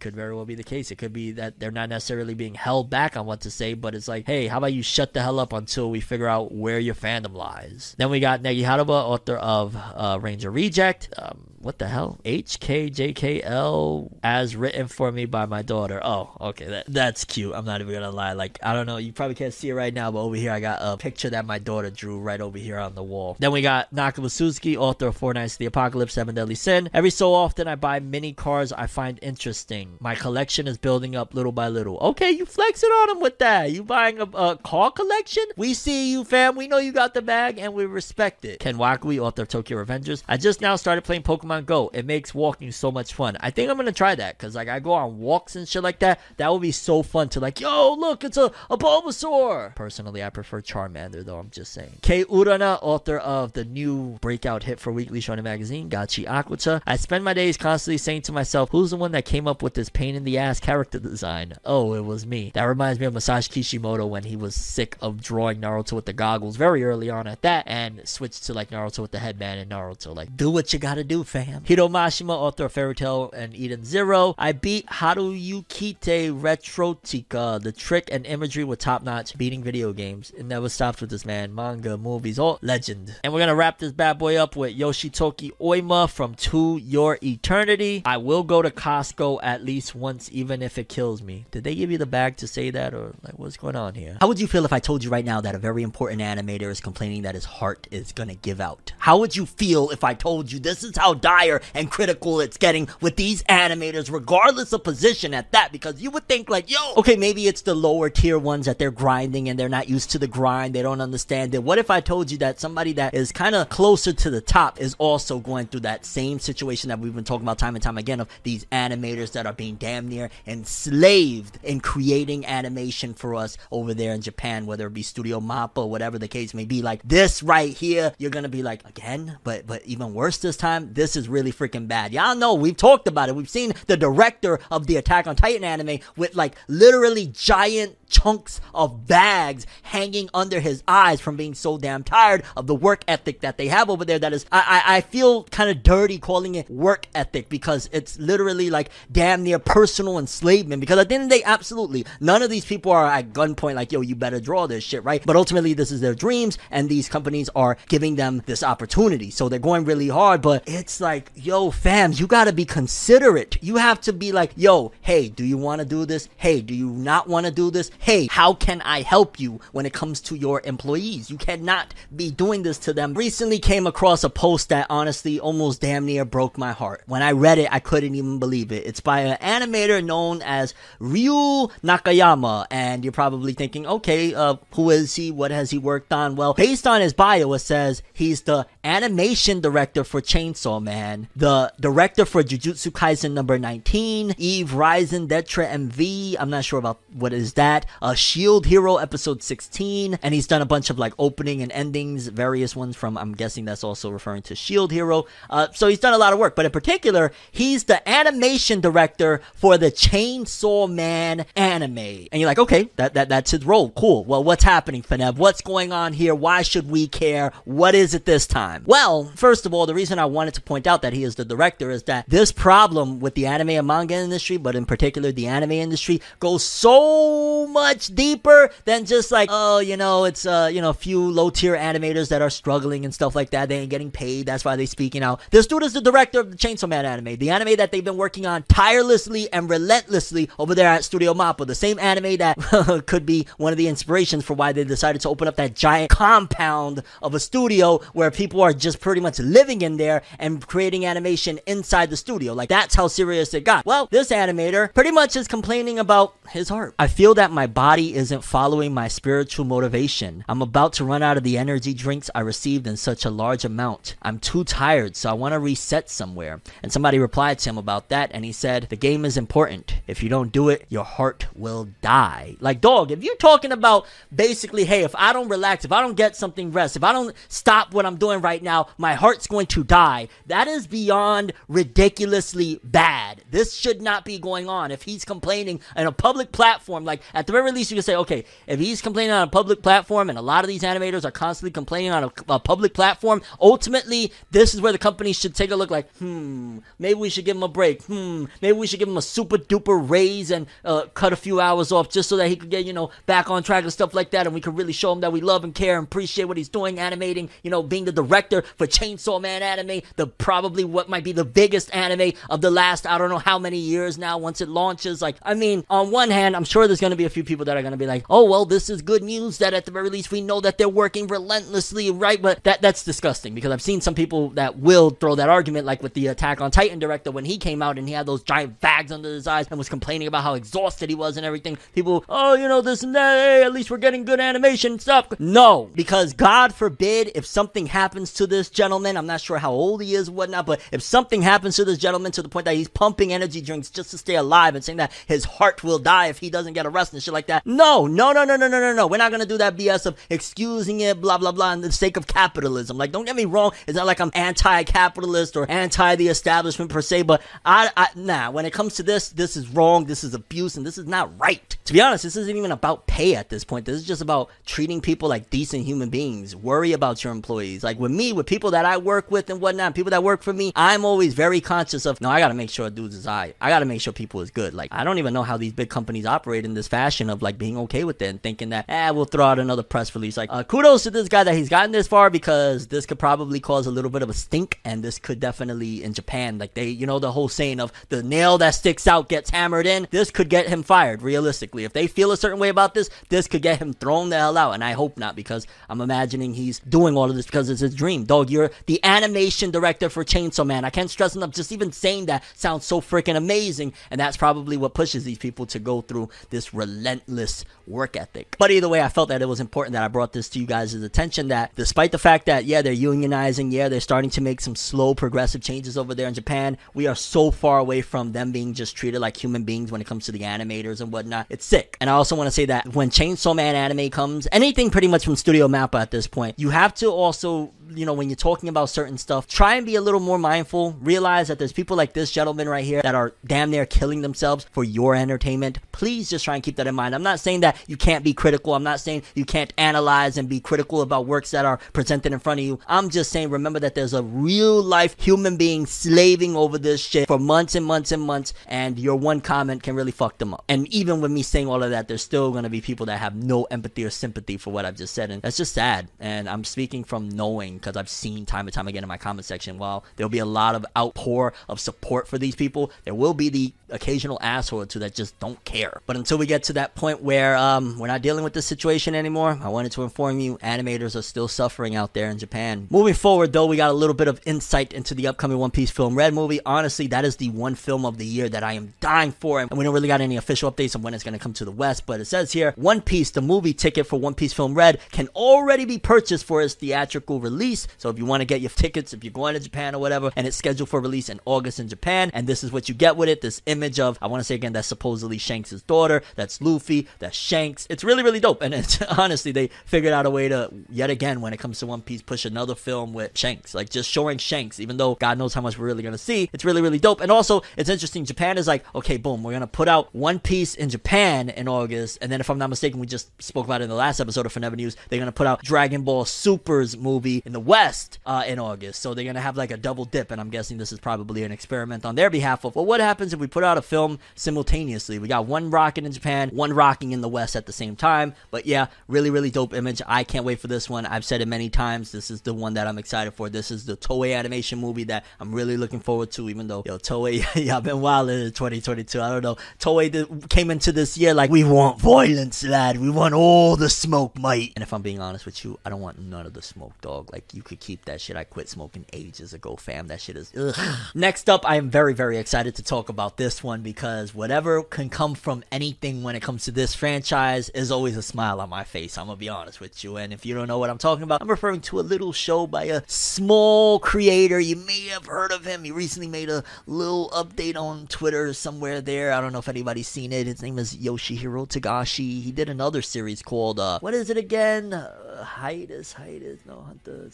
could 0.00 0.14
very 0.14 0.34
well 0.34 0.44
be 0.44 0.54
the 0.54 0.62
case. 0.62 0.90
It 0.90 0.96
could 0.96 1.12
be 1.12 1.32
that 1.32 1.58
they're 1.58 1.70
not 1.70 1.88
necessarily 1.88 2.34
being 2.34 2.54
held 2.54 2.90
back 2.90 3.16
on 3.16 3.26
what 3.26 3.42
to 3.42 3.50
say, 3.50 3.74
but 3.74 3.94
it's 3.94 4.08
like, 4.08 4.26
hey, 4.26 4.46
how 4.46 4.58
about 4.58 4.72
you 4.72 4.82
shut 4.82 5.12
the 5.12 5.22
hell 5.22 5.38
up 5.40 5.52
until 5.52 5.90
we 5.90 6.00
figure 6.00 6.28
out 6.28 6.52
where 6.52 6.78
your 6.78 6.94
fandom 6.94 7.34
lies? 7.34 7.94
Then 7.98 8.10
we 8.10 8.20
got 8.20 8.42
Negi 8.42 8.64
Haruba, 8.64 8.90
author 8.90 9.36
of 9.36 9.76
uh, 9.76 10.18
Ranger 10.20 10.50
Reject. 10.50 11.12
Um, 11.16 11.44
what 11.60 11.78
the 11.78 11.88
hell? 11.88 12.18
HKJKL 12.24 14.12
as 14.22 14.56
written 14.56 14.88
for 14.88 15.10
me 15.10 15.24
by 15.24 15.46
my 15.46 15.62
daughter. 15.62 16.00
Oh, 16.02 16.30
okay, 16.40 16.66
that, 16.66 16.86
that's 16.88 17.24
cute. 17.24 17.54
I'm 17.54 17.64
not 17.64 17.80
even 17.80 17.92
gonna 17.92 18.10
lie. 18.10 18.32
Like, 18.32 18.58
I 18.62 18.72
don't 18.72 18.86
know, 18.86 18.96
you 18.96 19.12
probably 19.12 19.34
can't 19.34 19.52
see 19.52 19.70
it 19.70 19.74
right 19.74 19.92
now, 19.92 20.10
but 20.10 20.20
over 20.20 20.36
here 20.36 20.52
I 20.52 20.60
got 20.60 20.78
a 20.80 20.96
picture 20.96 21.30
that 21.30 21.46
my 21.46 21.58
daughter 21.58 21.90
drew 21.90 22.18
right 22.18 22.40
over 22.40 22.58
here 22.58 22.78
on 22.78 22.94
the 22.94 23.02
wall. 23.02 23.36
Then 23.38 23.52
we 23.52 23.62
got 23.62 23.92
Nakaba 23.94 24.30
Suzuki, 24.30 24.76
author 24.76 25.08
of 25.08 25.16
Four 25.16 25.34
Knights 25.34 25.54
of 25.54 25.58
the 25.58 25.66
Apocalypse, 25.66 26.14
Seven 26.14 26.34
Deadly 26.34 26.54
Sin. 26.54 26.90
Every 26.94 27.10
so 27.10 27.34
often 27.34 27.66
I 27.66 27.74
buy 27.74 28.00
mini 28.00 28.32
cars 28.32 28.72
I 28.72 28.86
find 28.86 29.18
interesting. 29.22 29.96
My 30.00 30.14
collection 30.14 30.68
is 30.68 30.78
building 30.78 31.16
up 31.16 31.34
little 31.34 31.52
by 31.52 31.68
little. 31.68 31.98
Okay, 31.98 32.30
you 32.30 32.46
flexing 32.46 32.88
on 32.88 33.16
him 33.16 33.22
with 33.22 33.38
that. 33.38 33.72
You 33.72 33.82
buying 33.82 34.20
a, 34.20 34.24
a 34.24 34.56
car 34.56 34.90
collection? 34.90 35.44
We 35.56 35.74
see 35.74 36.12
you, 36.12 36.24
fam. 36.24 36.56
We 36.56 36.68
know 36.68 36.78
you 36.78 36.92
got 36.92 37.14
the 37.14 37.22
bag 37.22 37.58
and 37.58 37.74
we 37.74 37.86
respect 37.86 38.44
it. 38.44 38.60
Ken 38.60 38.76
Wakui, 38.76 39.18
author 39.18 39.42
of 39.42 39.48
Tokyo 39.48 39.84
Revengers. 39.84 40.22
I 40.28 40.36
just 40.36 40.60
now 40.60 40.76
started 40.76 41.02
playing 41.02 41.22
Pokemon 41.22 41.47
Go. 41.66 41.90
It 41.92 42.04
makes 42.04 42.34
walking 42.34 42.70
so 42.72 42.90
much 42.92 43.14
fun. 43.14 43.36
I 43.40 43.50
think 43.50 43.70
I'm 43.70 43.76
gonna 43.76 43.92
try 43.92 44.14
that 44.14 44.36
because 44.36 44.54
like 44.54 44.68
I 44.68 44.80
go 44.80 44.92
on 44.92 45.18
walks 45.18 45.56
and 45.56 45.66
shit 45.66 45.82
like 45.82 45.98
that. 46.00 46.20
That 46.36 46.52
would 46.52 46.62
be 46.62 46.72
so 46.72 47.02
fun 47.02 47.28
to 47.30 47.40
like, 47.40 47.60
yo, 47.60 47.94
look, 47.94 48.22
it's 48.22 48.36
a, 48.36 48.52
a 48.70 48.76
Bulbasaur. 48.78 49.74
Personally, 49.74 50.22
I 50.22 50.30
prefer 50.30 50.60
Charmander 50.60 51.24
though. 51.24 51.38
I'm 51.38 51.50
just 51.50 51.72
saying. 51.72 51.98
Kei 52.02 52.24
Urana, 52.24 52.78
author 52.82 53.18
of 53.18 53.54
the 53.54 53.64
new 53.64 54.18
breakout 54.20 54.62
hit 54.62 54.78
for 54.78 54.92
Weekly 54.92 55.20
Shonen 55.20 55.42
Magazine, 55.42 55.88
Gachi 55.88 56.26
Akuta. 56.26 56.82
I 56.86 56.96
spend 56.96 57.24
my 57.24 57.34
days 57.34 57.56
constantly 57.56 57.98
saying 57.98 58.22
to 58.22 58.32
myself, 58.32 58.70
who's 58.70 58.90
the 58.90 58.96
one 58.96 59.12
that 59.12 59.24
came 59.24 59.48
up 59.48 59.62
with 59.62 59.74
this 59.74 59.88
pain 59.88 60.14
in 60.14 60.24
the 60.24 60.38
ass 60.38 60.60
character 60.60 60.98
design? 60.98 61.54
Oh, 61.64 61.94
it 61.94 62.04
was 62.04 62.26
me. 62.26 62.50
That 62.54 62.64
reminds 62.64 63.00
me 63.00 63.06
of 63.06 63.14
Masashi 63.14 63.50
Kishimoto 63.50 64.06
when 64.06 64.24
he 64.24 64.36
was 64.36 64.54
sick 64.54 64.96
of 65.00 65.22
drawing 65.22 65.60
Naruto 65.60 65.92
with 65.92 66.04
the 66.04 66.12
goggles 66.12 66.56
very 66.56 66.84
early 66.84 67.10
on 67.10 67.26
at 67.26 67.42
that 67.42 67.64
and 67.66 68.06
switched 68.08 68.44
to 68.44 68.54
like 68.54 68.70
Naruto 68.70 69.00
with 69.00 69.12
the 69.12 69.18
headband 69.18 69.60
and 69.60 69.70
Naruto. 69.70 70.14
Like, 70.14 70.36
do 70.36 70.50
what 70.50 70.72
you 70.72 70.78
gotta 70.78 71.04
do, 71.04 71.24
fam. 71.24 71.37
Hiro 71.42 71.88
Mashima, 71.88 72.30
author 72.30 72.66
of 72.66 72.72
Fairy 72.72 72.94
Tail 72.94 73.30
and 73.32 73.54
Eden 73.54 73.84
Zero. 73.84 74.34
I 74.38 74.52
beat 74.52 74.86
Haruyukite 74.86 76.40
Retrotica. 76.40 77.62
The 77.62 77.72
trick 77.72 78.08
and 78.10 78.26
imagery 78.26 78.64
were 78.64 78.76
top 78.76 79.02
notch, 79.02 79.36
beating 79.36 79.62
video 79.62 79.92
games. 79.92 80.32
It 80.36 80.44
never 80.44 80.68
stops 80.68 81.00
with 81.00 81.10
this 81.10 81.24
man. 81.24 81.54
Manga, 81.54 81.96
movies, 81.96 82.38
all 82.38 82.58
legend. 82.62 83.16
And 83.24 83.32
we're 83.32 83.40
gonna 83.40 83.54
wrap 83.54 83.78
this 83.78 83.92
bad 83.92 84.18
boy 84.18 84.36
up 84.36 84.56
with 84.56 84.76
Yoshitoki 84.76 85.52
Oima 85.60 86.10
from 86.10 86.34
To 86.36 86.78
Your 86.78 87.18
Eternity. 87.22 88.02
I 88.04 88.16
will 88.16 88.42
go 88.42 88.62
to 88.62 88.70
Costco 88.70 89.40
at 89.42 89.64
least 89.64 89.94
once, 89.94 90.28
even 90.32 90.62
if 90.62 90.78
it 90.78 90.88
kills 90.88 91.22
me. 91.22 91.46
Did 91.50 91.64
they 91.64 91.74
give 91.74 91.90
you 91.90 91.98
the 91.98 92.06
bag 92.06 92.36
to 92.38 92.46
say 92.46 92.70
that, 92.70 92.94
or 92.94 93.14
like 93.22 93.38
what's 93.38 93.56
going 93.56 93.76
on 93.76 93.94
here? 93.94 94.16
How 94.20 94.28
would 94.28 94.40
you 94.40 94.46
feel 94.46 94.64
if 94.64 94.72
I 94.72 94.78
told 94.78 95.04
you 95.04 95.10
right 95.10 95.24
now 95.24 95.40
that 95.40 95.54
a 95.54 95.58
very 95.58 95.82
important 95.82 96.20
animator 96.20 96.70
is 96.70 96.80
complaining 96.80 97.22
that 97.22 97.34
his 97.34 97.44
heart 97.44 97.86
is 97.90 98.12
gonna 98.12 98.34
give 98.34 98.60
out? 98.60 98.92
How 98.98 99.18
would 99.18 99.36
you 99.36 99.46
feel 99.46 99.90
if 99.90 100.04
I 100.04 100.14
told 100.14 100.50
you 100.50 100.58
this 100.58 100.82
is 100.82 100.96
how 100.96 101.14
dire 101.28 101.60
and 101.74 101.90
critical 101.90 102.40
it's 102.40 102.56
getting 102.56 102.88
with 103.00 103.16
these 103.16 103.42
animators, 103.44 104.10
regardless 104.12 104.72
of 104.72 104.84
position 104.84 105.34
at 105.34 105.52
that? 105.52 105.72
Because 105.72 106.00
you 106.00 106.10
would 106.10 106.28
think, 106.28 106.48
like, 106.48 106.70
yo, 106.70 106.94
okay, 106.96 107.16
maybe 107.16 107.46
it's 107.46 107.62
the 107.62 107.74
lower 107.74 108.08
tier 108.10 108.38
ones 108.38 108.66
that 108.66 108.78
they're 108.78 108.90
grinding 108.90 109.48
and 109.48 109.58
they're 109.58 109.68
not 109.68 109.88
used 109.88 110.10
to 110.10 110.18
the 110.18 110.26
grind, 110.26 110.74
they 110.74 110.82
don't 110.82 111.00
understand 111.00 111.54
it. 111.54 111.62
What 111.62 111.78
if 111.78 111.90
I 111.90 112.00
told 112.00 112.30
you 112.30 112.38
that 112.38 112.60
somebody 112.60 112.92
that 112.94 113.14
is 113.14 113.32
kind 113.32 113.54
of 113.54 113.68
closer 113.68 114.12
to 114.12 114.30
the 114.30 114.40
top 114.40 114.80
is 114.80 114.94
also 114.98 115.38
going 115.38 115.66
through 115.66 115.80
that 115.80 116.04
same 116.04 116.38
situation 116.38 116.88
that 116.88 116.98
we've 116.98 117.14
been 117.14 117.24
talking 117.24 117.44
about 117.44 117.58
time 117.58 117.74
and 117.74 117.82
time 117.82 117.98
again 117.98 118.20
of 118.20 118.28
these 118.42 118.64
animators 118.66 119.32
that 119.32 119.46
are 119.46 119.52
being 119.52 119.76
damn 119.76 120.08
near 120.08 120.30
enslaved 120.46 121.58
in 121.62 121.80
creating 121.80 122.46
animation 122.46 123.14
for 123.14 123.34
us 123.34 123.58
over 123.70 123.94
there 123.94 124.12
in 124.12 124.20
Japan, 124.20 124.66
whether 124.66 124.86
it 124.86 124.94
be 124.94 125.02
Studio 125.02 125.40
Mappa 125.40 125.88
whatever 125.88 126.18
the 126.18 126.28
case 126.28 126.54
may 126.54 126.64
be. 126.64 126.82
Like 126.82 127.02
this 127.02 127.42
right 127.42 127.72
here, 127.72 128.12
you're 128.18 128.30
gonna 128.30 128.48
be 128.48 128.62
like, 128.62 128.86
again, 128.88 129.38
but 129.42 129.66
but 129.66 129.84
even 129.84 130.14
worse 130.14 130.38
this 130.38 130.56
time, 130.56 130.92
this 130.92 131.16
is 131.16 131.17
really 131.26 131.52
freaking 131.52 131.88
bad. 131.88 132.12
Y'all 132.12 132.36
know 132.36 132.52
we've 132.52 132.76
talked 132.76 133.08
about 133.08 133.30
it. 133.30 133.34
We've 133.34 133.48
seen 133.48 133.72
the 133.86 133.96
director 133.96 134.60
of 134.70 134.86
the 134.86 134.96
Attack 134.96 135.26
on 135.26 135.36
Titan 135.36 135.64
anime 135.64 136.00
with 136.16 136.34
like 136.34 136.54
literally 136.68 137.28
giant 137.28 137.96
chunks 138.08 138.60
of 138.74 139.06
bags 139.06 139.66
hanging 139.82 140.28
under 140.34 140.60
his 140.60 140.82
eyes 140.88 141.20
from 141.20 141.36
being 141.36 141.54
so 141.54 141.78
damn 141.78 142.02
tired 142.02 142.42
of 142.56 142.66
the 142.66 142.74
work 142.74 143.04
ethic 143.08 143.40
that 143.40 143.56
they 143.56 143.68
have 143.68 143.90
over 143.90 144.04
there. 144.04 144.18
That 144.18 144.32
is, 144.32 144.46
I, 144.52 144.82
I, 144.86 144.96
I 144.96 145.00
feel 145.00 145.44
kind 145.44 145.70
of 145.70 145.82
dirty 145.82 146.18
calling 146.18 146.54
it 146.54 146.68
work 146.70 147.06
ethic 147.14 147.48
because 147.48 147.88
it's 147.92 148.18
literally 148.18 148.70
like 148.70 148.90
damn 149.10 149.42
near 149.42 149.58
personal 149.58 150.18
enslavement. 150.18 150.80
Because 150.80 150.98
at 150.98 151.08
the 151.08 151.14
end 151.14 151.24
of 151.24 151.30
the 151.30 151.36
day, 151.36 151.42
absolutely, 151.44 152.04
none 152.20 152.42
of 152.42 152.50
these 152.50 152.64
people 152.64 152.92
are 152.92 153.06
at 153.06 153.32
gunpoint 153.32 153.74
like, 153.74 153.92
yo, 153.92 154.00
you 154.00 154.14
better 154.14 154.40
draw 154.40 154.66
this 154.66 154.84
shit, 154.84 155.04
right? 155.04 155.22
But 155.24 155.36
ultimately, 155.36 155.72
this 155.72 155.90
is 155.90 156.00
their 156.00 156.14
dreams, 156.14 156.58
and 156.70 156.88
these 156.88 157.08
companies 157.08 157.48
are 157.54 157.76
giving 157.88 158.16
them 158.16 158.42
this 158.46 158.62
opportunity. 158.62 159.30
So 159.30 159.48
they're 159.48 159.58
going 159.58 159.84
really 159.84 160.08
hard, 160.08 160.42
but 160.42 160.62
it's 160.66 161.00
like, 161.00 161.07
yo, 161.34 161.70
fam, 161.70 162.12
you 162.12 162.26
gotta 162.26 162.52
be 162.52 162.64
considerate. 162.64 163.56
You 163.62 163.76
have 163.76 164.00
to 164.02 164.12
be 164.12 164.32
like, 164.32 164.52
yo, 164.56 164.92
hey, 165.00 165.28
do 165.28 165.44
you 165.44 165.56
wanna 165.56 165.84
do 165.84 166.04
this? 166.04 166.28
Hey, 166.36 166.60
do 166.60 166.74
you 166.74 166.90
not 166.90 167.28
wanna 167.28 167.50
do 167.50 167.70
this? 167.70 167.90
Hey, 167.98 168.28
how 168.30 168.54
can 168.54 168.80
I 168.82 169.02
help 169.02 169.40
you 169.40 169.60
when 169.72 169.86
it 169.86 169.92
comes 169.92 170.20
to 170.22 170.36
your 170.36 170.60
employees? 170.64 171.30
You 171.30 171.36
cannot 171.36 171.94
be 172.14 172.30
doing 172.30 172.62
this 172.62 172.78
to 172.80 172.92
them. 172.92 173.14
Recently 173.14 173.58
came 173.58 173.86
across 173.86 174.24
a 174.24 174.30
post 174.30 174.68
that 174.68 174.86
honestly 174.90 175.40
almost 175.40 175.80
damn 175.80 176.04
near 176.04 176.24
broke 176.24 176.58
my 176.58 176.72
heart. 176.72 177.02
When 177.06 177.22
I 177.22 177.32
read 177.32 177.58
it, 177.58 177.68
I 177.72 177.80
couldn't 177.80 178.14
even 178.14 178.38
believe 178.38 178.70
it. 178.72 178.86
It's 178.86 179.00
by 179.00 179.20
an 179.20 179.38
animator 179.38 180.04
known 180.04 180.42
as 180.42 180.74
Ryu 180.98 181.68
Nakayama, 181.82 182.66
and 182.70 183.04
you're 183.04 183.12
probably 183.12 183.54
thinking, 183.54 183.86
okay, 183.86 184.34
uh, 184.34 184.56
who 184.74 184.90
is 184.90 185.14
he? 185.14 185.30
What 185.30 185.50
has 185.52 185.70
he 185.70 185.78
worked 185.78 186.12
on? 186.12 186.36
Well, 186.36 186.54
based 186.54 186.86
on 186.86 187.00
his 187.00 187.14
bio, 187.14 187.52
it 187.54 187.60
says 187.60 188.02
he's 188.12 188.42
the 188.42 188.66
animation 188.84 189.60
director 189.60 190.04
for 190.04 190.20
Chainsaw 190.20 190.82
Man. 190.82 190.97
The 191.36 191.72
director 191.78 192.24
for 192.24 192.42
Jujutsu 192.42 192.90
Kaisen 192.90 193.32
number 193.32 193.58
19, 193.58 194.34
Eve 194.38 194.74
Rising 194.74 195.28
Detra 195.28 195.70
MV, 195.70 196.36
I'm 196.38 196.50
not 196.50 196.64
sure 196.64 196.78
about 196.78 196.98
what 197.12 197.32
is 197.32 197.52
that, 197.54 197.86
uh, 198.02 198.14
Shield 198.14 198.66
Hero 198.66 198.96
episode 198.96 199.42
16, 199.42 200.18
and 200.20 200.34
he's 200.34 200.48
done 200.48 200.62
a 200.62 200.66
bunch 200.66 200.90
of 200.90 200.98
like 200.98 201.12
opening 201.16 201.62
and 201.62 201.70
endings, 201.70 202.26
various 202.26 202.74
ones 202.74 202.96
from, 202.96 203.16
I'm 203.16 203.32
guessing 203.34 203.64
that's 203.64 203.84
also 203.84 204.10
referring 204.10 204.42
to 204.42 204.56
Shield 204.56 204.90
Hero. 204.90 205.26
Uh, 205.48 205.68
so 205.72 205.86
he's 205.86 206.00
done 206.00 206.14
a 206.14 206.18
lot 206.18 206.32
of 206.32 206.40
work, 206.40 206.56
but 206.56 206.64
in 206.64 206.72
particular, 206.72 207.30
he's 207.52 207.84
the 207.84 208.06
animation 208.08 208.80
director 208.80 209.40
for 209.54 209.78
the 209.78 209.92
Chainsaw 209.92 210.90
Man 210.92 211.46
anime. 211.54 211.98
And 211.98 212.40
you're 212.40 212.48
like, 212.48 212.58
okay, 212.58 212.90
that, 212.96 213.14
that 213.14 213.28
that's 213.28 213.52
his 213.52 213.64
role. 213.64 213.90
Cool. 213.90 214.24
Well, 214.24 214.42
what's 214.42 214.64
happening, 214.64 215.02
Fineb? 215.02 215.36
What's 215.36 215.60
going 215.60 215.92
on 215.92 216.12
here? 216.14 216.34
Why 216.34 216.62
should 216.62 216.90
we 216.90 217.06
care? 217.06 217.52
What 217.64 217.94
is 217.94 218.14
it 218.14 218.24
this 218.24 218.48
time? 218.48 218.82
Well, 218.86 219.30
first 219.36 219.64
of 219.64 219.72
all, 219.72 219.86
the 219.86 219.94
reason 219.94 220.18
I 220.18 220.26
wanted 220.26 220.54
to 220.54 220.62
point 220.62 220.87
out 220.88 221.02
that 221.02 221.12
he 221.12 221.24
is 221.24 221.36
the 221.36 221.44
director 221.44 221.90
is 221.90 222.02
that 222.04 222.28
this 222.28 222.50
problem 222.52 223.20
with 223.20 223.34
the 223.34 223.46
anime 223.46 223.70
and 223.70 223.86
manga 223.86 224.14
industry, 224.14 224.56
but 224.56 224.74
in 224.74 224.86
particular 224.86 225.32
the 225.32 225.46
anime 225.46 225.72
industry, 225.72 226.20
goes 226.40 226.64
so 226.64 227.66
much 227.68 228.08
deeper 228.08 228.70
than 228.84 229.04
just 229.04 229.30
like, 229.30 229.48
oh, 229.52 229.78
you 229.78 229.96
know, 229.96 230.24
it's 230.24 230.46
uh, 230.46 230.70
you 230.72 230.80
know, 230.80 230.90
a 230.90 230.94
few 230.94 231.20
low 231.30 231.50
tier 231.50 231.76
animators 231.76 232.28
that 232.28 232.42
are 232.42 232.50
struggling 232.50 233.04
and 233.04 233.14
stuff 233.14 233.36
like 233.36 233.50
that. 233.50 233.68
They 233.68 233.78
ain't 233.78 233.90
getting 233.90 234.10
paid. 234.10 234.46
That's 234.46 234.64
why 234.64 234.76
they 234.76 234.86
speaking 234.86 235.22
out. 235.22 235.40
This 235.50 235.66
dude 235.66 235.82
is 235.82 235.92
the 235.92 236.00
director 236.00 236.40
of 236.40 236.50
the 236.50 236.56
Chainsaw 236.56 236.88
Man 236.88 237.04
anime, 237.04 237.36
the 237.36 237.50
anime 237.50 237.76
that 237.76 237.92
they've 237.92 238.04
been 238.04 238.16
working 238.16 238.46
on 238.46 238.64
tirelessly 238.64 239.52
and 239.52 239.68
relentlessly 239.68 240.48
over 240.58 240.74
there 240.74 240.88
at 240.88 241.04
Studio 241.04 241.34
Mappa, 241.34 241.66
the 241.66 241.74
same 241.74 241.98
anime 241.98 242.36
that 242.38 243.04
could 243.06 243.26
be 243.26 243.46
one 243.56 243.72
of 243.72 243.76
the 243.76 243.88
inspirations 243.88 244.44
for 244.44 244.54
why 244.54 244.72
they 244.72 244.84
decided 244.84 245.20
to 245.22 245.28
open 245.28 245.48
up 245.48 245.56
that 245.56 245.74
giant 245.74 246.10
compound 246.10 247.02
of 247.22 247.34
a 247.34 247.40
studio 247.40 247.98
where 248.12 248.30
people 248.30 248.60
are 248.60 248.72
just 248.72 249.00
pretty 249.00 249.20
much 249.20 249.38
living 249.38 249.82
in 249.82 249.96
there 249.96 250.22
and 250.38 250.66
creating 250.78 251.04
animation 251.04 251.58
inside 251.66 252.08
the 252.08 252.16
studio. 252.16 252.52
Like 252.52 252.68
that's 252.68 252.94
how 252.94 253.08
serious 253.08 253.52
it 253.52 253.64
got. 253.64 253.84
Well, 253.84 254.06
this 254.12 254.30
animator 254.30 254.94
pretty 254.94 255.10
much 255.10 255.34
is 255.34 255.48
complaining 255.48 255.98
about 255.98 256.36
his 256.50 256.68
heart. 256.68 256.94
I 257.00 257.08
feel 257.08 257.34
that 257.34 257.50
my 257.50 257.66
body 257.66 258.14
isn't 258.14 258.44
following 258.44 258.94
my 258.94 259.08
spiritual 259.08 259.64
motivation. 259.64 260.44
I'm 260.48 260.62
about 260.62 260.92
to 260.94 261.04
run 261.04 261.22
out 261.22 261.36
of 261.36 261.42
the 261.42 261.58
energy 261.58 261.94
drinks 261.94 262.30
I 262.32 262.40
received 262.40 262.86
in 262.86 262.96
such 262.96 263.24
a 263.24 263.30
large 263.30 263.64
amount. 263.64 264.14
I'm 264.22 264.38
too 264.38 264.64
tired, 264.64 265.16
so 265.16 265.28
I 265.28 265.32
want 265.32 265.52
to 265.52 265.58
reset 265.58 266.08
somewhere. 266.08 266.60
And 266.82 266.92
somebody 266.92 267.18
replied 267.18 267.58
to 267.58 267.70
him 267.70 267.78
about 267.78 268.08
that, 268.10 268.30
and 268.32 268.44
he 268.44 268.52
said, 268.52 268.86
The 268.88 268.96
game 268.96 269.24
is 269.24 269.36
important. 269.36 269.96
If 270.06 270.22
you 270.22 270.28
don't 270.28 270.52
do 270.52 270.68
it, 270.68 270.86
your 270.88 271.04
heart 271.04 271.48
will 271.54 271.88
die. 272.02 272.56
Like, 272.60 272.80
dog, 272.80 273.10
if 273.10 273.24
you're 273.24 273.36
talking 273.36 273.72
about 273.72 274.06
basically, 274.34 274.84
hey, 274.84 275.02
if 275.02 275.14
I 275.16 275.32
don't 275.32 275.48
relax, 275.48 275.84
if 275.84 275.92
I 275.92 276.00
don't 276.00 276.16
get 276.16 276.36
something 276.36 276.70
rest, 276.70 276.96
if 276.96 277.04
I 277.04 277.12
don't 277.12 277.34
stop 277.48 277.92
what 277.92 278.06
I'm 278.06 278.16
doing 278.16 278.40
right 278.40 278.62
now, 278.62 278.88
my 278.96 279.14
heart's 279.14 279.48
going 279.48 279.66
to 279.66 279.84
die. 279.84 280.28
That 280.46 280.57
is 280.66 280.86
beyond 280.86 281.52
ridiculously 281.68 282.80
bad. 282.82 283.44
This 283.50 283.74
should 283.74 284.02
not 284.02 284.24
be 284.24 284.38
going 284.38 284.68
on. 284.68 284.90
If 284.90 285.02
he's 285.02 285.24
complaining 285.24 285.80
on 285.94 286.06
a 286.06 286.12
public 286.12 286.50
platform, 286.50 287.04
like 287.04 287.22
at 287.34 287.46
the 287.46 287.52
very 287.52 287.70
least, 287.70 287.90
you 287.90 287.96
can 287.96 288.02
say, 288.02 288.16
okay, 288.16 288.44
if 288.66 288.80
he's 288.80 289.02
complaining 289.02 289.32
on 289.32 289.46
a 289.46 289.50
public 289.50 289.82
platform, 289.82 290.30
and 290.30 290.38
a 290.38 290.42
lot 290.42 290.64
of 290.64 290.68
these 290.68 290.82
animators 290.82 291.24
are 291.24 291.30
constantly 291.30 291.70
complaining 291.70 292.10
on 292.10 292.24
a, 292.24 292.32
a 292.48 292.58
public 292.58 292.94
platform, 292.94 293.42
ultimately, 293.60 294.32
this 294.50 294.74
is 294.74 294.80
where 294.80 294.92
the 294.92 294.98
company 294.98 295.32
should 295.32 295.54
take 295.54 295.70
a 295.70 295.76
look 295.76 295.90
like, 295.90 296.10
hmm, 296.16 296.78
maybe 296.98 297.14
we 297.14 297.28
should 297.28 297.44
give 297.44 297.56
him 297.56 297.62
a 297.62 297.68
break. 297.68 298.02
Hmm, 298.04 298.46
maybe 298.62 298.78
we 298.78 298.86
should 298.86 298.98
give 298.98 299.08
him 299.08 299.16
a 299.16 299.22
super 299.22 299.58
duper 299.58 300.08
raise 300.08 300.50
and 300.50 300.66
uh, 300.84 301.06
cut 301.14 301.32
a 301.32 301.36
few 301.36 301.60
hours 301.60 301.92
off 301.92 302.08
just 302.08 302.28
so 302.28 302.36
that 302.38 302.48
he 302.48 302.56
could 302.56 302.70
get, 302.70 302.84
you 302.84 302.92
know, 302.92 303.10
back 303.26 303.50
on 303.50 303.62
track 303.62 303.84
and 303.84 303.92
stuff 303.92 304.14
like 304.14 304.30
that. 304.30 304.46
And 304.46 304.54
we 304.54 304.60
could 304.60 304.76
really 304.76 304.92
show 304.92 305.12
him 305.12 305.20
that 305.20 305.32
we 305.32 305.40
love 305.40 305.64
and 305.64 305.74
care 305.74 305.98
and 305.98 306.04
appreciate 306.04 306.46
what 306.46 306.56
he's 306.56 306.68
doing, 306.68 306.98
animating, 306.98 307.50
you 307.62 307.70
know, 307.70 307.82
being 307.82 308.04
the 308.04 308.12
director 308.12 308.62
for 308.76 308.86
Chainsaw 308.86 309.40
Man 309.40 309.62
anime, 309.62 310.02
the 310.16 310.26
probably 310.48 310.82
what 310.82 311.10
might 311.10 311.24
be 311.24 311.32
the 311.32 311.44
biggest 311.44 311.94
anime 311.94 312.32
of 312.48 312.62
the 312.62 312.70
last, 312.70 313.06
I 313.06 313.18
don't 313.18 313.28
know 313.28 313.36
how 313.36 313.58
many 313.58 313.76
years 313.76 314.16
now 314.16 314.38
once 314.38 314.62
it 314.62 314.68
launches. 314.70 315.20
Like, 315.20 315.36
I 315.42 315.52
mean, 315.52 315.84
on 315.90 316.10
one 316.10 316.30
hand, 316.30 316.56
I'm 316.56 316.64
sure 316.64 316.86
there's 316.86 317.02
going 317.02 317.10
to 317.10 317.18
be 317.18 317.26
a 317.26 317.28
few 317.28 317.44
people 317.44 317.66
that 317.66 317.76
are 317.76 317.82
going 317.82 317.92
to 317.92 317.98
be 317.98 318.06
like, 318.06 318.24
oh, 318.30 318.44
well, 318.44 318.64
this 318.64 318.88
is 318.88 319.02
good 319.02 319.22
news 319.22 319.58
that 319.58 319.74
at 319.74 319.84
the 319.84 319.90
very 319.90 320.08
least 320.08 320.30
we 320.30 320.40
know 320.40 320.62
that 320.62 320.78
they're 320.78 320.88
working 320.88 321.26
relentlessly, 321.26 322.10
right? 322.10 322.40
But 322.40 322.64
that 322.64 322.80
that's 322.80 323.04
disgusting 323.04 323.54
because 323.54 323.70
I've 323.70 323.82
seen 323.82 324.00
some 324.00 324.14
people 324.14 324.48
that 324.52 324.78
will 324.78 325.10
throw 325.10 325.34
that 325.34 325.50
argument, 325.50 325.84
like 325.84 326.02
with 326.02 326.14
the 326.14 326.28
Attack 326.28 326.62
on 326.62 326.70
Titan 326.70 326.98
director 326.98 327.30
when 327.30 327.44
he 327.44 327.58
came 327.58 327.82
out 327.82 327.98
and 327.98 328.08
he 328.08 328.14
had 328.14 328.24
those 328.24 328.42
giant 328.42 328.80
bags 328.80 329.12
under 329.12 329.28
his 329.28 329.46
eyes 329.46 329.66
and 329.68 329.76
was 329.76 329.90
complaining 329.90 330.28
about 330.28 330.44
how 330.44 330.54
exhausted 330.54 331.10
he 331.10 331.14
was 331.14 331.36
and 331.36 331.44
everything. 331.44 331.76
People, 331.94 332.24
oh, 332.26 332.54
you 332.54 332.68
know, 332.68 332.80
this 332.80 333.02
and 333.02 333.14
that, 333.14 333.34
hey, 333.34 333.64
at 333.64 333.74
least 333.74 333.90
we're 333.90 333.98
getting 333.98 334.24
good 334.24 334.40
animation 334.40 334.98
stuff. 334.98 335.26
No, 335.38 335.90
because 335.94 336.32
God 336.32 336.74
forbid 336.74 337.32
if 337.34 337.44
something 337.44 337.84
happens 337.84 338.32
to 338.32 338.46
this 338.46 338.70
gentleman, 338.70 339.18
I'm 339.18 339.26
not 339.26 339.42
sure 339.42 339.58
how 339.58 339.72
old 339.72 340.02
he 340.02 340.14
is, 340.14 340.37
whatnot, 340.38 340.64
but 340.64 340.80
if 340.90 341.02
something 341.02 341.42
happens 341.42 341.76
to 341.76 341.84
this 341.84 341.98
gentleman 341.98 342.32
to 342.32 342.42
the 342.42 342.48
point 342.48 342.64
that 342.64 342.74
he's 342.74 342.88
pumping 342.88 343.32
energy 343.32 343.60
drinks 343.60 343.90
just 343.90 344.10
to 344.12 344.18
stay 344.18 344.36
alive 344.36 344.74
and 344.74 344.84
saying 344.84 344.98
that 344.98 345.12
his 345.26 345.44
heart 345.44 345.84
will 345.84 345.98
die 345.98 346.28
if 346.28 346.38
he 346.38 346.48
doesn't 346.48 346.72
get 346.72 346.86
arrested 346.86 347.16
and 347.16 347.22
shit 347.22 347.34
like 347.34 347.48
that. 347.48 347.66
No, 347.66 348.06
no, 348.06 348.32
no, 348.32 348.44
no, 348.44 348.56
no, 348.56 348.68
no, 348.68 348.80
no, 348.80 348.94
no. 348.94 349.06
We're 349.06 349.18
not 349.18 349.30
gonna 349.30 349.44
do 349.44 349.58
that 349.58 349.76
BS 349.76 350.06
of 350.06 350.16
excusing 350.30 351.00
it, 351.00 351.20
blah 351.20 351.36
blah 351.36 351.52
blah, 351.52 351.72
in 351.72 351.82
the 351.82 351.92
sake 351.92 352.16
of 352.16 352.26
capitalism. 352.26 352.96
Like, 352.96 353.12
don't 353.12 353.24
get 353.24 353.36
me 353.36 353.44
wrong. 353.44 353.72
It's 353.86 353.96
not 353.96 354.06
like 354.06 354.20
I'm 354.20 354.30
anti-capitalist 354.34 355.56
or 355.56 355.70
anti 355.70 356.16
the 356.16 356.28
establishment 356.28 356.90
per 356.90 357.02
se, 357.02 357.22
but 357.22 357.42
I, 357.64 357.90
I, 357.96 358.08
nah. 358.14 358.50
When 358.50 358.64
it 358.64 358.72
comes 358.72 358.94
to 358.96 359.02
this, 359.02 359.30
this 359.30 359.56
is 359.56 359.68
wrong. 359.68 360.04
This 360.04 360.24
is 360.24 360.34
abuse, 360.34 360.76
and 360.76 360.86
this 360.86 360.98
is 360.98 361.06
not 361.06 361.36
right. 361.38 361.76
To 361.84 361.92
be 361.92 362.00
honest, 362.00 362.22
this 362.24 362.36
isn't 362.36 362.56
even 362.56 362.72
about 362.72 363.06
pay 363.06 363.34
at 363.34 363.48
this 363.48 363.64
point. 363.64 363.86
This 363.86 363.96
is 363.96 364.06
just 364.06 364.22
about 364.22 364.50
treating 364.66 365.00
people 365.00 365.28
like 365.28 365.50
decent 365.50 365.84
human 365.84 366.10
beings. 366.10 366.54
Worry 366.54 366.92
about 366.92 367.24
your 367.24 367.32
employees. 367.32 367.82
Like 367.82 367.98
with 367.98 368.12
me, 368.12 368.32
with 368.32 368.46
people 368.46 368.72
that 368.72 368.84
I 368.84 368.98
work 368.98 369.30
with 369.30 369.48
and 369.50 369.60
whatnot, 369.60 369.94
people 369.94 370.10
that 370.10 370.22
work 370.22 370.27
for 370.36 370.52
me, 370.52 370.72
I'm 370.76 371.04
always 371.04 371.34
very 371.34 371.60
conscious 371.60 372.06
of. 372.06 372.20
No, 372.20 372.30
I 372.30 372.40
gotta 372.40 372.54
make 372.54 372.70
sure 372.70 372.90
dudes 372.90 373.16
is 373.16 373.26
I. 373.26 373.54
I 373.60 373.70
gotta 373.70 373.84
make 373.84 374.00
sure 374.00 374.12
people 374.12 374.40
is 374.40 374.50
good. 374.50 374.74
Like 374.74 374.90
I 374.92 375.04
don't 375.04 375.18
even 375.18 375.34
know 375.34 375.42
how 375.42 375.56
these 375.56 375.72
big 375.72 375.88
companies 375.90 376.26
operate 376.26 376.64
in 376.64 376.74
this 376.74 376.88
fashion 376.88 377.30
of 377.30 377.42
like 377.42 377.58
being 377.58 377.76
okay 377.78 378.04
with 378.04 378.20
it 378.22 378.26
and 378.26 378.42
thinking 378.42 378.70
that, 378.70 378.84
eh, 378.88 379.10
we'll 379.10 379.24
throw 379.24 379.44
out 379.44 379.58
another 379.58 379.82
press 379.82 380.14
release. 380.14 380.36
Like, 380.36 380.50
uh, 380.52 380.62
kudos 380.64 381.04
to 381.04 381.10
this 381.10 381.28
guy 381.28 381.44
that 381.44 381.54
he's 381.54 381.68
gotten 381.68 381.92
this 381.92 382.06
far 382.06 382.30
because 382.30 382.88
this 382.88 383.06
could 383.06 383.18
probably 383.18 383.60
cause 383.60 383.86
a 383.86 383.90
little 383.90 384.10
bit 384.10 384.22
of 384.22 384.30
a 384.30 384.34
stink, 384.34 384.80
and 384.84 385.02
this 385.02 385.18
could 385.18 385.40
definitely 385.40 386.02
in 386.02 386.12
Japan, 386.14 386.58
like 386.58 386.74
they, 386.74 386.88
you 386.88 387.06
know, 387.06 387.18
the 387.18 387.32
whole 387.32 387.48
saying 387.48 387.80
of 387.80 387.92
the 388.08 388.22
nail 388.22 388.58
that 388.58 388.70
sticks 388.70 389.06
out 389.06 389.28
gets 389.28 389.50
hammered 389.50 389.86
in. 389.86 390.06
This 390.10 390.30
could 390.30 390.48
get 390.48 390.68
him 390.68 390.82
fired. 390.82 391.22
Realistically, 391.22 391.84
if 391.84 391.92
they 391.92 392.06
feel 392.06 392.32
a 392.32 392.36
certain 392.36 392.58
way 392.58 392.68
about 392.68 392.94
this, 392.94 393.10
this 393.28 393.46
could 393.46 393.62
get 393.62 393.78
him 393.78 393.92
thrown 393.92 394.30
the 394.30 394.36
hell 394.36 394.56
out, 394.56 394.72
and 394.72 394.84
I 394.84 394.92
hope 394.92 395.18
not 395.18 395.36
because 395.36 395.66
I'm 395.88 396.00
imagining 396.00 396.54
he's 396.54 396.78
doing 396.80 397.16
all 397.16 397.30
of 397.30 397.36
this 397.36 397.46
because 397.46 397.68
it's 397.70 397.80
his 397.80 397.94
dream. 397.94 398.24
Dog, 398.24 398.50
you're 398.50 398.70
the 398.86 399.02
animation 399.04 399.70
director 399.70 400.08
for 400.08 400.17
Chainsaw 400.24 400.66
Man. 400.66 400.84
I 400.84 400.90
can't 400.90 401.10
stress 401.10 401.36
enough. 401.36 401.50
Just 401.50 401.72
even 401.72 401.92
saying 401.92 402.26
that 402.26 402.44
sounds 402.54 402.84
so 402.84 403.00
freaking 403.00 403.36
amazing, 403.36 403.92
and 404.10 404.20
that's 404.20 404.36
probably 404.36 404.76
what 404.76 404.94
pushes 404.94 405.24
these 405.24 405.38
people 405.38 405.66
to 405.66 405.78
go 405.78 406.00
through 406.00 406.28
this 406.50 406.74
relentless 406.74 407.64
work 407.88 408.16
ethic. 408.16 408.56
But 408.58 408.70
either 408.70 408.88
way, 408.88 409.02
I 409.02 409.08
felt 409.08 409.28
that 409.30 409.42
it 409.42 409.48
was 409.48 409.60
important 409.60 409.92
that 409.94 410.02
I 410.02 410.08
brought 410.08 410.32
this 410.32 410.48
to 410.50 410.58
you 410.58 410.66
guys' 410.66 410.94
attention 410.94 411.48
that 411.48 411.74
despite 411.74 412.12
the 412.12 412.18
fact 412.18 412.46
that, 412.46 412.64
yeah, 412.64 412.82
they're 412.82 412.94
unionizing, 412.94 413.72
yeah, 413.72 413.88
they're 413.88 414.00
starting 414.00 414.30
to 414.30 414.40
make 414.40 414.60
some 414.60 414.76
slow 414.76 415.14
progressive 415.14 415.62
changes 415.62 415.96
over 415.96 416.14
there 416.14 416.28
in 416.28 416.34
Japan, 416.34 416.78
we 416.94 417.06
are 417.06 417.14
so 417.14 417.50
far 417.50 417.78
away 417.78 418.00
from 418.00 418.32
them 418.32 418.52
being 418.52 418.74
just 418.74 418.96
treated 418.96 419.20
like 419.20 419.36
human 419.36 419.64
beings 419.64 419.90
when 419.90 420.00
it 420.00 420.06
comes 420.06 420.26
to 420.26 420.32
the 420.32 420.40
animators 420.40 421.00
and 421.00 421.12
whatnot. 421.12 421.46
It's 421.50 421.64
sick. 421.64 421.96
And 422.00 422.10
I 422.10 422.14
also 422.14 422.36
want 422.36 422.46
to 422.46 422.52
say 422.52 422.66
that 422.66 422.94
when 422.94 423.10
Chainsaw 423.10 423.54
Man 423.54 423.74
anime 423.74 424.10
comes, 424.10 424.46
anything 424.52 424.90
pretty 424.90 425.08
much 425.08 425.24
from 425.24 425.36
Studio 425.36 425.68
Mappa 425.68 426.00
at 426.00 426.10
this 426.10 426.26
point, 426.26 426.58
you 426.58 426.70
have 426.70 426.94
to 426.96 427.08
also 427.08 427.72
you 427.94 428.06
know, 428.06 428.12
when 428.12 428.28
you're 428.28 428.36
talking 428.36 428.68
about 428.68 428.90
certain 428.90 429.18
stuff, 429.18 429.46
try 429.46 429.74
and 429.74 429.86
be 429.86 429.94
a 429.94 430.00
little 430.00 430.20
more 430.20 430.38
mindful. 430.38 430.92
Realize 431.00 431.48
that 431.48 431.58
there's 431.58 431.72
people 431.72 431.96
like 431.96 432.12
this 432.12 432.30
gentleman 432.30 432.68
right 432.68 432.84
here 432.84 433.02
that 433.02 433.14
are 433.14 433.34
damn 433.46 433.70
near 433.70 433.86
killing 433.86 434.20
themselves 434.20 434.66
for 434.72 434.84
your 434.84 435.14
entertainment. 435.14 435.78
Please 435.92 436.30
just 436.30 436.44
try 436.44 436.54
and 436.54 436.62
keep 436.62 436.76
that 436.76 436.86
in 436.86 436.94
mind. 436.94 437.14
I'm 437.14 437.22
not 437.22 437.40
saying 437.40 437.60
that 437.60 437.76
you 437.86 437.96
can't 437.96 438.24
be 438.24 438.34
critical. 438.34 438.74
I'm 438.74 438.82
not 438.82 439.00
saying 439.00 439.22
you 439.34 439.44
can't 439.44 439.72
analyze 439.78 440.36
and 440.36 440.48
be 440.48 440.60
critical 440.60 441.02
about 441.02 441.26
works 441.26 441.50
that 441.52 441.64
are 441.64 441.78
presented 441.92 442.32
in 442.32 442.38
front 442.38 442.60
of 442.60 442.66
you. 442.66 442.78
I'm 442.86 443.10
just 443.10 443.30
saying 443.30 443.50
remember 443.50 443.80
that 443.80 443.94
there's 443.94 444.14
a 444.14 444.22
real 444.22 444.82
life 444.82 445.16
human 445.20 445.56
being 445.56 445.86
slaving 445.86 446.56
over 446.56 446.78
this 446.78 447.00
shit 447.00 447.28
for 447.28 447.38
months 447.38 447.74
and 447.74 447.84
months 447.86 448.12
and 448.12 448.22
months, 448.22 448.54
and 448.66 448.98
your 448.98 449.16
one 449.16 449.40
comment 449.40 449.82
can 449.82 449.94
really 449.94 450.12
fuck 450.12 450.38
them 450.38 450.54
up. 450.54 450.64
And 450.68 450.86
even 450.88 451.20
with 451.20 451.30
me 451.30 451.42
saying 451.42 451.68
all 451.68 451.82
of 451.82 451.90
that, 451.90 452.08
there's 452.08 452.22
still 452.22 452.52
gonna 452.52 452.70
be 452.70 452.80
people 452.80 453.06
that 453.06 453.18
have 453.18 453.34
no 453.34 453.64
empathy 453.64 454.04
or 454.04 454.10
sympathy 454.10 454.56
for 454.56 454.72
what 454.72 454.84
I've 454.84 454.96
just 454.96 455.14
said, 455.14 455.30
and 455.30 455.42
that's 455.42 455.56
just 455.56 455.74
sad. 455.74 456.08
And 456.20 456.48
I'm 456.48 456.64
speaking 456.64 457.04
from 457.04 457.28
knowing 457.28 457.74
because 457.78 457.96
I've 457.96 458.08
seen 458.08 458.46
time 458.46 458.66
and 458.66 458.74
time 458.74 458.88
again 458.88 459.02
in 459.02 459.08
my 459.08 459.18
comment 459.18 459.44
section. 459.44 459.78
While 459.78 460.04
there'll 460.16 460.30
be 460.30 460.38
a 460.38 460.44
lot 460.44 460.74
of 460.74 460.84
outpour 460.96 461.52
of 461.68 461.80
support 461.80 462.28
for 462.28 462.38
these 462.38 462.54
people, 462.54 462.90
there 463.04 463.14
will 463.14 463.34
be 463.34 463.48
the 463.48 463.72
occasional 463.90 464.38
asshole 464.40 464.82
or 464.82 464.86
two 464.86 464.98
that 465.00 465.14
just 465.14 465.38
don't 465.40 465.62
care. 465.64 466.00
But 466.06 466.16
until 466.16 466.38
we 466.38 466.46
get 466.46 466.64
to 466.64 466.74
that 466.74 466.94
point 466.94 467.22
where 467.22 467.56
um, 467.56 467.98
we're 467.98 468.06
not 468.06 468.22
dealing 468.22 468.44
with 468.44 468.52
this 468.52 468.66
situation 468.66 469.14
anymore, 469.14 469.58
I 469.62 469.68
wanted 469.68 469.92
to 469.92 470.02
inform 470.02 470.40
you 470.40 470.58
animators 470.58 471.16
are 471.16 471.22
still 471.22 471.48
suffering 471.48 471.96
out 471.96 472.14
there 472.14 472.30
in 472.30 472.38
Japan. 472.38 472.86
Moving 472.90 473.14
forward, 473.14 473.52
though, 473.52 473.66
we 473.66 473.76
got 473.76 473.90
a 473.90 473.94
little 473.94 474.14
bit 474.14 474.28
of 474.28 474.40
insight 474.44 474.92
into 474.92 475.14
the 475.14 475.26
upcoming 475.26 475.58
One 475.58 475.70
Piece 475.70 475.90
film 475.90 476.14
Red 476.14 476.34
movie. 476.34 476.60
Honestly, 476.64 477.06
that 477.08 477.24
is 477.24 477.36
the 477.36 477.50
one 477.50 477.74
film 477.74 478.04
of 478.04 478.18
the 478.18 478.26
year 478.26 478.48
that 478.48 478.62
I 478.62 478.74
am 478.74 478.94
dying 479.00 479.32
for, 479.32 479.60
and 479.60 479.70
we 479.70 479.84
don't 479.84 479.94
really 479.94 480.08
got 480.08 480.20
any 480.20 480.36
official 480.36 480.70
updates 480.70 480.94
on 480.94 481.02
when 481.02 481.14
it's 481.14 481.24
going 481.24 481.34
to 481.34 481.38
come 481.38 481.52
to 481.54 481.64
the 481.64 481.70
West. 481.70 482.06
But 482.06 482.20
it 482.20 482.26
says 482.26 482.52
here 482.52 482.72
One 482.76 483.00
Piece, 483.00 483.30
the 483.30 483.42
movie 483.42 483.74
ticket 483.74 484.06
for 484.06 484.18
One 484.18 484.34
Piece 484.34 484.52
Film 484.52 484.74
Red, 484.74 485.00
can 485.10 485.28
already 485.28 485.84
be 485.84 485.98
purchased 485.98 486.44
for 486.44 486.62
its 486.62 486.74
theatrical 486.74 487.40
release. 487.40 487.86
So 487.98 488.10
if 488.10 488.18
you 488.18 488.26
want 488.26 488.40
to 488.40 488.46
get 488.46 488.60
your 488.60 488.70
tickets, 488.70 489.12
if 489.12 489.24
you're 489.24 489.32
going 489.32 489.54
to 489.54 489.60
Japan 489.60 489.94
or 489.94 489.98
whatever, 489.98 490.30
and 490.36 490.46
it's 490.46 490.56
scheduled 490.56 490.88
for 490.88 491.00
release 491.00 491.28
in 491.28 491.40
August 491.44 491.80
in 491.80 491.88
Japan, 491.88 492.30
and 492.34 492.46
this 492.46 492.62
is 492.62 492.72
what 492.72 492.88
you 492.88 492.94
get 492.94 493.16
with 493.16 493.28
it 493.28 493.40
this 493.40 493.62
image 493.66 493.77
of, 493.98 494.18
I 494.20 494.26
want 494.26 494.40
to 494.40 494.44
say 494.44 494.54
again, 494.54 494.72
that's 494.72 494.88
supposedly 494.88 495.38
Shanks' 495.38 495.70
daughter, 495.82 496.22
that's 496.36 496.60
Luffy, 496.60 497.08
that's 497.18 497.36
Shanks. 497.36 497.86
It's 497.90 498.04
really, 498.04 498.22
really 498.22 498.40
dope. 498.40 498.62
And 498.62 498.74
it's 498.74 499.00
honestly, 499.18 499.52
they 499.52 499.70
figured 499.84 500.12
out 500.12 500.26
a 500.26 500.30
way 500.30 500.48
to, 500.48 500.70
yet 500.88 501.10
again, 501.10 501.40
when 501.40 501.52
it 501.52 501.58
comes 501.58 501.78
to 501.80 501.86
One 501.86 502.02
Piece, 502.02 502.22
push 502.22 502.44
another 502.44 502.74
film 502.74 503.12
with 503.12 503.36
Shanks. 503.36 503.74
Like 503.74 503.90
just 503.90 504.10
showing 504.10 504.38
Shanks, 504.38 504.80
even 504.80 504.96
though 504.96 505.14
God 505.14 505.38
knows 505.38 505.54
how 505.54 505.60
much 505.60 505.78
we're 505.78 505.86
really 505.86 506.02
going 506.02 506.12
to 506.12 506.18
see, 506.18 506.48
it's 506.52 506.64
really, 506.64 506.82
really 506.82 506.98
dope. 506.98 507.20
And 507.20 507.30
also, 507.30 507.62
it's 507.76 507.90
interesting. 507.90 508.24
Japan 508.24 508.58
is 508.58 508.66
like, 508.66 508.84
okay, 508.94 509.16
boom, 509.16 509.42
we're 509.42 509.52
going 509.52 509.60
to 509.60 509.66
put 509.66 509.88
out 509.88 510.14
One 510.14 510.38
Piece 510.38 510.74
in 510.74 510.88
Japan 510.88 511.48
in 511.48 511.68
August. 511.68 512.18
And 512.22 512.32
then, 512.32 512.40
if 512.40 512.50
I'm 512.50 512.58
not 512.58 512.70
mistaken, 512.70 513.00
we 513.00 513.06
just 513.06 513.30
spoke 513.42 513.66
about 513.66 513.80
it 513.80 513.84
in 513.84 513.90
the 513.90 513.96
last 513.96 514.20
episode 514.20 514.46
of 514.46 514.52
Forever 514.52 514.76
News, 514.76 514.96
they're 515.08 515.18
going 515.18 515.26
to 515.26 515.32
put 515.32 515.46
out 515.46 515.62
Dragon 515.62 516.02
Ball 516.02 516.24
Super's 516.24 516.96
movie 516.96 517.42
in 517.44 517.52
the 517.52 517.60
West 517.60 518.18
uh, 518.24 518.44
in 518.46 518.58
August. 518.58 519.02
So 519.02 519.14
they're 519.14 519.24
going 519.24 519.36
to 519.36 519.40
have 519.40 519.56
like 519.56 519.70
a 519.70 519.76
double 519.76 520.04
dip. 520.04 520.30
And 520.30 520.40
I'm 520.40 520.50
guessing 520.50 520.78
this 520.78 520.92
is 520.92 520.98
probably 520.98 521.42
an 521.44 521.52
experiment 521.52 522.04
on 522.04 522.14
their 522.14 522.30
behalf 522.30 522.64
of, 522.64 522.74
well, 522.74 522.86
what 522.86 523.00
happens 523.00 523.32
if 523.32 523.40
we 523.40 523.46
put 523.46 523.64
out 523.64 523.67
a 523.76 523.82
film 523.82 524.18
simultaneously? 524.36 525.18
We 525.18 525.28
got 525.28 525.46
one 525.46 525.70
rocking 525.70 526.06
in 526.06 526.12
Japan, 526.12 526.50
one 526.50 526.72
rocking 526.72 527.12
in 527.12 527.20
the 527.20 527.28
West 527.28 527.56
at 527.56 527.66
the 527.66 527.72
same 527.72 527.96
time. 527.96 528.34
But 528.50 528.64
yeah, 528.64 528.86
really, 529.08 529.30
really 529.30 529.50
dope 529.50 529.74
image. 529.74 530.00
I 530.06 530.24
can't 530.24 530.44
wait 530.44 530.60
for 530.60 530.68
this 530.68 530.88
one. 530.88 531.04
I've 531.04 531.24
said 531.24 531.40
it 531.40 531.48
many 531.48 531.68
times. 531.68 532.12
This 532.12 532.30
is 532.30 532.40
the 532.42 532.54
one 532.54 532.74
that 532.74 532.86
I'm 532.86 532.98
excited 532.98 533.32
for. 533.32 533.48
This 533.48 533.70
is 533.70 533.84
the 533.84 533.96
Toei 533.96 534.36
animation 534.36 534.78
movie 534.78 535.04
that 535.04 535.24
I'm 535.40 535.54
really 535.54 535.76
looking 535.76 536.00
forward 536.00 536.30
to, 536.32 536.48
even 536.48 536.68
though, 536.68 536.82
yo, 536.86 536.98
Toei, 536.98 537.44
I've 537.70 537.82
been 537.82 538.00
wild 538.00 538.30
in 538.30 538.46
2022. 538.52 539.20
I 539.20 539.30
don't 539.30 539.42
know. 539.42 539.56
Toei 539.78 540.10
did, 540.10 540.48
came 540.48 540.70
into 540.70 540.92
this 540.92 541.18
year 541.18 541.34
like, 541.34 541.50
we 541.50 541.64
want 541.64 542.00
violence, 542.00 542.64
lad. 542.64 542.98
We 542.98 543.10
want 543.10 543.34
all 543.34 543.76
the 543.76 543.90
smoke, 543.90 544.38
mate. 544.38 544.72
And 544.76 544.82
if 544.82 544.92
I'm 544.92 545.02
being 545.02 545.20
honest 545.20 545.46
with 545.46 545.64
you, 545.64 545.78
I 545.84 545.90
don't 545.90 546.00
want 546.00 546.18
none 546.18 546.46
of 546.46 546.54
the 546.54 546.62
smoke, 546.62 546.98
dog. 547.00 547.32
Like, 547.32 547.52
you 547.52 547.62
could 547.62 547.80
keep 547.80 548.04
that 548.04 548.20
shit. 548.20 548.36
I 548.36 548.44
quit 548.44 548.68
smoking 548.68 549.04
ages 549.12 549.52
ago, 549.52 549.76
fam. 549.76 550.06
That 550.08 550.20
shit 550.20 550.36
is, 550.36 550.52
ugh. 550.56 550.76
Next 551.14 551.50
up, 551.50 551.68
I 551.68 551.76
am 551.76 551.90
very, 551.90 552.14
very 552.14 552.38
excited 552.38 552.76
to 552.76 552.82
talk 552.82 553.08
about 553.08 553.36
this 553.36 553.57
one 553.62 553.82
because 553.82 554.34
whatever 554.34 554.82
can 554.82 555.08
come 555.08 555.34
from 555.34 555.64
anything 555.70 556.22
when 556.22 556.36
it 556.36 556.42
comes 556.42 556.64
to 556.64 556.70
this 556.70 556.94
franchise 556.94 557.68
is 557.70 557.90
always 557.90 558.16
a 558.16 558.22
smile 558.22 558.60
on 558.60 558.68
my 558.68 558.84
face. 558.84 559.18
I'm 559.18 559.26
gonna 559.26 559.36
be 559.36 559.48
honest 559.48 559.80
with 559.80 560.02
you. 560.02 560.16
And 560.16 560.32
if 560.32 560.46
you 560.46 560.54
don't 560.54 560.68
know 560.68 560.78
what 560.78 560.90
I'm 560.90 560.98
talking 560.98 561.22
about, 561.22 561.42
I'm 561.42 561.50
referring 561.50 561.80
to 561.82 562.00
a 562.00 562.02
little 562.02 562.32
show 562.32 562.66
by 562.66 562.84
a 562.84 563.02
small 563.06 563.98
creator. 563.98 564.60
You 564.60 564.76
may 564.76 565.08
have 565.08 565.26
heard 565.26 565.52
of 565.52 565.64
him. 565.64 565.84
He 565.84 565.90
recently 565.90 566.28
made 566.28 566.50
a 566.50 566.64
little 566.86 567.30
update 567.30 567.76
on 567.76 568.06
Twitter 568.06 568.52
somewhere 568.52 569.00
there. 569.00 569.32
I 569.32 569.40
don't 569.40 569.52
know 569.52 569.58
if 569.58 569.68
anybody's 569.68 570.08
seen 570.08 570.32
it. 570.32 570.46
His 570.46 570.62
name 570.62 570.78
is 570.78 570.96
Yoshihiro 570.96 571.68
Togashi. 571.68 572.42
He 572.42 572.52
did 572.52 572.68
another 572.68 573.02
series 573.02 573.42
called 573.42 573.80
uh, 573.80 573.98
what 574.00 574.14
is 574.14 574.30
it 574.30 574.36
again? 574.36 574.92
Uh, 574.92 575.44
Hiatus, 575.44 576.12
Hiatus, 576.14 576.60
no 576.66 576.82
Hunter, 576.82 577.30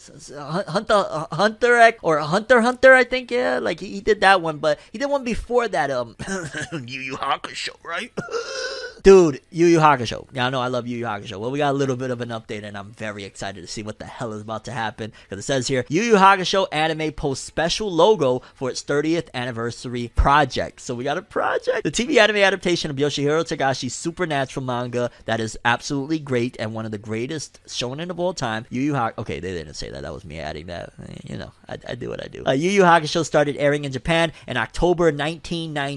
Hunter, 0.67 1.27
Hunter 1.31 1.93
or 2.01 2.19
Hunter 2.19 2.61
Hunter. 2.61 2.93
I 2.93 3.03
think 3.03 3.31
yeah, 3.31 3.59
like 3.59 3.79
he, 3.79 3.87
he 3.87 4.01
did 4.01 4.21
that 4.21 4.41
one, 4.41 4.57
but 4.57 4.79
he 4.91 4.97
did 4.97 5.09
one 5.09 5.23
before 5.23 5.67
that. 5.67 5.91
Um, 5.91 6.14
Yu 6.71 7.01
Yu 7.01 7.15
Hakusho, 7.15 7.75
right? 7.83 8.11
Dude, 9.03 9.41
Yu 9.51 9.67
Yu 9.67 9.77
Hakusho. 9.77 10.27
Y'all 10.33 10.49
know 10.49 10.59
I 10.61 10.67
love 10.67 10.87
Yu 10.87 10.97
Yu 10.97 11.05
Hakusho. 11.05 11.39
Well, 11.39 11.51
we 11.51 11.59
got 11.59 11.71
a 11.71 11.77
little 11.77 11.95
bit 11.95 12.09
of 12.09 12.21
an 12.21 12.29
update, 12.29 12.63
and 12.63 12.75
I'm 12.75 12.91
very 12.91 13.23
excited 13.23 13.61
to 13.61 13.67
see 13.67 13.83
what 13.83 13.99
the 13.99 14.05
hell 14.05 14.33
is 14.33 14.41
about 14.41 14.65
to 14.65 14.71
happen. 14.71 15.13
Because 15.23 15.43
it 15.43 15.45
says 15.45 15.67
here, 15.67 15.85
Yu 15.89 16.01
Yu 16.01 16.15
Hakusho 16.15 16.67
anime 16.71 17.11
posts 17.11 17.45
special 17.45 17.91
logo 17.91 18.41
for 18.55 18.71
its 18.71 18.81
30th 18.83 19.27
anniversary 19.35 20.11
project. 20.15 20.81
So 20.81 20.95
we 20.95 21.03
got 21.03 21.19
a 21.19 21.21
project. 21.21 21.83
The 21.83 21.91
TV 21.91 22.17
anime 22.17 22.37
adaptation 22.37 22.89
of 22.89 22.97
Yoshihiro 22.97 23.43
Togashi's 23.43 23.93
supernatural 23.93 24.65
manga 24.65 25.11
that 25.25 25.39
is 25.39 25.55
absolutely 25.65 26.17
great 26.17 26.55
and 26.59 26.73
one 26.73 26.85
of 26.85 26.91
the 26.91 26.97
greatest 26.97 27.59
shonen 27.67 28.09
of 28.09 28.19
all 28.19 28.33
time. 28.33 28.65
Yu 28.71 28.81
Yu 28.81 28.93
Hakusho. 28.93 29.19
Okay, 29.19 29.39
they 29.39 29.53
didn't 29.53 29.75
say 29.75 29.91
that. 29.91 30.01
That 30.01 30.13
was 30.13 30.25
me 30.25 30.39
adding 30.39 30.65
that. 30.65 30.93
You 31.25 31.37
know, 31.37 31.51
I, 31.69 31.77
I 31.89 31.93
do 31.95 32.09
what 32.09 32.23
I 32.23 32.27
do. 32.27 32.43
Uh, 32.47 32.53
Yu 32.53 32.71
Yu 32.71 32.81
Hakusho 32.81 33.23
started 33.23 33.55
airing 33.57 33.85
in 33.85 33.91
Japan 33.91 34.31
in 34.47 34.57
October 34.57 35.11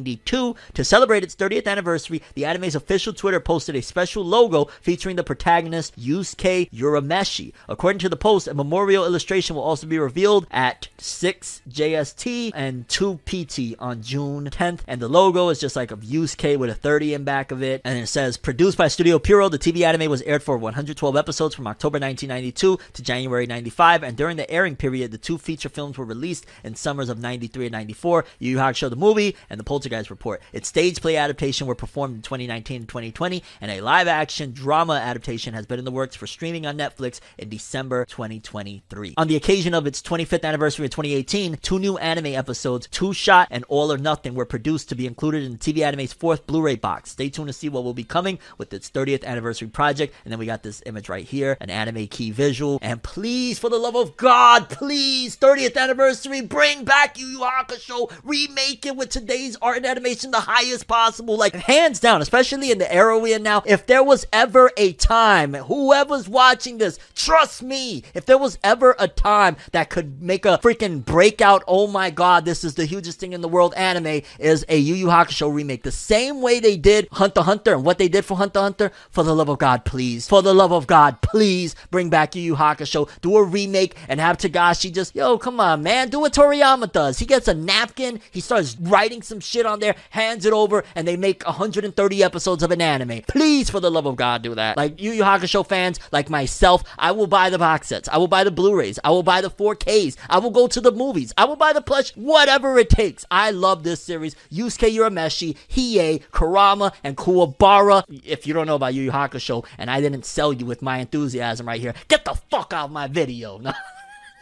1992 0.09 0.56
to 0.74 0.84
celebrate 0.84 1.22
its 1.22 1.34
30th 1.34 1.66
anniversary. 1.66 2.22
The 2.34 2.44
anime's 2.44 2.74
official 2.74 3.12
Twitter 3.12 3.40
posted 3.40 3.76
a 3.76 3.82
special 3.82 4.24
logo 4.24 4.66
featuring 4.80 5.16
the 5.16 5.24
protagonist 5.24 5.98
Yusuke 5.98 6.70
Urameshi. 6.70 7.52
According 7.68 8.00
to 8.00 8.09
the 8.09 8.16
post, 8.16 8.48
a 8.48 8.54
memorial 8.54 9.04
illustration 9.04 9.56
will 9.56 9.62
also 9.62 9.86
be 9.86 9.98
revealed 9.98 10.46
at 10.50 10.88
6 10.98 11.62
JST 11.68 12.52
and 12.54 12.88
2 12.88 13.20
PT 13.26 13.76
on 13.78 14.02
June 14.02 14.48
10th. 14.50 14.80
And 14.86 15.00
the 15.00 15.09
logo 15.09 15.48
is 15.48 15.61
just 15.61 15.76
like 15.76 15.90
of 15.90 16.00
Yusuke 16.00 16.59
with 16.59 16.70
a 16.70 16.74
30 16.74 17.14
in 17.14 17.24
back 17.24 17.50
of 17.50 17.62
it. 17.62 17.80
And 17.84 17.98
it 17.98 18.06
says, 18.06 18.36
produced 18.36 18.78
by 18.78 18.88
Studio 18.88 19.18
Pierrot, 19.18 19.52
the 19.52 19.59
TV 19.59 19.82
anime 19.82 20.11
was 20.11 20.22
aired 20.22 20.42
for 20.42 20.56
112 20.56 21.16
episodes 21.16 21.54
from 21.54 21.66
October 21.66 21.98
1992 21.98 22.78
to 22.94 23.02
January 23.02 23.46
95. 23.46 24.02
And 24.02 24.16
during 24.16 24.36
the 24.36 24.50
airing 24.50 24.76
period, 24.76 25.11
the 25.11 25.18
two 25.18 25.38
feature 25.38 25.68
films 25.68 25.98
were 25.98 26.04
released 26.04 26.46
in 26.64 26.74
summers 26.74 27.09
of 27.09 27.18
93 27.18 27.66
and 27.66 27.72
94. 27.72 28.24
Yu 28.38 28.48
Yu 28.48 28.56
Hakusho 28.59 28.90
the 28.90 28.96
movie 28.96 29.36
and 29.50 29.59
the 29.59 29.64
Poltergeist 29.64 29.97
Report. 30.11 30.40
Its 30.53 30.68
stage 30.68 31.01
play 31.01 31.16
adaptation 31.16 31.66
were 31.66 31.74
performed 31.74 32.16
in 32.16 32.22
2019 32.22 32.82
and 32.82 32.88
2020, 32.88 33.42
and 33.61 33.70
a 33.70 33.80
live 33.80 34.09
action 34.09 34.53
drama 34.53 34.94
adaptation 34.94 35.55
has 35.55 35.66
been 35.66 35.78
in 35.78 35.84
the 35.84 35.90
works 35.90 36.16
for 36.16 36.26
streaming 36.26 36.66
on 36.66 36.78
Netflix 36.78 37.20
in 37.36 37.49
December 37.49 38.05
2023. 38.05 39.14
On 39.16 39.28
the 39.28 39.36
occasion 39.36 39.74
of 39.74 39.86
its 39.86 40.01
25th 40.01 40.44
anniversary 40.44 40.84
in 40.84 40.90
2018, 40.90 41.57
two 41.57 41.78
new 41.78 41.99
anime 41.99 42.26
episodes, 42.26 42.86
Two 42.90 43.12
Shot 43.12 43.49
and 43.51 43.64
All 43.68 43.92
or 43.92 43.99
Nothing, 43.99 44.34
were 44.34 44.44
produced 44.44 44.88
to 44.88 44.94
be 44.94 45.07
included 45.07 45.42
in 45.42 45.53
the 45.53 45.59
TV 45.59 45.84
anime's 45.84 46.12
fourth 46.12 46.46
Blu-ray 46.46 46.76
box. 46.76 47.11
Stay 47.11 47.28
tuned 47.28 47.49
to 47.49 47.53
see 47.53 47.68
what 47.68 47.84
will 47.84 47.94
be 47.94 48.05
coming 48.05 48.38
with 48.57 48.72
its 48.72 48.90
30th 48.90 49.24
anniversary 49.24 49.68
project. 49.68 50.14
And 50.24 50.32
then 50.32 50.38
we 50.38 50.46
got 50.46 50.62
this 50.62 50.82
image 50.86 51.09
right 51.09 51.24
here, 51.24 51.57
an 51.61 51.70
anime 51.70 52.07
key 52.07 52.30
visual. 52.30 52.78
And 52.82 53.03
please, 53.03 53.59
for 53.59 53.70
the 53.70 53.78
love 53.78 53.96
of 53.96 54.16
God, 54.16 54.68
please, 54.68 55.36
30th 55.36 55.76
anniversary, 55.76 56.40
bring 56.40 56.84
back 56.84 57.18
Yu 57.18 57.26
Yu 57.26 57.40
Hakusho, 57.40 58.11
remake 58.24 58.86
it 58.86 58.96
with 58.96 59.09
today's 59.11 59.57
art 59.61 59.78
and 59.78 59.86
animation 59.89 60.30
the 60.30 60.41
highest 60.41 60.86
possible, 60.86 61.36
like 61.36 61.55
hands 61.55 62.01
down, 62.01 62.22
especially 62.22 62.70
in 62.70 62.78
the 62.78 62.93
era 62.93 63.18
we're 63.18 63.36
in 63.36 63.43
now. 63.43 63.62
If 63.66 63.86
there 63.86 64.03
was 64.03 64.26
ever 64.32 64.70
a 64.76 64.93
time, 64.93 65.55
whoever's 65.55 66.28
watching 66.28 66.78
this, 66.78 66.99
trust 67.14 67.62
me, 67.62 68.05
if 68.14 68.26
there 68.26 68.39
was 68.39 68.59
ever 68.62 68.95
a 68.99 69.09
time 69.09 69.57
that 69.72 69.91
could 69.91 70.22
make 70.22 70.45
a 70.45 70.59
freaking 70.59 71.05
breakout, 71.05 71.64
oh 71.66 71.86
my 71.86 72.11
god, 72.11 72.45
this 72.45 72.64
is 72.64 72.74
the 72.74 72.84
hugest 72.84 73.18
thing 73.18 73.32
in 73.32 73.41
the 73.41 73.49
world 73.49 73.74
anime, 73.74 74.22
is 74.39 74.64
a 74.68 74.76
Yu 74.76 74.95
Yu 74.95 75.07
Hakusho 75.07 75.53
remake. 75.53 75.82
The 75.82 75.93
same 75.93 76.41
way 76.41 76.61
they 76.61 76.76
did 76.76 77.09
Hunter 77.12 77.43
Hunter 77.43 77.74
and 77.74 77.84
what 77.84 77.99
they 77.99 78.09
did 78.09 78.24
for 78.24 78.36
Hunter 78.36 78.61
Hunter. 78.61 78.93
For 79.11 79.24
the 79.24 79.34
love 79.34 79.49
of 79.49 79.59
God, 79.59 79.84
please. 79.84 80.28
For 80.28 80.43
the 80.43 80.55
love 80.55 80.72
of 80.72 80.86
God, 80.86 81.20
please 81.22 81.74
bring 81.91 82.11
back 82.11 82.34
Yu 82.34 82.43
Yu 82.43 82.57
Hakusho. 82.57 83.09
Do 83.20 83.36
a 83.36 83.45
remake 83.45 83.97
and 84.09 84.20
have 84.20 84.39
Togashi 84.39 84.93
just, 84.93 85.14
yo, 85.14 85.39
come 85.39 85.61
on, 85.61 85.82
man. 85.82 86.09
Do 86.09 86.20
what 86.20 86.32
Toriyama 86.32 86.93
does. 86.93 87.18
He 87.18 87.26
gets 87.26 87.49
a 87.49 87.55
napkin, 87.55 88.20
he 88.30 88.41
starts 88.41 88.76
writing 88.80 89.22
some 89.22 89.41
shit 89.41 89.66
on 89.68 89.80
there, 89.80 89.94
hands 90.10 90.44
it 90.44 90.52
over, 90.52 90.84
and 90.94 91.06
they 91.06 91.16
make 91.16 91.44
130 91.44 92.22
episodes 92.22 92.62
of 92.62 92.70
an 92.70 92.80
anime. 92.80 93.22
Please, 93.28 93.70
for 93.70 93.80
the 93.80 93.90
love 93.90 94.06
of 94.06 94.16
God, 94.16 94.42
do 94.42 94.54
that. 94.54 94.76
Like 94.76 95.00
Yu 95.00 95.12
Yu 95.12 95.22
Hakusho 95.22 95.66
fans, 95.66 96.00
like 96.10 96.28
myself, 96.30 96.82
I 96.98 97.12
will 97.12 97.26
buy 97.26 97.50
the 97.50 97.58
box 97.58 97.88
sets. 97.88 98.08
I 98.08 98.18
will 98.18 98.26
buy 98.26 98.44
the 98.44 98.50
Blu-rays. 98.50 98.98
I 99.04 99.10
will 99.10 99.22
buy 99.22 99.40
the 99.40 99.50
4Ks. 99.50 100.16
I 100.28 100.38
will 100.38 100.50
go 100.50 100.66
to 100.66 100.80
the 100.80 100.92
movies. 100.92 101.32
I 101.38 101.44
will 101.44 101.56
buy 101.56 101.72
the 101.72 101.82
plush, 101.82 102.10
whatever 102.16 102.78
it 102.78 102.90
takes. 102.90 103.24
I 103.30 103.50
love 103.50 103.82
this 103.82 104.02
series. 104.02 104.34
Yusuke 104.50 104.90
Urameshi, 104.92 105.56
Hiei, 105.68 106.22
Kurama, 106.30 106.92
and 107.04 107.16
Kuwabara. 107.16 108.04
If 108.24 108.46
you 108.46 108.54
don't 108.54 108.66
know 108.66 108.76
about 108.76 108.94
Yu 108.94 109.02
Yu 109.02 109.10
Hakusho, 109.10 109.64
and 109.76 109.90
I 109.90 110.00
didn't 110.00 110.24
sell 110.24 110.52
you 110.52 110.66
with 110.66 110.82
my 110.82 110.98
enthusiasm 110.98 111.68
right 111.68 111.80
here, 111.80 111.94
get 112.08 112.24
the 112.24 112.34
fuck 112.50 112.72
out 112.72 112.86
of 112.86 112.90
my 112.90 113.06
video. 113.06 113.60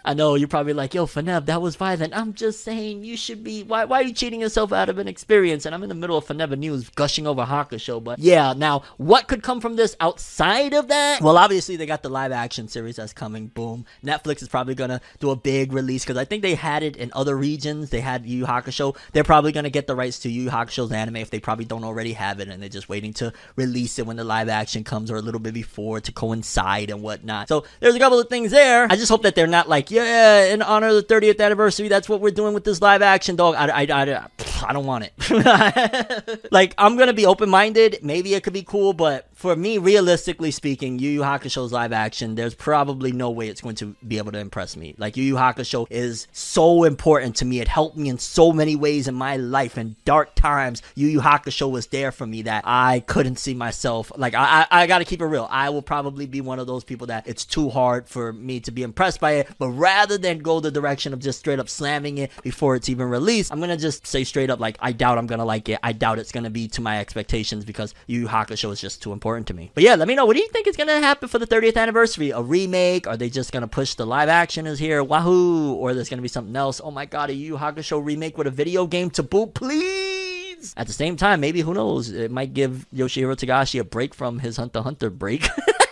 I 0.07 0.15
know 0.15 0.35
you're 0.35 0.49
probably 0.49 0.73
like, 0.73 0.95
yo, 0.95 1.05
Fanev, 1.05 1.47
that 1.47 1.61
was 1.61 1.77
violent. 1.77 2.17
I'm 2.17 2.33
just 2.33 2.65
saying 2.65 3.05
you 3.05 3.17
should 3.17 3.45
be. 3.45 3.63
Why, 3.63 3.85
why 3.85 4.01
are 4.01 4.05
you 4.05 4.15
cheating 4.15 4.41
yourself 4.41 4.73
out 4.73 4.89
of 4.89 4.99
an 4.99 5.09
experience? 5.09 5.67
And 5.67 5.75
I'm 5.75 5.83
in 5.83 5.91
the 5.91 5.95
middle 5.95 6.17
of 6.17 6.25
Faneva 6.25 6.57
News 6.57 6.89
gushing 6.91 7.27
over 7.27 7.45
Hakusho. 7.45 8.03
But 8.03 8.19
yeah, 8.19 8.55
now, 8.57 8.85
what 8.97 9.29
could 9.29 9.43
come 9.43 9.61
from 9.61 9.77
this 9.77 9.97
outside 10.01 10.73
of 10.73 10.89
that? 10.89 11.21
Well, 11.21 11.37
obviously, 11.37 11.77
they 11.77 11.87
got 11.87 12.03
the 12.03 12.09
live 12.09 12.33
action 12.33 12.69
series 12.69 12.97
that's 12.97 13.13
coming. 13.13 13.49
Boom. 13.49 13.85
Netflix 14.03 14.43
is 14.43 14.49
probably 14.49 14.75
to 14.77 15.01
do 15.21 15.31
a 15.31 15.37
big 15.37 15.73
release 15.73 16.05
because 16.05 16.17
I 16.17 16.25
think 16.25 16.43
they 16.43 16.55
had 16.55 16.83
it 16.83 16.97
in 16.97 17.11
other 17.13 17.37
regions. 17.37 17.91
They 17.91 18.01
had 18.01 18.27
Yu 18.27 18.47
Hakusho. 18.47 18.97
They're 19.13 19.25
probably 19.25 19.53
to 19.65 19.71
get 19.71 19.87
the 19.87 19.97
rights 19.97 20.21
to 20.21 20.31
Yu 20.31 20.51
Hakusho's 20.51 20.93
anime 20.93 21.17
if 21.17 21.31
they 21.31 21.41
probably 21.41 21.65
don't 21.65 21.85
already 21.85 22.13
have 22.13 22.41
it 22.41 22.49
and 22.49 22.63
they're 22.63 22.69
just 22.69 22.89
waiting 22.89 23.13
to 23.15 23.33
release 23.57 23.99
it 23.99 24.07
when 24.07 24.17
the 24.17 24.25
live 24.25 24.49
action 24.49 24.85
comes 24.85 25.11
or 25.11 25.17
a 25.17 25.23
little 25.23 25.41
bit 25.41 25.55
before 25.55 26.01
to 26.01 26.13
coincide 26.13 26.91
and 26.91 27.03
whatnot. 27.03 27.49
So 27.49 27.65
there's 27.81 27.95
a 27.95 27.99
couple 27.99 28.19
of 28.19 28.29
things 28.29 28.51
there. 28.51 28.87
I 28.91 28.97
just 28.97 29.09
hope 29.09 29.23
that 29.23 29.35
they're 29.35 29.47
not 29.47 29.69
like, 29.69 29.91
yeah, 30.05 30.45
in 30.53 30.63
honor 30.63 30.89
of 30.89 30.95
the 30.95 31.03
30th 31.03 31.41
anniversary, 31.41 31.89
that's 31.89 32.09
what 32.09 32.21
we're 32.21 32.31
doing 32.31 32.55
with 32.55 32.65
this 32.65 32.81
live 32.81 33.03
action 33.03 33.37
dog. 33.37 33.55
I, 33.55 33.69
I, 33.69 33.83
I, 33.83 34.27
I 34.67 34.73
don't 34.73 34.87
want 34.87 35.05
it. 35.05 36.49
like, 36.53 36.75
I'm 36.79 36.97
gonna 36.97 37.13
be 37.13 37.27
open 37.27 37.49
minded. 37.49 38.01
Maybe 38.03 38.35
it 38.35 38.43
could 38.43 38.53
be 38.53 38.63
cool, 38.63 38.93
but 38.93 39.29
for 39.47 39.55
me, 39.55 39.79
realistically 39.79 40.51
speaking, 40.51 40.99
Yu 40.99 41.09
Yu 41.09 41.21
Hakusho's 41.21 41.71
live 41.71 41.93
action, 41.93 42.35
there's 42.35 42.57
probably 42.57 43.13
no 43.13 43.31
way 43.31 43.47
it's 43.47 43.61
going 43.61 43.77
to 43.77 43.95
be 44.09 44.19
able 44.19 44.33
to 44.33 44.41
impress 44.41 44.77
me. 44.77 44.97
Like, 44.99 45.17
Yu 45.17 45.23
Yu 45.23 45.35
Hakusho 45.37 45.87
is 45.89 46.27
so 46.33 46.83
important 46.83 47.37
to 47.37 47.45
me. 47.45 47.61
It 47.61 47.69
helped 47.69 47.97
me 47.97 48.09
in 48.09 48.19
so 48.19 48.53
many 48.53 48.75
ways 48.75 49.07
in 49.07 49.15
my 49.15 49.37
life. 49.37 49.79
In 49.79 49.95
dark 50.05 50.35
times, 50.35 50.83
Yu 50.97 51.07
Yu 51.07 51.21
Hakusho 51.21 51.71
was 51.71 51.87
there 51.87 52.11
for 52.11 52.27
me 52.27 52.43
that 52.43 52.65
I 52.67 53.05
couldn't 53.07 53.37
see 53.37 53.55
myself. 53.55 54.11
Like, 54.17 54.35
I, 54.35 54.67
I, 54.69 54.83
I 54.83 54.87
gotta 54.89 55.05
keep 55.05 55.21
it 55.21 55.27
real. 55.27 55.47
I 55.49 55.71
will 55.71 55.81
probably 55.81 56.27
be 56.27 56.41
one 56.41 56.59
of 56.59 56.67
those 56.67 56.83
people 56.83 57.07
that 57.07 57.29
it's 57.29 57.45
too 57.45 57.69
hard 57.69 58.09
for 58.09 58.33
me 58.33 58.59
to 58.59 58.73
be 58.73 58.83
impressed 58.83 59.21
by 59.21 59.35
it. 59.35 59.49
But 59.61 59.69
rather 59.69 60.19
than 60.19 60.41
go 60.41 60.59
the 60.59 60.73
direction 60.73 61.13
of 61.13 61.21
just 61.21 61.39
straight 61.39 61.61
up 61.61 61.69
slamming 61.69 62.19
it 62.19 62.33
before 62.43 62.75
it's 62.75 62.89
even 62.89 63.09
released, 63.09 63.53
I'm 63.53 63.61
gonna 63.61 63.77
just 63.77 64.09
say 64.09 64.25
straight 64.25 64.51
up, 64.51 64.59
like, 64.59 64.77
I 64.81 64.91
doubt 64.91 65.19
I'm 65.19 65.29
gonna 65.29 65.45
like 65.45 65.69
it. 65.69 65.79
I 65.85 65.93
doubt 65.93 66.19
it's 66.19 66.33
gonna 66.33 66.51
be 66.51 66.67
to 66.67 66.81
my 66.81 66.99
expectations 66.99 67.65
because 67.65 67.95
Yu 68.09 68.23
Yu 68.23 68.27
Hakusho 68.27 68.73
is 68.73 68.81
just 68.81 69.03
too 69.03 69.13
important 69.13 69.36
to 69.45 69.55
me. 69.55 69.70
But 69.74 69.84
yeah, 69.84 69.95
let 69.95 70.09
me 70.09 70.14
know. 70.14 70.26
What 70.26 70.37
do 70.37 70.43
you 70.43 70.49
think 70.49 70.66
is 70.66 70.76
gonna 70.76 71.01
happen 71.01 71.28
for 71.28 71.39
the 71.39 71.47
30th 71.47 71.76
anniversary? 71.76 72.30
A 72.30 72.41
remake? 72.41 73.07
Are 73.07 73.16
they 73.16 73.30
just 73.30 73.53
gonna 73.53 73.68
push 73.68 73.95
the 73.95 74.07
live 74.07 74.28
action 74.28 74.66
is 74.66 74.78
here? 74.78 75.03
Wahoo! 75.03 75.74
Or 75.74 75.95
there's 75.95 76.09
gonna 76.09 76.22
be 76.22 76.28
something 76.28 76.57
else? 76.57 76.80
Oh 76.82 76.91
my 76.91 77.07
god, 77.07 77.30
a 77.30 77.34
Yu 77.34 77.57
Hakusho 77.57 78.05
remake 78.05 78.37
with 78.39 78.47
a 78.47 78.51
video 78.51 78.87
game 78.87 79.11
to 79.11 79.22
boot, 79.22 79.55
please! 79.55 80.74
At 80.76 80.87
the 80.87 80.93
same 80.93 81.16
time, 81.16 81.41
maybe 81.41 81.61
who 81.61 81.74
knows? 81.74 82.11
It 82.11 82.30
might 82.30 82.55
give 82.55 82.87
Yoshihiro 82.95 83.37
Togashi 83.37 83.78
a 83.78 83.84
break 83.84 84.14
from 84.14 84.39
his 84.39 84.57
Hunter 84.57 84.82
Hunter 84.82 85.11
break. 85.11 85.47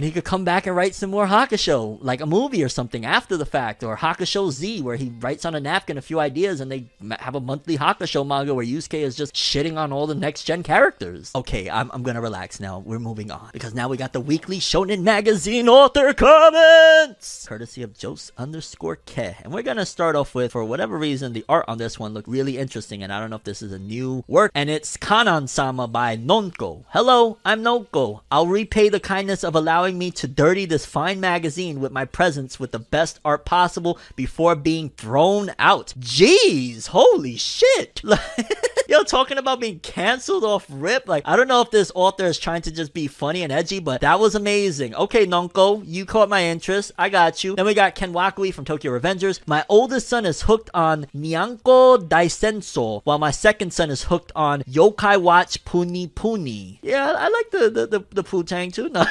and 0.00 0.06
he 0.06 0.12
could 0.12 0.24
come 0.24 0.46
back 0.46 0.66
and 0.66 0.74
write 0.74 0.94
some 0.94 1.10
more 1.10 1.26
Hakusho, 1.26 1.98
like 2.00 2.22
a 2.22 2.26
movie 2.26 2.64
or 2.64 2.70
something 2.70 3.04
after 3.04 3.36
the 3.36 3.44
fact, 3.44 3.84
or 3.84 3.98
Hakusho 3.98 4.50
Z, 4.50 4.80
where 4.80 4.96
he 4.96 5.12
writes 5.20 5.44
on 5.44 5.54
a 5.54 5.60
napkin 5.60 5.98
a 5.98 6.00
few 6.00 6.18
ideas 6.18 6.62
and 6.62 6.72
they 6.72 6.86
have 7.18 7.34
a 7.34 7.40
monthly 7.40 7.76
Hakusho 7.76 8.26
manga 8.26 8.54
where 8.54 8.64
Yusuke 8.64 8.98
is 8.98 9.14
just 9.14 9.34
shitting 9.34 9.76
on 9.76 9.92
all 9.92 10.06
the 10.06 10.14
next 10.14 10.44
gen 10.44 10.62
characters. 10.62 11.30
Okay, 11.34 11.68
I'm, 11.68 11.90
I'm 11.92 12.02
gonna 12.02 12.22
relax 12.22 12.60
now. 12.60 12.78
We're 12.78 12.98
moving 12.98 13.30
on 13.30 13.50
because 13.52 13.74
now 13.74 13.88
we 13.90 13.98
got 13.98 14.14
the 14.14 14.22
weekly 14.22 14.58
Shonen 14.58 15.02
Magazine 15.02 15.68
author 15.68 16.14
comments, 16.14 17.46
courtesy 17.46 17.82
of 17.82 17.94
Jose 18.00 18.32
underscore 18.38 18.96
Ke, 18.96 19.36
and 19.44 19.52
we're 19.52 19.60
gonna 19.60 19.84
start 19.84 20.16
off 20.16 20.34
with, 20.34 20.52
for 20.52 20.64
whatever 20.64 20.96
reason, 20.96 21.34
the 21.34 21.44
art 21.46 21.66
on 21.68 21.76
this 21.76 21.98
one 21.98 22.14
looked 22.14 22.26
really 22.26 22.56
interesting, 22.56 23.02
and 23.02 23.12
I 23.12 23.20
don't 23.20 23.28
know 23.28 23.36
if 23.36 23.44
this 23.44 23.60
is 23.60 23.72
a 23.72 23.78
new 23.78 24.24
work, 24.26 24.50
and 24.54 24.70
it's 24.70 24.96
Kanan 24.96 25.46
Sama 25.46 25.86
by 25.86 26.16
Nonko. 26.16 26.84
Hello, 26.88 27.36
I'm 27.44 27.62
Nonko. 27.62 28.22
I'll 28.30 28.46
repay 28.46 28.88
the 28.88 28.98
kindness 28.98 29.44
of 29.44 29.54
allowing 29.54 29.89
me 29.98 30.10
to 30.12 30.28
dirty 30.28 30.64
this 30.64 30.86
fine 30.86 31.20
magazine 31.20 31.80
with 31.80 31.92
my 31.92 32.04
presence 32.04 32.58
with 32.58 32.72
the 32.72 32.78
best 32.78 33.20
art 33.24 33.44
possible 33.44 33.98
before 34.16 34.54
being 34.54 34.90
thrown 34.90 35.52
out. 35.58 35.94
Jeez, 35.98 36.88
holy 36.88 37.36
shit. 37.36 38.02
Yo, 38.88 39.02
talking 39.04 39.38
about 39.38 39.60
being 39.60 39.78
canceled 39.80 40.42
off 40.42 40.66
rip. 40.68 41.06
Like, 41.06 41.22
I 41.26 41.36
don't 41.36 41.46
know 41.48 41.60
if 41.60 41.70
this 41.70 41.92
author 41.94 42.24
is 42.24 42.38
trying 42.38 42.62
to 42.62 42.72
just 42.72 42.92
be 42.92 43.06
funny 43.06 43.42
and 43.42 43.52
edgy, 43.52 43.78
but 43.78 44.00
that 44.00 44.18
was 44.18 44.34
amazing. 44.34 44.94
Okay, 44.94 45.26
Nonko, 45.26 45.82
you 45.86 46.04
caught 46.04 46.28
my 46.28 46.42
interest. 46.44 46.90
I 46.98 47.08
got 47.08 47.44
you. 47.44 47.54
Then 47.54 47.66
we 47.66 47.74
got 47.74 47.94
Ken 47.94 48.12
Wakui 48.12 48.52
from 48.52 48.64
Tokyo 48.64 48.98
Revengers. 48.98 49.40
My 49.46 49.64
oldest 49.68 50.08
son 50.08 50.26
is 50.26 50.42
hooked 50.42 50.70
on 50.74 51.06
Nyanko 51.14 52.08
Daisenso, 52.08 53.02
while 53.04 53.18
my 53.18 53.30
second 53.30 53.72
son 53.72 53.90
is 53.90 54.04
hooked 54.04 54.32
on 54.34 54.62
Yokai 54.64 55.20
Watch 55.20 55.64
Puni 55.64 56.08
Puni. 56.08 56.80
Yeah, 56.82 57.14
I 57.16 57.28
like 57.28 57.50
the 57.50 57.70
the, 57.70 57.86
the, 57.86 58.04
the 58.10 58.24
Poo-Tang 58.24 58.70
too. 58.70 58.90
No. 59.00 59.04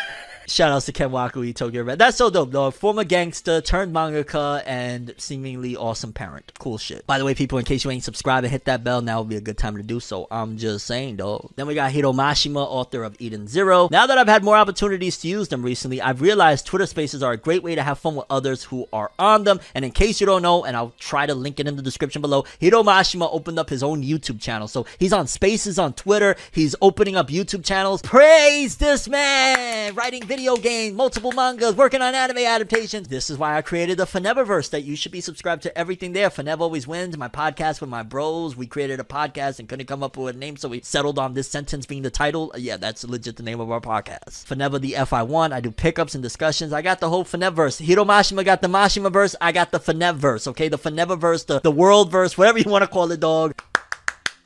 Shout 0.50 0.72
outs 0.72 0.88
to 0.88 0.92
Ken 0.92 1.12
Wakui, 1.12 1.54
Tokyo 1.54 1.84
Red. 1.84 2.00
That's 2.00 2.18
so 2.18 2.32
dope, 2.32 2.50
though. 2.50 2.72
Former 2.72 3.04
gangster, 3.04 3.62
turned 3.62 3.94
mangaka, 3.94 4.64
and 4.66 5.14
seemingly 5.18 5.76
awesome 5.76 6.12
parent. 6.12 6.52
Cool 6.58 6.80
shit. 6.80 7.06
By 7.06 7.20
the 7.20 7.24
way, 7.24 7.36
people, 7.36 7.60
in 7.60 7.66
case 7.66 7.84
you 7.84 7.92
ain't 7.92 8.04
subscribed 8.04 8.46
and 8.46 8.52
hit 8.52 8.66
that 8.66 8.84
bell, 8.84 9.02
now 9.02 9.20
would 9.20 9.30
be 9.30 9.36
a 9.36 9.42
good 9.42 9.60
time 9.60 9.78
to 9.78 9.84
do 9.84 10.00
so. 10.00 10.28
I'm 10.32 10.58
just 10.58 10.88
saying, 10.88 11.18
though. 11.18 11.52
Then 11.56 11.68
we 11.68 11.76
got 11.76 11.92
Hiro 11.92 12.14
Mashima, 12.14 12.66
author 12.66 13.04
of 13.04 13.16
Eden 13.20 13.48
Zero. 13.48 13.90
Now 13.92 14.08
that 14.08 14.18
I've 14.18 14.28
had 14.28 14.44
more 14.44 14.56
opportunities 14.56 15.20
to 15.20 15.28
use 15.28 15.50
them 15.50 15.62
recently, 15.62 16.02
I've 16.02 16.20
realized 16.20 16.66
Twitter 16.66 16.88
spaces 16.88 17.22
are 17.22 17.34
a 17.34 17.38
great 17.38 17.62
way 17.62 17.76
to 17.76 17.84
have 17.84 18.00
fun 18.00 18.16
with 18.16 18.26
others 18.32 18.64
who 18.64 18.88
are 18.92 19.12
on 19.20 19.44
them. 19.44 19.60
And 19.76 19.86
in 19.86 19.92
case 19.92 20.20
you 20.20 20.26
don't 20.26 20.42
know, 20.42 20.66
and 20.66 20.76
I'll 20.76 20.96
try 20.98 21.28
to 21.28 21.36
link 21.36 21.60
it 21.60 21.68
in 21.68 21.76
the 21.76 21.84
description 21.84 22.24
below, 22.24 22.46
Hiro 22.58 22.82
Mashima 22.82 23.30
opened 23.32 23.60
up 23.60 23.70
his 23.70 23.84
own 23.84 24.02
YouTube 24.02 24.42
channel. 24.42 24.68
So 24.68 24.88
he's 24.98 25.14
on 25.14 25.28
spaces 25.28 25.78
on 25.78 25.94
Twitter. 25.94 26.36
He's 26.52 26.76
opening 26.82 27.16
up 27.16 27.28
YouTube 27.28 27.64
channels. 27.64 28.02
Praise 28.02 28.78
this 28.78 29.08
man! 29.08 29.94
Writing 29.94 30.24
video 30.40 30.56
games, 30.56 30.96
multiple 30.96 31.34
mangas, 31.34 31.76
working 31.76 32.02
on 32.02 32.16
anime 32.16 32.38
adaptations. 32.38 33.10
This 33.10 33.30
is 33.30 33.38
why 33.38 33.58
I 33.58 33.62
created 33.62 33.98
the 33.98 34.06
Faneververse 34.06 34.70
that 34.70 34.86
you 34.86 34.96
should 34.96 35.12
be 35.12 35.20
subscribed 35.20 35.64
to 35.64 35.78
everything 35.78 36.14
there. 36.14 36.30
Fanev 36.30 36.62
always 36.62 36.88
wins. 36.88 37.18
My 37.18 37.28
podcast 37.28 37.82
with 37.82 37.90
my 37.90 38.04
bros. 38.04 38.56
We 38.56 38.66
created 38.66 39.02
a 39.02 39.04
podcast 39.04 39.60
and 39.60 39.68
couldn't 39.68 39.88
come 39.88 40.02
up 40.02 40.16
with 40.16 40.38
a 40.38 40.40
name, 40.40 40.56
so 40.56 40.70
we 40.70 40.80
settled 40.80 41.20
on 41.20 41.34
this 41.34 41.50
sentence 41.50 41.86
being 41.86 42.04
the 42.04 42.10
title. 42.10 42.54
Uh, 42.56 42.60
yeah, 42.60 42.78
that's 42.78 43.04
legit 43.04 43.36
the 43.36 43.44
name 43.44 43.60
of 43.60 43.70
our 43.70 43.82
podcast. 43.82 44.46
Faneva 44.46 44.80
the 44.80 44.94
FI1. 44.94 45.52
I 45.52 45.60
do 45.60 45.72
pickups 45.72 46.16
and 46.16 46.24
discussions. 46.24 46.72
I 46.72 46.82
got 46.84 47.02
the 47.02 47.10
whole 47.10 47.26
Faneverse. 47.26 47.82
Hiro 47.82 48.06
Mashima 48.06 48.46
got 48.46 48.62
the 48.62 48.70
Mashima 48.70 49.12
verse. 49.12 49.36
I 49.42 49.52
got 49.52 49.72
the 49.72 49.80
Fanevverse. 49.82 50.48
Okay, 50.48 50.70
the 50.70 50.80
Faneververse, 50.80 51.48
the 51.48 51.60
the 51.60 51.70
world 51.70 52.14
verse, 52.14 52.38
whatever 52.38 52.60
you 52.60 52.72
want 52.72 52.84
to 52.84 52.88
call 52.88 53.12
it, 53.12 53.20
dog. 53.20 53.62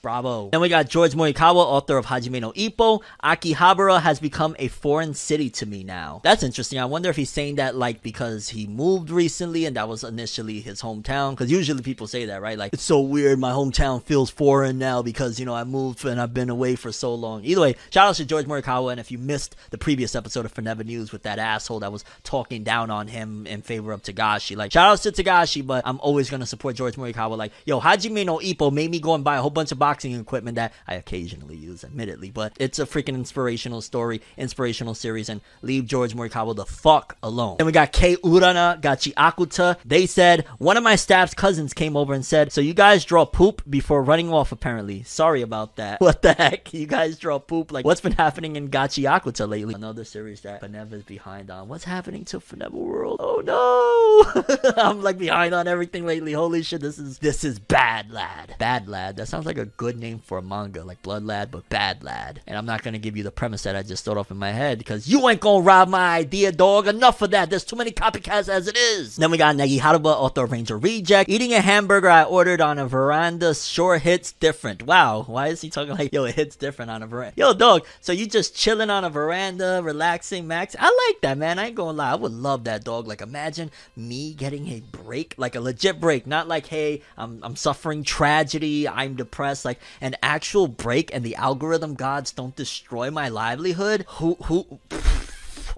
Bravo. 0.03 0.49
Then 0.49 0.59
we 0.59 0.67
got 0.67 0.89
George 0.89 1.13
Morikawa, 1.13 1.55
author 1.55 1.97
of 1.97 2.05
Hajime 2.05 2.41
no 2.41 2.51
Ippo. 2.51 3.01
Akihabara 3.23 4.01
has 4.01 4.19
become 4.19 4.53
a 4.59 4.67
foreign 4.67 5.13
city 5.13 5.49
to 5.51 5.65
me 5.65 5.85
now. 5.85 6.19
That's 6.25 6.43
interesting. 6.43 6.77
I 6.77 6.83
wonder 6.83 7.09
if 7.09 7.15
he's 7.15 7.29
saying 7.29 7.55
that 7.55 7.77
like 7.77 8.03
because 8.03 8.49
he 8.49 8.67
moved 8.67 9.09
recently 9.09 9.65
and 9.65 9.77
that 9.77 9.87
was 9.87 10.03
initially 10.03 10.59
his 10.59 10.81
hometown. 10.81 11.31
Because 11.31 11.49
usually 11.49 11.81
people 11.81 12.05
say 12.05 12.25
that, 12.25 12.41
right? 12.41 12.57
Like, 12.57 12.73
it's 12.73 12.83
so 12.83 12.99
weird. 12.99 13.39
My 13.39 13.51
hometown 13.51 14.03
feels 14.03 14.29
foreign 14.29 14.77
now 14.77 15.01
because, 15.01 15.39
you 15.39 15.45
know, 15.45 15.55
I 15.55 15.63
moved 15.63 16.03
and 16.03 16.19
I've 16.19 16.33
been 16.33 16.49
away 16.49 16.75
for 16.75 16.91
so 16.91 17.15
long. 17.15 17.45
Either 17.45 17.61
way, 17.61 17.75
shout 17.89 18.09
out 18.09 18.15
to 18.15 18.25
George 18.25 18.45
Morikawa. 18.45 18.91
And 18.91 18.99
if 18.99 19.09
you 19.09 19.17
missed 19.17 19.55
the 19.69 19.77
previous 19.77 20.15
episode 20.15 20.43
of 20.43 20.51
Forever 20.51 20.83
News 20.83 21.13
with 21.13 21.23
that 21.23 21.39
asshole 21.39 21.79
that 21.79 21.93
was 21.93 22.03
talking 22.23 22.65
down 22.65 22.91
on 22.91 23.07
him 23.07 23.47
in 23.47 23.61
favor 23.61 23.93
of 23.93 24.03
Togashi, 24.03 24.57
like, 24.57 24.73
shout 24.73 24.91
out 24.91 24.99
to 25.03 25.13
Togashi, 25.13 25.65
but 25.65 25.87
I'm 25.87 26.01
always 26.01 26.29
going 26.29 26.41
to 26.41 26.45
support 26.45 26.75
George 26.75 26.95
Morikawa. 26.97 27.37
Like, 27.37 27.53
yo, 27.65 27.79
Hajime 27.79 28.25
no 28.25 28.39
Ippo 28.39 28.69
made 28.69 28.91
me 28.91 28.99
go 28.99 29.15
and 29.15 29.23
buy 29.23 29.37
a 29.37 29.41
whole 29.41 29.49
bunch 29.49 29.71
of 29.71 29.79
boxing 29.93 30.19
equipment 30.19 30.55
that 30.55 30.73
I 30.87 30.95
occasionally 30.95 31.55
use, 31.55 31.83
admittedly, 31.83 32.31
but 32.31 32.53
it's 32.59 32.79
a 32.79 32.85
freaking 32.87 33.13
inspirational 33.13 33.79
story, 33.79 34.21
inspirational 34.37 34.95
series, 34.95 35.29
and 35.29 35.39
leave 35.61 35.85
George 35.85 36.15
Morikawa 36.15 36.55
the 36.55 36.65
fuck 36.65 37.15
alone. 37.21 37.57
Then 37.57 37.67
we 37.67 37.71
got 37.71 37.91
Kei 37.91 38.17
Urana, 38.23 38.79
Gachi 38.81 39.13
Akuta. 39.13 39.77
They 39.85 40.07
said, 40.07 40.47
one 40.57 40.77
of 40.77 40.83
my 40.83 40.95
staff's 40.95 41.35
cousins 41.35 41.75
came 41.75 41.95
over 41.95 42.11
and 42.11 42.25
said, 42.25 42.51
so 42.51 42.59
you 42.59 42.73
guys 42.73 43.05
draw 43.05 43.23
poop 43.23 43.61
before 43.69 44.01
running 44.01 44.33
off, 44.33 44.51
apparently. 44.51 45.03
Sorry 45.03 45.43
about 45.43 45.75
that. 45.75 46.01
What 46.13 46.21
the 46.21 46.33
heck? 46.33 46.73
You 46.73 46.85
guys 46.85 47.17
draw 47.17 47.39
poop? 47.39 47.71
Like, 47.71 47.85
what's 47.85 48.01
been 48.01 48.13
happening 48.13 48.55
in 48.55 48.69
Gachi 48.69 49.03
Akuta 49.09 49.47
lately? 49.47 49.73
Another 49.75 50.03
series 50.03 50.41
that 50.41 50.61
Faneva 50.61 50.93
is 50.93 51.03
behind 51.03 51.49
on. 51.49 51.67
What's 51.69 51.83
happening 51.85 52.25
to 52.25 52.39
Faneva 52.39 52.71
World? 52.71 53.17
Oh 53.19 53.41
no! 53.45 54.73
I'm 54.83 55.01
like 55.01 55.17
behind 55.17 55.53
on 55.53 55.67
everything 55.67 56.05
lately. 56.05 56.33
Holy 56.33 56.61
shit, 56.61 56.81
this 56.81 56.99
is, 56.99 57.19
this 57.19 57.43
is 57.43 57.57
bad, 57.57 58.11
lad. 58.11 58.55
Bad 58.59 58.87
lad. 58.87 59.15
That 59.17 59.27
sounds 59.27 59.45
like 59.45 59.57
a 59.57 59.65
good 59.83 59.99
name 59.99 60.19
for 60.19 60.37
a 60.37 60.41
manga, 60.41 60.81
like 60.81 61.01
Blood 61.01 61.25
Lad, 61.25 61.51
but 61.51 61.67
Bad 61.67 62.05
Lad. 62.05 62.39
And 62.47 62.57
I'm 62.57 62.65
not 62.65 62.83
gonna 62.83 62.97
give 62.97 63.17
you 63.17 63.23
the 63.23 63.31
premise 63.31 63.63
that 63.63 63.75
I 63.75 63.83
just 63.83 64.05
thought 64.05 64.15
off 64.15 64.31
in 64.31 64.37
my 64.37 64.53
head 64.53 64.77
because 64.77 65.09
you 65.09 65.27
ain't 65.27 65.41
gonna 65.41 65.61
rob 65.61 65.89
my 65.89 66.15
idea, 66.15 66.53
dog. 66.53 66.87
Enough 66.87 67.21
of 67.21 67.31
that. 67.31 67.49
There's 67.49 67.65
too 67.65 67.75
many 67.75 67.91
copycats 67.91 68.47
as 68.47 68.69
it 68.69 68.77
is. 68.77 69.17
Then 69.17 69.29
we 69.29 69.37
got 69.37 69.57
Negi 69.57 69.81
Haruba, 69.81 70.05
author 70.05 70.45
of 70.45 70.53
Ranger 70.53 70.77
Reject. 70.77 71.29
Eating 71.29 71.51
a 71.51 71.59
hamburger 71.59 72.09
I 72.09 72.23
ordered 72.23 72.61
on 72.61 72.79
a 72.79 72.87
veranda 72.87 73.53
sure 73.53 73.97
hits 73.97 74.31
different. 74.31 74.83
Wow, 74.83 75.23
why 75.23 75.47
is 75.47 75.59
he 75.59 75.69
talking 75.69 75.95
like, 75.95 76.13
yo, 76.13 76.23
it 76.23 76.35
hits 76.35 76.55
different 76.55 76.89
on 76.89 77.03
a 77.03 77.07
veranda? 77.07 77.33
Yo, 77.35 77.53
dog, 77.53 77.85
so 77.99 78.13
you 78.13 78.25
just 78.25 78.55
chilling 78.55 78.89
on 78.89 79.03
a 79.03 79.09
veranda, 79.09 79.81
relaxing, 79.83 80.47
max? 80.47 80.77
I 80.79 81.09
like 81.09 81.19
that, 81.23 81.37
man. 81.37 81.59
I 81.59 81.65
ain't 81.65 81.75
gonna 81.75 81.97
lie. 81.97 82.11
I 82.13 82.15
would 82.15 82.31
love 82.31 82.63
that, 82.63 82.85
dog. 82.85 83.05
Like, 83.05 83.19
imagine 83.19 83.69
me 83.97 84.33
getting 84.33 84.69
a 84.69 84.79
break, 84.79 85.35
like 85.37 85.55
a 85.55 85.59
legit 85.59 85.99
break, 85.99 86.25
not 86.25 86.47
like, 86.47 86.67
hey, 86.67 87.01
I'm, 87.17 87.41
I'm 87.43 87.57
suffering 87.57 88.05
tragedy, 88.05 88.87
I'm 88.87 89.15
depressed, 89.17 89.65
like 89.65 89.72
an 90.01 90.15
actual 90.21 90.67
break 90.67 91.13
and 91.13 91.23
the 91.23 91.35
algorithm 91.35 91.95
gods 91.95 92.31
don't 92.31 92.55
destroy 92.55 93.11
my 93.11 93.29
livelihood. 93.29 94.05
Who, 94.19 94.35
who, 94.43 94.79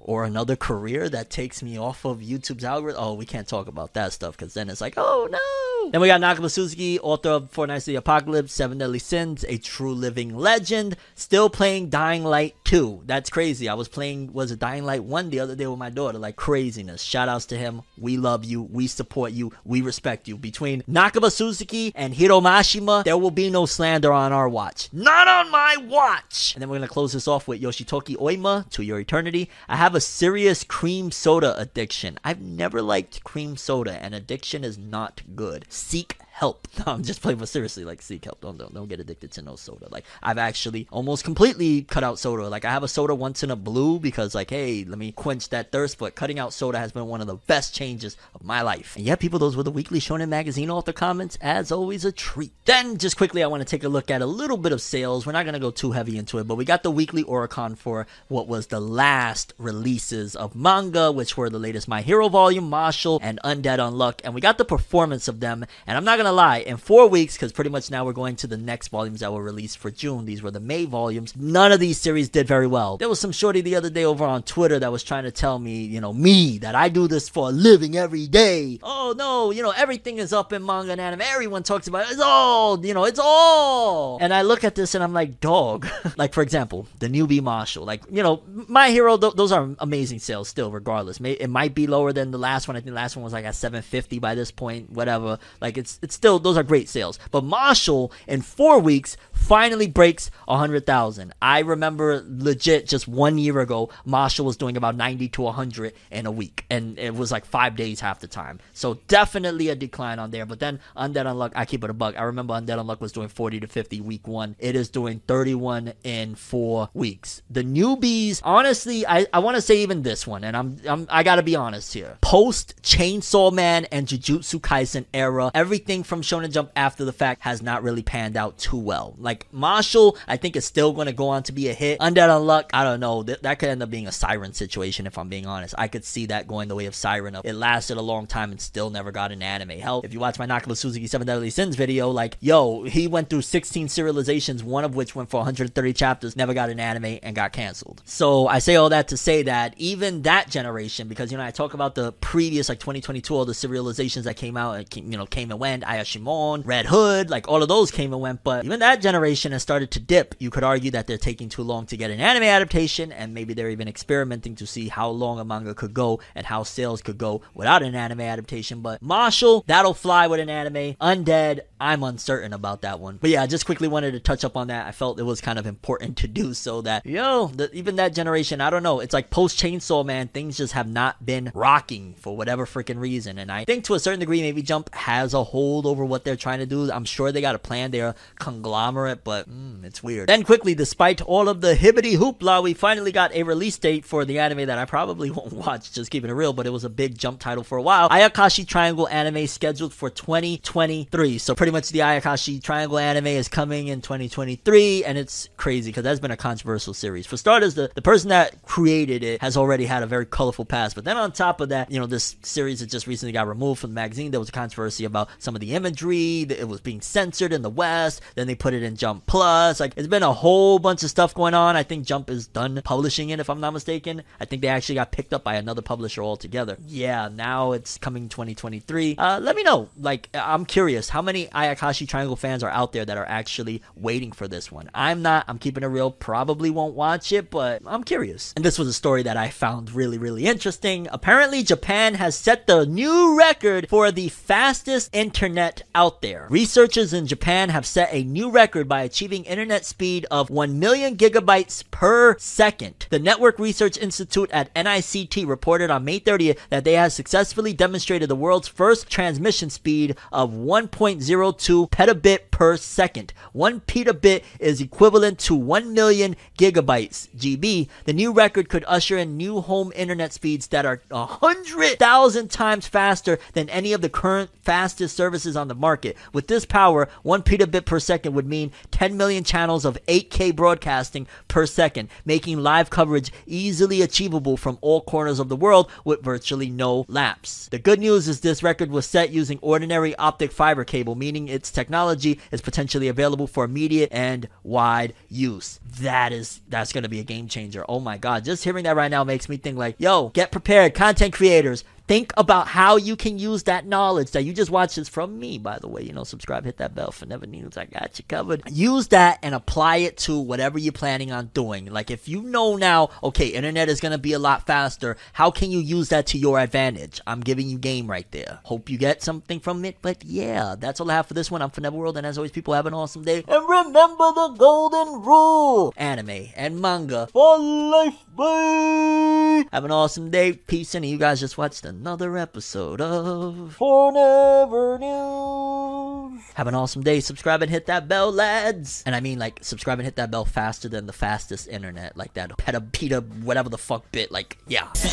or 0.05 0.23
another 0.23 0.55
career 0.55 1.09
that 1.09 1.31
takes 1.31 1.63
me 1.63 1.79
off 1.79 2.05
of 2.05 2.19
YouTube's 2.19 2.63
algorithm. 2.63 3.03
Oh, 3.03 3.13
we 3.15 3.25
can't 3.25 3.47
talk 3.47 3.67
about 3.67 3.95
that 3.95 4.13
stuff 4.13 4.37
because 4.37 4.53
then 4.53 4.69
it's 4.69 4.79
like, 4.79 4.93
oh 4.97 5.27
no. 5.29 5.91
Then 5.91 5.99
we 6.01 6.07
got 6.07 6.21
Nakaba 6.21 6.49
Suzuki, 6.49 6.99
author 6.99 7.29
of 7.29 7.51
Four 7.51 7.67
Knights 7.67 7.87
of 7.87 7.91
the 7.91 7.95
Apocalypse, 7.95 8.53
Seven 8.53 8.77
Deadly 8.77 8.99
Sins, 8.99 9.43
a 9.47 9.57
true 9.57 9.93
living 9.93 10.35
legend, 10.35 10.95
still 11.15 11.49
playing 11.49 11.89
Dying 11.89 12.23
Light 12.23 12.55
2. 12.65 13.03
That's 13.05 13.29
crazy. 13.29 13.67
I 13.67 13.73
was 13.73 13.87
playing, 13.87 14.33
was 14.33 14.51
it 14.51 14.59
Dying 14.59 14.83
Light 14.83 15.03
1 15.03 15.29
the 15.29 15.39
other 15.39 15.55
day 15.55 15.67
with 15.67 15.79
my 15.79 15.89
daughter? 15.89 16.17
Like 16.17 16.35
craziness. 16.35 17.01
Shout 17.01 17.29
outs 17.29 17.45
to 17.47 17.57
him. 17.57 17.81
We 17.97 18.17
love 18.17 18.45
you. 18.45 18.63
We 18.63 18.87
support 18.87 19.31
you. 19.31 19.53
We 19.63 19.81
respect 19.81 20.27
you. 20.27 20.37
Between 20.37 20.81
Nakaba 20.83 21.31
Suzuki 21.31 21.91
and 21.95 22.13
Hiro 22.13 22.41
Mashima, 22.41 23.03
there 23.03 23.17
will 23.17 23.31
be 23.31 23.49
no 23.49 23.65
slander 23.65 24.11
on 24.11 24.31
our 24.33 24.49
watch. 24.49 24.89
Not 24.91 25.27
on 25.27 25.51
my 25.51 25.77
watch! 25.87 26.53
And 26.53 26.61
then 26.61 26.69
we're 26.69 26.77
gonna 26.77 26.87
close 26.87 27.13
this 27.13 27.27
off 27.27 27.47
with 27.47 27.61
Yoshitoki 27.61 28.15
Oima, 28.17 28.69
To 28.71 28.83
Your 28.83 28.99
Eternity. 28.99 29.49
I 29.67 29.75
have 29.75 29.94
a 29.95 30.01
serious 30.01 30.63
cream 30.63 31.09
soda 31.09 31.57
addiction. 31.57 32.19
I've 32.23 32.41
never 32.41 32.81
liked 32.81 33.23
cream 33.23 33.55
soda, 33.55 33.93
and 34.03 34.13
addiction 34.13 34.63
is 34.63 34.77
not 34.77 35.21
good. 35.35 35.65
Seek 35.69 36.17
help. 36.35 36.67
No, 36.85 36.91
I'm 36.91 37.03
just 37.03 37.21
playing, 37.21 37.37
but 37.37 37.47
seriously, 37.47 37.85
like 37.85 38.01
seek 38.01 38.25
help. 38.25 38.41
Don't, 38.41 38.57
don't 38.57 38.73
don't 38.73 38.89
get 38.89 38.99
addicted 38.99 39.31
to 39.31 39.41
no 39.41 39.55
soda. 39.55 39.87
Like 39.89 40.03
I've 40.21 40.37
actually 40.37 40.89
almost 40.91 41.23
completely 41.23 41.83
cut 41.83 42.03
out 42.03 42.19
soda. 42.19 42.49
Like 42.49 42.65
I 42.65 42.71
have 42.71 42.83
a 42.83 42.89
soda 42.89 43.15
once 43.15 43.43
in 43.43 43.49
a 43.49 43.55
blue 43.55 43.97
because 43.97 44.35
like, 44.35 44.49
hey, 44.49 44.83
let 44.83 44.99
me 44.99 45.13
quench 45.13 45.47
that 45.49 45.71
thirst. 45.71 45.97
But 45.97 46.15
cutting 46.15 46.37
out 46.37 46.51
soda 46.51 46.77
has 46.77 46.91
been 46.91 47.05
one 47.07 47.21
of 47.21 47.27
the 47.27 47.35
best 47.35 47.73
changes 47.73 48.17
of 48.33 48.43
my 48.43 48.61
life. 48.61 48.97
And 48.97 49.05
yeah, 49.05 49.15
people, 49.15 49.39
those 49.39 49.55
were 49.55 49.63
the 49.63 49.71
weekly 49.71 49.99
Shonen 49.99 50.27
Magazine 50.27 50.69
author 50.69 50.91
comments. 50.91 51.37
As 51.39 51.71
always, 51.71 52.03
a 52.03 52.11
treat. 52.11 52.51
Then 52.65 52.97
just 52.97 53.15
quickly, 53.15 53.41
I 53.41 53.47
want 53.47 53.61
to 53.61 53.65
take 53.65 53.85
a 53.85 53.89
look 53.89 54.11
at 54.11 54.21
a 54.21 54.25
little 54.25 54.57
bit 54.57 54.73
of 54.73 54.81
sales. 54.81 55.25
We're 55.25 55.31
not 55.31 55.45
gonna 55.45 55.59
go 55.59 55.71
too 55.71 55.93
heavy 55.93 56.17
into 56.17 56.39
it, 56.39 56.43
but 56.45 56.55
we 56.55 56.65
got 56.65 56.83
the 56.83 56.91
weekly 56.91 57.23
Oricon 57.23 57.77
for 57.77 58.05
what 58.27 58.49
was 58.49 58.67
the 58.67 58.81
last 58.81 59.53
releases 59.57 60.35
of 60.35 60.55
manga, 60.55 61.09
which 61.09 61.37
were 61.37 61.49
the 61.49 61.57
latest 61.57 61.87
My 61.87 62.01
Hero 62.01 62.27
volume, 62.27 62.69
Mashle, 62.69 63.19
and 63.21 63.39
Undead 63.45 63.79
Unluck. 63.79 64.19
And 64.25 64.35
we 64.35 64.41
got 64.41 64.57
the 64.57 64.65
performance 64.65 65.29
of 65.29 65.39
them. 65.39 65.65
And 65.87 65.97
I'm 65.97 66.03
not 66.03 66.17
gonna 66.17 66.24
lie, 66.31 66.59
in 66.59 66.77
four 66.77 67.07
weeks, 67.07 67.35
because 67.35 67.51
pretty 67.51 67.69
much 67.69 67.91
now 67.91 68.05
we're 68.05 68.13
going 68.13 68.35
to 68.37 68.47
the 68.47 68.57
next 68.57 68.89
volumes 68.89 69.19
that 69.19 69.33
were 69.33 69.43
released 69.43 69.77
for 69.77 69.91
June. 69.91 70.25
These 70.25 70.41
were 70.41 70.51
the 70.51 70.59
May 70.59 70.85
volumes. 70.85 71.35
None 71.35 71.71
of 71.71 71.79
these 71.79 71.97
series 71.97 72.29
did 72.29 72.47
very 72.47 72.67
well. 72.67 72.97
There 72.97 73.09
was 73.09 73.19
some 73.19 73.31
shorty 73.31 73.61
the 73.61 73.75
other 73.75 73.89
day 73.89 74.05
over 74.05 74.25
on 74.25 74.43
Twitter 74.43 74.79
that 74.79 74.91
was 74.91 75.03
trying 75.03 75.23
to 75.23 75.31
tell 75.31 75.59
me, 75.59 75.83
you 75.83 76.01
know, 76.01 76.13
me, 76.13 76.57
that 76.59 76.75
I 76.75 76.89
do 76.89 77.07
this 77.07 77.29
for 77.29 77.49
a 77.49 77.51
living 77.51 77.97
every 77.97 78.27
day. 78.27 78.79
Oh 78.83 79.13
no, 79.17 79.51
you 79.51 79.61
know, 79.61 79.71
everything 79.71 80.17
is 80.17 80.33
up 80.33 80.53
in 80.53 80.65
manga 80.65 80.91
and 80.91 81.01
anime. 81.01 81.21
Everyone 81.21 81.63
talks 81.63 81.87
about 81.87 82.07
it. 82.07 82.11
It's 82.11 82.21
all, 82.21 82.83
you 82.85 82.93
know, 82.93 83.05
it's 83.05 83.19
all. 83.21 84.17
And 84.21 84.33
I 84.33 84.41
look 84.41 84.63
at 84.63 84.75
this 84.75 84.95
and 84.95 85.03
I'm 85.03 85.13
like, 85.13 85.39
dog. 85.39 85.87
like, 86.17 86.33
for 86.33 86.41
example, 86.41 86.87
the 86.99 87.07
newbie 87.07 87.41
Mashle. 87.41 87.85
Like, 87.85 88.03
you 88.09 88.23
know, 88.23 88.43
My 88.47 88.89
Hero, 88.89 89.17
th- 89.17 89.33
those 89.33 89.51
are 89.51 89.69
amazing 89.79 90.19
sales 90.19 90.49
still, 90.49 90.71
regardless. 90.71 91.19
It 91.19 91.49
might 91.49 91.75
be 91.75 91.87
lower 91.87 92.13
than 92.13 92.31
the 92.31 92.37
last 92.37 92.67
one. 92.67 92.75
I 92.75 92.79
think 92.79 92.87
the 92.87 92.93
last 92.93 93.15
one 93.15 93.23
was 93.23 93.33
like 93.33 93.45
at 93.45 93.55
750 93.55 94.19
by 94.19 94.35
this 94.35 94.51
point, 94.51 94.89
whatever. 94.89 95.39
Like, 95.61 95.77
it's, 95.77 95.99
it's 96.01 96.14
still, 96.15 96.39
those 96.39 96.57
are 96.57 96.63
great 96.63 96.89
sales. 96.89 97.19
But 97.31 97.43
Mashle, 97.43 98.11
in 98.27 98.41
four 98.41 98.79
weeks, 98.79 99.17
finally 99.31 99.87
breaks 99.87 100.31
100,000. 100.45 101.33
I 101.41 101.59
remember 101.59 102.23
legit 102.27 102.87
just 102.87 103.07
one 103.07 103.37
year 103.37 103.59
ago, 103.59 103.89
Mashle 104.07 104.45
was 104.45 104.57
doing 104.57 104.77
about 104.77 104.95
90 104.95 105.29
to 105.29 105.41
100 105.43 105.93
in 106.11 106.25
a 106.25 106.31
week. 106.31 106.65
And 106.69 106.97
it 106.97 107.13
was 107.13 107.31
like 107.31 107.45
five 107.45 107.75
days 107.75 107.99
half 107.99 108.19
the 108.19 108.27
time. 108.27 108.59
So 108.73 108.99
definitely 109.07 109.69
a 109.69 109.75
decline 109.75 110.19
on 110.19 110.31
there. 110.31 110.45
But 110.45 110.59
then 110.59 110.79
Undead 110.97 111.25
Unluck, 111.25 111.51
I 111.55 111.65
keep 111.65 111.83
it 111.83 111.89
a 111.89 111.93
bug. 111.93 112.15
I 112.15 112.23
remember 112.23 112.53
Undead 112.53 112.79
Unluck 112.79 112.99
was 112.99 113.11
doing 113.11 113.27
40 113.27 113.59
to 113.59 113.67
50 113.67 114.01
week 114.01 114.27
one. 114.27 114.55
It 114.59 114.75
is 114.75 114.89
doing 114.89 115.21
31 115.27 115.93
in 116.03 116.35
four 116.35 116.89
weeks. 116.93 117.41
The 117.49 117.63
newbies, 117.63 118.41
honestly, 118.43 119.05
I, 119.05 119.27
I 119.33 119.39
want 119.39 119.55
to 119.55 119.61
say 119.61 119.79
even 119.79 120.03
this 120.03 120.25
one, 120.25 120.43
and 120.43 120.55
I'm, 120.55 120.77
I'm 120.87 121.07
I 121.09 121.23
gotta 121.23 121.43
be 121.43 121.55
honest 121.55 121.93
here. 121.93 122.17
Post 122.21 122.81
Chainsaw 122.81 123.51
Man 123.51 123.85
and 123.85 124.07
Jujutsu 124.07 124.59
Kaisen 124.59 125.05
era, 125.13 125.51
everything 125.53 126.03
from 126.05 126.21
Shonen 126.21 126.51
Jump 126.51 126.71
after 126.75 127.05
the 127.05 127.13
fact 127.13 127.41
has 127.41 127.61
not 127.61 127.83
really 127.83 128.03
panned 128.03 128.37
out 128.37 128.57
too 128.57 128.77
well. 128.77 129.15
Like 129.17 129.51
Mashle, 129.51 130.17
I 130.27 130.37
think 130.37 130.55
is 130.55 130.65
still 130.65 130.93
going 130.93 131.07
to 131.07 131.13
go 131.13 131.29
on 131.29 131.43
to 131.43 131.51
be 131.51 131.69
a 131.69 131.73
hit. 131.73 131.99
Undead 131.99 132.29
Unluck, 132.29 132.65
I 132.73 132.83
don't 132.83 132.99
know. 132.99 133.23
Th- 133.23 133.39
that 133.41 133.59
could 133.59 133.69
end 133.69 133.83
up 133.83 133.89
being 133.89 134.07
a 134.07 134.11
Psyren 134.11 134.53
situation 134.53 135.07
if 135.07 135.17
I'm 135.17 135.29
being 135.29 135.45
honest. 135.45 135.75
I 135.77 135.87
could 135.87 136.05
see 136.05 136.27
that 136.27 136.47
going 136.47 136.67
the 136.67 136.75
way 136.75 136.85
of 136.85 136.93
Psyren. 136.93 137.41
It 137.43 137.53
lasted 137.53 137.97
a 137.97 138.01
long 138.01 138.27
time 138.27 138.51
and 138.51 138.61
still 138.61 138.89
never 138.89 139.11
got 139.11 139.31
an 139.31 139.41
anime. 139.41 139.77
Hell, 139.79 140.01
if 140.03 140.13
you 140.13 140.19
watch 140.19 140.39
my 140.39 140.45
Nakaba 140.45 140.77
Suzuki 140.77 141.07
7 141.07 141.25
Deadly 141.25 141.49
Sins 141.49 141.75
video, 141.75 142.09
like, 142.09 142.37
yo, 142.39 142.83
he 142.83 143.07
went 143.07 143.29
through 143.29 143.41
16 143.41 143.87
serializations, 143.87 144.63
one 144.63 144.83
of 144.83 144.95
which 144.95 145.15
went 145.15 145.29
for 145.29 145.37
130 145.37 145.93
chapters, 145.93 146.35
never 146.35 146.53
got 146.53 146.69
an 146.69 146.79
anime, 146.79 147.19
and 147.23 147.35
got 147.35 147.51
canceled. 147.51 148.01
So 148.05 148.47
I 148.47 148.59
say 148.59 148.75
all 148.75 148.89
that 148.89 149.09
to 149.09 149.17
say 149.17 149.43
that 149.43 149.73
even 149.77 150.23
that 150.23 150.49
generation, 150.49 151.07
because, 151.07 151.31
you 151.31 151.37
know, 151.37 151.43
I 151.43 151.51
talk 151.51 151.73
about 151.73 151.95
the 151.95 152.11
previous, 152.13 152.69
like 152.69 152.79
2022, 152.79 153.33
all 153.33 153.45
the 153.45 153.53
serializations 153.53 154.23
that 154.23 154.35
came 154.35 154.57
out, 154.57 154.75
and 154.75 155.11
you 155.11 155.17
know, 155.17 155.25
came 155.25 155.51
and 155.51 155.59
went, 155.59 155.83
Ayashimon, 155.95 156.65
Red 156.65 156.85
Hood, 156.87 157.29
like 157.29 157.47
all 157.47 157.61
of 157.61 157.69
those 157.69 157.91
came 157.91 158.13
and 158.13 158.21
went, 158.21 158.43
but 158.43 158.65
even 158.65 158.79
that 158.79 159.01
generation 159.01 159.51
has 159.51 159.61
started 159.61 159.91
to 159.91 159.99
dip. 159.99 160.35
You 160.39 160.49
could 160.49 160.63
argue 160.63 160.91
that 160.91 161.07
they're 161.07 161.17
taking 161.17 161.49
too 161.49 161.63
long 161.63 161.85
to 161.87 161.97
get 161.97 162.11
an 162.11 162.19
anime 162.19 162.43
adaptation, 162.43 163.11
and 163.11 163.33
maybe 163.33 163.53
they're 163.53 163.69
even 163.69 163.87
experimenting 163.87 164.55
to 164.55 164.67
see 164.67 164.89
how 164.89 165.09
long 165.09 165.39
a 165.39 165.45
manga 165.45 165.73
could 165.73 165.93
go 165.93 166.19
and 166.33 166.45
how 166.45 166.63
sales 166.63 167.01
could 167.01 167.17
go 167.17 167.41
without 167.53 167.83
an 167.83 167.95
anime 167.95 168.21
adaptation. 168.21 168.81
But 168.81 169.01
Mashle, 169.03 169.65
that'll 169.65 169.93
fly 169.93 170.27
with 170.27 170.39
an 170.39 170.49
anime. 170.49 170.95
Undead, 171.01 171.61
I'm 171.79 172.03
uncertain 172.03 172.53
about 172.53 172.81
that 172.81 172.99
one. 172.99 173.17
But 173.17 173.29
yeah, 173.29 173.43
I 173.43 173.47
just 173.47 173.65
quickly 173.65 173.87
wanted 173.87 174.11
to 174.11 174.19
touch 174.19 174.43
up 174.43 174.57
on 174.57 174.67
that. 174.67 174.87
I 174.87 174.91
felt 174.91 175.19
it 175.19 175.23
was 175.23 175.41
kind 175.41 175.59
of 175.59 175.65
important 175.65 176.17
to 176.17 176.27
do 176.27 176.53
so 176.53 176.81
that, 176.81 177.05
yo, 177.05 177.47
the, 177.47 177.73
even 177.73 177.97
that 177.97 178.13
generation, 178.13 178.61
I 178.61 178.69
don't 178.69 178.83
know. 178.83 178.99
It's 178.99 179.13
like 179.13 179.29
post 179.29 179.59
Chainsaw 179.59 180.05
Man, 180.05 180.27
things 180.27 180.57
just 180.57 180.73
have 180.73 180.87
not 180.87 181.25
been 181.25 181.51
rocking 181.53 182.15
for 182.15 182.35
whatever 182.35 182.65
freaking 182.65 182.99
reason. 182.99 183.37
And 183.37 183.51
I 183.51 183.65
think 183.65 183.85
to 183.85 183.93
a 183.93 183.99
certain 183.99 184.19
degree, 184.19 184.41
maybe 184.41 184.61
Jump 184.61 184.93
has 184.95 185.33
a 185.33 185.43
hold 185.43 185.84
over 185.87 186.05
what 186.05 186.23
they're 186.23 186.35
trying 186.35 186.59
to 186.59 186.65
do. 186.65 186.91
I'm 186.91 187.05
sure 187.05 187.31
they 187.31 187.41
got 187.41 187.55
a 187.55 187.59
plan. 187.59 187.91
They're 187.91 188.09
a 188.09 188.15
conglomerate, 188.39 189.23
but 189.23 189.49
mm, 189.49 189.83
it's 189.83 190.03
weird. 190.03 190.29
Then 190.29 190.43
quickly, 190.43 190.75
despite 190.75 191.21
all 191.21 191.49
of 191.49 191.61
the 191.61 191.75
hibbity 191.75 192.17
hoopla, 192.17 192.63
we 192.63 192.73
finally 192.73 193.11
got 193.11 193.33
a 193.33 193.43
release 193.43 193.77
date 193.77 194.05
for 194.05 194.25
the 194.25 194.39
anime 194.39 194.67
that 194.67 194.77
I 194.77 194.85
probably 194.85 195.31
won't 195.37 195.53
watch, 195.53 195.91
just 195.91 196.11
keeping 196.11 196.29
it 196.29 196.33
real, 196.33 196.53
but 196.53 196.65
it 196.65 196.71
was 196.71 196.83
a 196.83 196.89
big 196.89 197.17
Jump 197.17 197.39
title 197.39 197.63
for 197.63 197.77
a 197.77 197.81
while. 197.81 198.09
Ayakashi 198.09 198.67
Triangle 198.67 199.07
anime 199.07 199.47
scheduled 199.47 199.93
for 199.93 200.09
2023. 200.09 201.37
So 201.37 201.55
pretty 201.55 201.71
much 201.71 201.89
the 201.89 201.99
Ayakashi 201.99 202.61
Triangle 202.61 202.97
anime 202.97 203.27
is 203.27 203.47
coming 203.47 203.87
in 203.87 204.01
2023, 204.01 205.03
and 205.03 205.17
it's 205.17 205.49
crazy 205.57 205.89
because 205.91 206.03
that's 206.03 206.19
been 206.19 206.31
a 206.31 206.37
controversial 206.37 206.93
series. 206.93 207.25
For 207.25 207.37
starters, 207.37 207.75
the, 207.75 207.91
the 207.95 208.01
person 208.01 208.29
that 208.29 208.61
created 208.63 209.23
it 209.23 209.41
has 209.41 209.57
already 209.57 209.85
had 209.85 210.03
a 210.03 210.07
very 210.07 210.25
colorful 210.25 210.65
past, 210.65 210.95
but 210.95 211.05
then 211.05 211.17
on 211.17 211.31
top 211.31 211.61
of 211.61 211.69
that, 211.69 211.91
you 211.91 211.99
know, 211.99 212.05
this 212.05 212.35
series 212.41 212.79
that 212.79 212.87
just 212.87 213.07
recently 213.07 213.31
got 213.31 213.47
removed 213.47 213.81
from 213.81 213.91
the 213.91 213.95
magazine, 213.95 214.31
there 214.31 214.39
was 214.39 214.49
a 214.49 214.53
controversy 214.53 215.05
about 215.05 215.29
some 215.39 215.55
of 215.55 215.61
the 215.61 215.74
imagery, 215.75 216.41
it 216.41 216.67
was 216.67 216.81
being 216.81 217.01
censored 217.01 217.53
in 217.53 217.61
the 217.61 217.69
West, 217.69 218.21
then 218.35 218.47
they 218.47 218.55
put 218.55 218.73
it 218.73 218.83
in 218.83 218.95
Jump 218.95 219.25
Plus. 219.27 219.79
Like, 219.79 219.93
it's 219.97 220.07
been 220.07 220.23
a 220.23 220.33
whole 220.33 220.79
bunch 220.79 221.03
of 221.03 221.09
stuff 221.09 221.33
going 221.33 221.53
on. 221.53 221.75
I 221.75 221.83
think 221.83 222.05
Jump 222.05 222.29
is 222.29 222.47
done 222.47 222.81
publishing 222.83 223.29
it, 223.29 223.39
if 223.39 223.49
I'm 223.49 223.59
not 223.59 223.73
mistaken. 223.73 224.23
I 224.39 224.45
think 224.45 224.61
they 224.61 224.67
actually 224.69 224.95
got 224.95 225.11
picked 225.11 225.33
up 225.33 225.43
by 225.43 225.55
another 225.55 225.81
publisher 225.81 226.23
altogether. 226.23 226.77
Yeah, 226.87 227.29
now 227.31 227.73
it's 227.73 227.97
coming 227.97 228.29
2023. 228.29 229.15
Uh, 229.17 229.39
let 229.39 229.55
me 229.55 229.63
know. 229.63 229.89
Like, 229.99 230.29
I'm 230.33 230.65
curious, 230.65 231.09
how 231.09 231.21
many 231.21 231.47
Ayakashi 231.47 232.07
Triangle 232.07 232.35
fans 232.35 232.63
are 232.63 232.69
out 232.69 232.93
there 232.93 233.05
that 233.05 233.17
are 233.17 233.25
actually 233.27 233.81
waiting 233.95 234.31
for 234.31 234.47
this 234.47 234.71
one? 234.71 234.89
I'm 234.93 235.21
not. 235.21 235.45
I'm 235.47 235.59
keeping 235.59 235.83
it 235.83 235.87
real. 235.87 236.11
Probably 236.11 236.69
won't 236.69 236.95
watch 236.95 237.31
it, 237.31 237.49
but 237.49 237.81
I'm 237.85 238.03
curious. 238.03 238.53
And 238.55 238.63
this 238.63 238.79
was 238.79 238.87
a 238.87 238.93
story 238.93 239.23
that 239.23 239.37
I 239.37 239.49
found 239.49 239.91
really, 239.91 240.17
really 240.17 240.45
interesting. 240.45 241.07
Apparently, 241.11 241.63
Japan 241.63 242.15
has 242.15 242.35
set 242.35 242.67
the 242.67 242.85
new 242.85 243.37
record 243.37 243.87
for 243.89 244.11
the 244.11 244.29
fastest 244.29 245.09
internet 245.13 245.54
out 245.57 246.21
there. 246.21 246.47
Researchers 246.49 247.13
in 247.13 247.27
Japan 247.27 247.69
have 247.69 247.85
set 247.85 248.09
a 248.11 248.23
new 248.23 248.49
record 248.49 248.87
by 248.87 249.01
achieving 249.01 249.43
internet 249.45 249.85
speed 249.85 250.25
of 250.31 250.49
1 250.49 250.79
million 250.79 251.15
gigabytes 251.15 251.83
per 251.91 252.37
second. 252.39 253.07
The 253.09 253.19
Network 253.19 253.59
Research 253.59 253.97
Institute 253.97 254.49
at 254.51 254.73
NICT 254.73 255.47
reported 255.47 255.89
on 255.89 256.05
May 256.05 256.19
30th 256.19 256.57
that 256.69 256.83
they 256.83 256.93
have 256.93 257.13
successfully 257.13 257.73
demonstrated 257.73 258.29
the 258.29 258.35
world's 258.35 258.67
first 258.67 259.09
transmission 259.09 259.69
speed 259.69 260.17
of 260.31 260.51
1.02 260.51 261.89
petabit 261.89 262.51
per 262.51 262.77
second. 262.77 263.33
1 263.53 263.81
petabit 263.81 264.43
is 264.59 264.81
equivalent 264.81 265.39
to 265.39 265.55
1 265.55 265.93
million 265.93 266.35
gigabytes 266.57 267.27
GB. 267.35 267.89
The 268.05 268.13
new 268.13 268.31
record 268.31 268.69
could 268.69 268.85
usher 268.87 269.17
in 269.17 269.37
new 269.37 269.61
home 269.61 269.91
internet 269.95 270.33
speeds 270.33 270.67
that 270.67 270.85
are 270.85 271.01
100,000 271.09 272.49
times 272.49 272.87
faster 272.87 273.39
than 273.53 273.69
any 273.69 273.93
of 273.93 274.01
the 274.01 274.09
current 274.09 274.49
fastest 274.63 275.15
services 275.15 275.44
on 275.53 275.67
the 275.67 275.75
market. 275.75 276.15
With 276.31 276.47
this 276.47 276.65
power, 276.65 277.09
1 277.23 277.43
petabit 277.43 277.85
per 277.85 277.99
second 277.99 278.33
would 278.33 278.47
mean 278.47 278.71
10 278.91 279.17
million 279.17 279.43
channels 279.43 279.83
of 279.83 279.97
8K 280.07 280.55
broadcasting 280.55 281.27
per 281.49 281.65
second, 281.65 282.09
making 282.23 282.59
live 282.59 282.89
coverage 282.89 283.33
easily 283.45 284.01
achievable 284.01 284.55
from 284.55 284.77
all 284.79 285.01
corners 285.01 285.39
of 285.39 285.49
the 285.49 285.55
world 285.55 285.91
with 286.05 286.23
virtually 286.23 286.69
no 286.69 287.05
lapse. 287.07 287.67
The 287.69 287.79
good 287.79 287.99
news 287.99 288.27
is 288.27 288.39
this 288.39 288.63
record 288.63 288.91
was 288.91 289.05
set 289.05 289.31
using 289.31 289.59
ordinary 289.61 290.15
optic 290.15 290.51
fiber 290.51 290.85
cable, 290.85 291.15
meaning 291.15 291.47
its 291.47 291.71
technology 291.71 292.39
is 292.51 292.61
potentially 292.61 293.07
available 293.07 293.47
for 293.47 293.65
immediate 293.65 294.09
and 294.11 294.47
wide 294.63 295.13
use. 295.29 295.79
That 295.99 296.31
is 296.31 296.61
that's 296.69 296.93
going 296.93 297.03
to 297.03 297.09
be 297.09 297.19
a 297.19 297.23
game 297.23 297.47
changer. 297.47 297.83
Oh 297.89 297.99
my 297.99 298.17
god, 298.17 298.45
just 298.45 298.63
hearing 298.63 298.83
that 298.83 298.95
right 298.95 299.11
now 299.11 299.23
makes 299.23 299.49
me 299.49 299.57
think 299.57 299.77
like, 299.77 299.95
yo, 299.97 300.29
get 300.29 300.51
prepared 300.51 300.93
content 300.93 301.33
creators 301.33 301.83
Think 302.07 302.33
about 302.37 302.67
how 302.67 302.97
you 302.97 303.15
can 303.15 303.39
use 303.39 303.63
that 303.63 303.87
knowledge 303.87 304.31
that 304.31 304.43
you 304.43 304.53
just 304.53 304.69
watched 304.69 304.95
this 304.95 305.09
from 305.09 305.39
me, 305.39 305.57
by 305.57 305.79
the 305.79 305.87
way. 305.87 306.03
You 306.03 306.13
know, 306.13 306.23
subscribe, 306.23 306.63
hit 306.63 306.77
that 306.77 306.93
bell 306.93 307.11
for 307.11 307.25
never 307.25 307.47
news. 307.47 307.77
I 307.77 307.85
got 307.85 308.19
you 308.19 308.25
covered. 308.27 308.61
Use 308.69 309.07
that 309.07 309.39
and 309.41 309.55
apply 309.55 309.97
it 309.97 310.17
to 310.17 310.37
whatever 310.39 310.77
you're 310.77 310.93
planning 310.93 311.31
on 311.31 311.47
doing. 311.53 311.85
Like 311.87 312.11
if 312.11 312.29
you 312.29 312.43
know 312.43 312.75
now, 312.75 313.09
okay, 313.23 313.47
internet 313.47 313.89
is 313.89 313.99
gonna 313.99 314.19
be 314.19 314.33
a 314.33 314.39
lot 314.39 314.67
faster. 314.67 315.17
How 315.33 315.49
can 315.49 315.71
you 315.71 315.79
use 315.79 316.09
that 316.09 316.27
to 316.27 316.37
your 316.37 316.59
advantage? 316.59 317.19
I'm 317.25 317.41
giving 317.41 317.67
you 317.67 317.79
game 317.79 318.09
right 318.09 318.29
there. 318.31 318.59
Hope 318.63 318.89
you 318.89 318.97
get 318.99 319.23
something 319.23 319.59
from 319.59 319.83
it. 319.83 319.97
But 320.01 320.23
yeah, 320.23 320.75
that's 320.77 320.99
all 320.99 321.09
I 321.09 321.15
have 321.15 321.25
for 321.25 321.33
this 321.33 321.49
one. 321.49 321.61
I'm 321.61 321.71
Forever 321.71 321.95
World, 321.97 322.17
and 322.17 322.27
as 322.27 322.37
always, 322.37 322.51
people 322.51 322.75
have 322.75 322.85
an 322.85 322.93
awesome 322.93 323.23
day. 323.23 323.43
And 323.47 323.67
remember 323.67 324.31
the 324.33 324.55
golden 324.57 325.23
rule: 325.23 325.93
anime 325.97 326.49
and 326.55 326.79
manga 326.79 327.27
for 327.27 327.57
life. 327.57 328.24
Bye. 328.35 329.63
Have 329.71 329.85
an 329.85 329.91
awesome 329.91 330.29
day. 330.29 330.53
Peace, 330.53 330.93
and 330.93 331.05
you 331.05 331.17
guys 331.17 331.39
just 331.39 331.57
watched 331.57 331.85
another 331.85 332.37
episode 332.37 332.99
of 332.99 333.75
Forever 333.75 334.99
News. 334.99 336.41
Have 336.55 336.67
an 336.67 336.75
awesome 336.75 337.01
day. 337.01 337.21
Subscribe 337.21 337.61
and 337.61 337.71
hit 337.71 337.85
that 337.85 338.09
bell, 338.09 338.31
lads. 338.31 339.03
And 339.05 339.15
I 339.15 339.21
mean, 339.21 339.39
like, 339.39 339.59
subscribe 339.61 339.99
and 339.99 340.05
hit 340.05 340.17
that 340.17 340.31
bell 340.31 340.43
faster 340.43 340.89
than 340.89 341.05
the 341.05 341.13
fastest 341.13 341.69
internet, 341.69 342.17
like 342.17 342.33
that 342.33 342.57
peta 342.57 342.81
peta 342.81 343.21
whatever 343.21 343.69
the 343.69 343.77
fuck 343.77 344.11
bit. 344.11 344.31
Like, 344.31 344.57
yeah. 344.67 344.91
So 344.93 345.07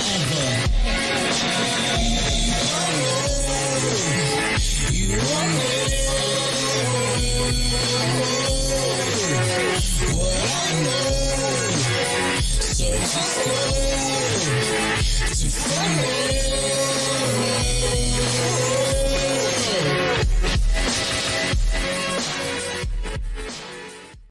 Yeah. 15.71 16.62